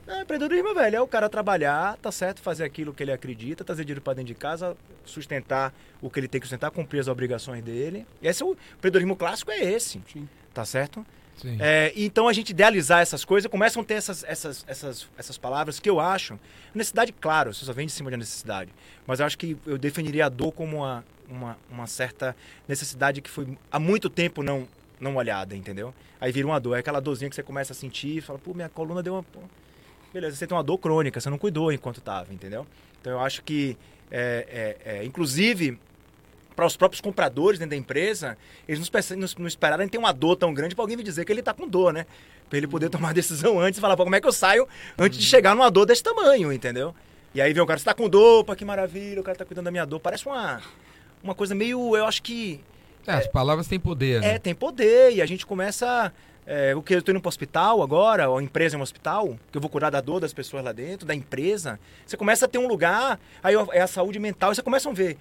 Não, 0.07 0.21
empreendedorismo, 0.21 0.73
velho, 0.73 0.95
é 0.95 1.01
o 1.01 1.07
cara 1.07 1.27
trabalhar, 1.27 1.97
tá 1.97 2.11
certo, 2.13 2.41
fazer 2.41 2.63
aquilo 2.63 2.93
que 2.93 3.03
ele 3.03 3.11
acredita, 3.11 3.65
trazer 3.65 3.83
dinheiro 3.83 4.01
para 4.01 4.13
dentro 4.13 4.33
de 4.33 4.39
casa, 4.39 4.77
sustentar 5.03 5.73
o 6.01 6.09
que 6.09 6.17
ele 6.17 6.29
tem 6.29 6.39
que 6.39 6.47
sustentar, 6.47 6.71
cumprir 6.71 7.01
as 7.01 7.09
obrigações 7.09 7.61
dele. 7.61 8.07
Esse 8.23 8.41
é 8.41 8.45
o 8.45 8.55
empreendedorismo 8.77 9.17
clássico 9.17 9.51
é 9.51 9.61
esse, 9.61 10.01
Sim. 10.11 10.29
tá 10.53 10.63
certo? 10.63 11.05
Sim. 11.35 11.57
É, 11.59 11.91
então 11.95 12.27
a 12.27 12.33
gente 12.33 12.51
idealizar 12.51 13.01
essas 13.01 13.25
coisas, 13.25 13.51
começam 13.51 13.81
a 13.81 13.85
ter 13.85 13.95
essas, 13.95 14.23
essas, 14.23 14.63
essas, 14.65 15.07
essas 15.17 15.37
palavras 15.37 15.77
que 15.77 15.89
eu 15.89 15.99
acho. 15.99 16.39
Necessidade, 16.73 17.11
claro, 17.11 17.53
você 17.53 17.65
só 17.65 17.73
vem 17.73 17.85
de 17.85 17.91
cima 17.91 18.09
da 18.09 18.17
necessidade. 18.17 18.71
Mas 19.05 19.19
eu 19.19 19.25
acho 19.25 19.37
que 19.37 19.57
eu 19.65 19.77
definiria 19.77 20.27
a 20.27 20.29
dor 20.29 20.53
como 20.53 20.77
uma, 20.77 21.03
uma, 21.29 21.57
uma 21.69 21.85
certa 21.85 22.35
necessidade 22.67 23.21
que 23.21 23.29
foi 23.29 23.57
há 23.69 23.79
muito 23.79 24.09
tempo 24.09 24.41
não, 24.41 24.67
não 24.99 25.17
olhada, 25.17 25.55
entendeu? 25.55 25.93
Aí 26.19 26.31
vira 26.31 26.47
uma 26.47 26.59
dor, 26.59 26.75
é 26.75 26.79
aquela 26.79 26.99
dorzinha 26.99 27.29
que 27.29 27.35
você 27.35 27.43
começa 27.43 27.73
a 27.73 27.75
sentir 27.75 28.17
e 28.17 28.21
fala, 28.21 28.39
pô, 28.39 28.53
minha 28.53 28.69
coluna 28.69 29.03
deu 29.03 29.13
uma. 29.13 29.25
Pô, 30.07 30.13
beleza, 30.13 30.35
você 30.35 30.47
tem 30.47 30.57
uma 30.57 30.63
dor 30.63 30.77
crônica, 30.77 31.19
você 31.19 31.29
não 31.29 31.37
cuidou 31.37 31.71
enquanto 31.71 31.97
estava, 31.97 32.33
entendeu? 32.33 32.65
Então 32.99 33.13
eu 33.13 33.19
acho 33.19 33.43
que, 33.43 33.77
é, 34.11 34.77
é, 34.85 34.97
é, 34.97 35.05
inclusive, 35.05 35.79
para 36.55 36.65
os 36.65 36.75
próprios 36.75 37.01
compradores 37.01 37.59
dentro 37.59 37.71
da 37.71 37.75
empresa, 37.75 38.37
eles 38.67 38.79
não, 38.79 39.17
não, 39.17 39.27
não 39.39 39.47
esperarem 39.47 39.87
ter 39.87 39.97
uma 39.97 40.11
dor 40.11 40.35
tão 40.35 40.53
grande 40.53 40.73
para 40.73 40.83
alguém 40.83 40.97
me 40.97 41.03
dizer 41.03 41.23
que 41.23 41.31
ele 41.31 41.41
está 41.41 41.53
com 41.53 41.67
dor, 41.67 41.93
né? 41.93 42.05
Para 42.49 42.57
ele 42.57 42.67
poder 42.67 42.89
tomar 42.89 43.09
a 43.09 43.13
decisão 43.13 43.59
antes 43.59 43.77
e 43.77 43.81
falar, 43.81 43.95
como 43.95 44.15
é 44.15 44.21
que 44.21 44.27
eu 44.27 44.31
saio 44.31 44.67
antes 44.97 45.19
de 45.19 45.25
chegar 45.25 45.53
numa 45.55 45.69
dor 45.69 45.85
desse 45.85 46.01
tamanho, 46.01 46.51
entendeu? 46.51 46.95
E 47.35 47.41
aí 47.41 47.53
vem 47.53 47.61
o 47.61 47.65
cara, 47.65 47.77
você 47.77 47.85
tá 47.85 47.93
com 47.93 48.09
dor, 48.09 48.43
pá, 48.43 48.55
que 48.55 48.65
maravilha, 48.65 49.21
o 49.21 49.23
cara 49.23 49.37
tá 49.37 49.45
cuidando 49.45 49.65
da 49.65 49.71
minha 49.71 49.85
dor. 49.85 49.99
Parece 49.99 50.25
uma, 50.25 50.61
uma 51.21 51.35
coisa 51.35 51.53
meio, 51.53 51.95
eu 51.95 52.05
acho 52.05 52.23
que... 52.23 52.59
É, 53.05 53.11
as 53.11 53.27
palavras 53.27 53.67
têm 53.67 53.79
poder, 53.79 54.21
né? 54.21 54.35
É, 54.35 54.39
tem 54.39 54.55
poder, 54.55 55.13
e 55.13 55.21
a 55.21 55.25
gente 55.25 55.45
começa 55.45 56.11
é, 56.47 56.73
o 56.73 56.81
que 56.81 56.93
eu 56.93 56.99
estou 56.99 57.11
indo 57.11 57.19
para 57.19 57.27
o 57.27 57.29
hospital 57.29 57.83
agora, 57.83 58.29
ou 58.29 58.37
a 58.37 58.41
empresa 58.41 58.77
é 58.77 58.79
um 58.79 58.81
hospital, 58.81 59.37
que 59.51 59.57
eu 59.57 59.61
vou 59.61 59.69
curar 59.69 59.91
da 59.91 59.99
dor 59.99 60.21
das 60.21 60.31
pessoas 60.31 60.63
lá 60.63 60.71
dentro, 60.71 61.05
da 61.05 61.13
empresa. 61.13 61.77
Você 62.05 62.15
começa 62.15 62.45
a 62.45 62.47
ter 62.47 62.57
um 62.57 62.67
lugar, 62.67 63.19
aí 63.43 63.53
é 63.73 63.81
a 63.81 63.87
saúde 63.87 64.17
mental, 64.17 64.55
você 64.55 64.61
começa 64.61 64.89
a 64.89 64.93
ver 64.93 65.17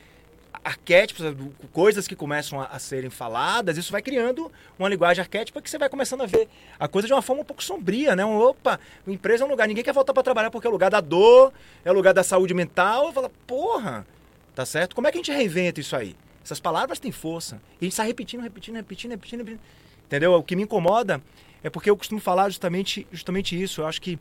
arquétipos, 0.65 1.25
coisas 1.73 2.07
que 2.07 2.15
começam 2.17 2.61
a, 2.61 2.67
a, 2.67 2.79
serem 2.79 3.11
faladas, 3.11 3.77
isso 3.77 3.93
vai 3.93 4.01
criando 4.01 4.51
uma 4.79 4.89
linguagem 4.89 5.21
arquétipa 5.21 5.61
que 5.61 5.69
você 5.69 5.79
vai 5.79 5.89
começando 5.89 6.23
a 6.23 6.27
ver 6.27 6.49
a 6.79 6.89
coisa 6.89 7.07
de 7.07 7.13
uma 7.13 7.23
forma 7.23 7.43
um 7.43 7.45
pouco 7.45 7.63
sombria, 7.63 8.17
né? 8.17 8.25
Um, 8.25 8.39
opa, 8.39 8.79
empresa 9.07 9.45
é 9.45 9.47
um 9.47 9.51
lugar, 9.51 9.67
ninguém 9.67 9.85
quer 9.85 9.93
voltar 9.93 10.15
para 10.15 10.23
trabalhar 10.23 10.51
porque 10.51 10.67
é 10.67 10.71
o 10.71 10.73
lugar 10.73 10.91
da 10.91 11.01
dor, 11.01 11.53
é 11.85 11.91
o 11.91 11.95
lugar 11.95 12.15
da 12.15 12.23
saúde 12.23 12.55
mental. 12.55 13.13
Fala, 13.13 13.31
porra, 13.47 14.07
tá 14.55 14.65
certo? 14.65 14.95
Como 14.95 15.07
é 15.07 15.13
que 15.13 15.19
a 15.19 15.21
gente 15.21 15.33
reinventa 15.33 15.81
isso 15.81 15.95
aí? 15.95 16.17
Essas 16.45 16.61
palavras 16.61 16.99
têm 16.99 17.11
força. 17.11 17.61
E 17.81 17.85
a 17.85 17.85
gente 17.85 17.93
está 17.93 18.05
repetindo, 18.05 18.41
repetindo, 18.41 18.77
repetindo, 18.77 19.11
repetindo, 19.11 19.39
repetindo. 19.41 19.61
Entendeu? 20.07 20.35
O 20.35 20.43
que 20.43 20.55
me 20.55 20.63
incomoda 20.63 21.21
é 21.63 21.71
porque 21.71 21.91
eu 21.91 21.97
costumo 21.97 22.21
falar 22.21 22.49
justamente, 22.49 23.07
justamente 23.11 23.61
isso. 23.61 23.81
Eu 23.81 23.87
acho 23.87 24.01
que 24.01 24.19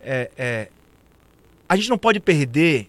é, 0.00 0.30
é, 0.36 0.68
a 1.68 1.76
gente 1.76 1.88
não 1.88 1.98
pode 1.98 2.18
perder 2.18 2.88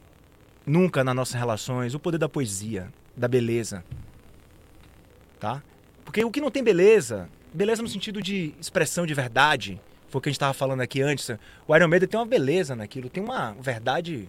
nunca 0.65 1.03
nas 1.03 1.15
nossas 1.15 1.35
relações 1.35 1.93
o 1.93 1.99
poder 1.99 2.17
da 2.17 2.27
poesia, 2.27 2.91
da 3.15 3.27
beleza. 3.27 3.83
Tá? 5.39 5.61
Porque 6.03 6.23
o 6.23 6.31
que 6.31 6.41
não 6.41 6.51
tem 6.51 6.63
beleza, 6.63 7.29
beleza 7.53 7.81
no 7.81 7.87
sentido 7.87 8.21
de 8.21 8.53
expressão 8.59 9.05
de 9.05 9.13
verdade, 9.13 9.79
foi 10.09 10.19
o 10.19 10.21
que 10.21 10.29
a 10.29 10.31
gente 10.31 10.37
estava 10.37 10.53
falando 10.53 10.81
aqui 10.81 11.01
antes. 11.01 11.29
O 11.67 11.75
Iron 11.75 11.87
Maiden 11.87 12.09
tem 12.09 12.19
uma 12.19 12.25
beleza 12.25 12.75
naquilo, 12.75 13.09
tem 13.09 13.23
uma 13.23 13.53
verdade, 13.59 14.27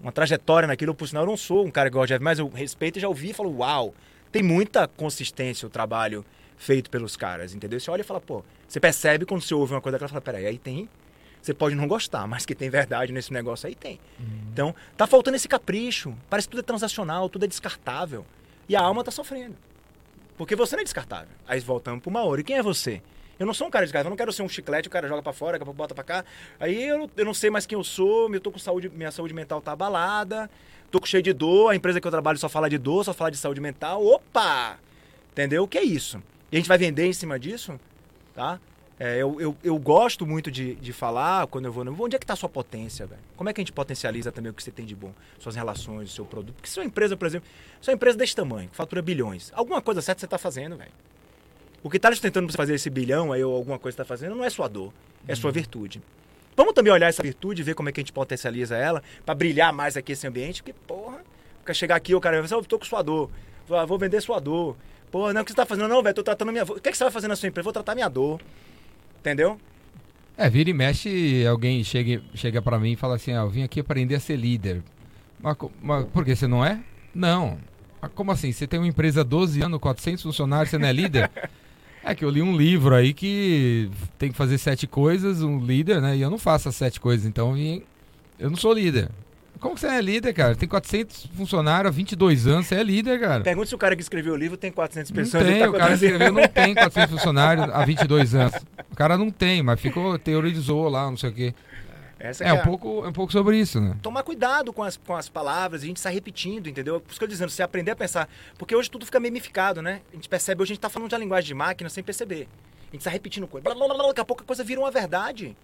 uma 0.00 0.12
trajetória 0.12 0.66
naquilo. 0.66 0.94
Por 0.94 1.08
sinal, 1.08 1.22
eu 1.22 1.28
não 1.28 1.36
sou 1.36 1.64
um 1.64 1.70
cara 1.70 1.88
que 1.88 1.94
gosta 1.94 2.18
de 2.18 2.24
mas 2.24 2.38
eu 2.38 2.48
respeito 2.48 2.98
e 2.98 3.00
já 3.00 3.08
ouvi 3.08 3.30
e 3.30 3.32
falo, 3.32 3.58
uau, 3.58 3.94
tem 4.30 4.42
muita 4.42 4.86
consistência 4.86 5.66
o 5.66 5.70
trabalho 5.70 6.24
feito 6.56 6.90
pelos 6.90 7.16
caras, 7.16 7.54
entendeu? 7.54 7.78
Você 7.78 7.90
olha 7.90 8.00
e 8.00 8.04
fala, 8.04 8.20
pô, 8.20 8.42
você 8.66 8.80
percebe 8.80 9.24
quando 9.24 9.42
você 9.42 9.54
ouve 9.54 9.74
uma 9.74 9.80
coisa 9.80 9.94
daquela, 9.94 10.08
fala, 10.08 10.20
peraí, 10.20 10.46
aí 10.46 10.58
tem. 10.58 10.88
Você 11.40 11.54
pode 11.54 11.76
não 11.76 11.86
gostar, 11.86 12.26
mas 12.26 12.44
que 12.44 12.56
tem 12.56 12.68
verdade 12.68 13.12
nesse 13.12 13.32
negócio 13.32 13.68
aí 13.68 13.74
tem. 13.74 14.00
Uhum. 14.18 14.26
Então, 14.52 14.74
tá 14.96 15.06
faltando 15.06 15.36
esse 15.36 15.46
capricho. 15.46 16.12
Parece 16.28 16.48
que 16.48 16.50
tudo 16.50 16.60
é 16.60 16.64
transacional, 16.64 17.28
tudo 17.28 17.44
é 17.44 17.48
descartável. 17.48 18.26
E 18.68 18.74
a 18.74 18.80
alma 18.80 19.04
tá 19.04 19.12
sofrendo. 19.12 19.54
Porque 20.36 20.56
você 20.56 20.74
não 20.74 20.80
é 20.80 20.84
descartável. 20.84 21.28
Aí 21.46 21.60
voltamos 21.60 22.02
pro 22.02 22.10
Maori. 22.10 22.42
Quem 22.42 22.56
é 22.56 22.62
você? 22.62 23.00
Eu 23.38 23.46
não 23.46 23.54
sou 23.54 23.66
um 23.66 23.70
cara 23.70 23.84
descartável, 23.84 24.08
eu 24.08 24.10
não 24.10 24.16
quero 24.16 24.32
ser 24.32 24.42
um 24.42 24.48
chiclete, 24.48 24.88
o 24.88 24.90
cara 24.90 25.06
joga 25.06 25.22
para 25.22 25.32
fora, 25.32 25.58
pouco 25.58 25.74
bota 25.74 25.94
pra 25.94 26.02
cá. 26.02 26.24
Aí 26.58 26.88
eu, 26.88 27.08
eu 27.16 27.24
não 27.24 27.34
sei 27.34 27.50
mais 27.50 27.66
quem 27.66 27.76
eu 27.76 27.84
sou, 27.84 28.32
eu 28.34 28.40
tô 28.40 28.50
com 28.50 28.58
saúde, 28.58 28.88
minha 28.88 29.10
saúde 29.10 29.34
mental 29.34 29.60
tá 29.60 29.72
abalada, 29.72 30.50
tô 30.90 30.98
cheio 31.04 31.22
de 31.22 31.34
dor, 31.34 31.70
a 31.70 31.76
empresa 31.76 32.00
que 32.00 32.06
eu 32.06 32.10
trabalho 32.10 32.38
só 32.38 32.48
fala 32.48 32.68
de 32.70 32.78
dor, 32.78 33.04
só 33.04 33.12
fala 33.12 33.30
de 33.30 33.36
saúde 33.36 33.60
mental. 33.60 34.04
Opa! 34.04 34.78
Entendeu? 35.32 35.64
O 35.64 35.68
que 35.68 35.76
é 35.76 35.84
isso? 35.84 36.20
E 36.50 36.56
a 36.56 36.58
gente 36.58 36.68
vai 36.68 36.78
vender 36.78 37.06
em 37.06 37.12
cima 37.12 37.38
disso, 37.38 37.78
tá? 38.34 38.60
É, 38.98 39.18
eu, 39.18 39.38
eu, 39.38 39.56
eu, 39.62 39.78
gosto 39.78 40.26
muito 40.26 40.50
de, 40.50 40.74
de 40.76 40.90
falar 40.90 41.46
quando 41.48 41.66
eu 41.66 41.72
vou 41.72 41.84
no. 41.84 42.02
Onde 42.02 42.16
é 42.16 42.18
que 42.18 42.24
está 42.24 42.32
a 42.32 42.36
sua 42.36 42.48
potência, 42.48 43.06
velho? 43.06 43.20
Como 43.36 43.50
é 43.50 43.52
que 43.52 43.60
a 43.60 43.62
gente 43.62 43.72
potencializa 43.72 44.32
também 44.32 44.50
o 44.50 44.54
que 44.54 44.62
você 44.62 44.70
tem 44.70 44.86
de 44.86 44.94
bom? 44.94 45.12
Suas 45.38 45.54
relações, 45.54 46.10
o 46.10 46.14
seu 46.14 46.24
produto. 46.24 46.54
Porque 46.54 46.70
se 46.70 46.78
uma 46.78 46.86
empresa, 46.86 47.14
por 47.14 47.26
exemplo, 47.26 47.46
se 47.80 47.90
uma 47.90 47.94
empresa 47.94 48.16
desse 48.16 48.34
tamanho, 48.34 48.70
que 48.70 48.76
fatura 48.76 49.02
bilhões, 49.02 49.52
alguma 49.54 49.82
coisa 49.82 50.00
certa 50.00 50.20
você 50.20 50.26
está 50.26 50.38
fazendo, 50.38 50.78
velho. 50.78 50.92
O 51.82 51.90
que 51.90 51.98
está 51.98 52.10
tentando 52.10 52.50
fazer 52.54 52.74
esse 52.74 52.88
bilhão 52.88 53.32
aí, 53.32 53.44
ou 53.44 53.54
alguma 53.54 53.78
coisa 53.78 53.94
está 53.94 54.04
fazendo, 54.04 54.34
não 54.34 54.44
é 54.44 54.48
sua 54.48 54.66
dor, 54.66 54.92
é 55.28 55.34
sua 55.34 55.48
uhum. 55.48 55.54
virtude. 55.54 56.02
Vamos 56.56 56.72
também 56.72 56.90
olhar 56.90 57.08
essa 57.08 57.22
virtude 57.22 57.60
e 57.60 57.64
ver 57.64 57.74
como 57.74 57.90
é 57.90 57.92
que 57.92 58.00
a 58.00 58.02
gente 58.02 58.14
potencializa 58.14 58.78
ela 58.78 59.02
para 59.26 59.34
brilhar 59.34 59.74
mais 59.74 59.94
aqui 59.94 60.12
esse 60.12 60.26
ambiente, 60.26 60.62
porque, 60.62 60.78
porra, 60.86 61.22
quer 61.66 61.74
chegar 61.74 61.96
aqui, 61.96 62.14
o 62.14 62.20
cara 62.20 62.40
vai 62.40 62.58
eu 62.58 62.64
tô 62.64 62.78
com 62.78 62.84
sua 62.86 63.02
dor, 63.02 63.30
vou 63.86 63.98
vender 63.98 64.22
sua 64.22 64.40
dor 64.40 64.74
Pô, 65.10 65.32
não, 65.32 65.42
o 65.42 65.44
que 65.44 65.50
você 65.50 65.56
tá 65.56 65.66
fazendo? 65.66 65.88
Não, 65.88 66.02
velho, 66.02 66.14
tô 66.14 66.22
tratando 66.22 66.52
minha. 66.52 66.64
O 66.64 66.80
que, 66.80 66.88
é 66.88 66.92
que 66.92 66.98
você 66.98 67.04
vai 67.04 67.12
fazer 67.12 67.28
na 67.28 67.36
sua 67.36 67.48
empresa? 67.48 67.64
Vou 67.64 67.72
tratar 67.72 67.94
minha 67.94 68.08
dor. 68.08 68.40
Entendeu? 69.20 69.58
É, 70.36 70.50
vira 70.50 70.68
e 70.68 70.72
mexe, 70.72 71.46
alguém 71.46 71.82
chega, 71.82 72.22
chega 72.34 72.60
para 72.60 72.78
mim 72.78 72.92
e 72.92 72.96
fala 72.96 73.16
assim: 73.16 73.32
ah, 73.32 73.42
eu 73.42 73.50
vim 73.50 73.62
aqui 73.62 73.80
aprender 73.80 74.16
a 74.16 74.20
ser 74.20 74.36
líder. 74.36 74.82
Mas, 75.40 75.56
mas 75.82 76.04
por 76.06 76.24
que 76.24 76.36
você 76.36 76.46
não 76.46 76.64
é? 76.64 76.80
Não. 77.14 77.58
Mas 78.00 78.10
como 78.14 78.32
assim? 78.32 78.52
Você 78.52 78.66
tem 78.66 78.78
uma 78.78 78.88
empresa 78.88 79.22
há 79.22 79.24
12 79.24 79.62
anos, 79.62 79.80
400 79.80 80.22
funcionários, 80.22 80.70
você 80.70 80.78
não 80.78 80.86
é 80.86 80.92
líder? 80.92 81.30
é 82.04 82.14
que 82.14 82.24
eu 82.24 82.30
li 82.30 82.42
um 82.42 82.56
livro 82.56 82.94
aí 82.94 83.14
que 83.14 83.90
tem 84.18 84.30
que 84.30 84.36
fazer 84.36 84.58
sete 84.58 84.86
coisas, 84.86 85.42
um 85.42 85.64
líder, 85.64 86.00
né? 86.00 86.16
E 86.16 86.20
eu 86.20 86.30
não 86.30 86.38
faço 86.38 86.68
as 86.68 86.76
sete 86.76 87.00
coisas, 87.00 87.26
então 87.26 87.56
eu 88.38 88.50
não 88.50 88.56
sou 88.56 88.72
líder. 88.72 89.08
Como 89.60 89.74
que 89.74 89.80
você 89.80 89.86
é 89.86 90.00
líder, 90.00 90.32
cara? 90.32 90.54
Tem 90.54 90.68
400 90.68 91.26
funcionários 91.36 91.92
há 91.92 91.94
22 91.94 92.46
anos, 92.46 92.66
você 92.66 92.74
é 92.74 92.82
líder, 92.82 93.20
cara. 93.20 93.42
Pergunta 93.42 93.66
se 93.66 93.74
o 93.74 93.78
cara 93.78 93.96
que 93.96 94.02
escreveu 94.02 94.34
o 94.34 94.36
livro 94.36 94.56
tem 94.56 94.70
400 94.70 95.10
pessoas. 95.10 95.44
Não 95.44 95.52
tem, 95.52 95.62
tá 95.62 95.70
o 95.70 95.72
cara 95.72 95.86
que 95.88 96.04
escreveu 96.04 96.32
não 96.32 96.48
tem 96.48 96.74
400 96.76 97.10
funcionários 97.10 97.68
há 97.72 97.84
22 97.84 98.34
anos. 98.34 98.54
O 98.90 98.96
cara 98.96 99.16
não 99.16 99.30
tem, 99.30 99.62
mas 99.62 99.80
ficou, 99.80 100.18
teorizou 100.18 100.88
lá, 100.88 101.10
não 101.10 101.16
sei 101.16 101.30
o 101.30 101.32
quê. 101.32 101.54
Essa 102.18 102.44
é, 102.44 102.48
é 102.48 102.52
um 102.54 102.62
pouco, 102.62 103.04
é 103.04 103.08
um 103.08 103.12
pouco 103.12 103.30
sobre 103.30 103.58
isso, 103.58 103.80
né? 103.80 103.94
Tomar 104.02 104.22
cuidado 104.22 104.72
com 104.72 104.82
as, 104.82 104.96
com 104.96 105.14
as 105.14 105.28
palavras, 105.28 105.82
a 105.82 105.86
gente 105.86 106.00
sai 106.00 106.14
repetindo, 106.14 106.66
entendeu? 106.66 107.00
Por 107.00 107.10
isso 107.10 107.18
que 107.18 107.24
eu 107.24 107.28
dizendo, 107.28 107.50
você 107.50 107.62
aprender 107.62 107.90
a 107.90 107.96
pensar. 107.96 108.28
Porque 108.56 108.74
hoje 108.74 108.90
tudo 108.90 109.04
fica 109.04 109.20
memificado, 109.20 109.82
né? 109.82 110.00
A 110.12 110.16
gente 110.16 110.28
percebe, 110.28 110.62
hoje 110.62 110.72
a 110.72 110.74
gente 110.74 110.82
tá 110.82 110.88
falando 110.88 111.10
de 111.10 111.14
uma 111.14 111.20
linguagem 111.20 111.48
de 111.48 111.54
máquina 111.54 111.90
sem 111.90 112.02
perceber. 112.02 112.48
A 112.88 112.92
gente 112.96 113.04
tá 113.04 113.10
repetindo 113.10 113.46
coisa. 113.46 113.64
Blá, 113.64 113.74
blá, 113.74 113.94
blá, 113.94 114.06
daqui 114.08 114.20
a 114.20 114.24
pouco 114.24 114.42
a 114.42 114.46
coisa 114.46 114.64
vira 114.64 114.80
uma 114.80 114.90
verdade. 114.90 115.54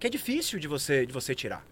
Que 0.00 0.08
é 0.08 0.10
difícil 0.10 0.58
de 0.58 0.66
você, 0.66 1.06
de 1.06 1.12
você 1.12 1.34
tirar. 1.34 1.64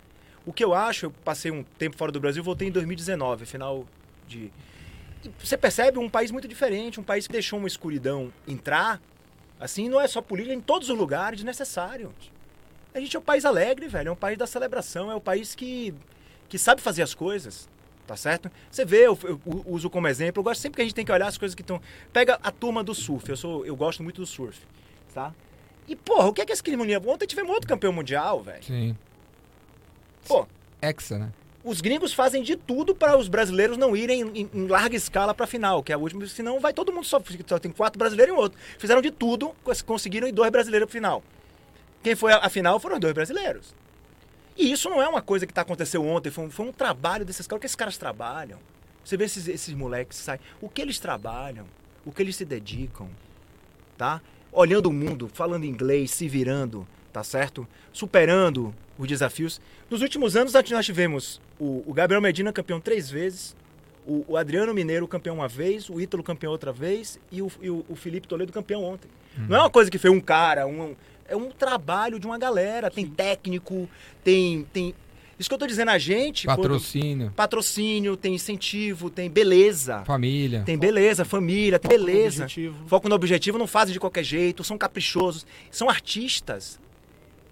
O 0.46 0.52
que 0.52 0.64
eu 0.64 0.74
acho, 0.74 1.06
eu 1.06 1.10
passei 1.10 1.50
um 1.50 1.62
tempo 1.62 1.96
fora 1.96 2.10
do 2.10 2.18
Brasil, 2.18 2.42
voltei 2.42 2.68
em 2.68 2.72
2019, 2.72 3.44
final 3.46 3.86
de. 4.26 4.50
Você 5.38 5.56
percebe 5.56 5.98
um 5.98 6.08
país 6.08 6.30
muito 6.30 6.48
diferente, 6.48 6.98
um 6.98 7.02
país 7.02 7.26
que 7.26 7.32
deixou 7.32 7.58
uma 7.58 7.68
escuridão 7.68 8.32
entrar. 8.48 9.00
Assim, 9.58 9.88
não 9.88 10.00
é 10.00 10.08
só 10.08 10.22
política, 10.22 10.54
é 10.54 10.56
em 10.56 10.60
todos 10.60 10.88
os 10.88 10.96
lugares, 10.96 11.38
desnecessário. 11.38 12.10
A 12.94 12.98
gente 12.98 13.14
é 13.14 13.18
um 13.20 13.22
país 13.22 13.44
alegre, 13.44 13.86
velho. 13.86 14.08
É 14.08 14.12
um 14.12 14.16
país 14.16 14.38
da 14.38 14.46
celebração. 14.46 15.10
É 15.10 15.14
um 15.14 15.20
país 15.20 15.54
que, 15.54 15.94
que 16.48 16.58
sabe 16.58 16.80
fazer 16.80 17.02
as 17.02 17.14
coisas. 17.14 17.68
Tá 18.06 18.16
certo? 18.16 18.50
Você 18.68 18.84
vê, 18.84 19.06
eu, 19.06 19.16
eu 19.22 19.40
uso 19.66 19.88
como 19.88 20.08
exemplo. 20.08 20.40
Eu 20.40 20.44
gosto 20.44 20.60
sempre 20.60 20.76
que 20.76 20.82
a 20.82 20.84
gente 20.84 20.94
tem 20.94 21.04
que 21.04 21.12
olhar 21.12 21.28
as 21.28 21.38
coisas 21.38 21.54
que 21.54 21.62
estão. 21.62 21.80
Pega 22.12 22.40
a 22.42 22.50
turma 22.50 22.82
do 22.82 22.94
surf. 22.94 23.28
Eu, 23.28 23.36
sou, 23.36 23.64
eu 23.64 23.76
gosto 23.76 24.02
muito 24.02 24.20
do 24.20 24.26
surf. 24.26 24.58
Tá? 25.14 25.32
E, 25.86 25.94
porra, 25.94 26.26
o 26.26 26.32
que 26.32 26.40
é 26.40 26.46
que 26.46 26.52
esse 26.52 26.62
crime 26.62 26.96
Ontem 26.96 27.26
tivemos 27.26 27.52
outro 27.52 27.68
campeão 27.68 27.92
mundial, 27.92 28.42
velho. 28.42 28.64
Sim. 28.64 28.96
Pô, 30.26 30.46
Hexa, 30.80 31.18
né? 31.18 31.30
os 31.62 31.80
gringos 31.80 32.12
fazem 32.12 32.42
de 32.42 32.56
tudo 32.56 32.94
para 32.94 33.16
os 33.18 33.28
brasileiros 33.28 33.76
não 33.76 33.94
irem 33.96 34.22
em, 34.34 34.50
em 34.52 34.66
larga 34.66 34.96
escala 34.96 35.34
para 35.34 35.46
final, 35.46 35.82
que 35.82 35.92
é 35.92 35.94
a 35.94 35.98
última, 35.98 36.26
senão 36.26 36.58
vai 36.60 36.72
todo 36.72 36.92
mundo 36.92 37.04
só, 37.04 37.20
só 37.46 37.58
tem 37.58 37.70
quatro 37.70 37.98
brasileiros 37.98 38.34
e 38.34 38.36
um 38.36 38.40
outro. 38.40 38.58
Fizeram 38.78 39.02
de 39.02 39.10
tudo, 39.10 39.54
cons- 39.62 39.82
conseguiram 39.82 40.26
ir 40.26 40.32
dois 40.32 40.50
brasileiros 40.50 40.86
para 40.86 40.92
final. 40.92 41.22
Quem 42.02 42.14
foi 42.14 42.32
a, 42.32 42.38
a 42.38 42.48
final 42.48 42.80
foram 42.80 42.94
os 42.96 43.00
dois 43.00 43.12
brasileiros. 43.12 43.74
E 44.56 44.70
isso 44.72 44.88
não 44.88 45.02
é 45.02 45.08
uma 45.08 45.22
coisa 45.22 45.46
que 45.46 45.52
tá 45.52 45.62
aconteceu 45.62 46.04
ontem, 46.04 46.30
foi 46.30 46.44
um, 46.46 46.50
foi 46.50 46.66
um 46.66 46.72
trabalho 46.72 47.24
desses 47.24 47.46
caras, 47.46 47.58
o 47.58 47.60
que 47.60 47.66
esses 47.66 47.76
caras 47.76 47.96
trabalham. 47.98 48.58
Você 49.04 49.16
vê 49.16 49.24
esses, 49.24 49.48
esses 49.48 49.74
moleques 49.74 50.18
saem, 50.18 50.40
o 50.60 50.68
que 50.68 50.80
eles 50.82 50.98
trabalham, 50.98 51.66
o 52.04 52.12
que 52.12 52.22
eles 52.22 52.36
se 52.36 52.44
dedicam, 52.44 53.08
tá? 53.96 54.20
Olhando 54.52 54.86
o 54.86 54.92
mundo, 54.92 55.30
falando 55.32 55.64
inglês, 55.64 56.10
se 56.10 56.28
virando, 56.28 56.86
tá 57.12 57.22
certo? 57.24 57.66
Superando 57.92 58.74
os 58.98 59.06
desafios. 59.08 59.60
Nos 59.88 60.02
últimos 60.02 60.36
anos 60.36 60.52
nós 60.52 60.86
tivemos 60.86 61.40
o, 61.58 61.82
o 61.86 61.92
Gabriel 61.92 62.20
Medina 62.20 62.52
campeão 62.52 62.80
três 62.80 63.10
vezes, 63.10 63.54
o, 64.06 64.24
o 64.28 64.36
Adriano 64.36 64.72
Mineiro 64.74 65.06
campeão 65.06 65.36
uma 65.36 65.48
vez, 65.48 65.88
o 65.90 66.00
Ítalo 66.00 66.22
campeão 66.22 66.50
outra 66.52 66.72
vez 66.72 67.18
e 67.30 67.42
o, 67.42 67.50
e 67.60 67.70
o- 67.70 67.84
Felipe 67.96 68.26
Toledo 68.26 68.52
campeão 68.52 68.82
ontem. 68.84 69.08
Não 69.48 69.56
é 69.56 69.60
uma 69.60 69.70
coisa 69.70 69.90
que 69.90 69.98
foi 69.98 70.10
um 70.10 70.20
cara, 70.20 70.66
um, 70.66 70.94
é 71.28 71.36
um 71.36 71.50
trabalho 71.50 72.18
de 72.18 72.26
uma 72.26 72.36
galera. 72.38 72.90
Tem 72.90 73.06
técnico, 73.06 73.88
tem, 74.24 74.66
tem. 74.72 74.94
Isso 75.38 75.48
que 75.48 75.54
eu 75.54 75.58
tô 75.58 75.66
dizendo 75.66 75.90
a 75.90 75.98
gente. 75.98 76.46
quando- 76.46 76.56
Patrocínio, 76.58 77.32
patrocínio, 77.36 78.16
tem 78.16 78.34
incentivo, 78.34 79.08
tem 79.08 79.30
beleza. 79.30 80.02
família. 80.04 80.62
Tem 80.66 80.76
beleza, 80.76 81.24
família, 81.24 81.78
tem 81.78 81.90
Foco 81.90 82.00
no 82.00 82.06
beleza. 82.06 82.42
objetivo. 82.44 82.88
Foco 82.88 83.08
no 83.08 83.14
objetivo, 83.14 83.56
não 83.58 83.66
fazem 83.66 83.92
de 83.92 84.00
qualquer 84.00 84.24
jeito, 84.24 84.64
são 84.64 84.76
caprichosos, 84.76 85.46
são 85.70 85.88
artistas. 85.88 86.78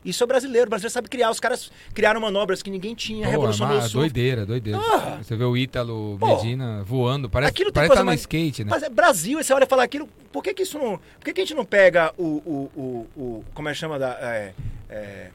Isso 0.05 0.23
é 0.23 0.27
brasileiro, 0.27 0.67
o 0.67 0.71
brasileiro 0.71 0.93
sabe 0.93 1.09
criar. 1.09 1.31
Os 1.31 1.41
caras 1.41 1.71
criaram 1.93 2.21
manobras 2.21 2.63
que 2.63 2.71
ninguém 2.71 2.95
tinha, 2.95 3.25
Pô, 3.27 3.31
revolucionou 3.33 3.77
mas 3.77 3.87
o 3.87 3.89
surf. 3.89 3.99
doideira, 4.09 4.47
doideira. 4.47 4.79
Ah! 4.81 5.19
Você 5.23 5.37
vê 5.37 5.45
o 5.45 5.57
Ítalo. 5.57 6.19
Medina 6.21 6.83
voando, 6.85 7.29
parece, 7.29 7.51
Aquilo 7.51 7.73
parece 7.73 7.95
tá 7.95 8.01
no 8.01 8.07
mais- 8.07 8.21
skate, 8.21 8.65
né? 8.65 8.71
Mas 8.71 8.83
é 8.83 8.89
Brasil, 8.89 9.43
você 9.43 9.53
olha 9.53 9.65
e 9.65 9.69
fala 9.69 9.83
aquilo, 9.83 10.09
por 10.33 10.43
que 10.43 10.55
que 10.55 10.63
isso 10.63 10.79
não... 10.79 10.99
Por 11.19 11.25
que 11.25 11.33
que 11.33 11.41
a 11.41 11.45
gente 11.45 11.55
não 11.55 11.65
pega 11.65 12.13
o... 12.17 12.23
o, 12.25 12.71
o, 12.77 13.21
o 13.21 13.45
como 13.53 13.69
é 13.69 13.73
que 13.73 13.79
chama 13.79 13.99
da... 13.99 14.11
É, 14.21 14.55
é, 14.89 15.31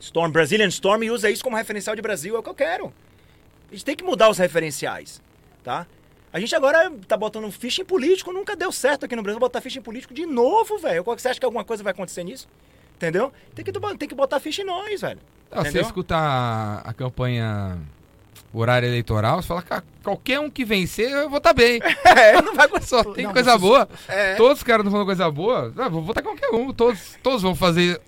Storm, 0.00 0.30
Brazilian 0.30 0.68
Storm 0.68 1.02
e 1.04 1.10
usa 1.10 1.30
isso 1.30 1.42
como 1.42 1.56
referencial 1.56 1.94
de 1.96 2.02
Brasil, 2.02 2.36
é 2.36 2.38
o 2.38 2.42
que 2.42 2.48
eu 2.50 2.54
quero. 2.54 2.92
A 3.70 3.74
gente 3.74 3.84
tem 3.84 3.96
que 3.96 4.04
mudar 4.04 4.28
os 4.28 4.38
referenciais, 4.38 5.20
tá? 5.62 5.86
A 6.32 6.40
gente 6.40 6.54
agora 6.54 6.92
tá 7.06 7.16
botando 7.16 7.50
ficha 7.50 7.82
em 7.82 7.84
político, 7.84 8.32
nunca 8.32 8.56
deu 8.56 8.72
certo 8.72 9.04
aqui 9.06 9.14
no 9.16 9.22
Brasil 9.22 9.38
botar 9.38 9.60
ficha 9.60 9.78
em 9.78 9.82
político 9.82 10.12
de 10.12 10.26
novo, 10.26 10.78
velho. 10.78 11.02
Você 11.04 11.28
acha 11.28 11.38
que 11.38 11.46
alguma 11.46 11.64
coisa 11.64 11.82
vai 11.82 11.92
acontecer 11.92 12.24
nisso? 12.24 12.48
Entendeu? 12.96 13.32
Tem 13.54 13.64
que, 13.64 13.72
tem 13.98 14.08
que 14.08 14.14
botar 14.14 14.40
ficha 14.40 14.62
em 14.62 14.64
nós, 14.66 15.00
velho. 15.00 15.20
Ah, 15.50 15.64
você 15.64 15.80
escuta 15.80 16.16
a, 16.16 16.78
a 16.80 16.92
campanha 16.92 17.78
horário 18.52 18.86
eleitoral, 18.88 19.42
você 19.42 19.48
fala, 19.48 19.62
"Ca- 19.62 19.82
qualquer 20.02 20.38
um 20.40 20.48
que 20.48 20.64
vencer, 20.64 21.10
eu 21.10 21.28
vou 21.28 21.38
estar 21.38 21.52
bem. 21.52 21.80
É, 22.04 22.40
não 22.40 22.54
vai. 22.54 22.68
Só 22.82 23.02
tem 23.12 23.24
Não, 23.24 23.32
coisa 23.32 23.52
você- 23.52 23.58
boa. 23.58 23.88
É. 24.08 24.34
Todos 24.36 24.58
os 24.58 24.62
caras 24.62 24.84
não 24.84 24.92
falando 24.92 25.06
coisa 25.06 25.30
boa. 25.30 25.72
Ah, 25.76 25.88
vou 25.88 26.02
votar 26.02 26.22
qualquer 26.22 26.48
um. 26.50 26.72
Todos, 26.72 27.16
todos 27.22 27.42
vão 27.42 27.54
fazer. 27.54 28.00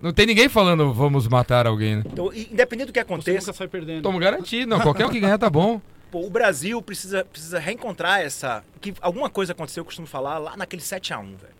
Não 0.00 0.12
tem 0.12 0.26
ninguém 0.26 0.48
falando 0.48 0.92
vamos 0.92 1.26
matar 1.26 1.66
alguém, 1.66 1.96
né? 1.96 2.02
Então, 2.06 2.30
independente 2.32 2.88
do 2.88 2.92
que 2.92 2.98
Você 2.98 3.02
aconteça, 3.02 3.38
nunca 3.46 3.52
sai 3.54 3.68
perdendo. 3.68 3.96
Estamos 3.98 4.20
garantidos, 4.20 4.66
não. 4.66 4.80
Qualquer 4.80 5.06
um 5.06 5.10
que 5.10 5.18
ganhar 5.20 5.38
tá 5.38 5.48
bom. 5.48 5.80
Pô, 6.12 6.20
o 6.26 6.30
Brasil 6.30 6.80
precisa, 6.82 7.24
precisa 7.24 7.58
reencontrar 7.58 8.20
essa. 8.20 8.62
Que 8.80 8.94
alguma 9.00 9.30
coisa 9.30 9.52
aconteceu, 9.52 9.80
eu 9.80 9.84
costumo 9.86 10.06
falar, 10.06 10.38
lá 10.38 10.56
naquele 10.56 10.82
7x1, 10.82 11.22
velho. 11.36 11.55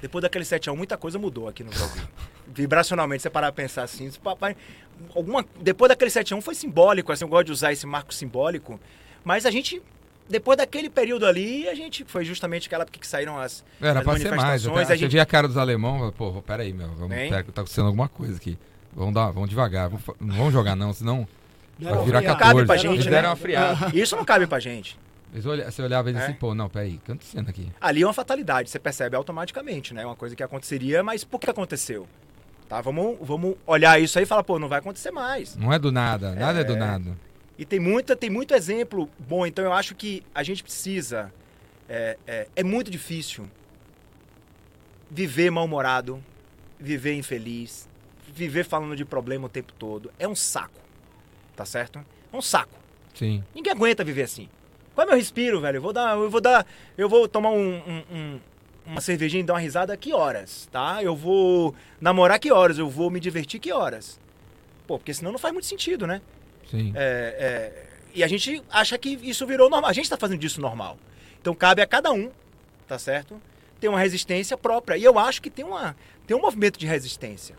Depois 0.00 0.22
daquele 0.22 0.44
7x1, 0.44 0.76
muita 0.76 0.96
coisa 0.96 1.18
mudou 1.18 1.48
aqui 1.48 1.64
no 1.64 1.70
Brasil. 1.70 2.02
Vibracionalmente, 2.46 3.22
você 3.22 3.30
parar 3.30 3.52
pra 3.52 3.62
pensar 3.62 3.82
assim. 3.82 4.10
papai, 4.22 4.56
alguma, 5.14 5.44
depois 5.60 5.88
daquele 5.88 6.10
7x1 6.10 6.40
foi 6.40 6.54
simbólico, 6.54 7.12
assim, 7.12 7.24
eu 7.24 7.28
gosto 7.28 7.46
de 7.46 7.52
usar 7.52 7.72
esse 7.72 7.86
marco 7.86 8.12
simbólico. 8.14 8.78
Mas 9.24 9.44
a 9.44 9.50
gente. 9.50 9.82
Depois 10.30 10.58
daquele 10.58 10.90
período 10.90 11.24
ali, 11.26 11.68
a 11.68 11.74
gente. 11.74 12.04
Foi 12.04 12.24
justamente 12.24 12.66
aquela 12.66 12.82
época 12.82 12.98
que 12.98 13.06
saíram 13.06 13.38
as. 13.38 13.64
Era 13.80 14.00
as 14.00 14.04
pra 14.04 14.16
ser 14.18 14.28
mais. 14.30 14.42
manifestações, 14.42 14.84
Até, 14.84 14.92
a 14.92 14.96
gente- 14.96 15.10
via 15.10 15.22
a 15.22 15.26
cara 15.26 15.48
dos 15.48 15.56
alemãos, 15.56 15.98
fala, 15.98 16.12
pô, 16.12 16.42
peraí, 16.42 16.72
meu. 16.72 16.88
Vamos, 16.94 17.16
pera, 17.16 17.42
que 17.42 17.50
tá 17.52 17.62
acontecendo 17.62 17.86
alguma 17.86 18.08
coisa 18.08 18.36
aqui. 18.36 18.58
Vamos, 18.94 19.14
dar, 19.14 19.30
vamos 19.30 19.48
devagar. 19.48 19.88
vamos 19.88 20.04
não 20.20 20.36
vamos 20.36 20.52
jogar, 20.52 20.76
não, 20.76 20.92
senão 20.92 21.26
Deram 21.78 21.96
vai 21.96 22.04
virar 22.04 22.18
uma 22.18 22.22
friada. 22.22 22.38
14. 22.38 22.38
Cabe 22.38 22.66
pra 22.66 22.74
Eles 22.74 23.04
gente, 23.04 23.10
né? 23.10 23.28
uma 23.28 23.36
friada. 23.36 23.90
Isso 23.96 24.16
não 24.16 24.24
cabe 24.24 24.46
pra 24.46 24.58
gente. 24.60 24.98
Eles 25.32 25.44
olha- 25.46 25.70
Você 25.70 25.82
olhava 25.82 26.08
e 26.10 26.12
dizia 26.12 26.26
É. 26.26 26.30
assim, 26.30 26.38
pô, 26.38 26.54
não, 26.54 26.68
peraí, 26.68 26.90
o 26.96 26.98
que 26.98 27.06
tá 27.06 27.12
acontecendo 27.12 27.48
aqui? 27.48 27.70
Ali 27.80 28.02
é 28.02 28.06
uma 28.06 28.12
fatalidade, 28.14 28.70
você 28.70 28.78
percebe 28.78 29.14
automaticamente, 29.16 29.92
né? 29.92 30.04
Uma 30.04 30.16
coisa 30.16 30.34
que 30.34 30.42
aconteceria, 30.42 31.02
mas 31.02 31.22
por 31.24 31.38
que 31.40 31.50
aconteceu? 31.50 32.06
Tá, 32.68 32.80
vamos, 32.80 33.16
vamos 33.20 33.56
olhar 33.66 34.00
isso 34.00 34.18
aí 34.18 34.24
e 34.24 34.26
falar, 34.26 34.42
pô, 34.44 34.58
não 34.58 34.68
vai 34.68 34.78
acontecer 34.78 35.10
mais. 35.10 35.56
Não 35.56 35.72
é 35.72 35.78
do 35.78 35.90
nada, 35.92 36.34
nada 36.34 36.60
é, 36.60 36.64
do 36.64 36.74
É. 36.74 36.76
nada. 36.76 37.16
E 37.58 37.64
tem, 37.64 37.80
muita, 37.80 38.14
tem 38.14 38.30
muito 38.30 38.54
exemplo 38.54 39.08
bom, 39.18 39.44
então 39.46 39.64
eu 39.64 39.72
acho 39.72 39.94
que 39.94 40.22
a 40.34 40.42
gente 40.42 40.62
precisa. 40.62 41.32
É, 41.88 42.16
é, 42.26 42.48
é 42.54 42.62
muito 42.62 42.90
difícil 42.90 43.48
viver 45.10 45.50
mal-humorado, 45.50 46.22
viver 46.78 47.14
infeliz, 47.14 47.88
viver 48.34 48.64
falando 48.64 48.94
de 48.94 49.04
problema 49.04 49.46
o 49.46 49.48
tempo 49.48 49.72
todo. 49.72 50.10
É 50.18 50.28
um 50.28 50.34
saco, 50.34 50.80
tá 51.56 51.64
certo? 51.64 51.98
É 52.32 52.36
um 52.36 52.42
saco. 52.42 52.78
Sim. 53.14 53.42
Ninguém 53.54 53.72
aguenta 53.72 54.04
viver 54.04 54.22
assim. 54.22 54.48
Qual 54.98 55.06
é 55.06 55.10
meu 55.10 55.16
respiro, 55.16 55.60
velho? 55.60 55.76
Eu 55.76 55.80
vou 55.82 55.92
dar, 55.92 56.16
eu 56.16 56.28
vou 56.28 56.40
dar, 56.40 56.66
eu 56.96 57.08
vou 57.08 57.28
tomar 57.28 57.50
um, 57.50 57.76
um- 57.76 58.02
um- 58.10 58.40
uma 58.84 59.00
cervejinha 59.00 59.42
e 59.42 59.46
dar 59.46 59.52
uma 59.52 59.60
risada 59.60 59.96
que 59.96 60.12
horas, 60.12 60.68
tá? 60.72 61.00
Eu 61.00 61.14
vou 61.14 61.72
namorar 62.00 62.36
que 62.40 62.50
horas? 62.50 62.78
Eu 62.78 62.90
vou 62.90 63.08
me 63.08 63.20
divertir 63.20 63.60
que 63.60 63.70
horas? 63.72 64.18
Pô, 64.88 64.98
porque 64.98 65.14
senão 65.14 65.30
não 65.30 65.38
faz 65.38 65.52
muito 65.54 65.68
sentido, 65.68 66.04
né? 66.04 66.20
Sim. 66.68 66.92
É, 66.96 67.36
é, 67.38 67.86
e 68.12 68.24
a 68.24 68.26
gente 68.26 68.60
acha 68.68 68.98
que 68.98 69.10
isso 69.22 69.46
virou 69.46 69.70
normal. 69.70 69.88
A 69.88 69.92
gente 69.92 70.02
está 70.06 70.16
fazendo 70.16 70.40
disso 70.40 70.60
normal. 70.60 70.98
Então 71.40 71.54
cabe 71.54 71.80
a 71.80 71.86
cada 71.86 72.10
um, 72.10 72.28
tá 72.88 72.98
certo? 72.98 73.40
Ter 73.78 73.86
uma 73.86 74.00
resistência 74.00 74.56
própria. 74.58 74.96
E 74.96 75.04
eu 75.04 75.16
acho 75.16 75.40
que 75.40 75.48
tem, 75.48 75.64
uma, 75.64 75.94
tem 76.26 76.36
um 76.36 76.40
movimento 76.40 76.76
de 76.76 76.86
resistência. 76.88 77.54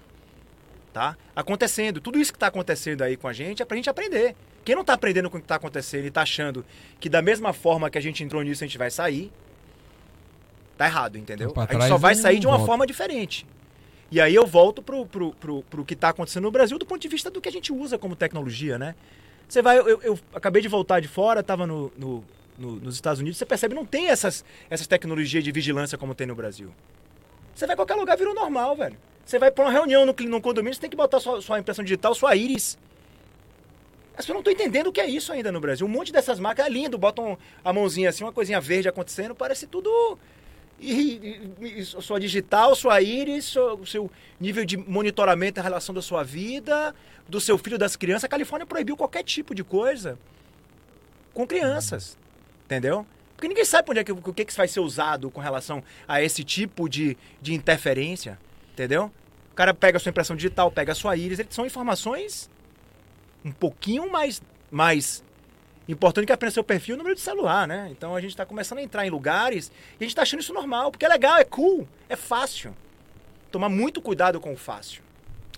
Tá? 0.92 1.16
Acontecendo. 1.34 2.02
Tudo 2.02 2.20
isso 2.20 2.34
que 2.34 2.36
está 2.36 2.48
acontecendo 2.48 3.02
aí 3.02 3.16
com 3.16 3.30
a 3.30 3.34
gente 3.34 3.62
é 3.62 3.66
pra 3.66 3.78
gente 3.78 3.90
aprender. 3.90 4.36
Quem 4.70 4.76
não 4.76 4.84
tá 4.86 4.94
aprendendo 4.94 5.32
com 5.32 5.40
o 5.40 5.42
que 5.42 5.48
tá 5.48 5.56
acontecendo 5.56 6.06
e 6.06 6.12
tá 6.12 6.22
achando 6.22 6.64
que 7.00 7.10
da 7.10 7.24
mesma 7.24 7.54
forma 7.54 7.90
que 7.90 7.98
a 7.98 8.02
gente 8.02 8.24
entrou 8.24 8.44
nisso 8.44 8.64
a 8.64 8.68
gente 8.68 8.78
vai 8.78 8.92
sair, 8.92 9.32
tá 10.78 10.86
errado, 10.86 11.18
entendeu? 11.18 11.52
Pra 11.52 11.64
A 11.64 11.66
gente 11.74 11.88
só 11.88 11.98
vai 11.98 12.14
sair 12.14 12.38
de 12.40 12.46
uma 12.46 12.58
volta. 12.58 12.68
forma 12.72 12.86
diferente. 12.86 13.48
E 14.12 14.22
aí 14.22 14.36
eu 14.36 14.46
volto 14.46 14.80
pro, 14.84 15.08
pro, 15.08 15.32
pro, 15.34 15.64
pro 15.64 15.84
que 15.84 15.96
tá 15.96 16.10
acontecendo 16.10 16.44
no 16.44 16.52
Brasil 16.52 16.78
do 16.78 16.86
ponto 16.86 17.02
de 17.02 17.08
vista 17.08 17.32
do 17.32 17.42
que 17.42 17.50
a 17.50 17.52
gente 17.52 17.74
usa 17.74 17.98
como 17.98 18.16
tecnologia, 18.16 18.78
né? 18.78 18.94
Você 19.48 19.60
vai, 19.60 19.80
eu, 19.80 20.00
eu 20.04 20.20
acabei 20.36 20.62
de 20.62 20.68
voltar 20.68 21.00
de 21.00 21.08
fora, 21.08 21.42
tava 21.42 21.66
no, 21.66 21.92
no, 21.98 22.24
no- 22.56 22.76
nos 22.76 22.94
Estados 22.94 23.20
Unidos, 23.20 23.40
você 23.40 23.48
percebe 23.48 23.74
não 23.74 23.88
tem 23.88 24.10
essas, 24.10 24.46
essas 24.70 24.86
tecnologias 24.86 25.44
de 25.44 25.52
vigilância 25.52 25.98
como 25.98 26.14
tem 26.14 26.28
no 26.28 26.36
Brasil. 26.36 26.72
Você 27.56 27.66
vai 27.66 27.74
em 27.74 27.76
qualquer 27.76 27.96
lugar, 27.96 28.16
virou 28.16 28.36
normal, 28.36 28.76
velho. 28.76 28.96
Você 29.26 29.40
vai 29.40 29.50
pra 29.50 29.66
uma 29.66 29.72
reunião 29.72 30.06
no, 30.06 30.14
no 30.14 30.40
condomínio, 30.42 30.76
você 30.76 30.82
tem 30.82 30.92
que 30.92 30.96
botar 30.96 31.20
sua, 31.20 31.42
sua 31.42 31.58
impressão 31.60 31.84
digital, 31.84 32.14
sua 32.14 32.36
íris. 32.36 32.78
As 34.20 34.26
pessoas 34.26 34.34
não 34.36 34.40
estão 34.42 34.52
entendendo 34.52 34.88
o 34.88 34.92
que 34.92 35.00
é 35.00 35.08
isso 35.08 35.32
ainda 35.32 35.50
no 35.50 35.62
Brasil. 35.62 35.88
Um 35.88 35.90
monte 35.90 36.12
dessas 36.12 36.42
marcas 36.42 36.66
é 36.66 36.70
lindo, 36.70 36.98
botam 36.98 37.38
a 37.64 37.72
mãozinha 37.72 38.10
assim, 38.10 38.26
uma 38.26 38.34
coisinha 38.34 38.60
verde 38.60 38.90
acontecendo, 38.90 39.34
parece 39.34 39.66
tudo. 39.66 40.20
E, 40.78 40.92
e- 41.62 41.80
e- 41.80 41.86
sua 41.86 42.20
digital, 42.20 42.76
sua 42.76 43.02
íris, 43.02 43.46
seu, 43.46 43.86
seu 43.86 44.12
nível 44.38 44.66
de 44.66 44.76
monitoramento 44.76 45.62
em 45.62 45.64
relação 45.64 45.96
da 45.96 46.02
sua 46.02 46.22
vida, 46.22 46.94
do 47.30 47.40
seu 47.40 47.58
filho, 47.58 47.78
das 47.78 47.96
crianças. 47.96 48.26
A 48.26 48.28
Califórnia 48.28 48.66
proibiu 48.66 48.98
qualquer 48.98 49.24
tipo 49.24 49.56
de 49.56 49.64
coisa 49.64 50.20
com 51.34 51.48
crianças. 51.48 52.18
Entendeu? 52.66 53.06
Porque 53.38 53.48
ninguém 53.48 53.64
sabe 53.64 53.90
onde 53.90 54.02
é 54.02 54.04
que, 54.04 54.12
o 54.12 54.34
que, 54.34 54.44
que 54.44 54.54
vai 54.54 54.68
ser 54.68 54.82
usado 54.82 55.32
com 55.32 55.40
relação 55.40 55.82
a 56.06 56.22
esse 56.22 56.44
tipo 56.44 56.90
de, 56.90 57.18
de 57.42 57.54
interferência. 57.54 58.38
Entendeu? 58.74 59.10
O 59.50 59.56
cara 59.56 59.74
pega 59.74 59.96
a 59.96 60.00
sua 60.00 60.10
impressão 60.10 60.36
digital, 60.36 60.70
pega 60.70 60.92
a 60.92 60.96
sua 60.96 61.16
íris, 61.16 61.40
são 61.50 61.66
informações 61.66 62.50
um 63.44 63.52
pouquinho 63.52 64.12
mais, 64.12 64.42
mais 64.72 65.24
importante 65.88 66.26
que 66.28 66.32
apenas 66.34 66.54
seu 66.54 66.64
perfil 66.64 66.94
e 66.94 66.96
o 66.96 66.98
número 66.98 67.16
de 67.16 67.22
celular, 67.22 67.68
né? 67.68 67.88
Então 67.92 68.16
a 68.16 68.22
gente 68.22 68.32
está 68.32 68.46
começando 68.46 68.80
a 68.80 68.84
entrar 68.84 69.06
em 69.06 69.10
lugares 69.10 69.72
e 70.00 70.04
a 70.04 70.04
gente 70.04 70.12
está 70.12 70.22
achando 70.24 70.40
isso 70.42 70.54
normal, 70.54 70.92
porque 70.92 71.06
é 71.06 71.10
legal, 71.10 71.38
é 71.38 71.44
cool, 71.44 71.88
é 72.08 72.16
fácil. 72.16 72.74
Tomar 73.52 73.70
muito 73.70 74.02
cuidado 74.02 74.40
com 74.40 74.54
o 74.54 74.58
fácil. 74.58 75.02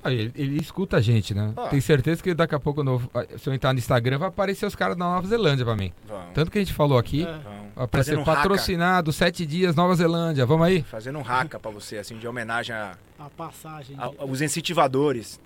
Ah, 0.04 0.12
ele, 0.12 0.32
ele 0.36 0.60
escuta 0.60 0.98
a 0.98 1.02
gente, 1.02 1.32
né? 1.34 1.54
Ah. 1.56 1.68
Tenho 1.68 1.82
certeza 1.82 2.24
que 2.24 2.34
daqui 2.34 2.56
a 2.56 2.60
pouco, 2.60 2.82
no- 2.84 3.00
se 3.38 3.48
eu 3.48 3.54
entrar 3.54 3.72
no 3.74 3.78
Instagram, 3.78 4.18
vai 4.18 4.30
aparecer 4.30 4.66
os 4.66 4.74
caras 4.74 4.98
da 4.98 5.06
Nova 5.06 5.28
Zelândia 5.28 5.64
pra 5.64 5.76
mim. 5.76 5.94
Vamos. 6.08 6.34
Tanto 6.34 6.50
que 6.50 6.58
a 6.58 6.62
gente 6.62 6.74
falou 6.74 6.98
aqui, 6.98 7.22
É. 7.24 7.26
vai 7.76 7.86
aparecer 7.86 8.18
um 8.18 8.22
haka. 8.22 8.34
patrocinado, 8.36 9.12
sete 9.14 9.46
dias, 9.46 9.76
Nova 9.76 9.94
Zelândia. 9.94 10.44
Vamos 10.46 10.66
aí? 10.66 10.82
Fazendo 10.82 11.20
um 11.20 11.22
raca 11.22 11.60
pra 11.60 11.70
você, 11.70 11.98
assim, 11.98 12.18
de 12.18 12.28
homenagem 12.28 12.74
a- 12.76 12.98
A 13.20 13.30
passagem. 13.30 13.96
a- 14.00 14.08
de- 14.08 14.16
aos 14.18 14.42
incentivadores. 14.42 15.40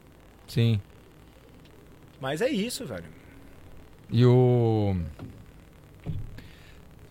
Sim. 0.47 0.79
Mas 2.25 2.41
é 2.41 2.49
isso, 2.49 2.87
velho. 2.87 3.05
E 4.09 4.25
o. 4.25 4.95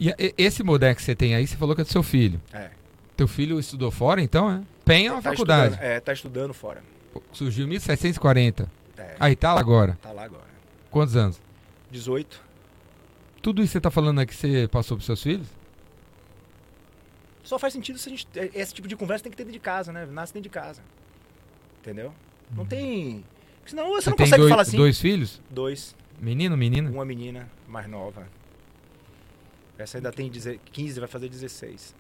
E 0.01 0.13
esse 0.37 0.65
modelo 0.65 0.93
que 0.97 1.03
você 1.05 1.15
tem 1.15 1.37
aí, 1.37 1.47
você 1.47 1.57
falou 1.57 1.73
que 1.77 1.83
é 1.83 1.85
do 1.85 1.91
seu 1.93 2.03
filho. 2.03 2.43
É. 2.53 2.71
Teu 3.17 3.29
filho 3.29 3.61
estudou 3.61 3.93
fora, 3.93 4.21
então, 4.21 4.51
é? 4.51 4.61
Penha 4.85 5.13
ou 5.15 5.23
Tá 5.23 5.31
faculdade? 5.31 5.79
é, 5.81 6.01
tá 6.01 6.13
estudando 6.13 6.53
fora. 6.53 6.83
Surgiu 7.33 7.65
em 7.65 7.69
1740. 7.69 8.69
É, 8.99 9.15
Aí 9.21 9.37
tá 9.37 9.55
lá 9.55 9.61
agora. 9.61 9.97
tá 10.03 10.11
lá 10.11 10.25
agora. 10.25 10.49
Quantos 10.91 11.15
anos? 11.15 11.41
18. 11.93 12.43
Tudo 13.41 13.63
isso 13.63 13.69
que 13.69 13.73
você 13.75 13.81
tá 13.81 13.93
falando 13.93 14.19
aqui, 14.19 14.35
você 14.35 14.67
passou 14.67 14.97
pros 14.97 15.07
seus 15.07 15.23
filhos? 15.23 15.47
Só 17.45 17.57
faz 17.57 17.73
sentido 17.73 18.01
se 18.01 18.09
a 18.09 18.11
gente. 18.11 18.27
é, 18.35 18.51
Esse 18.53 18.75
tipo 18.75 18.89
de 18.89 18.97
conversa 18.97 19.23
tem 19.23 19.31
que 19.31 19.37
ter 19.37 19.45
dentro 19.45 19.53
de 19.61 19.63
casa, 19.63 19.93
né? 19.93 20.07
Nasce 20.07 20.35
dentro 20.35 20.51
de 20.51 20.53
casa. 20.53 20.83
Entendeu? 21.81 22.13
Não 22.51 22.67
tem. 22.67 23.25
Senão 23.67 23.89
você, 23.89 24.03
Você 24.05 24.11
não 24.11 24.17
consegue 24.17 24.37
dois, 24.41 24.51
falar 24.51 24.63
assim. 24.63 24.77
dois 24.77 25.01
filhos? 25.01 25.41
Dois. 25.51 25.95
Menino, 26.21 26.57
menina? 26.57 26.91
Uma 26.91 27.05
menina 27.05 27.49
mais 27.67 27.89
nova. 27.89 28.27
Essa 29.79 29.99
ainda 29.99 30.13
tem 30.13 30.31
deze- 30.31 30.61
15, 30.73 31.01
vai 31.01 31.09
fazer 31.09 31.29
16. 31.29 31.95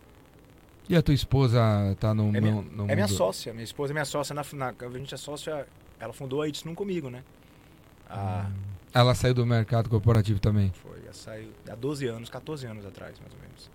E 0.88 0.94
a 0.94 1.02
tua 1.02 1.14
esposa 1.14 1.60
tá 1.98 2.14
no, 2.14 2.34
É 2.36 2.40
minha- 2.40 2.62
no, 2.62 2.88
É 2.90 2.94
minha 2.94 3.08
sócia. 3.08 3.52
Minha 3.52 3.64
esposa 3.64 3.92
é 3.92 3.94
minha 3.94 4.04
sócia. 4.04 4.34
Na, 4.34 4.44
na, 4.52 4.74
a 4.78 4.98
gente 4.98 5.14
é 5.14 5.16
sócia. 5.16 5.66
Ela 5.98 6.12
fundou 6.12 6.42
a 6.42 6.48
It's 6.48 6.62
Num 6.64 6.74
comigo, 6.74 7.08
né? 7.10 7.22
Ah, 8.08 8.48
Ela 8.92 9.14
saiu 9.14 9.32
do 9.34 9.44
mercado 9.46 9.88
corporativo 9.88 10.38
também. 10.38 10.70
foi. 10.82 11.00
Ela 11.02 11.12
saiu 11.14 11.50
há 11.68 11.74
12 11.74 12.06
anos, 12.06 12.28
14 12.28 12.66
anos 12.66 12.84
atrás, 12.86 13.18
mais 13.18 13.32
ou 13.32 13.38
menos. 13.40 13.70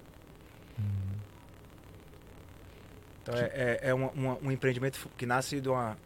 Então 3.24 3.36
é, 3.36 3.42
é, 3.54 3.80
é 3.90 3.94
uma- 3.94 4.38
um 4.42 4.52
empreendimento 4.52 5.10
que 5.18 5.26
nasce 5.26 5.60
de 5.60 5.70
uma, 5.70 5.98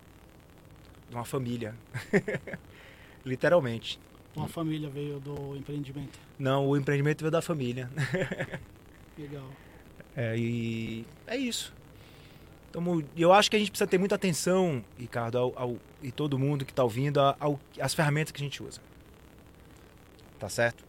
de 1.14 1.18
uma 1.18 1.26
família. 1.26 1.76
Literalmente. 3.24 3.99
Uma 4.36 4.47
família 4.47 4.89
veio 4.89 5.20
do 5.20 5.55
empreendimento. 5.55 6.20
Não, 6.39 6.68
o 6.68 6.76
empreendimento 6.76 7.20
veio 7.22 7.32
da 7.32 7.41
família. 7.41 7.88
Legal. 9.18 9.47
É, 10.18 10.36
e 10.38 11.05
é 11.28 11.38
isso. 11.38 11.74
Então, 12.70 13.03
eu 13.16 13.32
acho 13.32 13.51
que 13.51 13.55
a 13.55 13.59
gente 13.59 13.70
precisa 13.70 13.88
ter 13.88 13.99
muita 13.99 14.16
atenção, 14.16 14.84
Ricardo, 14.97 15.38
ao, 15.38 15.53
ao- 15.55 15.78
e 16.01 16.11
todo 16.11 16.39
mundo 16.39 16.66
que 16.66 16.72
está 16.72 16.84
ouvindo, 16.84 17.20
ao, 17.20 17.59
às 17.80 17.93
ferramentas 17.93 18.32
que 18.32 18.41
a 18.41 18.43
gente 18.43 18.64
usa. 18.64 18.82
Tá 20.39 20.49
certo? 20.49 20.84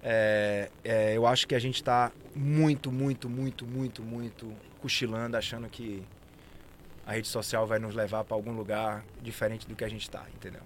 É, 0.00 0.70
é, 0.84 1.16
eu 1.16 1.26
acho 1.26 1.48
que 1.48 1.56
a 1.56 1.58
gente 1.58 1.74
está 1.74 2.12
muito, 2.34 2.92
muito, 2.92 3.28
muito, 3.28 3.66
muito, 3.66 4.02
muito 4.04 4.52
cochilando, 4.80 5.36
achando 5.36 5.68
que 5.68 6.04
a 7.08 7.12
rede 7.12 7.26
social 7.26 7.66
vai 7.66 7.78
nos 7.78 7.94
levar 7.94 8.22
para 8.22 8.36
algum 8.36 8.52
lugar 8.52 9.02
diferente 9.22 9.66
do 9.66 9.74
que 9.74 9.82
a 9.82 9.88
gente 9.88 10.02
está, 10.02 10.26
entendeu? 10.36 10.60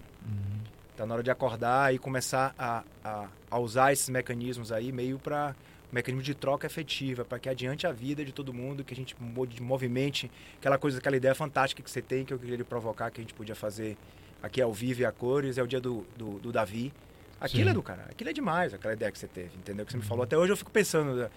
Tá 0.97 1.05
na 1.05 1.13
hora 1.13 1.23
de 1.23 1.31
acordar 1.31 1.95
e 1.95 1.97
começar 1.97 2.53
a, 2.59 2.83
a, 3.01 3.27
a 3.49 3.59
usar 3.59 3.93
esses 3.93 4.09
mecanismos 4.09 4.69
aí 4.69 4.91
meio 4.91 5.17
para 5.17 5.55
mecanismo 5.89 6.21
de 6.21 6.35
troca 6.35 6.67
efetiva, 6.67 7.23
para 7.23 7.39
que 7.39 7.47
adiante 7.47 7.87
a 7.87 7.93
vida 7.93 8.25
de 8.25 8.33
todo 8.33 8.53
mundo, 8.53 8.83
que 8.83 8.93
a 8.93 8.97
gente 8.97 9.15
movimente 9.61 10.29
aquela 10.57 10.77
coisa, 10.77 10.97
aquela 10.97 11.15
ideia 11.15 11.33
fantástica 11.33 11.81
que 11.81 11.89
você 11.89 12.01
tem, 12.01 12.25
que 12.25 12.33
eu 12.33 12.37
queria 12.37 12.65
provocar, 12.65 13.09
que 13.09 13.21
a 13.21 13.23
gente 13.23 13.33
podia 13.33 13.55
fazer 13.55 13.95
aqui 14.41 14.61
ao 14.61 14.73
vivo 14.73 15.01
e 15.01 15.05
a 15.05 15.13
cores, 15.13 15.57
é 15.57 15.63
o 15.63 15.67
dia 15.67 15.79
do, 15.79 16.05
do, 16.17 16.39
do 16.39 16.51
Davi. 16.51 16.91
Aquilo 17.39 17.63
Sim. 17.63 17.69
é 17.69 17.73
do 17.73 17.81
cara, 17.81 18.03
aquilo 18.09 18.29
é 18.29 18.33
demais, 18.33 18.73
aquela 18.73 18.93
ideia 18.93 19.09
que 19.09 19.17
você 19.17 19.29
teve, 19.29 19.55
entendeu? 19.55 19.85
Que 19.85 19.93
você 19.93 19.97
me 19.97 20.03
falou. 20.03 20.25
Até 20.25 20.37
hoje 20.37 20.51
eu 20.51 20.57
fico 20.57 20.71
pensando. 20.71 21.15
né? 21.15 21.29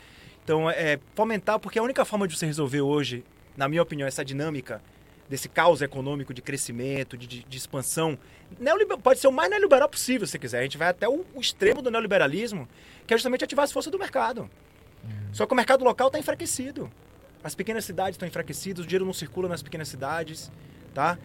Então, 0.43 0.69
é 0.69 0.99
fomentar, 1.15 1.61
porque 1.61 1.79
a 1.79 1.83
única 1.83 2.05
forma 2.05 2.27
de 2.27 2.37
você 2.37 2.47
resolver 2.47 2.81
hoje, 2.81 3.25
na 3.57 3.69
minha 3.69 3.83
opinião, 3.83 4.09
essa 4.09 4.25
dinâmica 4.25 4.83
desse 5.29 5.49
caos 5.49 5.83
econômico 5.83 6.33
de 6.33 6.41
crescimento, 6.43 7.17
de, 7.17 7.27
de, 7.27 7.45
de 7.45 7.57
expansão, 7.59 8.19
neoliber- 8.61 8.99
pode 8.99 9.19
ser 9.21 9.29
o 9.29 9.33
mais 9.33 9.51
neoliberal 9.51 9.89
possível, 9.89 10.27
se 10.27 10.33
você 10.33 10.39
quiser. 10.39 10.61
A 10.61 10.63
gente 10.63 10.79
vai 10.79 10.89
até 10.89 11.09
o, 11.09 11.25
o 11.35 11.41
extremo 11.41 11.83
do 11.83 11.91
neoliberalismo, 11.91 12.69
que 13.07 13.13
é 13.15 13.17
justamente 13.17 13.45
ativar 13.45 13.65
as 13.65 13.73
forças 13.73 13.91
do 13.91 13.99
mercado. 13.99 14.49
Só 15.33 15.47
que 15.47 15.53
o 15.53 15.57
mercado 15.57 15.85
local 15.85 16.09
está 16.09 16.19
enfraquecido. 16.19 16.91
As 17.45 17.55
pequenas 17.55 17.85
cidades 17.85 18.15
estão 18.15 18.27
enfraquecidas, 18.27 18.85
o 18.85 18.87
dinheiro 18.89 19.05
não 19.05 19.13
circula 19.13 19.49
nas 19.49 19.63
pequenas 19.63 19.89
cidades, 19.89 20.51
tá? 20.95 21.17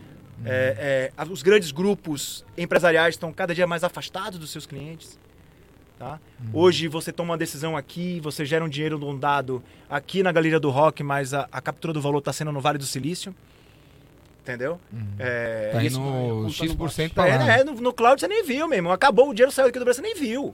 É, 0.43 1.09
é, 1.09 1.13
a- 1.15 1.25
os 1.25 1.41
grandes 1.43 1.71
grupos 1.71 2.43
empresariais 2.57 3.15
estão 3.15 3.31
cada 3.31 3.53
dia 3.55 3.65
mais 3.67 3.83
afastados 3.83 4.37
dos 4.39 4.49
seus 4.51 4.65
clientes. 4.65 5.19
Tá? 5.99 6.19
Hoje 6.51 6.87
você 6.87 7.11
toma 7.11 7.31
uma 7.33 7.37
decisão 7.37 7.77
aqui, 7.77 8.19
você 8.21 8.43
gera 8.43 8.65
um 8.65 8.69
dinheiro 8.69 8.97
num 8.97 9.15
dado 9.17 9.63
aqui 9.87 10.23
na 10.23 10.31
Galeria 10.31 10.59
do 10.59 10.71
Rock, 10.71 11.03
mas 11.03 11.31
a, 11.31 11.47
a 11.51 11.61
captura 11.61 11.93
do 11.93 12.01
valor 12.01 12.17
está 12.17 12.33
sendo 12.33 12.51
no 12.51 12.59
Vale 12.59 12.79
do 12.79 12.85
Silício. 12.87 13.35
Entendeu? 14.41 14.79
É, 15.19 15.69
Tá 15.71 15.83
isso- 15.83 15.99
conta 15.99 16.17
no 16.17 16.49
X% 16.49 17.17
é, 17.17 17.37
lá. 17.37 17.37
né? 17.45 17.63
no, 17.63 17.73
no 17.73 17.93
cloud 17.93 18.19
você 18.19 18.27
nem 18.27 18.43
viu, 18.43 18.67
meu 18.67 18.77
irmão. 18.77 18.91
Acabou, 18.91 19.29
o 19.29 19.33
dinheiro 19.33 19.51
saiu 19.51 19.67
aqui 19.69 19.77
do 19.77 19.85
Brasil, 19.85 20.03
você 20.03 20.07
nem 20.13 20.19
viu. 20.19 20.53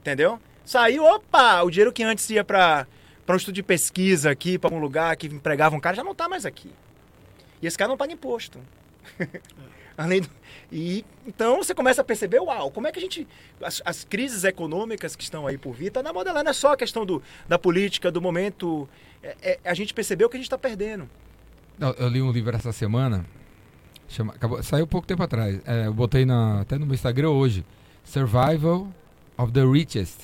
Entendeu? 0.00 0.40
Saiu, 0.64 1.04
opa, 1.04 1.62
o 1.62 1.70
dinheiro 1.70 1.92
que 1.92 2.02
antes 2.02 2.28
ia 2.30 2.42
para 2.42 2.86
um 3.28 3.36
estudo 3.36 3.54
de 3.54 3.62
pesquisa 3.62 4.30
aqui, 4.30 4.58
para 4.58 4.74
um 4.74 4.78
lugar 4.78 5.14
que 5.16 5.26
empregava 5.26 5.76
um 5.76 5.80
cara, 5.80 5.96
já 5.96 6.04
não 6.04 6.14
tá 6.14 6.28
mais 6.28 6.46
aqui. 6.46 6.70
E 7.60 7.66
esse 7.66 7.76
cara 7.76 7.88
não 7.90 7.96
paga 7.96 8.12
imposto. 8.12 8.58
Além 9.98 10.22
do, 10.22 10.30
e 10.72 11.04
então 11.26 11.58
você 11.58 11.74
começa 11.74 12.00
a 12.00 12.04
perceber, 12.04 12.40
uau, 12.40 12.70
como 12.70 12.86
é 12.86 12.92
que 12.92 12.98
a 12.98 13.02
gente. 13.02 13.26
As, 13.62 13.82
as 13.84 14.04
crises 14.04 14.44
econômicas 14.44 15.14
que 15.14 15.22
estão 15.22 15.46
aí 15.46 15.58
por 15.58 15.74
vir, 15.74 15.90
tá 15.90 16.02
na 16.02 16.12
moda 16.12 16.32
lá, 16.32 16.42
não 16.42 16.50
é 16.50 16.54
só 16.54 16.72
a 16.72 16.76
questão 16.76 17.04
do, 17.04 17.22
da 17.46 17.58
política, 17.58 18.10
do 18.10 18.20
momento. 18.20 18.88
É, 19.22 19.36
é, 19.42 19.58
a 19.64 19.74
gente 19.74 19.92
percebeu 19.92 20.28
que 20.30 20.36
a 20.36 20.38
gente 20.38 20.46
está 20.46 20.56
perdendo. 20.56 21.08
Eu 21.98 22.08
li 22.08 22.20
um 22.20 22.30
livro 22.30 22.54
essa 22.54 22.72
semana. 22.72 23.24
Chama, 24.08 24.32
acabou, 24.34 24.62
saiu 24.62 24.86
pouco 24.86 25.06
tempo 25.06 25.22
atrás. 25.22 25.60
É, 25.64 25.86
eu 25.86 25.94
botei 25.94 26.24
na, 26.26 26.60
até 26.60 26.76
no 26.78 26.84
meu 26.84 26.94
Instagram 26.94 27.30
hoje. 27.30 27.64
Survival 28.04 28.88
of 29.38 29.52
the 29.52 29.64
Richest. 29.64 30.18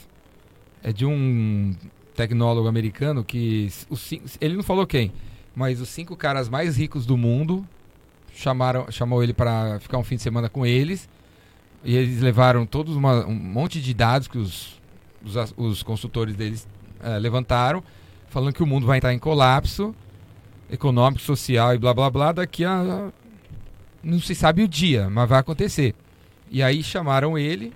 É 0.83 0.93
de 0.93 1.07
um 1.07 1.75
tecnólogo 2.15 2.69
americano 2.69 3.25
que. 3.25 3.71
Os, 3.89 4.13
ele 4.41 4.57
não 4.57 4.63
falou 4.63 4.87
quem, 4.87 5.13
mas 5.55 5.80
os 5.80 5.89
cinco 5.89 6.14
caras 6.17 6.49
mais 6.49 6.76
ricos 6.76 7.07
do 7.07 7.17
mundo 7.17 7.67
chamaram, 8.35 8.91
chamou 8.91 9.22
ele 9.22 9.33
para 9.33 9.80
ficar 9.80 9.99
um 9.99 10.05
fim 10.05 10.17
de 10.17 10.22
semana 10.22 10.49
com 10.49 10.67
eles. 10.67 11.09
E 11.85 11.95
eles 11.97 12.21
levaram 12.21 12.67
todos 12.67 12.97
uma- 12.97 13.25
um 13.26 13.35
monte 13.35 13.80
de 13.80 13.95
dados 13.95 14.26
que 14.29 14.37
os, 14.39 14.80
os, 15.25 15.55
os 15.57 15.83
consultores 15.83 16.35
deles 16.35 16.67
eh, 17.03 17.18
levantaram, 17.18 17.83
falando 18.29 18.53
que 18.53 18.63
o 18.63 18.67
mundo 18.67 18.87
vai 18.87 18.99
entrar 18.99 19.14
em 19.14 19.18
colapso 19.18 19.95
econômico, 20.71 21.22
social 21.22 21.75
e 21.75 21.79
blá 21.79 21.93
blá 21.95 22.11
blá 22.11 22.33
daqui 22.33 22.64
a. 22.64 23.11
Não 24.03 24.21
se 24.21 24.34
sabe 24.34 24.63
o 24.63 24.68
dia, 24.68 25.09
mas 25.11 25.29
vai 25.29 25.41
acontecer. 25.41 25.95
E 26.51 26.63
aí 26.63 26.83
chamaram 26.83 27.37
ele 27.37 27.72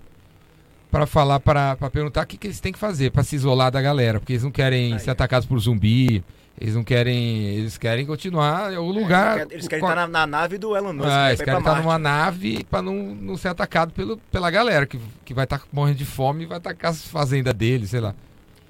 para 0.91 1.07
falar, 1.07 1.41
para 1.41 1.77
perguntar 1.91 2.23
o 2.23 2.27
que, 2.27 2.37
que 2.37 2.47
eles 2.47 2.61
têm 2.61 2.73
que 2.73 2.79
fazer 2.79 3.11
para 3.11 3.23
se 3.23 3.37
isolar 3.37 3.71
da 3.71 3.81
galera, 3.81 4.19
porque 4.21 4.35
eles 4.35 4.43
não 4.45 4.51
querem 4.51 4.93
Aí, 4.93 5.01
ser 5.01 5.11
é. 5.11 5.13
atacados 5.13 5.47
por 5.47 5.59
zumbi, 5.59 6.23
eles 6.61 6.75
não 6.75 6.85
querem. 6.85 7.47
Eles 7.47 7.79
querem 7.79 8.05
continuar 8.05 8.73
o 8.73 8.91
lugar. 8.91 9.47
Eles 9.51 9.67
querem 9.67 9.83
estar 9.85 9.97
na, 9.97 10.07
na 10.07 10.27
nave 10.27 10.59
do 10.59 10.77
Elon 10.77 10.93
Musk. 10.93 11.07
ah, 11.09 11.25
né, 11.25 11.29
eles 11.31 11.41
querem 11.41 11.59
estar 11.59 11.75
numa 11.77 11.99
Marte. 11.99 12.03
nave 12.03 12.65
para 12.65 12.83
não, 12.83 12.95
não 12.95 13.37
ser 13.37 13.49
atacado 13.49 13.93
pelo, 13.93 14.19
pela 14.31 14.51
galera 14.51 14.85
que, 14.87 15.01
que 15.25 15.33
vai 15.33 15.45
estar 15.45 15.63
morrendo 15.73 15.99
de 15.99 16.05
fome 16.05 16.43
e 16.43 16.47
vai 16.47 16.59
atacar 16.59 16.91
as 16.91 17.07
fazendas 17.07 17.55
deles, 17.55 17.91
sei 17.91 18.01
lá. 18.01 18.15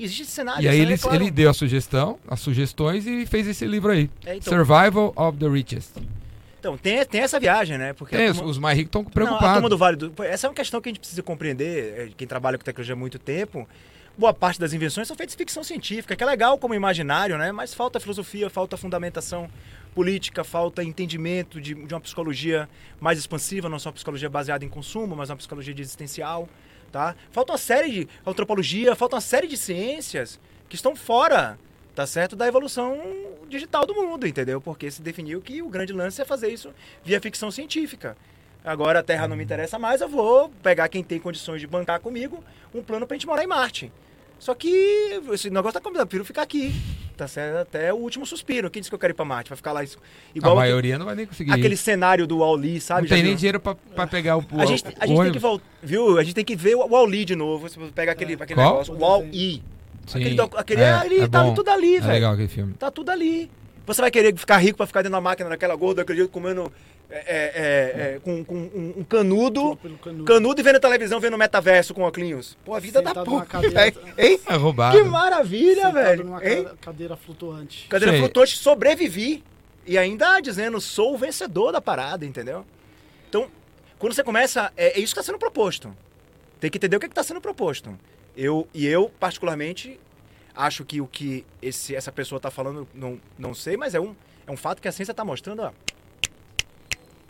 Existe 0.04 0.22
esse 0.22 0.30
cenário. 0.32 0.62
E 0.62 0.68
aí 0.68 0.80
ele, 0.80 0.94
é 0.94 0.98
claro. 0.98 1.16
ele 1.16 1.30
deu 1.30 1.50
a 1.50 1.54
sugestão, 1.54 2.18
as 2.26 2.40
sugestões 2.40 3.06
e 3.06 3.26
fez 3.26 3.46
esse 3.46 3.66
livro 3.66 3.92
aí. 3.92 4.10
É, 4.24 4.36
então, 4.36 4.52
Survival 4.52 5.12
of 5.14 5.38
the 5.38 5.48
Richest. 5.48 5.90
então, 6.58 6.76
tem, 6.78 7.04
tem 7.04 7.20
essa 7.20 7.38
viagem, 7.38 7.76
né? 7.76 7.92
Porque 7.92 8.16
os, 8.16 8.36
turma- 8.36 8.50
os 8.50 8.58
mais 8.58 8.76
ricos 8.78 8.88
estão 8.88 9.02
Não, 9.02 9.08
a 9.08 9.12
preocupados. 9.12 9.54
turma 9.54 9.68
do 9.68 9.78
Vale 9.78 9.96
do... 9.96 10.12
Essa 10.24 10.46
é 10.46 10.48
uma 10.48 10.54
questão 10.54 10.80
que 10.80 10.88
a 10.88 10.90
gente 10.90 11.00
precisa 11.00 11.22
compreender, 11.22 11.94
é, 11.98 12.10
quem 12.16 12.26
trabalha 12.26 12.56
com 12.56 12.64
tecnologia 12.64 12.94
há 12.94 12.96
muito 12.96 13.18
tempo. 13.18 13.68
Boa 14.18 14.34
parte 14.34 14.58
das 14.60 14.72
invenções 14.72 15.06
são 15.08 15.16
feitas 15.16 15.34
de 15.34 15.38
ficção 15.38 15.62
científica, 15.62 16.14
que 16.16 16.22
é 16.22 16.26
legal 16.26 16.58
como 16.58 16.74
imaginário, 16.74 17.38
né? 17.38 17.52
Mas 17.52 17.72
falta 17.72 17.98
filosofia, 18.00 18.50
falta 18.50 18.76
fundamentação 18.76 19.48
política, 19.94 20.44
falta 20.44 20.84
entendimento 20.84 21.60
de, 21.60 21.74
de 21.74 21.94
uma 21.94 22.00
psicologia 22.00 22.68
mais 23.00 23.18
expansiva, 23.18 23.68
não 23.68 23.78
só 23.78 23.88
uma 23.88 23.94
psicologia 23.94 24.28
baseada 24.28 24.64
em 24.64 24.68
consumo, 24.68 25.16
mas 25.16 25.30
uma 25.30 25.36
psicologia 25.36 25.72
de 25.72 25.80
existencial, 25.82 26.48
tá? 26.90 27.14
Falta 27.30 27.52
uma 27.52 27.58
série 27.58 27.90
de 27.90 28.08
antropologia, 28.26 28.94
falta 28.94 29.16
uma 29.16 29.20
série 29.20 29.46
de 29.46 29.56
ciências 29.56 30.38
que 30.68 30.76
estão 30.76 30.94
fora, 30.94 31.58
tá 31.94 32.06
certo, 32.06 32.36
da 32.36 32.46
evolução 32.46 33.00
digital 33.48 33.86
do 33.86 33.94
mundo, 33.94 34.26
entendeu? 34.26 34.60
Porque 34.60 34.90
se 34.90 35.02
definiu 35.02 35.40
que 35.40 35.62
o 35.62 35.68
grande 35.68 35.92
lance 35.92 36.20
é 36.20 36.24
fazer 36.24 36.48
isso 36.48 36.72
via 37.04 37.20
ficção 37.20 37.50
científica. 37.50 38.16
Agora 38.64 39.00
a 39.00 39.02
Terra 39.02 39.26
não 39.26 39.36
me 39.36 39.42
interessa 39.42 39.78
mais, 39.78 40.00
eu 40.00 40.08
vou 40.08 40.50
pegar 40.62 40.88
quem 40.88 41.02
tem 41.02 41.18
condições 41.18 41.60
de 41.60 41.66
bancar 41.66 41.98
comigo 42.00 42.44
um 42.74 42.82
plano 42.82 43.06
pra 43.06 43.14
gente 43.14 43.26
morar 43.26 43.42
em 43.42 43.46
Marte. 43.46 43.90
Só 44.40 44.54
que 44.54 45.20
esse 45.32 45.50
negócio 45.50 45.74
tá 45.74 45.80
complicado, 45.80 46.04
eu 46.04 46.06
prefiro 46.08 46.24
ficar 46.24 46.40
aqui, 46.42 46.72
tá 47.14 47.28
certo? 47.28 47.58
Até 47.58 47.92
o 47.92 47.96
último 47.96 48.24
suspiro. 48.24 48.70
Quem 48.70 48.80
disse 48.80 48.90
que 48.90 48.94
eu 48.94 48.98
quero 48.98 49.12
ir 49.12 49.14
pra 49.14 49.24
Marte? 49.24 49.50
Vai 49.50 49.56
ficar 49.56 49.70
lá 49.72 49.80
A 49.80 49.84
igual 50.34 50.52
aque- 50.58 50.60
maioria 50.68 50.98
não 50.98 51.04
vai 51.04 51.14
nem 51.14 51.26
conseguir. 51.26 51.52
aquele 51.52 51.74
ir. 51.74 51.76
cenário 51.76 52.26
do 52.26 52.38
Wall-E, 52.38 52.80
sabe? 52.80 53.02
não 53.02 53.08
Já 53.08 53.14
tem 53.16 53.22
nem 53.22 53.32
viu? 53.32 53.38
dinheiro 53.38 53.60
pra, 53.60 53.74
pra 53.74 54.06
pegar 54.06 54.38
o, 54.38 54.40
o 54.50 54.60
A 54.60 54.64
gente, 54.64 54.82
a 54.86 55.04
o 55.04 55.06
gente 55.08 55.22
tem 55.22 55.32
que 55.32 55.38
voltar, 55.38 55.64
viu? 55.82 56.18
A 56.18 56.24
gente 56.24 56.34
tem 56.34 56.44
que 56.44 56.56
ver 56.56 56.74
o 56.74 56.86
Wall-E 56.88 57.24
de 57.26 57.36
novo. 57.36 57.68
Você 57.68 57.78
pega 57.94 58.12
aquele, 58.12 58.32
aquele 58.34 58.54
Qual? 58.54 58.70
negócio, 58.70 58.94
Wall-E. 58.98 59.62
Sim, 60.06 60.18
Aquele, 60.18 60.40
aquele 60.56 60.80
é, 60.82 60.92
ali, 60.92 61.20
é 61.20 61.28
tá 61.28 61.42
bom. 61.44 61.54
tudo 61.54 61.68
ali, 61.68 61.96
É 61.96 62.00
velho. 62.00 62.12
legal 62.14 62.32
aquele 62.32 62.48
filme. 62.48 62.72
Tá 62.74 62.90
tudo 62.90 63.10
ali. 63.10 63.50
Você 63.86 64.00
vai 64.00 64.10
querer 64.10 64.34
ficar 64.36 64.56
rico 64.58 64.76
pra 64.78 64.86
ficar 64.86 65.02
dentro 65.02 65.12
da 65.12 65.20
máquina 65.20 65.48
daquela 65.50 65.74
gorda, 65.76 66.04
jeito, 66.08 66.30
comendo 66.30 66.72
é, 67.10 67.16
é, 67.16 67.22
é, 67.34 68.14
é, 68.14 68.20
com, 68.20 68.44
com 68.44 68.54
um, 68.54 68.94
um 68.98 69.04
canudo. 69.04 69.76
Canudo. 70.02 70.24
Canudo 70.24 70.60
e 70.60 70.64
vendo 70.64 70.78
televisão, 70.80 71.18
vendo 71.20 71.36
metaverso 71.36 71.92
com 71.92 72.02
óculos. 72.02 72.56
Pô, 72.64 72.74
a 72.74 72.80
vida 72.80 73.02
da 73.02 73.10
Sentado 73.10 73.30
numa 73.30 73.40
puta, 73.40 73.50
cadeira- 73.52 73.80
velho. 73.90 74.14
Hein? 74.18 74.40
É 74.46 74.54
roubado. 74.54 74.96
Que 74.96 75.02
maravilha, 75.04 75.74
Sentado 75.86 75.94
velho. 75.94 76.24
numa 76.24 76.44
Hein? 76.48 76.64
ca- 76.64 76.74
cadeira 76.80 77.16
flutuante. 77.16 77.86
Cadeira 77.88 78.12
Sei. 78.12 78.20
flutuante, 78.20 78.56
sobrevivi. 78.56 79.42
E 79.86 79.98
ainda 79.98 80.40
dizendo, 80.40 80.80
sou 80.80 81.14
o 81.14 81.18
vencedor 81.18 81.72
da 81.72 81.80
parada, 81.80 82.24
entendeu? 82.24 82.64
Então, 83.28 83.48
quando 83.98 84.12
você 84.14 84.22
começa, 84.22 84.72
é, 84.76 84.98
é 84.98 85.00
isso 85.00 85.14
que 85.14 85.20
está 85.20 85.22
sendo 85.22 85.38
proposto. 85.38 85.94
Tem 86.60 86.70
que 86.70 86.78
entender 86.78 86.96
o 86.96 87.00
que 87.00 87.06
está 87.06 87.22
sendo 87.22 87.40
proposto. 87.40 87.98
Eu, 88.36 88.68
e 88.72 88.86
eu, 88.86 89.10
particularmente, 89.18 89.98
acho 90.54 90.84
que 90.84 91.00
o 91.00 91.06
que 91.06 91.44
esse, 91.60 91.96
essa 91.96 92.12
pessoa 92.12 92.36
está 92.36 92.50
falando, 92.50 92.86
não, 92.94 93.18
não 93.38 93.54
sei, 93.54 93.76
mas 93.76 93.94
é 93.94 94.00
um, 94.00 94.14
é 94.46 94.50
um 94.52 94.56
fato 94.56 94.80
que 94.80 94.86
a 94.86 94.92
ciência 94.92 95.12
está 95.12 95.24
mostrando 95.24 95.62
ó, 95.62 95.72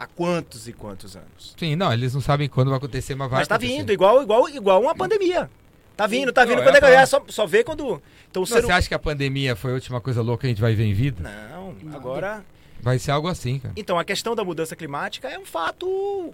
há 0.00 0.06
quantos 0.06 0.66
e 0.66 0.72
quantos 0.72 1.14
anos. 1.14 1.54
Sim, 1.58 1.76
não, 1.76 1.92
eles 1.92 2.14
não 2.14 2.22
sabem 2.22 2.48
quando 2.48 2.68
vai 2.68 2.78
acontecer, 2.78 3.14
mas 3.14 3.30
vai 3.30 3.40
mas 3.40 3.48
tá 3.48 3.56
acontecer. 3.56 3.76
vindo, 3.76 3.92
igual, 3.92 4.22
igual, 4.22 4.48
igual 4.48 4.80
uma 4.80 4.94
pandemia. 4.94 5.50
Tá 5.94 6.06
vindo, 6.06 6.32
tá 6.32 6.40
Não, 6.46 6.48
vindo. 6.48 6.62
é 6.62 6.64
Quando 6.64 6.84
é, 6.86 6.94
é 6.94 7.04
só, 7.04 7.22
só 7.28 7.46
vê 7.46 7.62
quando. 7.62 8.02
Então, 8.30 8.40
Não, 8.40 8.46
ser 8.46 8.62
você 8.62 8.72
acha 8.72 8.88
que 8.88 8.94
a 8.94 8.98
pandemia 8.98 9.54
foi 9.54 9.72
a 9.72 9.74
última 9.74 10.00
coisa 10.00 10.22
louca 10.22 10.40
que 10.40 10.46
a 10.46 10.48
gente 10.48 10.60
vai 10.60 10.74
ver 10.74 10.84
em 10.84 10.94
vida? 10.94 11.22
Não, 11.22 11.74
Nada. 11.82 11.96
agora. 11.98 12.44
Vai 12.80 12.98
ser 12.98 13.10
algo 13.10 13.28
assim, 13.28 13.58
cara. 13.58 13.74
Então, 13.76 13.98
a 13.98 14.04
questão 14.04 14.34
da 14.34 14.42
mudança 14.42 14.74
climática 14.74 15.28
é 15.28 15.38
um 15.38 15.44
fato 15.44 16.32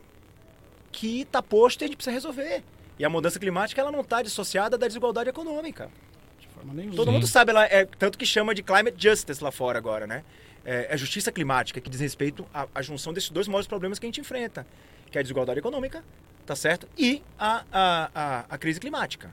que 0.93 1.23
está 1.23 1.43
posto 1.43 1.83
e 1.83 1.85
a 1.85 1.87
gente 1.89 1.97
precisa 1.97 2.15
resolver. 2.15 2.63
E 2.97 3.05
a 3.05 3.11
mudança 3.11 3.41
climática 3.41 3.81
ela 3.81 3.91
não 3.91 4.03
está 4.03 4.23
dissociada 4.23 4.79
da 4.79 4.87
desigualdade 4.87 5.29
econômica. 5.29 5.91
De 6.39 6.47
forma 6.47 6.73
nenhuma. 6.73 6.95
Todo 6.95 7.09
Sim. 7.09 7.15
mundo 7.15 7.27
sabe, 7.27 7.51
ela 7.51 7.65
é, 7.67 7.85
tanto 7.99 8.17
que 8.17 8.25
chama 8.25 8.55
de 8.55 8.63
climate 8.63 8.97
justice 8.97 9.43
lá 9.43 9.51
fora 9.51 9.77
agora, 9.77 10.07
né? 10.07 10.23
É, 10.69 10.89
é 10.91 10.97
justiça 10.97 11.31
climática, 11.31 11.81
que 11.81 11.89
diz 11.89 12.01
respeito 12.01 12.45
à, 12.53 12.67
à 12.75 12.83
junção 12.83 13.13
desses 13.13 13.31
dois 13.31 13.47
maiores 13.47 13.69
problemas 13.69 13.99
que 14.01 14.05
a 14.07 14.09
gente 14.09 14.21
enfrenta, 14.21 14.67
que 15.11 15.17
é 15.17 15.21
a 15.21 15.23
desigualdade 15.23 15.61
econômica, 15.61 16.03
tá 16.45 16.57
certo? 16.57 16.89
E 16.99 17.23
a, 17.39 17.63
a, 17.73 18.11
a, 18.15 18.45
a 18.51 18.59
crise 18.59 18.81
climática, 18.81 19.31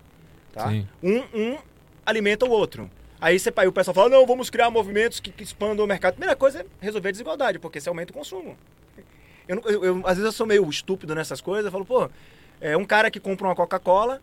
tá? 0.54 0.70
Sim. 0.70 0.88
Um, 1.02 1.18
um 1.34 1.58
alimenta 2.06 2.46
o 2.46 2.50
outro. 2.52 2.88
Aí, 3.20 3.40
você, 3.40 3.52
aí 3.56 3.68
o 3.68 3.72
pessoal 3.72 3.96
fala, 3.96 4.10
não, 4.10 4.28
vamos 4.28 4.50
criar 4.52 4.70
movimentos 4.70 5.20
que, 5.20 5.32
que 5.32 5.44
expandam 5.44 5.86
o 5.86 5.88
mercado. 5.88 6.14
Primeira 6.14 6.36
coisa 6.36 6.60
é 6.62 6.66
resolver 6.80 7.10
a 7.10 7.12
desigualdade, 7.12 7.58
porque 7.58 7.82
você 7.82 7.90
aumenta 7.90 8.12
o 8.12 8.14
consumo. 8.14 8.56
Eu, 9.48 9.60
eu- 9.66 9.84
eu- 9.86 9.98
às 10.06 10.18
vezes 10.18 10.26
eu 10.26 10.32
sou 10.32 10.46
meio 10.46 10.70
estúpido 10.70 11.16
nessas 11.16 11.42
coisas, 11.42 11.66
eu 11.66 11.72
falo, 11.72 11.86
pô, 11.86 12.10
é 12.62 12.78
um 12.78 12.86
cara 12.86 13.10
que 13.10 13.20
compra 13.20 13.48
uma 13.48 13.56
Coca-Cola, 13.56 14.22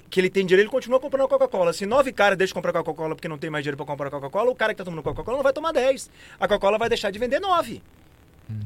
que 0.00 0.20
ele 0.20 0.30
tem 0.30 0.46
dinheiro, 0.46 0.62
ele 0.62 0.70
continua 0.70 0.98
comprando 0.98 1.28
Coca-Cola. 1.28 1.72
Se 1.72 1.84
nove 1.84 2.12
caras 2.12 2.38
deixam 2.38 2.52
de 2.52 2.54
comprar 2.54 2.72
Coca-Cola 2.72 3.14
porque 3.14 3.28
não 3.28 3.38
tem 3.38 3.50
mais 3.50 3.62
dinheiro 3.62 3.76
para 3.76 3.86
comprar 3.86 4.10
Coca-Cola, 4.10 4.50
o 4.50 4.54
cara 4.54 4.72
que 4.72 4.78
tá 4.78 4.84
tomando 4.84 5.02
Coca-Cola 5.02 5.36
não 5.36 5.42
vai 5.42 5.52
tomar 5.52 5.72
10. 5.72 6.10
A 6.38 6.48
Coca-Cola 6.48 6.78
vai 6.78 6.88
deixar 6.88 7.10
de 7.10 7.18
vender 7.18 7.40
nove. 7.40 7.82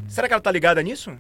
Será 0.09 0.27
que 0.27 0.35
ela 0.35 0.41
tá 0.41 0.51
ligada 0.51 0.83
nisso? 0.83 1.19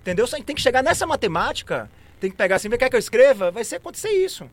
Entendeu? 0.00 0.26
Tem 0.28 0.54
que 0.54 0.62
chegar 0.62 0.82
nessa 0.82 1.06
matemática, 1.06 1.90
tem 2.18 2.30
que 2.30 2.36
pegar 2.36 2.56
assim, 2.56 2.70
quer 2.70 2.88
que 2.88 2.96
eu 2.96 3.00
escreva, 3.00 3.50
vai 3.50 3.64
ser 3.64 3.76
acontecer 3.76 4.10
isso. 4.10 4.48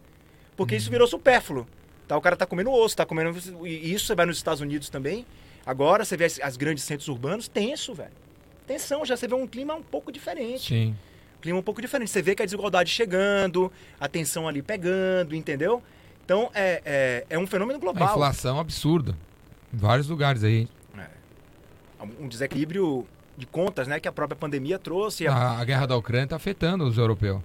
Porque 0.55 0.75
isso 0.75 0.89
virou 0.89 1.07
supérfluo. 1.07 1.67
Tá? 2.07 2.17
O 2.17 2.21
cara 2.21 2.35
tá 2.35 2.45
comendo 2.45 2.71
osso, 2.71 2.95
tá 2.95 3.05
comendo. 3.05 3.37
E 3.65 3.93
isso 3.93 4.05
você 4.05 4.15
vai 4.15 4.25
nos 4.25 4.37
Estados 4.37 4.61
Unidos 4.61 4.89
também. 4.89 5.25
Agora 5.65 6.05
você 6.05 6.15
vê 6.15 6.25
as, 6.25 6.39
as 6.41 6.57
grandes 6.57 6.83
centros 6.83 7.07
urbanos, 7.07 7.47
tenso, 7.47 7.93
velho. 7.93 8.11
Tensão, 8.65 9.05
já 9.05 9.15
você 9.15 9.27
vê 9.27 9.35
um 9.35 9.47
clima 9.47 9.75
um 9.75 9.83
pouco 9.83 10.11
diferente. 10.11 10.67
Sim. 10.67 10.95
Clima 11.41 11.59
um 11.59 11.63
pouco 11.63 11.81
diferente. 11.81 12.09
Você 12.09 12.21
vê 12.21 12.33
que 12.35 12.41
a 12.41 12.45
desigualdade 12.45 12.89
chegando, 12.89 13.71
a 13.99 14.07
tensão 14.07 14.47
ali 14.47 14.61
pegando, 14.61 15.35
entendeu? 15.35 15.81
Então 16.25 16.49
é, 16.53 16.81
é, 16.85 17.25
é 17.29 17.39
um 17.39 17.47
fenômeno 17.47 17.77
A 17.77 17.81
global. 17.81 18.09
inflação 18.09 18.59
absurda. 18.59 19.15
Em 19.73 19.77
vários 19.77 20.07
lugares 20.07 20.43
aí. 20.43 20.67
Um 22.19 22.27
desequilíbrio 22.27 23.07
de 23.35 23.45
contas, 23.47 23.87
né? 23.87 23.99
Que 23.99 24.07
a 24.07 24.11
própria 24.11 24.35
pandemia 24.35 24.77
trouxe. 24.77 25.27
A- 25.27 25.33
A, 25.33 25.59
a 25.61 25.65
guerra 25.65 25.85
da 25.87 25.97
Ucrânia 25.97 26.27
tá 26.27 26.35
afetando 26.35 26.85
os 26.85 26.97
europeus. 26.97 27.41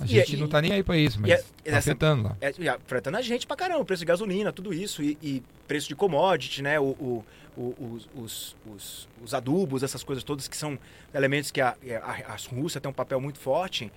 A 0.00 0.04
e- 0.04 0.08
gente 0.08 0.34
e- 0.34 0.36
não 0.38 0.48
tá 0.48 0.60
nem 0.62 0.72
aí 0.72 0.82
pra 0.82 0.96
isso, 0.96 1.20
mas 1.20 1.30
e- 1.64 1.70
tá 1.70 1.78
afetando 1.78 2.22
lá. 2.24 2.36
É, 2.40 2.52
e 2.58 2.68
afetando 2.68 3.16
a 3.18 3.22
gente 3.22 3.46
pra 3.46 3.54
caramba, 3.56 3.84
preço 3.84 4.00
de 4.00 4.06
gasolina, 4.06 4.52
tudo 4.52 4.72
isso, 4.72 5.02
e, 5.02 5.16
e 5.22 5.42
preço 5.68 5.86
de 5.88 5.94
commodity, 5.94 6.62
né? 6.62 6.80
O, 6.80 6.84
o- 6.84 6.94
o- 6.98 7.24
os, 7.56 8.08
os, 8.14 8.56
os- 8.74 9.08
os 9.22 9.34
adubos, 9.34 9.82
essas 9.82 10.02
coisas 10.02 10.22
todas 10.24 10.48
que 10.48 10.56
são 10.56 10.78
elementos 11.14 11.50
que 11.50 11.60
a, 11.60 11.76
a, 12.02 12.32
a 12.32 12.36
Rússia 12.54 12.80
tem 12.80 12.90
um 12.90 12.94
papel 12.94 13.20
muito 13.20 13.38
forte. 13.38 13.92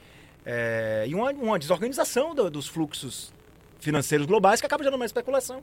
É, 0.46 1.06
e 1.08 1.14
uma, 1.16 1.32
uma 1.32 1.60
desorganização 1.60 2.34
do- 2.34 2.50
dos 2.50 2.68
fluxos 2.68 3.34
financeiros 3.80 4.26
globais 4.26 4.60
que 4.60 4.66
acaba 4.66 4.84
gerando 4.84 5.00
mais 5.00 5.10
especulação, 5.10 5.62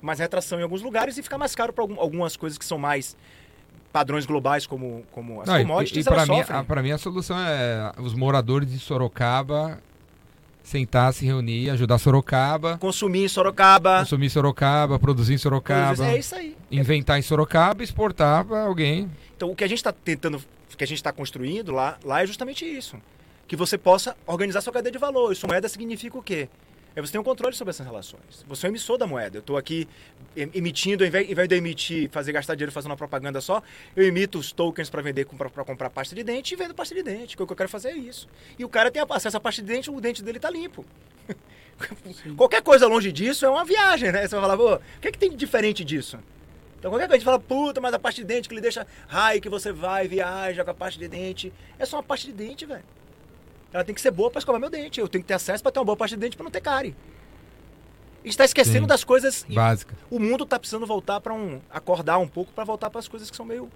mais 0.00 0.18
retração 0.18 0.58
em 0.58 0.62
alguns 0.62 0.82
lugares 0.82 1.18
e 1.18 1.22
fica 1.22 1.36
mais 1.38 1.54
caro 1.54 1.72
para 1.72 1.84
algumas 1.84 2.36
coisas 2.36 2.56
que 2.58 2.64
são 2.64 2.78
mais 2.78 3.16
padrões 3.92 4.24
globais, 4.24 4.66
como, 4.66 5.04
como 5.12 5.42
as 5.42 5.48
Não, 5.48 5.58
e- 5.58 5.62
commodities, 5.62 6.06
e 6.06 6.08
para 6.08 6.22
elas 6.22 6.28
mim, 6.28 6.40
a, 6.48 6.82
mim 6.82 6.90
a 6.92 6.98
solução 6.98 7.38
é 7.38 7.92
os 7.98 8.14
moradores 8.14 8.70
de 8.70 8.78
Sorocaba 8.78 9.80
sentar, 10.62 11.12
se 11.12 11.24
reunir, 11.24 11.70
ajudar 11.70 11.98
Sorocaba, 11.98 12.78
Consumir 12.78 13.24
em 13.24 13.28
Sorocaba. 13.28 14.00
consumir 14.00 14.30
Sorocaba, 14.30 14.98
produzir 14.98 15.34
em 15.34 15.38
Sorocaba, 15.38 16.06
É 16.06 16.18
isso 16.18 16.34
aí. 16.34 16.56
inventar 16.70 17.18
em 17.18 17.22
Sorocaba, 17.22 17.82
exportar 17.82 18.44
para 18.44 18.62
alguém. 18.62 19.10
Então, 19.36 19.50
o 19.50 19.56
que 19.56 19.64
a 19.64 19.68
gente 19.68 19.78
está 19.78 19.92
tentando, 19.92 20.36
o 20.72 20.76
que 20.76 20.84
a 20.84 20.86
gente 20.86 20.98
está 20.98 21.12
construindo 21.12 21.72
lá, 21.72 21.98
lá 22.04 22.22
é 22.22 22.26
justamente 22.26 22.64
isso. 22.64 22.96
Que 23.48 23.56
você 23.56 23.76
possa 23.76 24.16
organizar 24.26 24.60
sua 24.60 24.72
cadeia 24.72 24.92
de 24.92 24.98
valor. 24.98 25.32
Isso 25.32 25.46
moeda 25.46 25.68
significa 25.68 26.16
o 26.16 26.22
quê? 26.22 26.48
É 26.94 27.00
você 27.00 27.12
ter 27.12 27.18
um 27.18 27.22
controle 27.24 27.54
sobre 27.56 27.70
essas 27.70 27.86
relações. 27.86 28.44
Você 28.46 28.66
é 28.66 28.68
um 28.68 28.72
emissor 28.72 28.98
da 28.98 29.06
moeda. 29.06 29.38
Eu 29.38 29.40
estou 29.40 29.56
aqui 29.56 29.88
em- 30.36 30.50
emitindo, 30.54 31.02
ao 31.02 31.08
invés, 31.08 31.26
ao 31.26 31.32
invés 31.32 31.48
de 31.48 31.54
emitir, 31.54 32.10
fazer 32.10 32.32
gastar 32.32 32.54
dinheiro 32.54 32.70
fazendo 32.72 32.90
uma 32.90 32.96
propaganda 32.96 33.40
só, 33.40 33.62
eu 33.96 34.04
emito 34.06 34.38
os 34.38 34.52
tokens 34.52 34.90
para 34.90 35.00
vender, 35.00 35.24
para 35.26 35.64
comprar 35.64 35.88
pasta 35.90 36.14
de 36.14 36.22
dente 36.22 36.52
e 36.52 36.56
vendo 36.56 36.74
pasta 36.74 36.94
de 36.94 37.02
dente. 37.02 37.34
O 37.34 37.46
que 37.46 37.52
eu 37.52 37.56
quero 37.56 37.68
fazer 37.68 37.90
é 37.90 37.96
isso. 37.96 38.28
E 38.58 38.64
o 38.64 38.68
cara 38.68 38.90
tem 38.90 39.02
acesso 39.08 39.36
à 39.36 39.40
pasta 39.40 39.62
de 39.62 39.68
dente, 39.68 39.90
o 39.90 40.00
dente 40.00 40.22
dele 40.22 40.38
está 40.38 40.50
limpo. 40.50 40.84
Qualquer 42.36 42.62
coisa 42.62 42.86
longe 42.86 43.10
disso 43.10 43.44
é 43.44 43.48
uma 43.50 43.64
viagem, 43.64 44.12
né? 44.12 44.22
Você 44.26 44.34
vai 44.36 44.40
falar, 44.42 44.56
pô, 44.56 44.74
o 44.74 45.00
que, 45.00 45.08
é 45.08 45.12
que 45.12 45.18
tem 45.18 45.30
de 45.30 45.36
diferente 45.36 45.82
disso? 45.84 46.18
Então 46.78 46.90
qualquer 46.90 47.06
coisa 47.06 47.14
a 47.14 47.18
gente 47.18 47.24
fala, 47.24 47.38
puta, 47.38 47.80
mas 47.80 47.94
a 47.94 47.98
pasta 47.98 48.20
de 48.20 48.26
dente 48.26 48.48
que 48.48 48.54
ele 48.54 48.60
deixa 48.60 48.84
raio, 49.06 49.40
que 49.40 49.48
você 49.48 49.70
vai, 49.72 50.08
viaja 50.08 50.64
com 50.64 50.70
a 50.72 50.74
pasta 50.74 50.98
de 50.98 51.06
dente. 51.08 51.52
É 51.78 51.86
só 51.86 51.96
uma 51.96 52.02
pasta 52.02 52.26
de 52.26 52.32
dente, 52.32 52.66
velho. 52.66 52.82
Ela 53.72 53.84
tem 53.84 53.94
que 53.94 54.00
ser 54.00 54.10
boa 54.10 54.30
pra 54.30 54.38
escovar 54.38 54.60
meu 54.60 54.70
dente. 54.70 55.00
Eu 55.00 55.08
tenho 55.08 55.22
que 55.22 55.28
ter 55.28 55.34
acesso 55.34 55.62
pra 55.62 55.72
ter 55.72 55.78
uma 55.78 55.84
boa 55.84 55.96
pasta 55.96 56.16
de 56.16 56.20
dente 56.20 56.36
pra 56.36 56.44
não 56.44 56.50
ter 56.50 56.60
cárie. 56.60 56.94
A 58.22 58.26
gente 58.26 58.36
tá 58.36 58.44
esquecendo 58.44 58.84
Sim. 58.84 58.86
das 58.86 59.02
coisas. 59.02 59.44
e 59.48 59.54
Básica. 59.54 59.96
O 60.10 60.18
mundo 60.18 60.46
tá 60.46 60.58
precisando 60.58 60.86
voltar 60.86 61.20
pra 61.20 61.32
um. 61.34 61.60
acordar 61.70 62.18
um 62.18 62.28
pouco 62.28 62.52
pra 62.52 62.64
voltar 62.64 62.88
pras 62.90 63.08
coisas 63.08 63.30
que 63.30 63.36
são 63.36 63.44
meio 63.44 63.68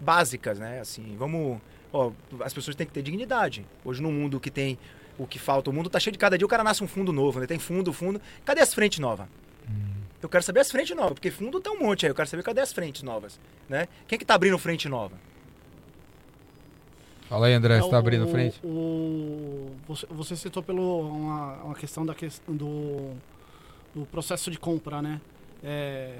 básicas, 0.00 0.58
né? 0.58 0.80
Assim, 0.80 1.14
vamos. 1.18 1.60
Ó, 1.92 2.10
as 2.40 2.54
pessoas 2.54 2.74
têm 2.74 2.86
que 2.86 2.92
ter 2.92 3.02
dignidade. 3.02 3.66
Hoje, 3.84 4.00
no 4.00 4.10
mundo 4.10 4.40
que 4.40 4.50
tem 4.50 4.78
o 5.18 5.26
que 5.26 5.38
falta, 5.38 5.68
o 5.68 5.72
mundo 5.72 5.90
tá 5.90 6.00
cheio 6.00 6.12
de 6.12 6.18
cada 6.18 6.38
dia, 6.38 6.46
o 6.46 6.48
cara 6.48 6.64
nasce 6.64 6.82
um 6.82 6.88
fundo 6.88 7.12
novo, 7.12 7.38
né? 7.38 7.46
Tem 7.46 7.58
fundo, 7.58 7.92
fundo. 7.92 8.20
Cadê 8.44 8.62
as 8.62 8.72
frentes 8.72 8.98
novas? 8.98 9.26
Eu 10.22 10.28
quero 10.28 10.42
saber 10.44 10.60
as 10.60 10.70
frentes 10.70 10.96
novas, 10.96 11.14
porque 11.14 11.30
fundo 11.30 11.60
tem 11.60 11.72
um 11.72 11.80
monte 11.80 12.06
aí. 12.06 12.10
Eu 12.10 12.14
quero 12.14 12.28
saber 12.28 12.42
cadê 12.44 12.60
as 12.60 12.72
frentes 12.72 13.02
novas, 13.02 13.38
né? 13.68 13.88
Quem 14.06 14.18
que 14.18 14.24
tá 14.24 14.34
abrindo 14.34 14.56
frente 14.56 14.88
nova? 14.88 15.16
Fala 17.32 17.46
aí, 17.46 17.54
André, 17.54 17.78
É 17.78 17.80
você 17.80 17.88
tá 17.88 17.96
abrindo 17.96 18.26
o- 18.26 18.28
frente? 18.28 18.60
o- 18.62 19.70
você, 19.88 20.06
você 20.10 20.36
citou 20.36 20.62
pelo 20.62 21.00
uma, 21.00 21.54
uma 21.62 21.74
questão 21.74 22.04
da 22.04 22.14
questão 22.14 22.54
do, 22.54 23.12
do 23.94 24.04
processo 24.04 24.50
de 24.50 24.58
compra, 24.58 25.00
né? 25.00 25.18
É, 25.64 26.18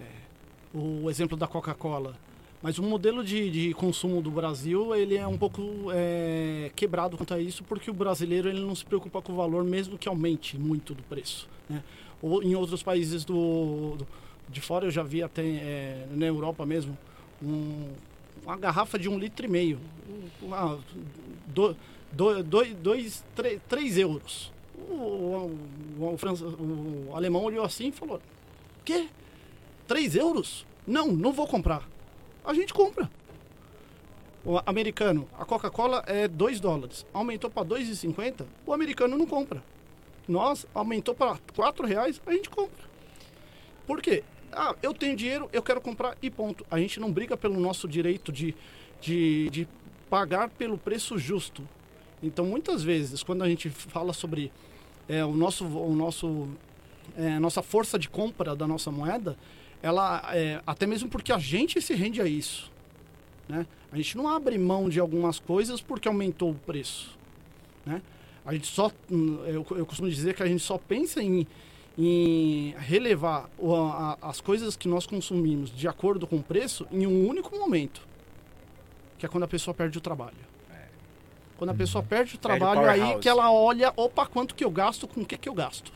o 0.72 1.10
exemplo 1.10 1.36
da 1.36 1.46
Coca-Cola. 1.46 2.14
Mas 2.62 2.78
o 2.78 2.82
modelo 2.82 3.22
de, 3.22 3.50
de, 3.50 3.74
consumo 3.74 4.22
do 4.22 4.30
Brasil 4.30 4.96
ele 4.96 5.14
é 5.18 5.26
um 5.26 5.36
pouco 5.36 5.60
é, 5.92 6.70
quebrado 6.74 7.18
quanto 7.18 7.34
a 7.34 7.38
isso, 7.38 7.62
porque 7.64 7.90
o 7.90 7.94
brasileiro 7.94 8.48
ele 8.48 8.62
não 8.62 8.74
se 8.74 8.84
preocupa 8.86 9.20
com 9.20 9.34
o 9.34 9.36
valor, 9.36 9.64
mesmo 9.64 9.98
que 9.98 10.08
aumente 10.08 10.56
muito 10.56 10.94
do 10.94 11.02
preço. 11.02 11.46
Né? 11.68 11.82
Ou 12.22 12.42
em 12.42 12.54
outros 12.54 12.82
países 12.82 13.22
do, 13.22 13.96
do 13.98 14.06
de 14.48 14.62
fora 14.62 14.86
eu 14.86 14.90
já 14.90 15.02
vi 15.02 15.22
até 15.22 15.42
é, 15.44 16.06
na 16.10 16.24
Europa 16.24 16.64
mesmo 16.64 16.96
um, 17.42 17.88
uma 18.44 18.56
garrafa 18.56 18.98
de 18.98 19.08
um 19.08 19.18
litro 19.18 19.46
e 19.46 19.48
meio, 19.48 19.80
uma, 20.40 20.78
do, 21.46 21.76
do, 22.10 22.42
dois, 22.42 22.74
dois 22.74 23.24
três, 23.34 23.60
três 23.68 23.98
euros. 23.98 24.52
O, 24.88 24.94
o, 24.94 25.58
o, 25.98 27.10
o, 27.10 27.16
alemão 27.16 27.44
olhou 27.44 27.64
assim 27.64 27.88
e 27.88 27.92
falou: 27.92 28.20
"Quê? 28.84 29.08
Três 29.86 30.16
euros? 30.16 30.66
Não, 30.86 31.08
não 31.08 31.32
vou 31.32 31.46
comprar." 31.46 31.88
A 32.44 32.52
gente 32.52 32.74
compra. 32.74 33.08
O 34.44 34.58
americano, 34.66 35.28
a 35.38 35.44
Coca-Cola 35.44 36.02
é 36.04 36.26
2 36.26 36.58
dólares. 36.58 37.06
Aumentou 37.14 37.48
para 37.48 37.64
2,50, 37.64 38.44
o 38.66 38.72
americano 38.72 39.16
não 39.16 39.24
compra. 39.24 39.62
Nós, 40.26 40.66
aumentou 40.74 41.14
para 41.14 41.38
4 41.54 41.86
reais, 41.86 42.20
a 42.26 42.32
gente 42.32 42.50
compra. 42.50 42.84
Por 43.86 44.02
quê? 44.02 44.24
Ah, 44.52 44.74
eu 44.82 44.92
tenho 44.92 45.16
dinheiro, 45.16 45.48
eu 45.52 45.62
quero 45.62 45.80
comprar 45.80 46.16
e 46.22 46.30
ponto. 46.30 46.64
A 46.70 46.78
gente 46.78 47.00
não 47.00 47.10
briga 47.10 47.36
pelo 47.36 47.58
nosso 47.58 47.88
direito 47.88 48.30
de, 48.30 48.54
de, 49.00 49.48
de 49.50 49.68
pagar 50.10 50.48
pelo 50.50 50.76
preço 50.76 51.16
justo. 51.18 51.66
Então, 52.22 52.44
muitas 52.44 52.82
vezes, 52.82 53.22
quando 53.22 53.42
a 53.42 53.48
gente 53.48 53.70
fala 53.70 54.12
sobre 54.12 54.52
é, 55.08 55.24
o 55.24 55.32
nosso, 55.32 55.64
o 55.64 55.94
nosso, 55.94 56.48
é, 57.16 57.38
nossa 57.38 57.62
força 57.62 57.98
de 57.98 58.08
compra 58.08 58.54
da 58.54 58.66
nossa 58.66 58.90
moeda, 58.90 59.36
ela 59.82 60.22
é, 60.34 60.62
até 60.66 60.86
mesmo 60.86 61.08
porque 61.08 61.32
a 61.32 61.38
gente 61.38 61.80
se 61.80 61.94
rende 61.94 62.20
a 62.20 62.26
isso. 62.26 62.70
Né? 63.48 63.66
A 63.90 63.96
gente 63.96 64.16
não 64.16 64.28
abre 64.28 64.56
mão 64.56 64.88
de 64.88 65.00
algumas 65.00 65.38
coisas 65.40 65.80
porque 65.80 66.06
aumentou 66.06 66.50
o 66.50 66.54
preço. 66.54 67.18
Né? 67.84 68.00
A 68.44 68.52
gente 68.52 68.66
só, 68.66 68.90
hum, 69.10 69.38
eu, 69.46 69.66
eu 69.70 69.86
costumo 69.86 70.08
dizer 70.08 70.34
que 70.34 70.42
a 70.42 70.46
gente 70.46 70.62
só 70.62 70.78
pensa 70.78 71.22
em, 71.22 71.46
em 71.96 72.74
relevar 72.78 73.48
o, 73.58 73.74
as 74.22 74.40
coisas 74.40 74.76
que 74.76 74.88
nós 74.88 75.06
consumimos 75.06 75.70
de 75.70 75.86
acordo 75.86 76.26
com 76.26 76.36
o 76.36 76.42
preço 76.42 76.86
em 76.90 77.06
um 77.06 77.28
único 77.28 77.56
momento, 77.56 78.06
que 79.18 79.26
é 79.26 79.28
quando 79.28 79.44
a 79.44 79.48
pessoa 79.48 79.74
perde 79.74 79.98
o 79.98 80.00
trabalho. 80.00 80.36
É. 80.72 80.86
Quando 81.58 81.70
a 81.70 81.74
pessoa 81.74 82.02
perde 82.02 82.36
o 82.36 82.38
trabalho, 82.38 82.88
aí 82.88 83.18
que 83.18 83.28
ela 83.28 83.52
olha, 83.52 83.92
opa, 83.96 84.26
quanto 84.26 84.54
que 84.54 84.64
eu 84.64 84.70
gasto, 84.70 85.06
com 85.06 85.20
o 85.20 85.26
que 85.26 85.36
que 85.36 85.48
eu 85.48 85.54
gasto. 85.54 85.92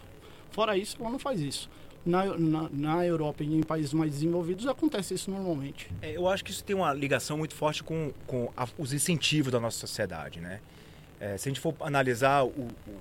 Fora 0.50 0.76
isso, 0.76 0.96
ela 1.00 1.10
não 1.10 1.18
faz 1.18 1.40
isso. 1.40 1.68
Na, 2.04 2.24
na, 2.24 2.68
na, 2.70 3.04
Europa 3.04 3.42
e 3.42 3.52
em 3.52 3.64
países 3.64 3.92
mais 3.92 4.12
desenvolvidos 4.12 4.68
acontece 4.68 5.12
isso 5.12 5.28
normalmente. 5.28 5.90
É, 6.00 6.16
eu 6.16 6.28
acho 6.28 6.44
que 6.44 6.52
isso 6.52 6.62
tem 6.62 6.76
uma 6.76 6.92
ligação 6.92 7.36
muito 7.36 7.52
forte 7.52 7.82
com, 7.82 8.12
com 8.28 8.48
a, 8.56 8.68
os 8.78 8.92
incentivos 8.92 9.50
da 9.50 9.58
nossa 9.58 9.76
sociedade, 9.76 10.38
né? 10.40 10.60
É, 11.18 11.36
se 11.36 11.48
a 11.48 11.50
gente 11.50 11.60
for 11.60 11.74
analisar 11.80 12.44
o, 12.44 12.48
o, 12.48 13.00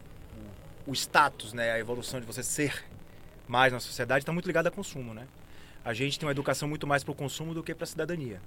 o, 0.85 0.93
status, 0.93 1.53
né, 1.53 1.71
a 1.71 1.79
evolução 1.79 2.19
de 2.19 2.25
você 2.25 2.43
ser 2.43 2.83
mais 3.47 3.71
na 3.71 3.79
sociedade, 3.79 4.23
está 4.23 4.31
muito 4.31 4.47
ligado 4.47 4.67
a 4.67 4.71
consumo, 4.71 5.13
né? 5.13 5.27
A 5.83 5.93
gente 5.93 6.17
tem 6.17 6.25
uma 6.25 6.31
educação 6.31 6.67
muito 6.67 6.87
mais 6.87 7.03
para 7.03 7.11
o 7.11 7.15
consumo 7.15 7.53
do 7.53 7.61
que 7.61 7.75
para 7.75 7.83
a 7.83 7.87
cidadania, 7.87 8.41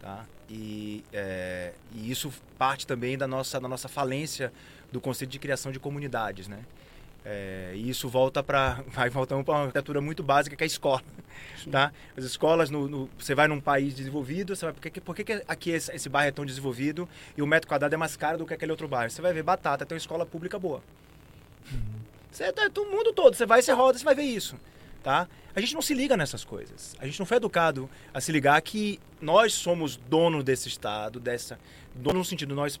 tá? 0.00 0.24
E, 0.48 1.04
é, 1.12 1.72
e 1.92 2.10
isso 2.10 2.32
parte 2.56 2.86
também 2.86 3.18
da 3.18 3.26
nossa, 3.26 3.60
da 3.60 3.66
nossa 3.66 3.88
falência 3.88 4.52
do 4.92 5.00
conceito 5.00 5.30
de 5.30 5.38
criação 5.38 5.72
de 5.72 5.80
comunidades, 5.80 6.46
né? 6.46 6.60
É, 7.28 7.72
e 7.74 7.90
isso 7.90 8.08
volta 8.08 8.40
para 8.40 8.84
vai 8.94 9.10
voltando 9.10 9.42
para 9.42 9.54
uma 9.54 9.60
arquitetura 9.62 10.00
muito 10.00 10.22
básica 10.22 10.54
que 10.54 10.62
é 10.62 10.66
a 10.66 10.68
escola, 10.68 11.02
tá? 11.72 11.92
As 12.16 12.22
escolas 12.22 12.70
no, 12.70 12.88
no, 12.88 13.10
você 13.18 13.34
vai 13.34 13.48
num 13.48 13.60
país 13.60 13.96
desenvolvido, 13.96 14.54
você 14.54 14.64
vai 14.64 14.72
por 14.72 14.80
que, 14.80 15.00
por 15.00 15.16
que 15.16 15.42
aqui 15.48 15.70
esse, 15.70 15.90
esse, 15.92 16.08
bairro 16.08 16.28
é 16.28 16.30
tão 16.30 16.46
desenvolvido 16.46 17.08
e 17.36 17.42
o 17.42 17.46
metro 17.46 17.68
quadrado 17.68 17.92
é 17.92 17.98
mais 17.98 18.16
caro 18.16 18.38
do 18.38 18.46
que 18.46 18.54
aquele 18.54 18.70
outro 18.70 18.86
bairro? 18.86 19.10
Você 19.10 19.20
vai 19.20 19.32
ver 19.32 19.42
batata, 19.42 19.84
tem 19.84 19.96
uma 19.96 19.98
escola 19.98 20.24
pública 20.24 20.56
boa. 20.56 20.80
Você 22.30 22.52
tá 22.52 22.68
todo 22.68 22.90
mundo 22.90 23.12
todo, 23.12 23.34
você 23.34 23.46
vai, 23.46 23.62
você 23.62 23.72
roda, 23.72 23.98
você 23.98 24.04
vai 24.04 24.14
ver 24.14 24.24
isso, 24.24 24.56
tá? 25.02 25.26
A 25.54 25.60
gente 25.60 25.74
não 25.74 25.80
se 25.80 25.94
liga 25.94 26.16
nessas 26.18 26.44
coisas. 26.44 26.94
A 26.98 27.06
gente 27.06 27.18
não 27.18 27.24
foi 27.24 27.38
educado 27.38 27.88
a 28.12 28.20
se 28.20 28.30
ligar 28.30 28.60
que 28.60 29.00
nós 29.22 29.54
somos 29.54 29.96
dono 29.96 30.42
desse 30.42 30.68
estado, 30.68 31.18
dessa 31.18 31.58
dono 31.94 32.18
no 32.18 32.24
sentido 32.24 32.54
nós 32.54 32.78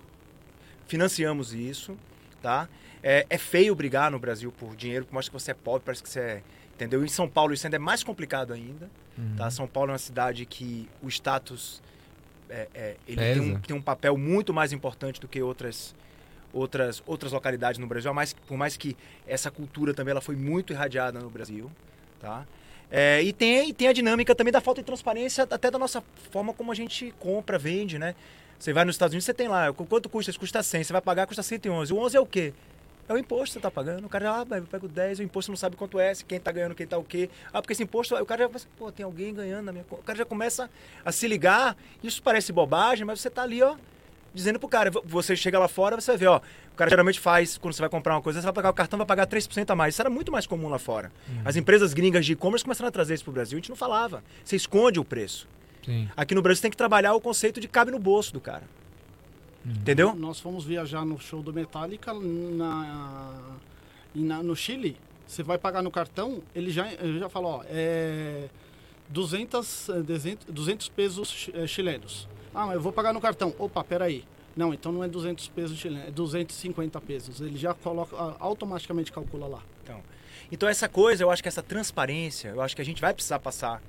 financiamos 0.86 1.54
isso, 1.54 1.96
tá? 2.42 2.68
É, 3.02 3.24
é, 3.30 3.38
feio 3.38 3.74
brigar 3.74 4.10
no 4.10 4.18
Brasil 4.18 4.52
por 4.52 4.76
dinheiro, 4.76 5.06
por 5.06 5.14
mostra 5.14 5.30
que 5.30 5.42
você 5.42 5.52
é 5.52 5.54
pobre, 5.54 5.82
parece 5.84 6.02
que 6.02 6.08
você 6.08 6.20
é. 6.20 6.42
Entendeu? 6.74 7.02
Em 7.02 7.08
São 7.08 7.26
Paulo 7.26 7.54
isso 7.54 7.66
ainda 7.66 7.76
é 7.76 7.78
mais 7.78 8.04
complicado 8.04 8.52
ainda. 8.52 8.90
Uhum. 9.16 9.36
Tá? 9.38 9.50
São 9.50 9.66
Paulo 9.66 9.90
é 9.90 9.92
uma 9.92 9.98
cidade 9.98 10.44
que 10.44 10.86
o 11.02 11.08
status 11.08 11.80
é, 12.50 12.68
é, 12.74 12.96
ele 13.08 13.16
tem 13.16 13.40
um, 13.40 13.60
tem 13.60 13.76
um, 13.76 13.80
papel 13.80 14.16
muito 14.16 14.52
mais 14.52 14.72
importante 14.72 15.20
do 15.20 15.26
que 15.26 15.40
outras 15.42 15.94
outras 16.56 17.02
outras 17.06 17.32
localidades 17.32 17.78
no 17.78 17.86
Brasil. 17.86 18.12
Mais, 18.14 18.32
por 18.32 18.56
mais 18.56 18.76
que 18.76 18.96
essa 19.26 19.50
cultura 19.50 19.92
também 19.94 20.12
ela 20.12 20.20
foi 20.20 20.36
muito 20.36 20.72
irradiada 20.72 21.20
no 21.20 21.30
Brasil, 21.30 21.70
tá? 22.20 22.46
É, 22.90 23.20
e, 23.22 23.32
tem, 23.32 23.68
e 23.68 23.72
tem 23.72 23.88
a 23.88 23.92
dinâmica 23.92 24.34
também 24.34 24.52
da 24.52 24.60
falta 24.60 24.80
de 24.80 24.86
transparência 24.86 25.46
até 25.50 25.70
da 25.70 25.78
nossa 25.78 26.02
forma 26.30 26.52
como 26.52 26.70
a 26.70 26.74
gente 26.74 27.12
compra, 27.18 27.58
vende, 27.58 27.98
né? 27.98 28.14
Você 28.58 28.72
vai 28.72 28.84
nos 28.84 28.94
Estados 28.94 29.12
Unidos, 29.12 29.24
você 29.24 29.34
tem 29.34 29.48
lá, 29.48 29.72
quanto 29.72 30.08
custa? 30.08 30.30
Isso 30.30 30.40
custa 30.40 30.62
100, 30.62 30.84
você 30.84 30.92
vai 30.92 31.02
pagar, 31.02 31.26
custa 31.26 31.42
111. 31.42 31.92
O 31.92 31.98
11 31.98 32.16
é 32.16 32.20
o 32.20 32.26
quê? 32.26 32.54
É 33.08 33.12
o 33.12 33.18
imposto 33.18 33.44
que 33.44 33.52
você 33.52 33.58
está 33.58 33.70
pagando. 33.70 34.04
O 34.06 34.08
cara, 34.08 34.40
ah, 34.40 34.56
eu 34.56 34.62
pego 34.64 34.88
10, 34.88 35.20
o 35.20 35.22
imposto 35.22 35.50
não 35.52 35.56
sabe 35.56 35.76
quanto 35.76 35.98
é, 36.00 36.12
quem 36.26 36.38
está 36.38 36.50
ganhando, 36.50 36.74
quem 36.74 36.84
está 36.84 36.98
o 36.98 37.04
quê. 37.04 37.28
Ah, 37.52 37.60
porque 37.60 37.72
esse 37.72 37.82
imposto, 37.82 38.16
o 38.16 38.26
cara 38.26 38.44
já 38.44 38.48
pensa, 38.48 38.66
pô, 38.78 38.90
tem 38.90 39.04
alguém 39.04 39.32
ganhando 39.32 39.66
na 39.66 39.72
minha 39.72 39.84
conta. 39.84 40.02
O 40.02 40.04
cara 40.04 40.18
já 40.18 40.24
começa 40.24 40.68
a 41.04 41.12
se 41.12 41.28
ligar. 41.28 41.76
Isso 42.02 42.22
parece 42.22 42.52
bobagem, 42.52 43.04
mas 43.04 43.20
você 43.20 43.28
está 43.28 43.42
ali, 43.42 43.62
ó, 43.62 43.76
dizendo 44.36 44.60
pro 44.60 44.68
cara, 44.68 44.90
você 45.04 45.34
chega 45.34 45.58
lá 45.58 45.66
fora, 45.66 46.00
você 46.00 46.12
vai 46.12 46.18
ver, 46.18 46.26
ó, 46.26 46.36
o 46.72 46.76
cara 46.76 46.90
geralmente 46.90 47.18
faz, 47.18 47.58
quando 47.58 47.74
você 47.74 47.80
vai 47.80 47.88
comprar 47.88 48.14
uma 48.14 48.22
coisa, 48.22 48.40
você 48.40 48.44
vai 48.44 48.52
pagar 48.52 48.70
o 48.70 48.74
cartão, 48.74 48.96
vai 48.98 49.06
pagar 49.06 49.26
3% 49.26 49.70
a 49.70 49.74
mais. 49.74 49.94
Isso 49.94 50.02
era 50.02 50.10
muito 50.10 50.30
mais 50.30 50.46
comum 50.46 50.68
lá 50.68 50.78
fora. 50.78 51.10
Uhum. 51.28 51.42
As 51.44 51.56
empresas 51.56 51.94
gringas 51.94 52.24
de 52.24 52.34
e-commerce 52.34 52.64
começaram 52.64 52.88
a 52.88 52.92
trazer 52.92 53.14
isso 53.14 53.24
pro 53.24 53.32
Brasil, 53.32 53.56
a 53.56 53.60
gente 53.60 53.70
não 53.70 53.76
falava. 53.76 54.22
Você 54.44 54.54
esconde 54.54 55.00
o 55.00 55.04
preço. 55.04 55.48
Sim. 55.84 56.08
Aqui 56.16 56.34
no 56.34 56.42
Brasil 56.42 56.56
você 56.56 56.62
tem 56.62 56.70
que 56.70 56.76
trabalhar 56.76 57.14
o 57.14 57.20
conceito 57.20 57.60
de 57.60 57.66
cabe 57.66 57.90
no 57.90 57.98
bolso 57.98 58.32
do 58.32 58.40
cara. 58.40 58.64
Uhum. 59.64 59.72
Entendeu? 59.72 60.14
Nós 60.14 60.38
fomos 60.38 60.64
viajar 60.64 61.04
no 61.04 61.18
show 61.18 61.42
do 61.42 61.52
Metallica 61.52 62.12
na 62.12 63.56
na, 64.16 64.42
no 64.42 64.56
Chile, 64.56 64.96
você 65.26 65.42
vai 65.42 65.58
pagar 65.58 65.82
no 65.82 65.90
cartão, 65.90 66.42
ele 66.54 66.70
já, 66.70 66.90
ele 66.92 67.18
já 67.18 67.28
fala, 67.28 67.48
ó, 67.48 67.64
é 67.66 68.48
200, 69.08 69.90
200 70.48 70.88
pesos 70.88 71.50
é, 71.54 71.66
chilenos. 71.66 72.28
Ah, 72.54 72.66
mas 72.66 72.76
eu 72.76 72.80
vou 72.80 72.92
pagar 72.92 73.12
no 73.12 73.20
cartão. 73.20 73.54
Opa, 73.58 73.84
peraí. 73.84 74.24
Não, 74.56 74.72
então 74.72 74.90
não 74.90 75.04
é 75.04 75.08
200 75.08 75.48
pesos 75.48 75.78
chilenos, 75.78 76.08
é 76.08 76.10
250 76.10 77.00
pesos. 77.02 77.40
Ele 77.40 77.58
já 77.58 77.74
coloca, 77.74 78.16
automaticamente 78.40 79.12
calcula 79.12 79.46
lá. 79.46 79.62
Então, 79.84 80.02
então 80.50 80.68
essa 80.68 80.88
coisa, 80.88 81.22
eu 81.22 81.30
acho 81.30 81.42
que 81.42 81.48
essa 81.48 81.62
transparência, 81.62 82.48
eu 82.48 82.62
acho 82.62 82.74
que 82.74 82.80
a 82.80 82.84
gente 82.84 83.00
vai 83.00 83.12
precisar 83.12 83.38
passar 83.38 83.82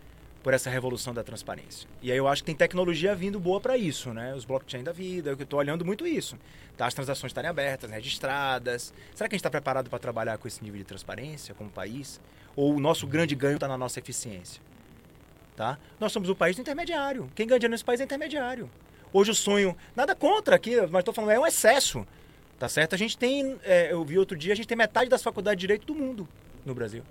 por 0.43 0.53
essa 0.53 0.69
revolução 0.69 1.13
da 1.13 1.23
transparência. 1.23 1.89
E 2.01 2.11
aí 2.11 2.17
eu 2.17 2.27
acho 2.27 2.41
que 2.41 2.47
tem 2.47 2.55
tecnologia 2.55 3.15
vindo 3.15 3.39
boa 3.39 3.59
para 3.59 3.77
isso, 3.77 4.13
né? 4.13 4.33
Os 4.35 4.45
blockchain 4.45 4.83
da 4.83 4.91
vida, 4.91 5.29
eu 5.29 5.33
estou 5.35 5.59
olhando 5.59 5.83
muito 5.85 6.05
isso. 6.05 6.37
Tá? 6.75 6.85
As 6.85 6.93
transações 6.93 7.31
estarem 7.31 7.49
abertas, 7.49 7.89
registradas. 7.89 8.93
Será 9.15 9.27
que 9.27 9.35
a 9.35 9.37
gente 9.37 9.41
está 9.41 9.49
preparado 9.49 9.89
para 9.89 9.99
trabalhar 9.99 10.37
com 10.37 10.47
esse 10.47 10.63
nível 10.63 10.77
de 10.77 10.85
transparência 10.85 11.55
como 11.55 11.69
país? 11.69 12.19
Ou 12.55 12.75
o 12.75 12.79
nosso 12.79 13.07
grande 13.07 13.35
ganho 13.35 13.55
está 13.55 13.67
na 13.67 13.77
nossa 13.77 13.99
eficiência? 13.99 14.61
Tá? 15.57 15.77
Nós 15.99 16.13
somos 16.13 16.29
o 16.29 16.35
país 16.35 16.57
intermediário. 16.57 17.29
Quem 17.35 17.45
ganha 17.45 17.59
dinheiro 17.59 17.71
nesse 17.71 17.83
país 17.83 17.99
é 17.99 18.05
intermediário. 18.05 18.69
Hoje 19.11 19.31
o 19.31 19.35
sonho, 19.35 19.75
nada 19.95 20.15
contra 20.15 20.55
aqui, 20.55 20.79
mas 20.89 20.99
estou 20.99 21.13
falando, 21.13 21.31
é 21.31 21.39
um 21.39 21.47
excesso. 21.47 22.07
Tá 22.57 22.69
certo? 22.69 22.95
A 22.95 22.97
gente 22.97 23.17
tem, 23.17 23.57
é, 23.63 23.91
eu 23.91 24.05
vi 24.05 24.17
outro 24.17 24.37
dia, 24.37 24.53
a 24.53 24.55
gente 24.55 24.67
tem 24.67 24.77
metade 24.77 25.09
das 25.09 25.21
faculdades 25.21 25.59
de 25.59 25.61
direito 25.61 25.85
do 25.85 25.93
mundo 25.93 26.27
no 26.65 26.73
Brasil. 26.73 27.03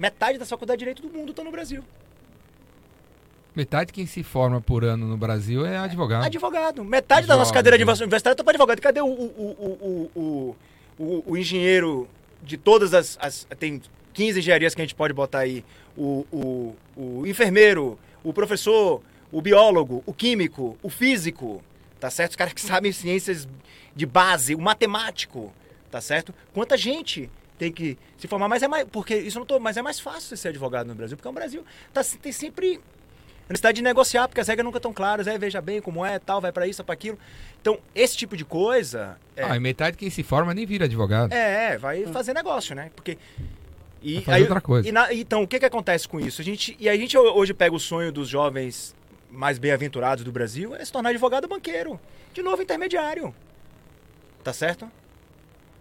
Metade 0.00 0.38
da 0.38 0.46
faculdade 0.46 0.78
de 0.78 0.84
Direito 0.86 1.02
do 1.02 1.10
mundo 1.10 1.30
está 1.32 1.44
no 1.44 1.50
Brasil. 1.50 1.84
Metade 3.54 3.88
de 3.88 3.92
quem 3.92 4.06
se 4.06 4.22
forma 4.22 4.58
por 4.58 4.82
ano 4.82 5.06
no 5.06 5.16
Brasil 5.18 5.66
é 5.66 5.76
advogado. 5.76 6.24
Advogado. 6.24 6.82
Metade 6.82 7.26
da 7.26 7.36
nossa 7.36 7.52
cadeira 7.52 7.76
de 7.76 7.84
universitária 7.84 8.32
está 8.32 8.42
para 8.42 8.52
advogado. 8.52 8.80
Cadê 8.80 9.02
o, 9.02 9.06
o, 9.06 10.10
o, 10.14 10.56
o, 10.98 11.24
o 11.26 11.36
engenheiro 11.36 12.08
de 12.42 12.56
todas 12.56 12.94
as, 12.94 13.18
as, 13.20 13.46
Tem 13.58 13.82
15 14.20 14.38
engenharias 14.38 14.74
que 14.74 14.82
a 14.82 14.84
gente 14.84 14.94
pode 14.94 15.14
botar 15.14 15.38
aí. 15.38 15.64
O, 15.96 16.26
o, 16.30 16.76
o 16.94 17.26
enfermeiro, 17.26 17.98
o 18.22 18.34
professor, 18.34 19.00
o 19.32 19.40
biólogo, 19.40 20.02
o 20.04 20.12
químico, 20.12 20.76
o 20.82 20.90
físico. 20.90 21.62
Tá 21.98 22.10
certo? 22.10 22.32
Os 22.32 22.36
caras 22.36 22.52
que 22.52 22.60
sabem 22.60 22.92
ciências 22.92 23.48
de 23.96 24.04
base, 24.04 24.54
o 24.54 24.60
matemático. 24.60 25.50
Tá 25.90 26.02
certo? 26.02 26.34
Quanta 26.52 26.76
gente 26.76 27.30
tem 27.58 27.72
que 27.72 27.96
se 28.18 28.28
formar, 28.28 28.46
mas 28.46 28.62
é 28.62 28.68
mais. 28.68 28.86
Porque 28.92 29.16
isso 29.16 29.38
não 29.38 29.46
tô. 29.46 29.58
Mas 29.58 29.78
é 29.78 29.82
mais 29.82 29.98
fácil 29.98 30.36
ser 30.36 30.48
advogado 30.48 30.86
no 30.86 30.94
Brasil, 30.94 31.16
porque 31.16 31.28
o 31.28 31.32
Brasil 31.32 31.64
tá, 31.90 32.02
tem 32.20 32.30
sempre 32.30 32.78
necessidade 33.48 33.76
de 33.76 33.82
negociar, 33.82 34.28
porque 34.28 34.40
as 34.40 34.46
regras 34.46 34.64
nunca 34.64 34.78
estão 34.78 34.92
claras, 34.92 35.26
aí 35.26 35.36
veja 35.38 35.62
bem 35.62 35.80
como 35.80 36.04
é, 36.04 36.18
tal, 36.18 36.42
vai 36.42 36.52
para 36.52 36.66
isso, 36.66 36.84
para 36.84 36.92
aquilo. 36.92 37.18
Então, 37.60 37.78
esse 37.94 38.18
tipo 38.18 38.36
de 38.36 38.44
coisa. 38.44 39.16
É... 39.34 39.44
Ah, 39.44 39.56
e 39.56 39.60
metade 39.60 39.96
quem 39.96 40.10
se 40.10 40.22
forma 40.22 40.52
nem 40.52 40.66
vira 40.66 40.84
advogado. 40.84 41.32
É, 41.32 41.72
é 41.72 41.78
vai 41.78 42.04
fazer 42.06 42.34
negócio, 42.34 42.76
né? 42.76 42.90
Porque 42.94 43.18
E 44.02 44.20
fazer 44.22 44.42
outra 44.42 44.60
coisa. 44.60 44.88
e 44.88 44.92
na- 44.92 45.12
então, 45.12 45.42
o 45.42 45.48
que 45.48 45.58
que 45.58 45.66
acontece 45.66 46.08
com 46.08 46.18
isso? 46.18 46.40
A 46.40 46.44
gente, 46.44 46.76
e 46.80 46.88
a 46.88 46.96
gente 46.96 47.16
hoje 47.18 47.52
pega 47.52 47.74
o 47.74 47.80
sonho 47.80 48.10
dos 48.10 48.28
jovens 48.28 48.94
mais 49.30 49.58
bem-aventurados 49.58 50.24
do 50.24 50.32
Brasil 50.32 50.74
é 50.74 50.84
se 50.84 50.90
tornar 50.90 51.10
advogado 51.10 51.46
banqueiro. 51.46 52.00
De 52.32 52.42
novo, 52.42 52.62
intermediário. 52.62 53.34
Tá 54.42 54.52
certo? 54.52 54.90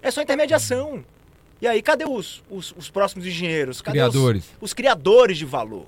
É 0.01 0.11
só 0.11 0.21
intermediação. 0.21 1.03
E 1.61 1.67
aí, 1.67 1.81
cadê 1.81 2.05
os, 2.05 2.43
os, 2.49 2.73
os 2.77 2.89
próximos 2.89 3.25
engenheiros? 3.25 3.81
Cadê 3.81 3.99
os- 4.01 4.09
Criadores. 4.11 4.45
os 4.61 4.73
criadores 4.73 5.37
de 5.37 5.45
valor. 5.45 5.87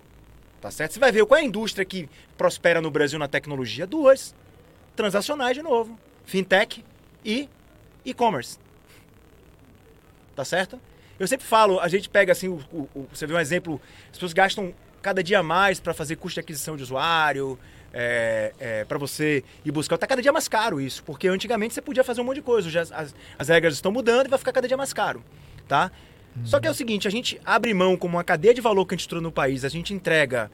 Tá 0.62 0.70
certo? 0.72 0.94
Você 0.94 1.00
vai 1.00 1.12
ver 1.12 1.26
qual 1.26 1.38
é 1.40 1.42
a 1.42 1.46
indústria 1.46 1.84
que 1.84 2.08
prospera 2.38 2.80
no 2.82 2.92
Brasil 2.92 3.18
na 3.20 3.28
tecnologia? 3.28 3.86
Duas. 3.88 4.34
Transacionais 4.96 5.56
de 5.56 5.62
novo. 5.64 5.98
Fintech 6.26 6.84
e 7.26 7.50
e-commerce. 8.06 8.58
Tá 10.36 10.46
certo? 10.46 10.80
Eu 11.22 11.28
sempre 11.28 11.46
falo, 11.46 11.80
a 11.80 11.88
gente 11.88 12.10
pega 12.10 12.32
assim, 12.32 12.48
o, 12.48 12.60
o- 12.74 13.08
você 13.14 13.28
vê 13.28 13.34
um 13.34 13.40
exemplo, 13.40 13.80
as 14.06 14.18
pessoas 14.18 14.34
gastam 14.34 14.74
cada 15.02 15.24
dia 15.24 15.42
mais 15.44 15.80
para 15.80 15.94
fazer 15.94 16.16
custo 16.16 16.36
de 16.36 16.40
aquisição 16.42 16.76
de 16.76 16.84
usuário, 16.84 17.58
é, 17.94 18.86
para 18.88 18.98
você 18.98 19.44
ir 19.66 19.72
buscar. 19.72 19.98
Tá 19.98 20.08
cada 20.08 20.22
dia 20.22 20.32
mais 20.32 20.48
caro 20.48 20.80
isso, 20.82 21.04
porque 21.04 21.28
antigamente 21.28 21.74
você 21.74 21.82
podia 21.82 22.04
fazer 22.04 22.22
um 22.22 22.24
monte 22.24 22.36
de 22.36 22.42
coisa, 22.42 22.68
as, 22.82 22.92
as, 22.92 23.16
as 23.38 23.48
regras 23.50 23.74
estão 23.76 23.92
mudando 23.92 24.28
e 24.28 24.30
vai 24.30 24.40
ficar 24.40 24.52
cada 24.52 24.68
dia 24.68 24.78
mais 24.78 24.94
caro, 24.94 25.24
tá? 25.68 25.92
Só 26.46 26.60
que 26.62 26.68
é 26.68 26.72
o 26.72 26.74
seguinte, 26.74 27.08
a 27.08 27.12
gente 27.12 27.40
abre 27.46 27.74
mão 27.74 27.98
como 27.98 28.16
uma 28.18 28.24
cadeia 28.24 28.54
de 28.54 28.62
valor 28.62 28.86
que 28.86 28.96
a 28.96 28.98
gente 28.98 29.08
trouxe 29.08 29.22
no 29.24 29.32
país, 29.34 29.66
a 29.66 29.70
gente 29.70 29.94
entrega 29.94 30.50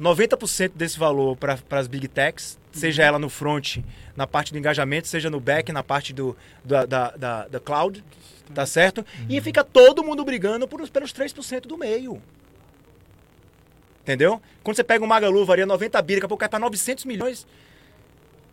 90% 0.00 0.72
desse 0.74 0.98
valor 0.98 1.36
para 1.36 1.58
as 1.70 1.86
big 1.86 2.06
techs, 2.08 2.58
seja 2.70 3.02
ela 3.02 3.18
no 3.18 3.30
front, 3.30 3.78
na 4.16 4.26
parte 4.26 4.52
do 4.52 4.58
engajamento, 4.58 5.08
seja 5.08 5.30
no 5.30 5.40
back, 5.40 5.72
na 5.72 5.82
parte 5.82 6.12
do, 6.12 6.36
da, 6.64 6.84
da, 6.84 7.10
da, 7.16 7.48
da 7.48 7.60
cloud, 7.60 8.04
tá 8.54 8.66
certo? 8.66 9.04
E 9.28 9.40
fica 9.40 9.64
todo 9.64 10.04
mundo 10.04 10.24
brigando 10.24 10.66
por, 10.68 10.88
pelos 10.88 11.12
3% 11.12 11.62
do 11.62 11.78
meio. 11.78 12.22
Entendeu? 14.02 14.40
Quando 14.62 14.76
você 14.76 14.84
pega 14.84 15.04
um 15.04 15.06
Magalu, 15.06 15.44
varia 15.44 15.64
90 15.64 16.02
bi, 16.02 16.14
daqui 16.14 16.26
a 16.26 16.28
pouco 16.28 16.40
cai 16.40 16.48
para 16.48 16.58
900 16.58 17.04
milhões. 17.04 17.46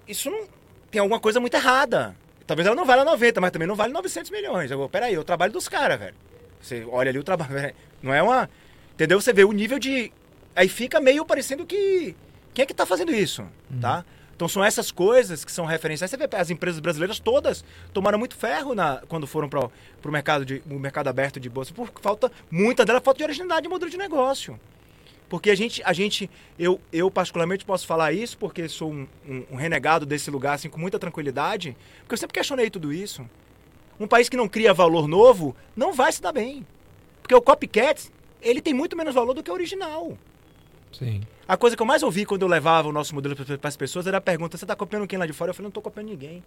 Isso 0.07 0.30
não. 0.30 0.47
Tem 0.91 0.99
alguma 0.99 1.19
coisa 1.19 1.39
muito 1.39 1.53
errada. 1.53 2.15
Talvez 2.45 2.65
ela 2.65 2.76
não 2.76 2.85
valha 2.85 3.03
90, 3.03 3.39
mas 3.41 3.51
também 3.51 3.67
não 3.67 3.76
vale 3.76 3.93
900 3.93 4.31
milhões. 4.31 4.71
Eu 4.71 4.89
peraí, 4.89 5.13
é 5.13 5.19
o 5.19 5.23
trabalho 5.23 5.53
dos 5.53 5.67
caras, 5.67 5.99
velho. 5.99 6.15
Você 6.61 6.84
olha 6.89 7.09
ali 7.09 7.19
o 7.19 7.23
trabalho. 7.23 7.73
Não 8.01 8.13
é 8.13 8.21
uma. 8.21 8.49
Entendeu? 8.93 9.19
Você 9.21 9.31
vê 9.31 9.43
o 9.43 9.51
nível 9.51 9.80
de. 9.80 10.11
Aí 10.55 10.67
fica 10.67 10.99
meio 10.99 11.23
parecendo 11.26 11.65
que. 11.65 12.15
Quem 12.53 12.63
é 12.63 12.65
que 12.65 12.73
tá 12.73 12.85
fazendo 12.85 13.13
isso? 13.13 13.45
Tá? 13.80 14.03
Então 14.40 14.48
são 14.48 14.64
essas 14.64 14.90
coisas 14.90 15.44
que 15.44 15.52
são 15.52 15.66
referenciais. 15.66 16.10
Você 16.10 16.16
vê 16.16 16.26
as 16.32 16.49
empresas 16.49 16.80
brasileiras 16.80 17.20
todas 17.20 17.61
tomaram 17.94 18.18
muito 18.18 18.38
ferro 18.38 18.74
na, 18.74 19.02
quando 19.10 19.28
foram 19.28 19.49
para 19.49 19.66
o 19.66 20.10
mercado, 20.10 20.45
mercado 20.66 21.10
aberto 21.10 21.41
de 21.41 21.49
bolsa, 21.49 21.74
por 21.74 21.91
falta, 22.02 22.32
muita 22.49 22.86
dela 22.86 23.02
falta 23.02 23.18
de 23.18 23.26
originalidade 23.26 23.64
de 23.64 23.68
modelo 23.68 23.91
de 23.91 23.98
negócio. 23.98 24.57
Porque 25.28 25.49
a 25.49 25.56
gente, 25.56 25.82
a 25.84 25.91
gente 25.91 26.30
eu, 26.57 26.80
eu 26.94 27.11
particularmente 27.11 27.66
posso 27.66 27.86
falar 27.86 28.14
isso 28.14 28.38
porque 28.38 28.70
sou 28.70 28.94
um, 28.94 29.06
um- 29.28 29.44
um 29.52 29.56
renegado 29.57 30.06
desse 30.06 30.32
lugar 30.32 30.53
assim 30.53 30.70
com 30.70 30.80
muita 30.80 30.98
tranquilidade, 30.98 31.76
porque 32.03 32.14
eu 32.14 32.18
sempre 32.18 32.34
questionei 32.36 32.70
tudo 32.70 32.94
isso. 32.94 33.30
Um 33.99 34.07
país 34.07 34.30
que 34.30 34.38
não 34.38 34.48
cria 34.48 34.74
valor 34.74 35.06
novo 35.06 35.53
não 35.76 35.91
vai 35.91 36.14
se 36.14 36.22
dar 36.22 36.32
bem. 36.32 36.66
Porque 37.22 37.36
o 37.36 37.41
copycat, 37.41 38.10
ele 38.41 38.61
tem 38.61 38.74
muito 38.74 38.95
menos 38.95 39.14
valor 39.14 39.34
do 39.34 39.44
que 39.44 39.52
o 39.52 39.53
original. 39.53 40.18
Sim. 40.94 41.24
A 41.49 41.57
coisa 41.57 41.76
que 41.76 41.81
eu 41.81 41.85
mais 41.85 42.03
ouvi 42.03 42.26
quando 42.27 42.43
eu 42.43 42.47
levava 42.47 42.88
o 42.88 42.91
nosso 42.91 43.15
modelo 43.15 43.35
para 43.35 43.67
as 43.67 43.76
pessoas 43.76 44.05
era 44.05 44.17
a 44.17 44.21
pergunta: 44.21 44.55
você 44.55 44.65
está 44.65 44.76
copiando 44.76 45.07
quem 45.07 45.17
lá 45.17 45.26
de 45.26 45.34
fora? 45.34 45.49
Eu 45.49 45.53
falei: 45.55 45.63
não 45.65 45.69
estou 45.69 45.81
copiando 45.81 46.05
ninguém. 46.07 46.43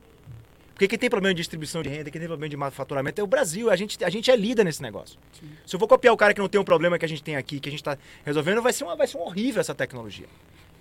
Porque 0.72 0.86
quem 0.86 0.96
tem 0.98 1.10
problema 1.10 1.34
de 1.34 1.38
distribuição 1.38 1.82
de 1.82 1.88
renda, 1.88 2.08
quem 2.08 2.20
tem 2.20 2.28
problema 2.28 2.48
de 2.48 2.74
faturamento 2.74 3.20
é 3.20 3.24
o 3.24 3.26
Brasil. 3.26 3.68
A 3.68 3.74
gente, 3.74 4.02
a 4.04 4.08
gente 4.08 4.30
é 4.30 4.36
líder 4.36 4.64
nesse 4.64 4.80
negócio. 4.80 5.18
Se 5.66 5.74
eu 5.74 5.80
for 5.80 5.88
copiar 5.88 6.14
o 6.14 6.16
cara 6.16 6.32
que 6.32 6.40
não 6.40 6.48
tem 6.48 6.60
um 6.60 6.64
problema 6.64 6.98
que 6.98 7.04
a 7.04 7.08
gente 7.08 7.22
tem 7.22 7.34
aqui, 7.36 7.58
que 7.58 7.68
a 7.68 7.72
gente 7.72 7.80
está 7.80 7.98
resolvendo, 8.24 8.62
vai 8.62 8.72
ser, 8.72 8.84
uma, 8.84 8.94
vai 8.94 9.06
ser 9.08 9.16
um 9.18 9.22
horrível 9.22 9.60
essa 9.60 9.74
tecnologia. 9.74 10.26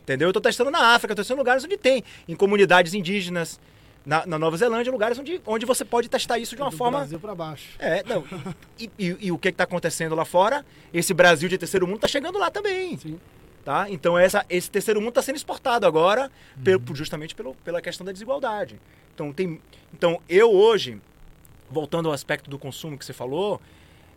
Entendeu? 0.03 0.27
Eu 0.27 0.31
estou 0.31 0.41
testando 0.41 0.69
na 0.69 0.93
África, 0.95 1.14
estou 1.14 1.23
testando 1.23 1.39
em 1.39 1.41
lugares 1.41 1.64
onde 1.65 1.77
tem, 1.77 2.03
em 2.27 2.35
comunidades 2.35 2.93
indígenas, 2.93 3.60
na, 4.06 4.26
na 4.26 4.39
Nova 4.39 4.56
Zelândia, 4.56 4.91
lugares 4.91 5.18
onde, 5.19 5.41
onde 5.45 5.65
você 5.65 5.84
pode 5.84 6.10
testar 6.10 6.38
isso 6.39 6.56
de 6.56 6.61
uma 6.61 6.72
do 6.72 6.77
forma. 6.77 6.99
Brasil 6.99 7.19
para 7.19 7.35
baixo. 7.35 7.69
É, 7.80 8.03
não. 8.03 8.23
E, 8.80 8.89
e- 8.98 9.18
e 9.27 9.31
o 9.31 9.38
que 9.38 9.49
está 9.49 9.64
acontecendo 9.65 10.15
lá 10.15 10.26
fora? 10.26 10.65
Esse 10.93 11.14
Brasil 11.14 11.49
de 11.49 11.57
terceiro 11.57 11.85
mundo 11.85 11.98
está 11.98 12.07
chegando 12.07 12.39
lá 12.39 12.49
também. 12.49 12.98
Sim. 12.98 13.19
Tá? 13.64 13.88
Então 13.90 14.18
essa, 14.18 14.44
esse 14.50 14.72
terceiro 14.72 15.00
mundo 15.00 15.10
está 15.10 15.22
sendo 15.22 15.36
exportado 15.36 15.86
agora 15.86 16.32
pelo- 16.64 16.96
justamente 16.96 17.36
pelo, 17.36 17.54
pela 17.64 17.80
questão 17.82 18.04
da 18.04 18.12
desigualdade. 18.12 18.80
Então, 19.14 19.32
tem, 19.32 19.62
então 19.94 20.20
eu 20.28 20.52
hoje, 20.52 21.00
voltando 21.70 22.08
ao 22.08 22.14
aspecto 22.14 22.50
do 22.50 22.58
consumo 22.58 22.98
que 22.98 23.06
você 23.06 23.14
falou, 23.14 23.62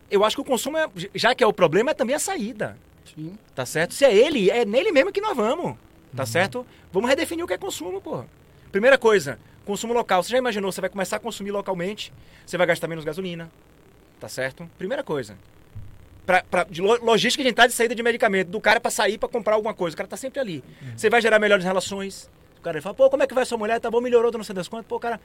eu 0.09 0.23
acho 0.25 0.35
que 0.35 0.41
o 0.41 0.45
consumo, 0.45 0.77
é, 0.77 0.89
já 1.13 1.35
que 1.35 1.43
é 1.43 1.47
o 1.47 1.53
problema, 1.53 1.91
é 1.91 1.93
também 1.93 2.15
a 2.15 2.19
saída. 2.19 2.75
Sim. 3.13 3.37
Tá 3.53 3.65
certo? 3.67 3.93
Se 3.93 4.03
é 4.03 4.15
ele, 4.15 4.49
é 4.49 4.65
nele 4.65 4.91
mesmo 4.91 5.11
que 5.11 5.21
nós 5.21 5.35
vamos. 5.37 5.77
Tá 6.15 6.25
certo? 6.25 6.65
Vamos 6.91 7.09
redefinir 7.09 7.43
o 7.43 7.47
que 7.47 7.53
é 7.53 7.57
consumo, 7.57 8.01
porra. 8.01 8.25
Primeira 8.71 8.97
coisa, 8.97 9.37
consumo 9.65 9.93
local. 9.93 10.23
Você 10.23 10.29
já 10.31 10.37
imaginou, 10.37 10.71
você 10.71 10.81
vai 10.81 10.89
começar 10.89 11.17
a 11.17 11.19
consumir 11.19 11.51
localmente, 11.51 12.11
você 12.45 12.57
vai 12.57 12.65
gastar 12.65 12.87
menos 12.87 13.03
gasolina. 13.05 13.51
Tá 14.19 14.27
certo? 14.29 14.67
Primeira 14.77 15.03
coisa. 15.03 15.37
Pra, 16.25 16.43
pra- 16.43 16.63
de 16.63 16.81
lo- 16.81 17.03
logística 17.03 17.43
de 17.43 17.49
entrada 17.49 17.71
e 17.71 17.75
saída 17.75 17.93
de 17.93 18.01
medicamento, 18.01 18.47
do 18.49 18.59
cara 18.59 18.79
pra 18.79 18.89
sair 18.89 19.17
pra 19.17 19.29
comprar 19.29 19.55
alguma 19.55 19.73
coisa. 19.73 19.93
O 19.93 19.97
cara 19.97 20.07
tá 20.09 20.17
sempre 20.17 20.39
ali. 20.39 20.63
Você 20.95 21.09
vai 21.09 21.21
gerar 21.21 21.37
melhores 21.39 21.63
relações. 21.63 22.29
O 22.57 22.61
cara 22.61 22.81
fala, 22.81 22.95
pô, 22.95 23.09
como 23.09 23.21
é 23.21 23.27
que 23.27 23.33
vai 23.33 23.45
sua 23.45 23.57
mulher? 23.57 23.79
Tá 23.79 23.91
bom, 23.91 24.01
melhorou, 24.01 24.31
não 24.31 24.43
sei 24.43 24.55
das 24.55 24.67
quantas. 24.67 24.87
Pô, 24.87 24.99
cara. 24.99 25.19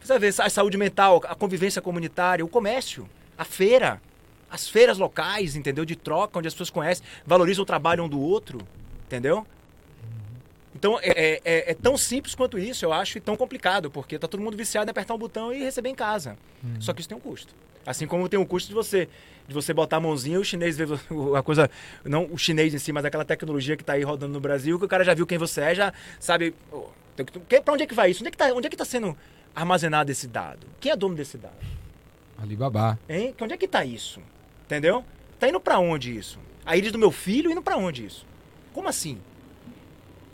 Você 0.00 0.18
ver 0.18 0.34
a 0.38 0.50
saúde 0.50 0.76
mental, 0.76 1.22
a 1.26 1.34
convivência 1.34 1.80
comunitária, 1.80 2.44
o 2.44 2.48
comércio, 2.48 3.08
a 3.38 3.44
feira, 3.44 4.02
as 4.50 4.68
feiras 4.68 4.98
locais, 4.98 5.56
entendeu? 5.56 5.84
De 5.84 5.96
troca, 5.96 6.38
onde 6.38 6.48
as 6.48 6.52
pessoas 6.54 6.68
conhecem, 6.70 7.06
valorizam 7.24 7.62
o 7.62 7.66
trabalho 7.66 8.04
um 8.04 8.08
do 8.08 8.20
outro, 8.20 8.58
entendeu? 9.06 9.46
Então 10.74 10.98
é, 11.00 11.08
é- 11.08 11.40
é- 11.44 11.70
é 11.70 11.74
tão 11.74 11.96
simples 11.96 12.34
quanto 12.34 12.58
isso, 12.58 12.84
eu 12.84 12.92
acho, 12.92 13.16
e 13.16 13.20
tão 13.20 13.36
complicado, 13.36 13.90
porque 13.90 14.18
tá 14.18 14.26
todo 14.28 14.40
mundo 14.42 14.56
viciado 14.56 14.90
em 14.90 14.92
apertar 14.92 15.14
um 15.14 15.18
botão 15.18 15.52
e 15.52 15.62
receber 15.62 15.88
em 15.88 15.94
casa. 15.94 16.36
Só 16.80 16.92
que 16.92 17.00
isso 17.00 17.08
tem 17.08 17.16
um 17.16 17.20
custo. 17.20 17.54
Assim 17.86 18.06
como 18.06 18.28
tem 18.28 18.38
um 18.38 18.44
custo 18.44 18.68
de 18.68 18.74
você 18.74 19.08
de 19.46 19.52
você 19.52 19.74
botar 19.74 19.98
a 19.98 20.00
mãozinha 20.00 20.36
e 20.36 20.38
o 20.38 20.44
chinês 20.44 20.74
ver 20.76 20.86
vo- 20.86 21.36
a 21.36 21.42
coisa, 21.42 21.70
não 22.02 22.26
o 22.32 22.38
chinês 22.38 22.72
em 22.72 22.78
si, 22.78 22.92
mas 22.92 23.04
aquela 23.04 23.26
tecnologia 23.26 23.76
que 23.76 23.84
tá 23.84 23.92
aí 23.92 24.02
rodando 24.02 24.32
no 24.32 24.40
Brasil, 24.40 24.78
que 24.78 24.86
o 24.86 24.88
cara 24.88 25.04
já 25.04 25.12
viu 25.12 25.26
quem 25.26 25.36
você 25.36 25.60
é, 25.60 25.74
já 25.74 25.92
sabe. 26.18 26.54
Pra 27.62 27.74
onde 27.74 27.82
é 27.82 27.86
que 27.86 27.94
vai 27.94 28.10
isso? 28.10 28.20
Onde 28.22 28.28
é 28.28 28.30
que 28.30 28.38
tá, 28.38 28.46
onde 28.54 28.66
é 28.66 28.70
que 28.70 28.76
tá 28.76 28.86
sendo 28.86 29.14
armazenado 29.54 30.10
esse 30.10 30.26
dado? 30.26 30.66
Quem 30.80 30.90
é 30.92 30.96
dono 30.96 31.14
desse 31.14 31.36
dado? 31.36 31.54
Alibaba. 32.38 32.98
Hein? 33.08 33.34
Onde 33.40 33.52
é 33.52 33.56
que 33.58 33.68
tá 33.68 33.84
isso? 33.84 34.18
Entendeu? 34.64 35.04
Tá 35.38 35.46
indo 35.48 35.60
pra 35.60 35.78
onde 35.78 36.16
isso? 36.16 36.38
A 36.64 36.76
íris 36.76 36.90
do 36.90 36.98
meu 36.98 37.10
filho 37.10 37.50
indo 37.50 37.60
pra 37.62 37.76
onde 37.76 38.06
isso? 38.06 38.26
Como 38.72 38.88
assim? 38.88 39.18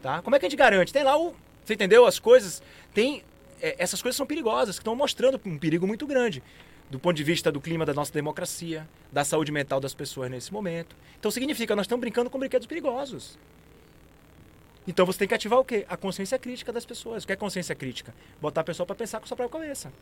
Tá? 0.00 0.22
Como 0.22 0.34
é 0.36 0.38
que 0.38 0.46
a 0.46 0.48
gente 0.48 0.56
garante? 0.58 0.92
Tem 0.92 1.02
lá 1.02 1.18
o. 1.18 1.34
Você 1.64 1.74
entendeu? 1.74 2.06
As 2.06 2.18
coisas. 2.18 2.62
Tem. 2.94 3.22
é, 3.60 3.74
essas 3.78 4.00
coisas 4.00 4.16
são 4.16 4.24
perigosas, 4.26 4.76
que 4.76 4.82
estão 4.82 4.94
mostrando 4.96 5.40
um 5.44 5.58
perigo 5.58 5.86
muito 5.86 6.06
grande. 6.06 6.42
Do 6.90 6.98
ponto 6.98 7.16
de 7.16 7.22
vista 7.22 7.52
do 7.52 7.60
clima 7.60 7.86
da 7.86 7.94
nossa 7.94 8.12
democracia, 8.12 8.86
da 9.12 9.24
saúde 9.24 9.52
mental 9.52 9.78
das 9.78 9.94
pessoas 9.94 10.30
nesse 10.30 10.52
momento. 10.52 10.96
Então 11.18 11.30
significa, 11.30 11.76
nós 11.76 11.84
estamos 11.84 12.00
brincando 12.00 12.28
com 12.28 12.38
brinquedos 12.38 12.66
perigosos. 12.66 13.38
Então 14.88 15.06
você 15.06 15.20
tem 15.20 15.28
que 15.28 15.34
ativar 15.34 15.60
o 15.60 15.64
quê? 15.64 15.86
A 15.88 15.96
consciência 15.96 16.36
crítica 16.38 16.72
das 16.72 16.84
pessoas. 16.84 17.22
O 17.22 17.26
que 17.26 17.32
é 17.32 17.36
consciência 17.36 17.74
crítica? 17.76 18.12
Botar 18.40 18.62
a 18.62 18.64
pessoa 18.64 18.84
para 18.84 18.96
pensar 18.96 19.18
com 19.18 19.24
a 19.24 19.28
sua 19.28 19.36
própria 19.36 19.60
cabeça. 19.60 19.92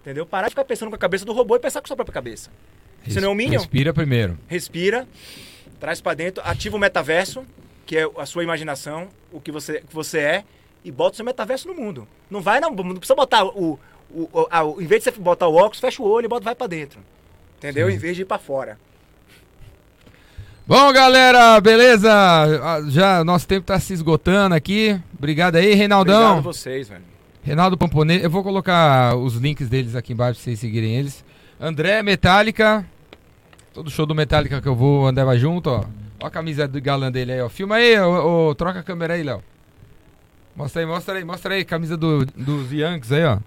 Entendeu? 0.00 0.26
Parar 0.26 0.48
de 0.48 0.50
ficar 0.50 0.64
pensando 0.64 0.90
com 0.90 0.96
a 0.96 0.98
cabeça 0.98 1.24
do 1.24 1.32
robô 1.32 1.56
e 1.56 1.58
pensar 1.58 1.80
com 1.80 1.86
a 1.86 1.88
sua 1.88 1.96
própria 1.96 2.12
cabeça. 2.12 2.50
Você 3.06 3.20
não 3.20 3.28
é 3.28 3.32
um 3.32 3.34
Minion? 3.34 3.58
Respira 3.58 3.92
primeiro. 3.92 4.38
respira, 4.46 5.06
traz 5.78 6.00
pra 6.00 6.14
dentro, 6.14 6.42
ativa 6.44 6.76
o 6.76 6.78
metaverso, 6.78 7.44
que 7.86 7.96
é 7.96 8.08
a 8.16 8.26
sua 8.26 8.42
imaginação, 8.42 9.08
o 9.30 9.40
que 9.40 9.52
você, 9.52 9.78
o 9.78 9.86
que 9.86 9.94
você 9.94 10.18
é, 10.18 10.44
e 10.82 10.90
bota 10.90 11.12
o 11.12 11.16
seu 11.16 11.24
metaverso 11.24 11.68
no 11.68 11.74
mundo. 11.74 12.08
Não 12.30 12.40
vai, 12.40 12.60
não, 12.60 12.70
não 12.70 12.96
precisa 12.96 13.14
botar 13.14 13.44
o. 13.44 13.78
o, 14.14 14.28
o- 14.32 14.46
a- 14.50 14.64
o- 14.64 14.80
em 14.80 14.86
vez 14.86 15.02
de 15.04 15.10
você 15.10 15.18
botar 15.20 15.48
o 15.48 15.54
óculos, 15.54 15.80
fecha 15.80 16.02
o 16.02 16.06
olho 16.08 16.26
e 16.26 16.28
bota, 16.28 16.44
vai 16.44 16.54
pra 16.54 16.66
dentro. 16.66 17.00
Entendeu? 17.58 17.88
Sim. 17.88 17.94
Em 17.94 17.98
vez 17.98 18.16
de 18.16 18.22
ir 18.22 18.24
pra 18.24 18.38
fora. 18.38 18.78
Bom, 20.66 20.92
galera, 20.92 21.60
beleza? 21.60 22.10
Ah, 22.12 22.80
Já 22.88 23.22
nosso 23.22 23.46
tempo 23.46 23.66
tá 23.66 23.78
se 23.78 23.92
esgotando 23.92 24.54
aqui. 24.54 24.98
Obrigado 25.18 25.56
aí, 25.56 25.74
Reinaldão. 25.74 26.14
Obrigado 26.16 26.38
a 26.38 26.40
vocês, 26.52 26.88
velho. 26.88 27.02
Reinaldo 27.42 27.76
Pamponê, 27.76 28.24
eu 28.24 28.30
vou 28.30 28.42
colocar 28.42 29.14
os 29.16 29.34
links 29.34 29.68
deles 29.68 29.94
aqui 29.94 30.14
embaixo 30.14 30.38
pra 30.40 30.44
vocês 30.44 30.58
seguirem 30.58 30.96
eles. 30.96 31.22
André 31.60 32.02
Metallica. 32.02 32.84
Todo 33.74 33.90
show 33.90 34.06
do 34.06 34.14
Metallica 34.14 34.62
que 34.62 34.68
eu 34.68 34.74
vou, 34.74 35.06
André 35.06 35.24
vai 35.24 35.38
junto, 35.38 35.68
ó. 35.68 35.84
Ó 36.22 36.26
a 36.26 36.30
camisa 36.30 36.66
do 36.66 36.80
galã 36.80 37.12
dele 37.12 37.32
aí, 37.32 37.42
ó. 37.42 37.48
Filma 37.50 37.74
aí, 37.76 38.00
ô, 38.00 38.48
ô, 38.48 38.54
troca 38.54 38.78
a 38.78 38.82
câmera 38.82 39.14
aí, 39.14 39.22
Léo. 39.22 39.42
Mostra 40.56 40.80
aí, 40.80 40.86
mostra 40.86 41.14
aí, 41.18 41.24
mostra 41.24 41.54
aí, 41.54 41.64
camisa 41.64 41.96
do, 41.96 42.24
dos 42.24 42.72
Yankees 42.72 43.12
aí, 43.12 43.24
ó. 43.24 43.38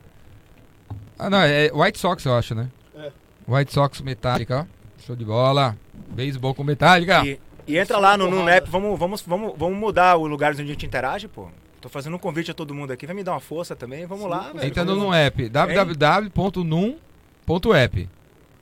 Ah, 1.20 1.30
não, 1.30 1.40
é 1.40 1.72
White 1.74 2.00
Sox, 2.00 2.24
eu 2.26 2.36
acho, 2.36 2.54
né? 2.54 2.70
É. 2.96 3.12
White 3.48 3.74
Sox 3.74 4.02
Metallica, 4.02 4.62
ó. 4.62 4.66
Show 5.06 5.16
de 5.16 5.26
bola. 5.26 5.76
Beisebol 6.10 6.54
com 6.54 6.64
Metallica. 6.64 7.26
E, 7.26 7.40
e 7.68 7.78
entra 7.78 7.98
lá 7.98 8.18
no, 8.18 8.30
no 8.30 8.44
NEP, 8.44 8.70
vamos, 8.70 9.00
vamos, 9.00 9.22
vamos, 9.22 9.54
vamos 9.58 9.78
mudar 9.78 10.18
o 10.18 10.28
lugar 10.28 10.54
onde 10.54 10.62
a 10.62 10.66
gente 10.66 10.86
interage, 10.86 11.28
pô. 11.28 11.48
Tô 11.82 11.90
fazendo 11.90 12.16
um 12.16 12.20
convite 12.20 12.52
a 12.52 12.54
todo 12.54 12.74
mundo 12.74 12.92
aqui, 12.92 13.06
vai 13.06 13.16
me 13.16 13.24
dar 13.24 13.34
uma 13.34 13.40
força 13.40 13.76
também, 13.76 14.06
vamos 14.06 14.26
Sim, 14.26 14.30
lá, 14.30 14.52
velho. 14.52 14.68
Entrando 14.68 14.96
Vamos- 14.96 15.06
no 15.06 15.14
app, 15.14 15.50
www.num.app.com. 15.50 18.08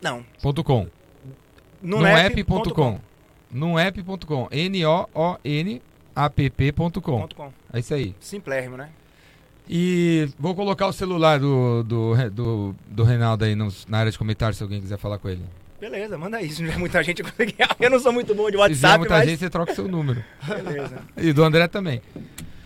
Não, 0.02 0.26
Nunapp.com. 1.82 3.00
Nunapp.com. 3.52 4.48
N-O-O-N-A-P-P.com. 4.52 7.02
Ponto 7.02 7.36
com. 7.36 7.52
É 7.72 7.80
isso 7.80 7.94
aí. 7.94 8.16
Simplérrimo, 8.20 8.78
né? 8.78 8.90
E 9.70 10.30
vou 10.38 10.54
colocar 10.54 10.88
o 10.88 10.94
celular 10.94 11.40
do, 11.40 11.84
do, 11.84 12.14
do, 12.32 12.76
do 12.88 13.04
Reinaldo 13.04 13.46
aí 13.46 13.56
nos- 13.56 13.86
na 13.88 14.00
área 14.00 14.12
de 14.12 14.18
comentários 14.18 14.58
se 14.58 14.64
alguém 14.64 14.80
quiser 14.80 14.98
falar 14.98 15.18
com 15.18 15.28
ele. 15.28 15.42
Beleza, 15.82 16.18
manda 16.18 16.38
aí. 16.38 16.50
Se 16.50 16.62
não 16.62 16.68
tiver 16.70 16.80
muita 16.80 17.04
gente, 17.04 17.24
eu 17.80 17.90
não 17.90 18.00
sou 18.00 18.14
muito 18.14 18.34
bom 18.36 18.46
de 18.46 18.52
Se 18.52 18.58
vier 18.58 18.70
WhatsApp, 18.70 18.98
muita 19.00 19.18
mas... 19.18 19.30
gente, 19.30 19.40
você 19.40 19.50
troca 19.50 19.72
o 19.72 19.76
seu 19.76 19.88
número. 19.88 20.24
Beleza. 20.48 20.98
E 21.18 21.34
do 21.34 21.44
André 21.44 21.68
também. 21.68 22.02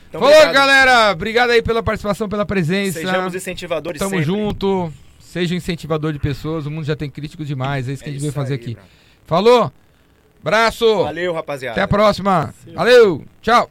Então, 0.09 0.19
Falou, 0.21 0.35
obrigado. 0.35 0.53
galera! 0.53 1.11
Obrigado 1.11 1.49
aí 1.51 1.61
pela 1.61 1.84
participação, 1.84 2.27
pela 2.27 2.45
presença. 2.45 2.99
Sejamos 2.99 3.34
incentivadores 3.35 3.99
Tamo 3.99 4.11
sempre. 4.11 4.26
junto. 4.26 4.91
Seja 5.19 5.53
um 5.53 5.57
incentivador 5.57 6.11
de 6.11 6.19
pessoas. 6.19 6.65
O 6.65 6.71
mundo 6.71 6.85
já 6.85 6.95
tem 6.95 7.09
críticos 7.09 7.47
demais. 7.47 7.88
É 7.88 7.93
isso 7.93 8.03
que 8.03 8.09
É 8.09 8.11
a 8.11 8.13
gente 8.13 8.21
veio 8.21 8.30
isso 8.30 8.35
fazer 8.35 8.53
aí, 8.55 8.59
aqui. 8.59 8.73
Bruno. 8.73 8.88
Falou! 9.26 9.71
Abraço! 10.41 11.03
Valeu, 11.03 11.34
rapaziada. 11.34 11.73
Até 11.73 11.81
a 11.84 11.88
próxima! 11.88 12.53
Valeu! 12.73 13.23
Tchau! 13.41 13.69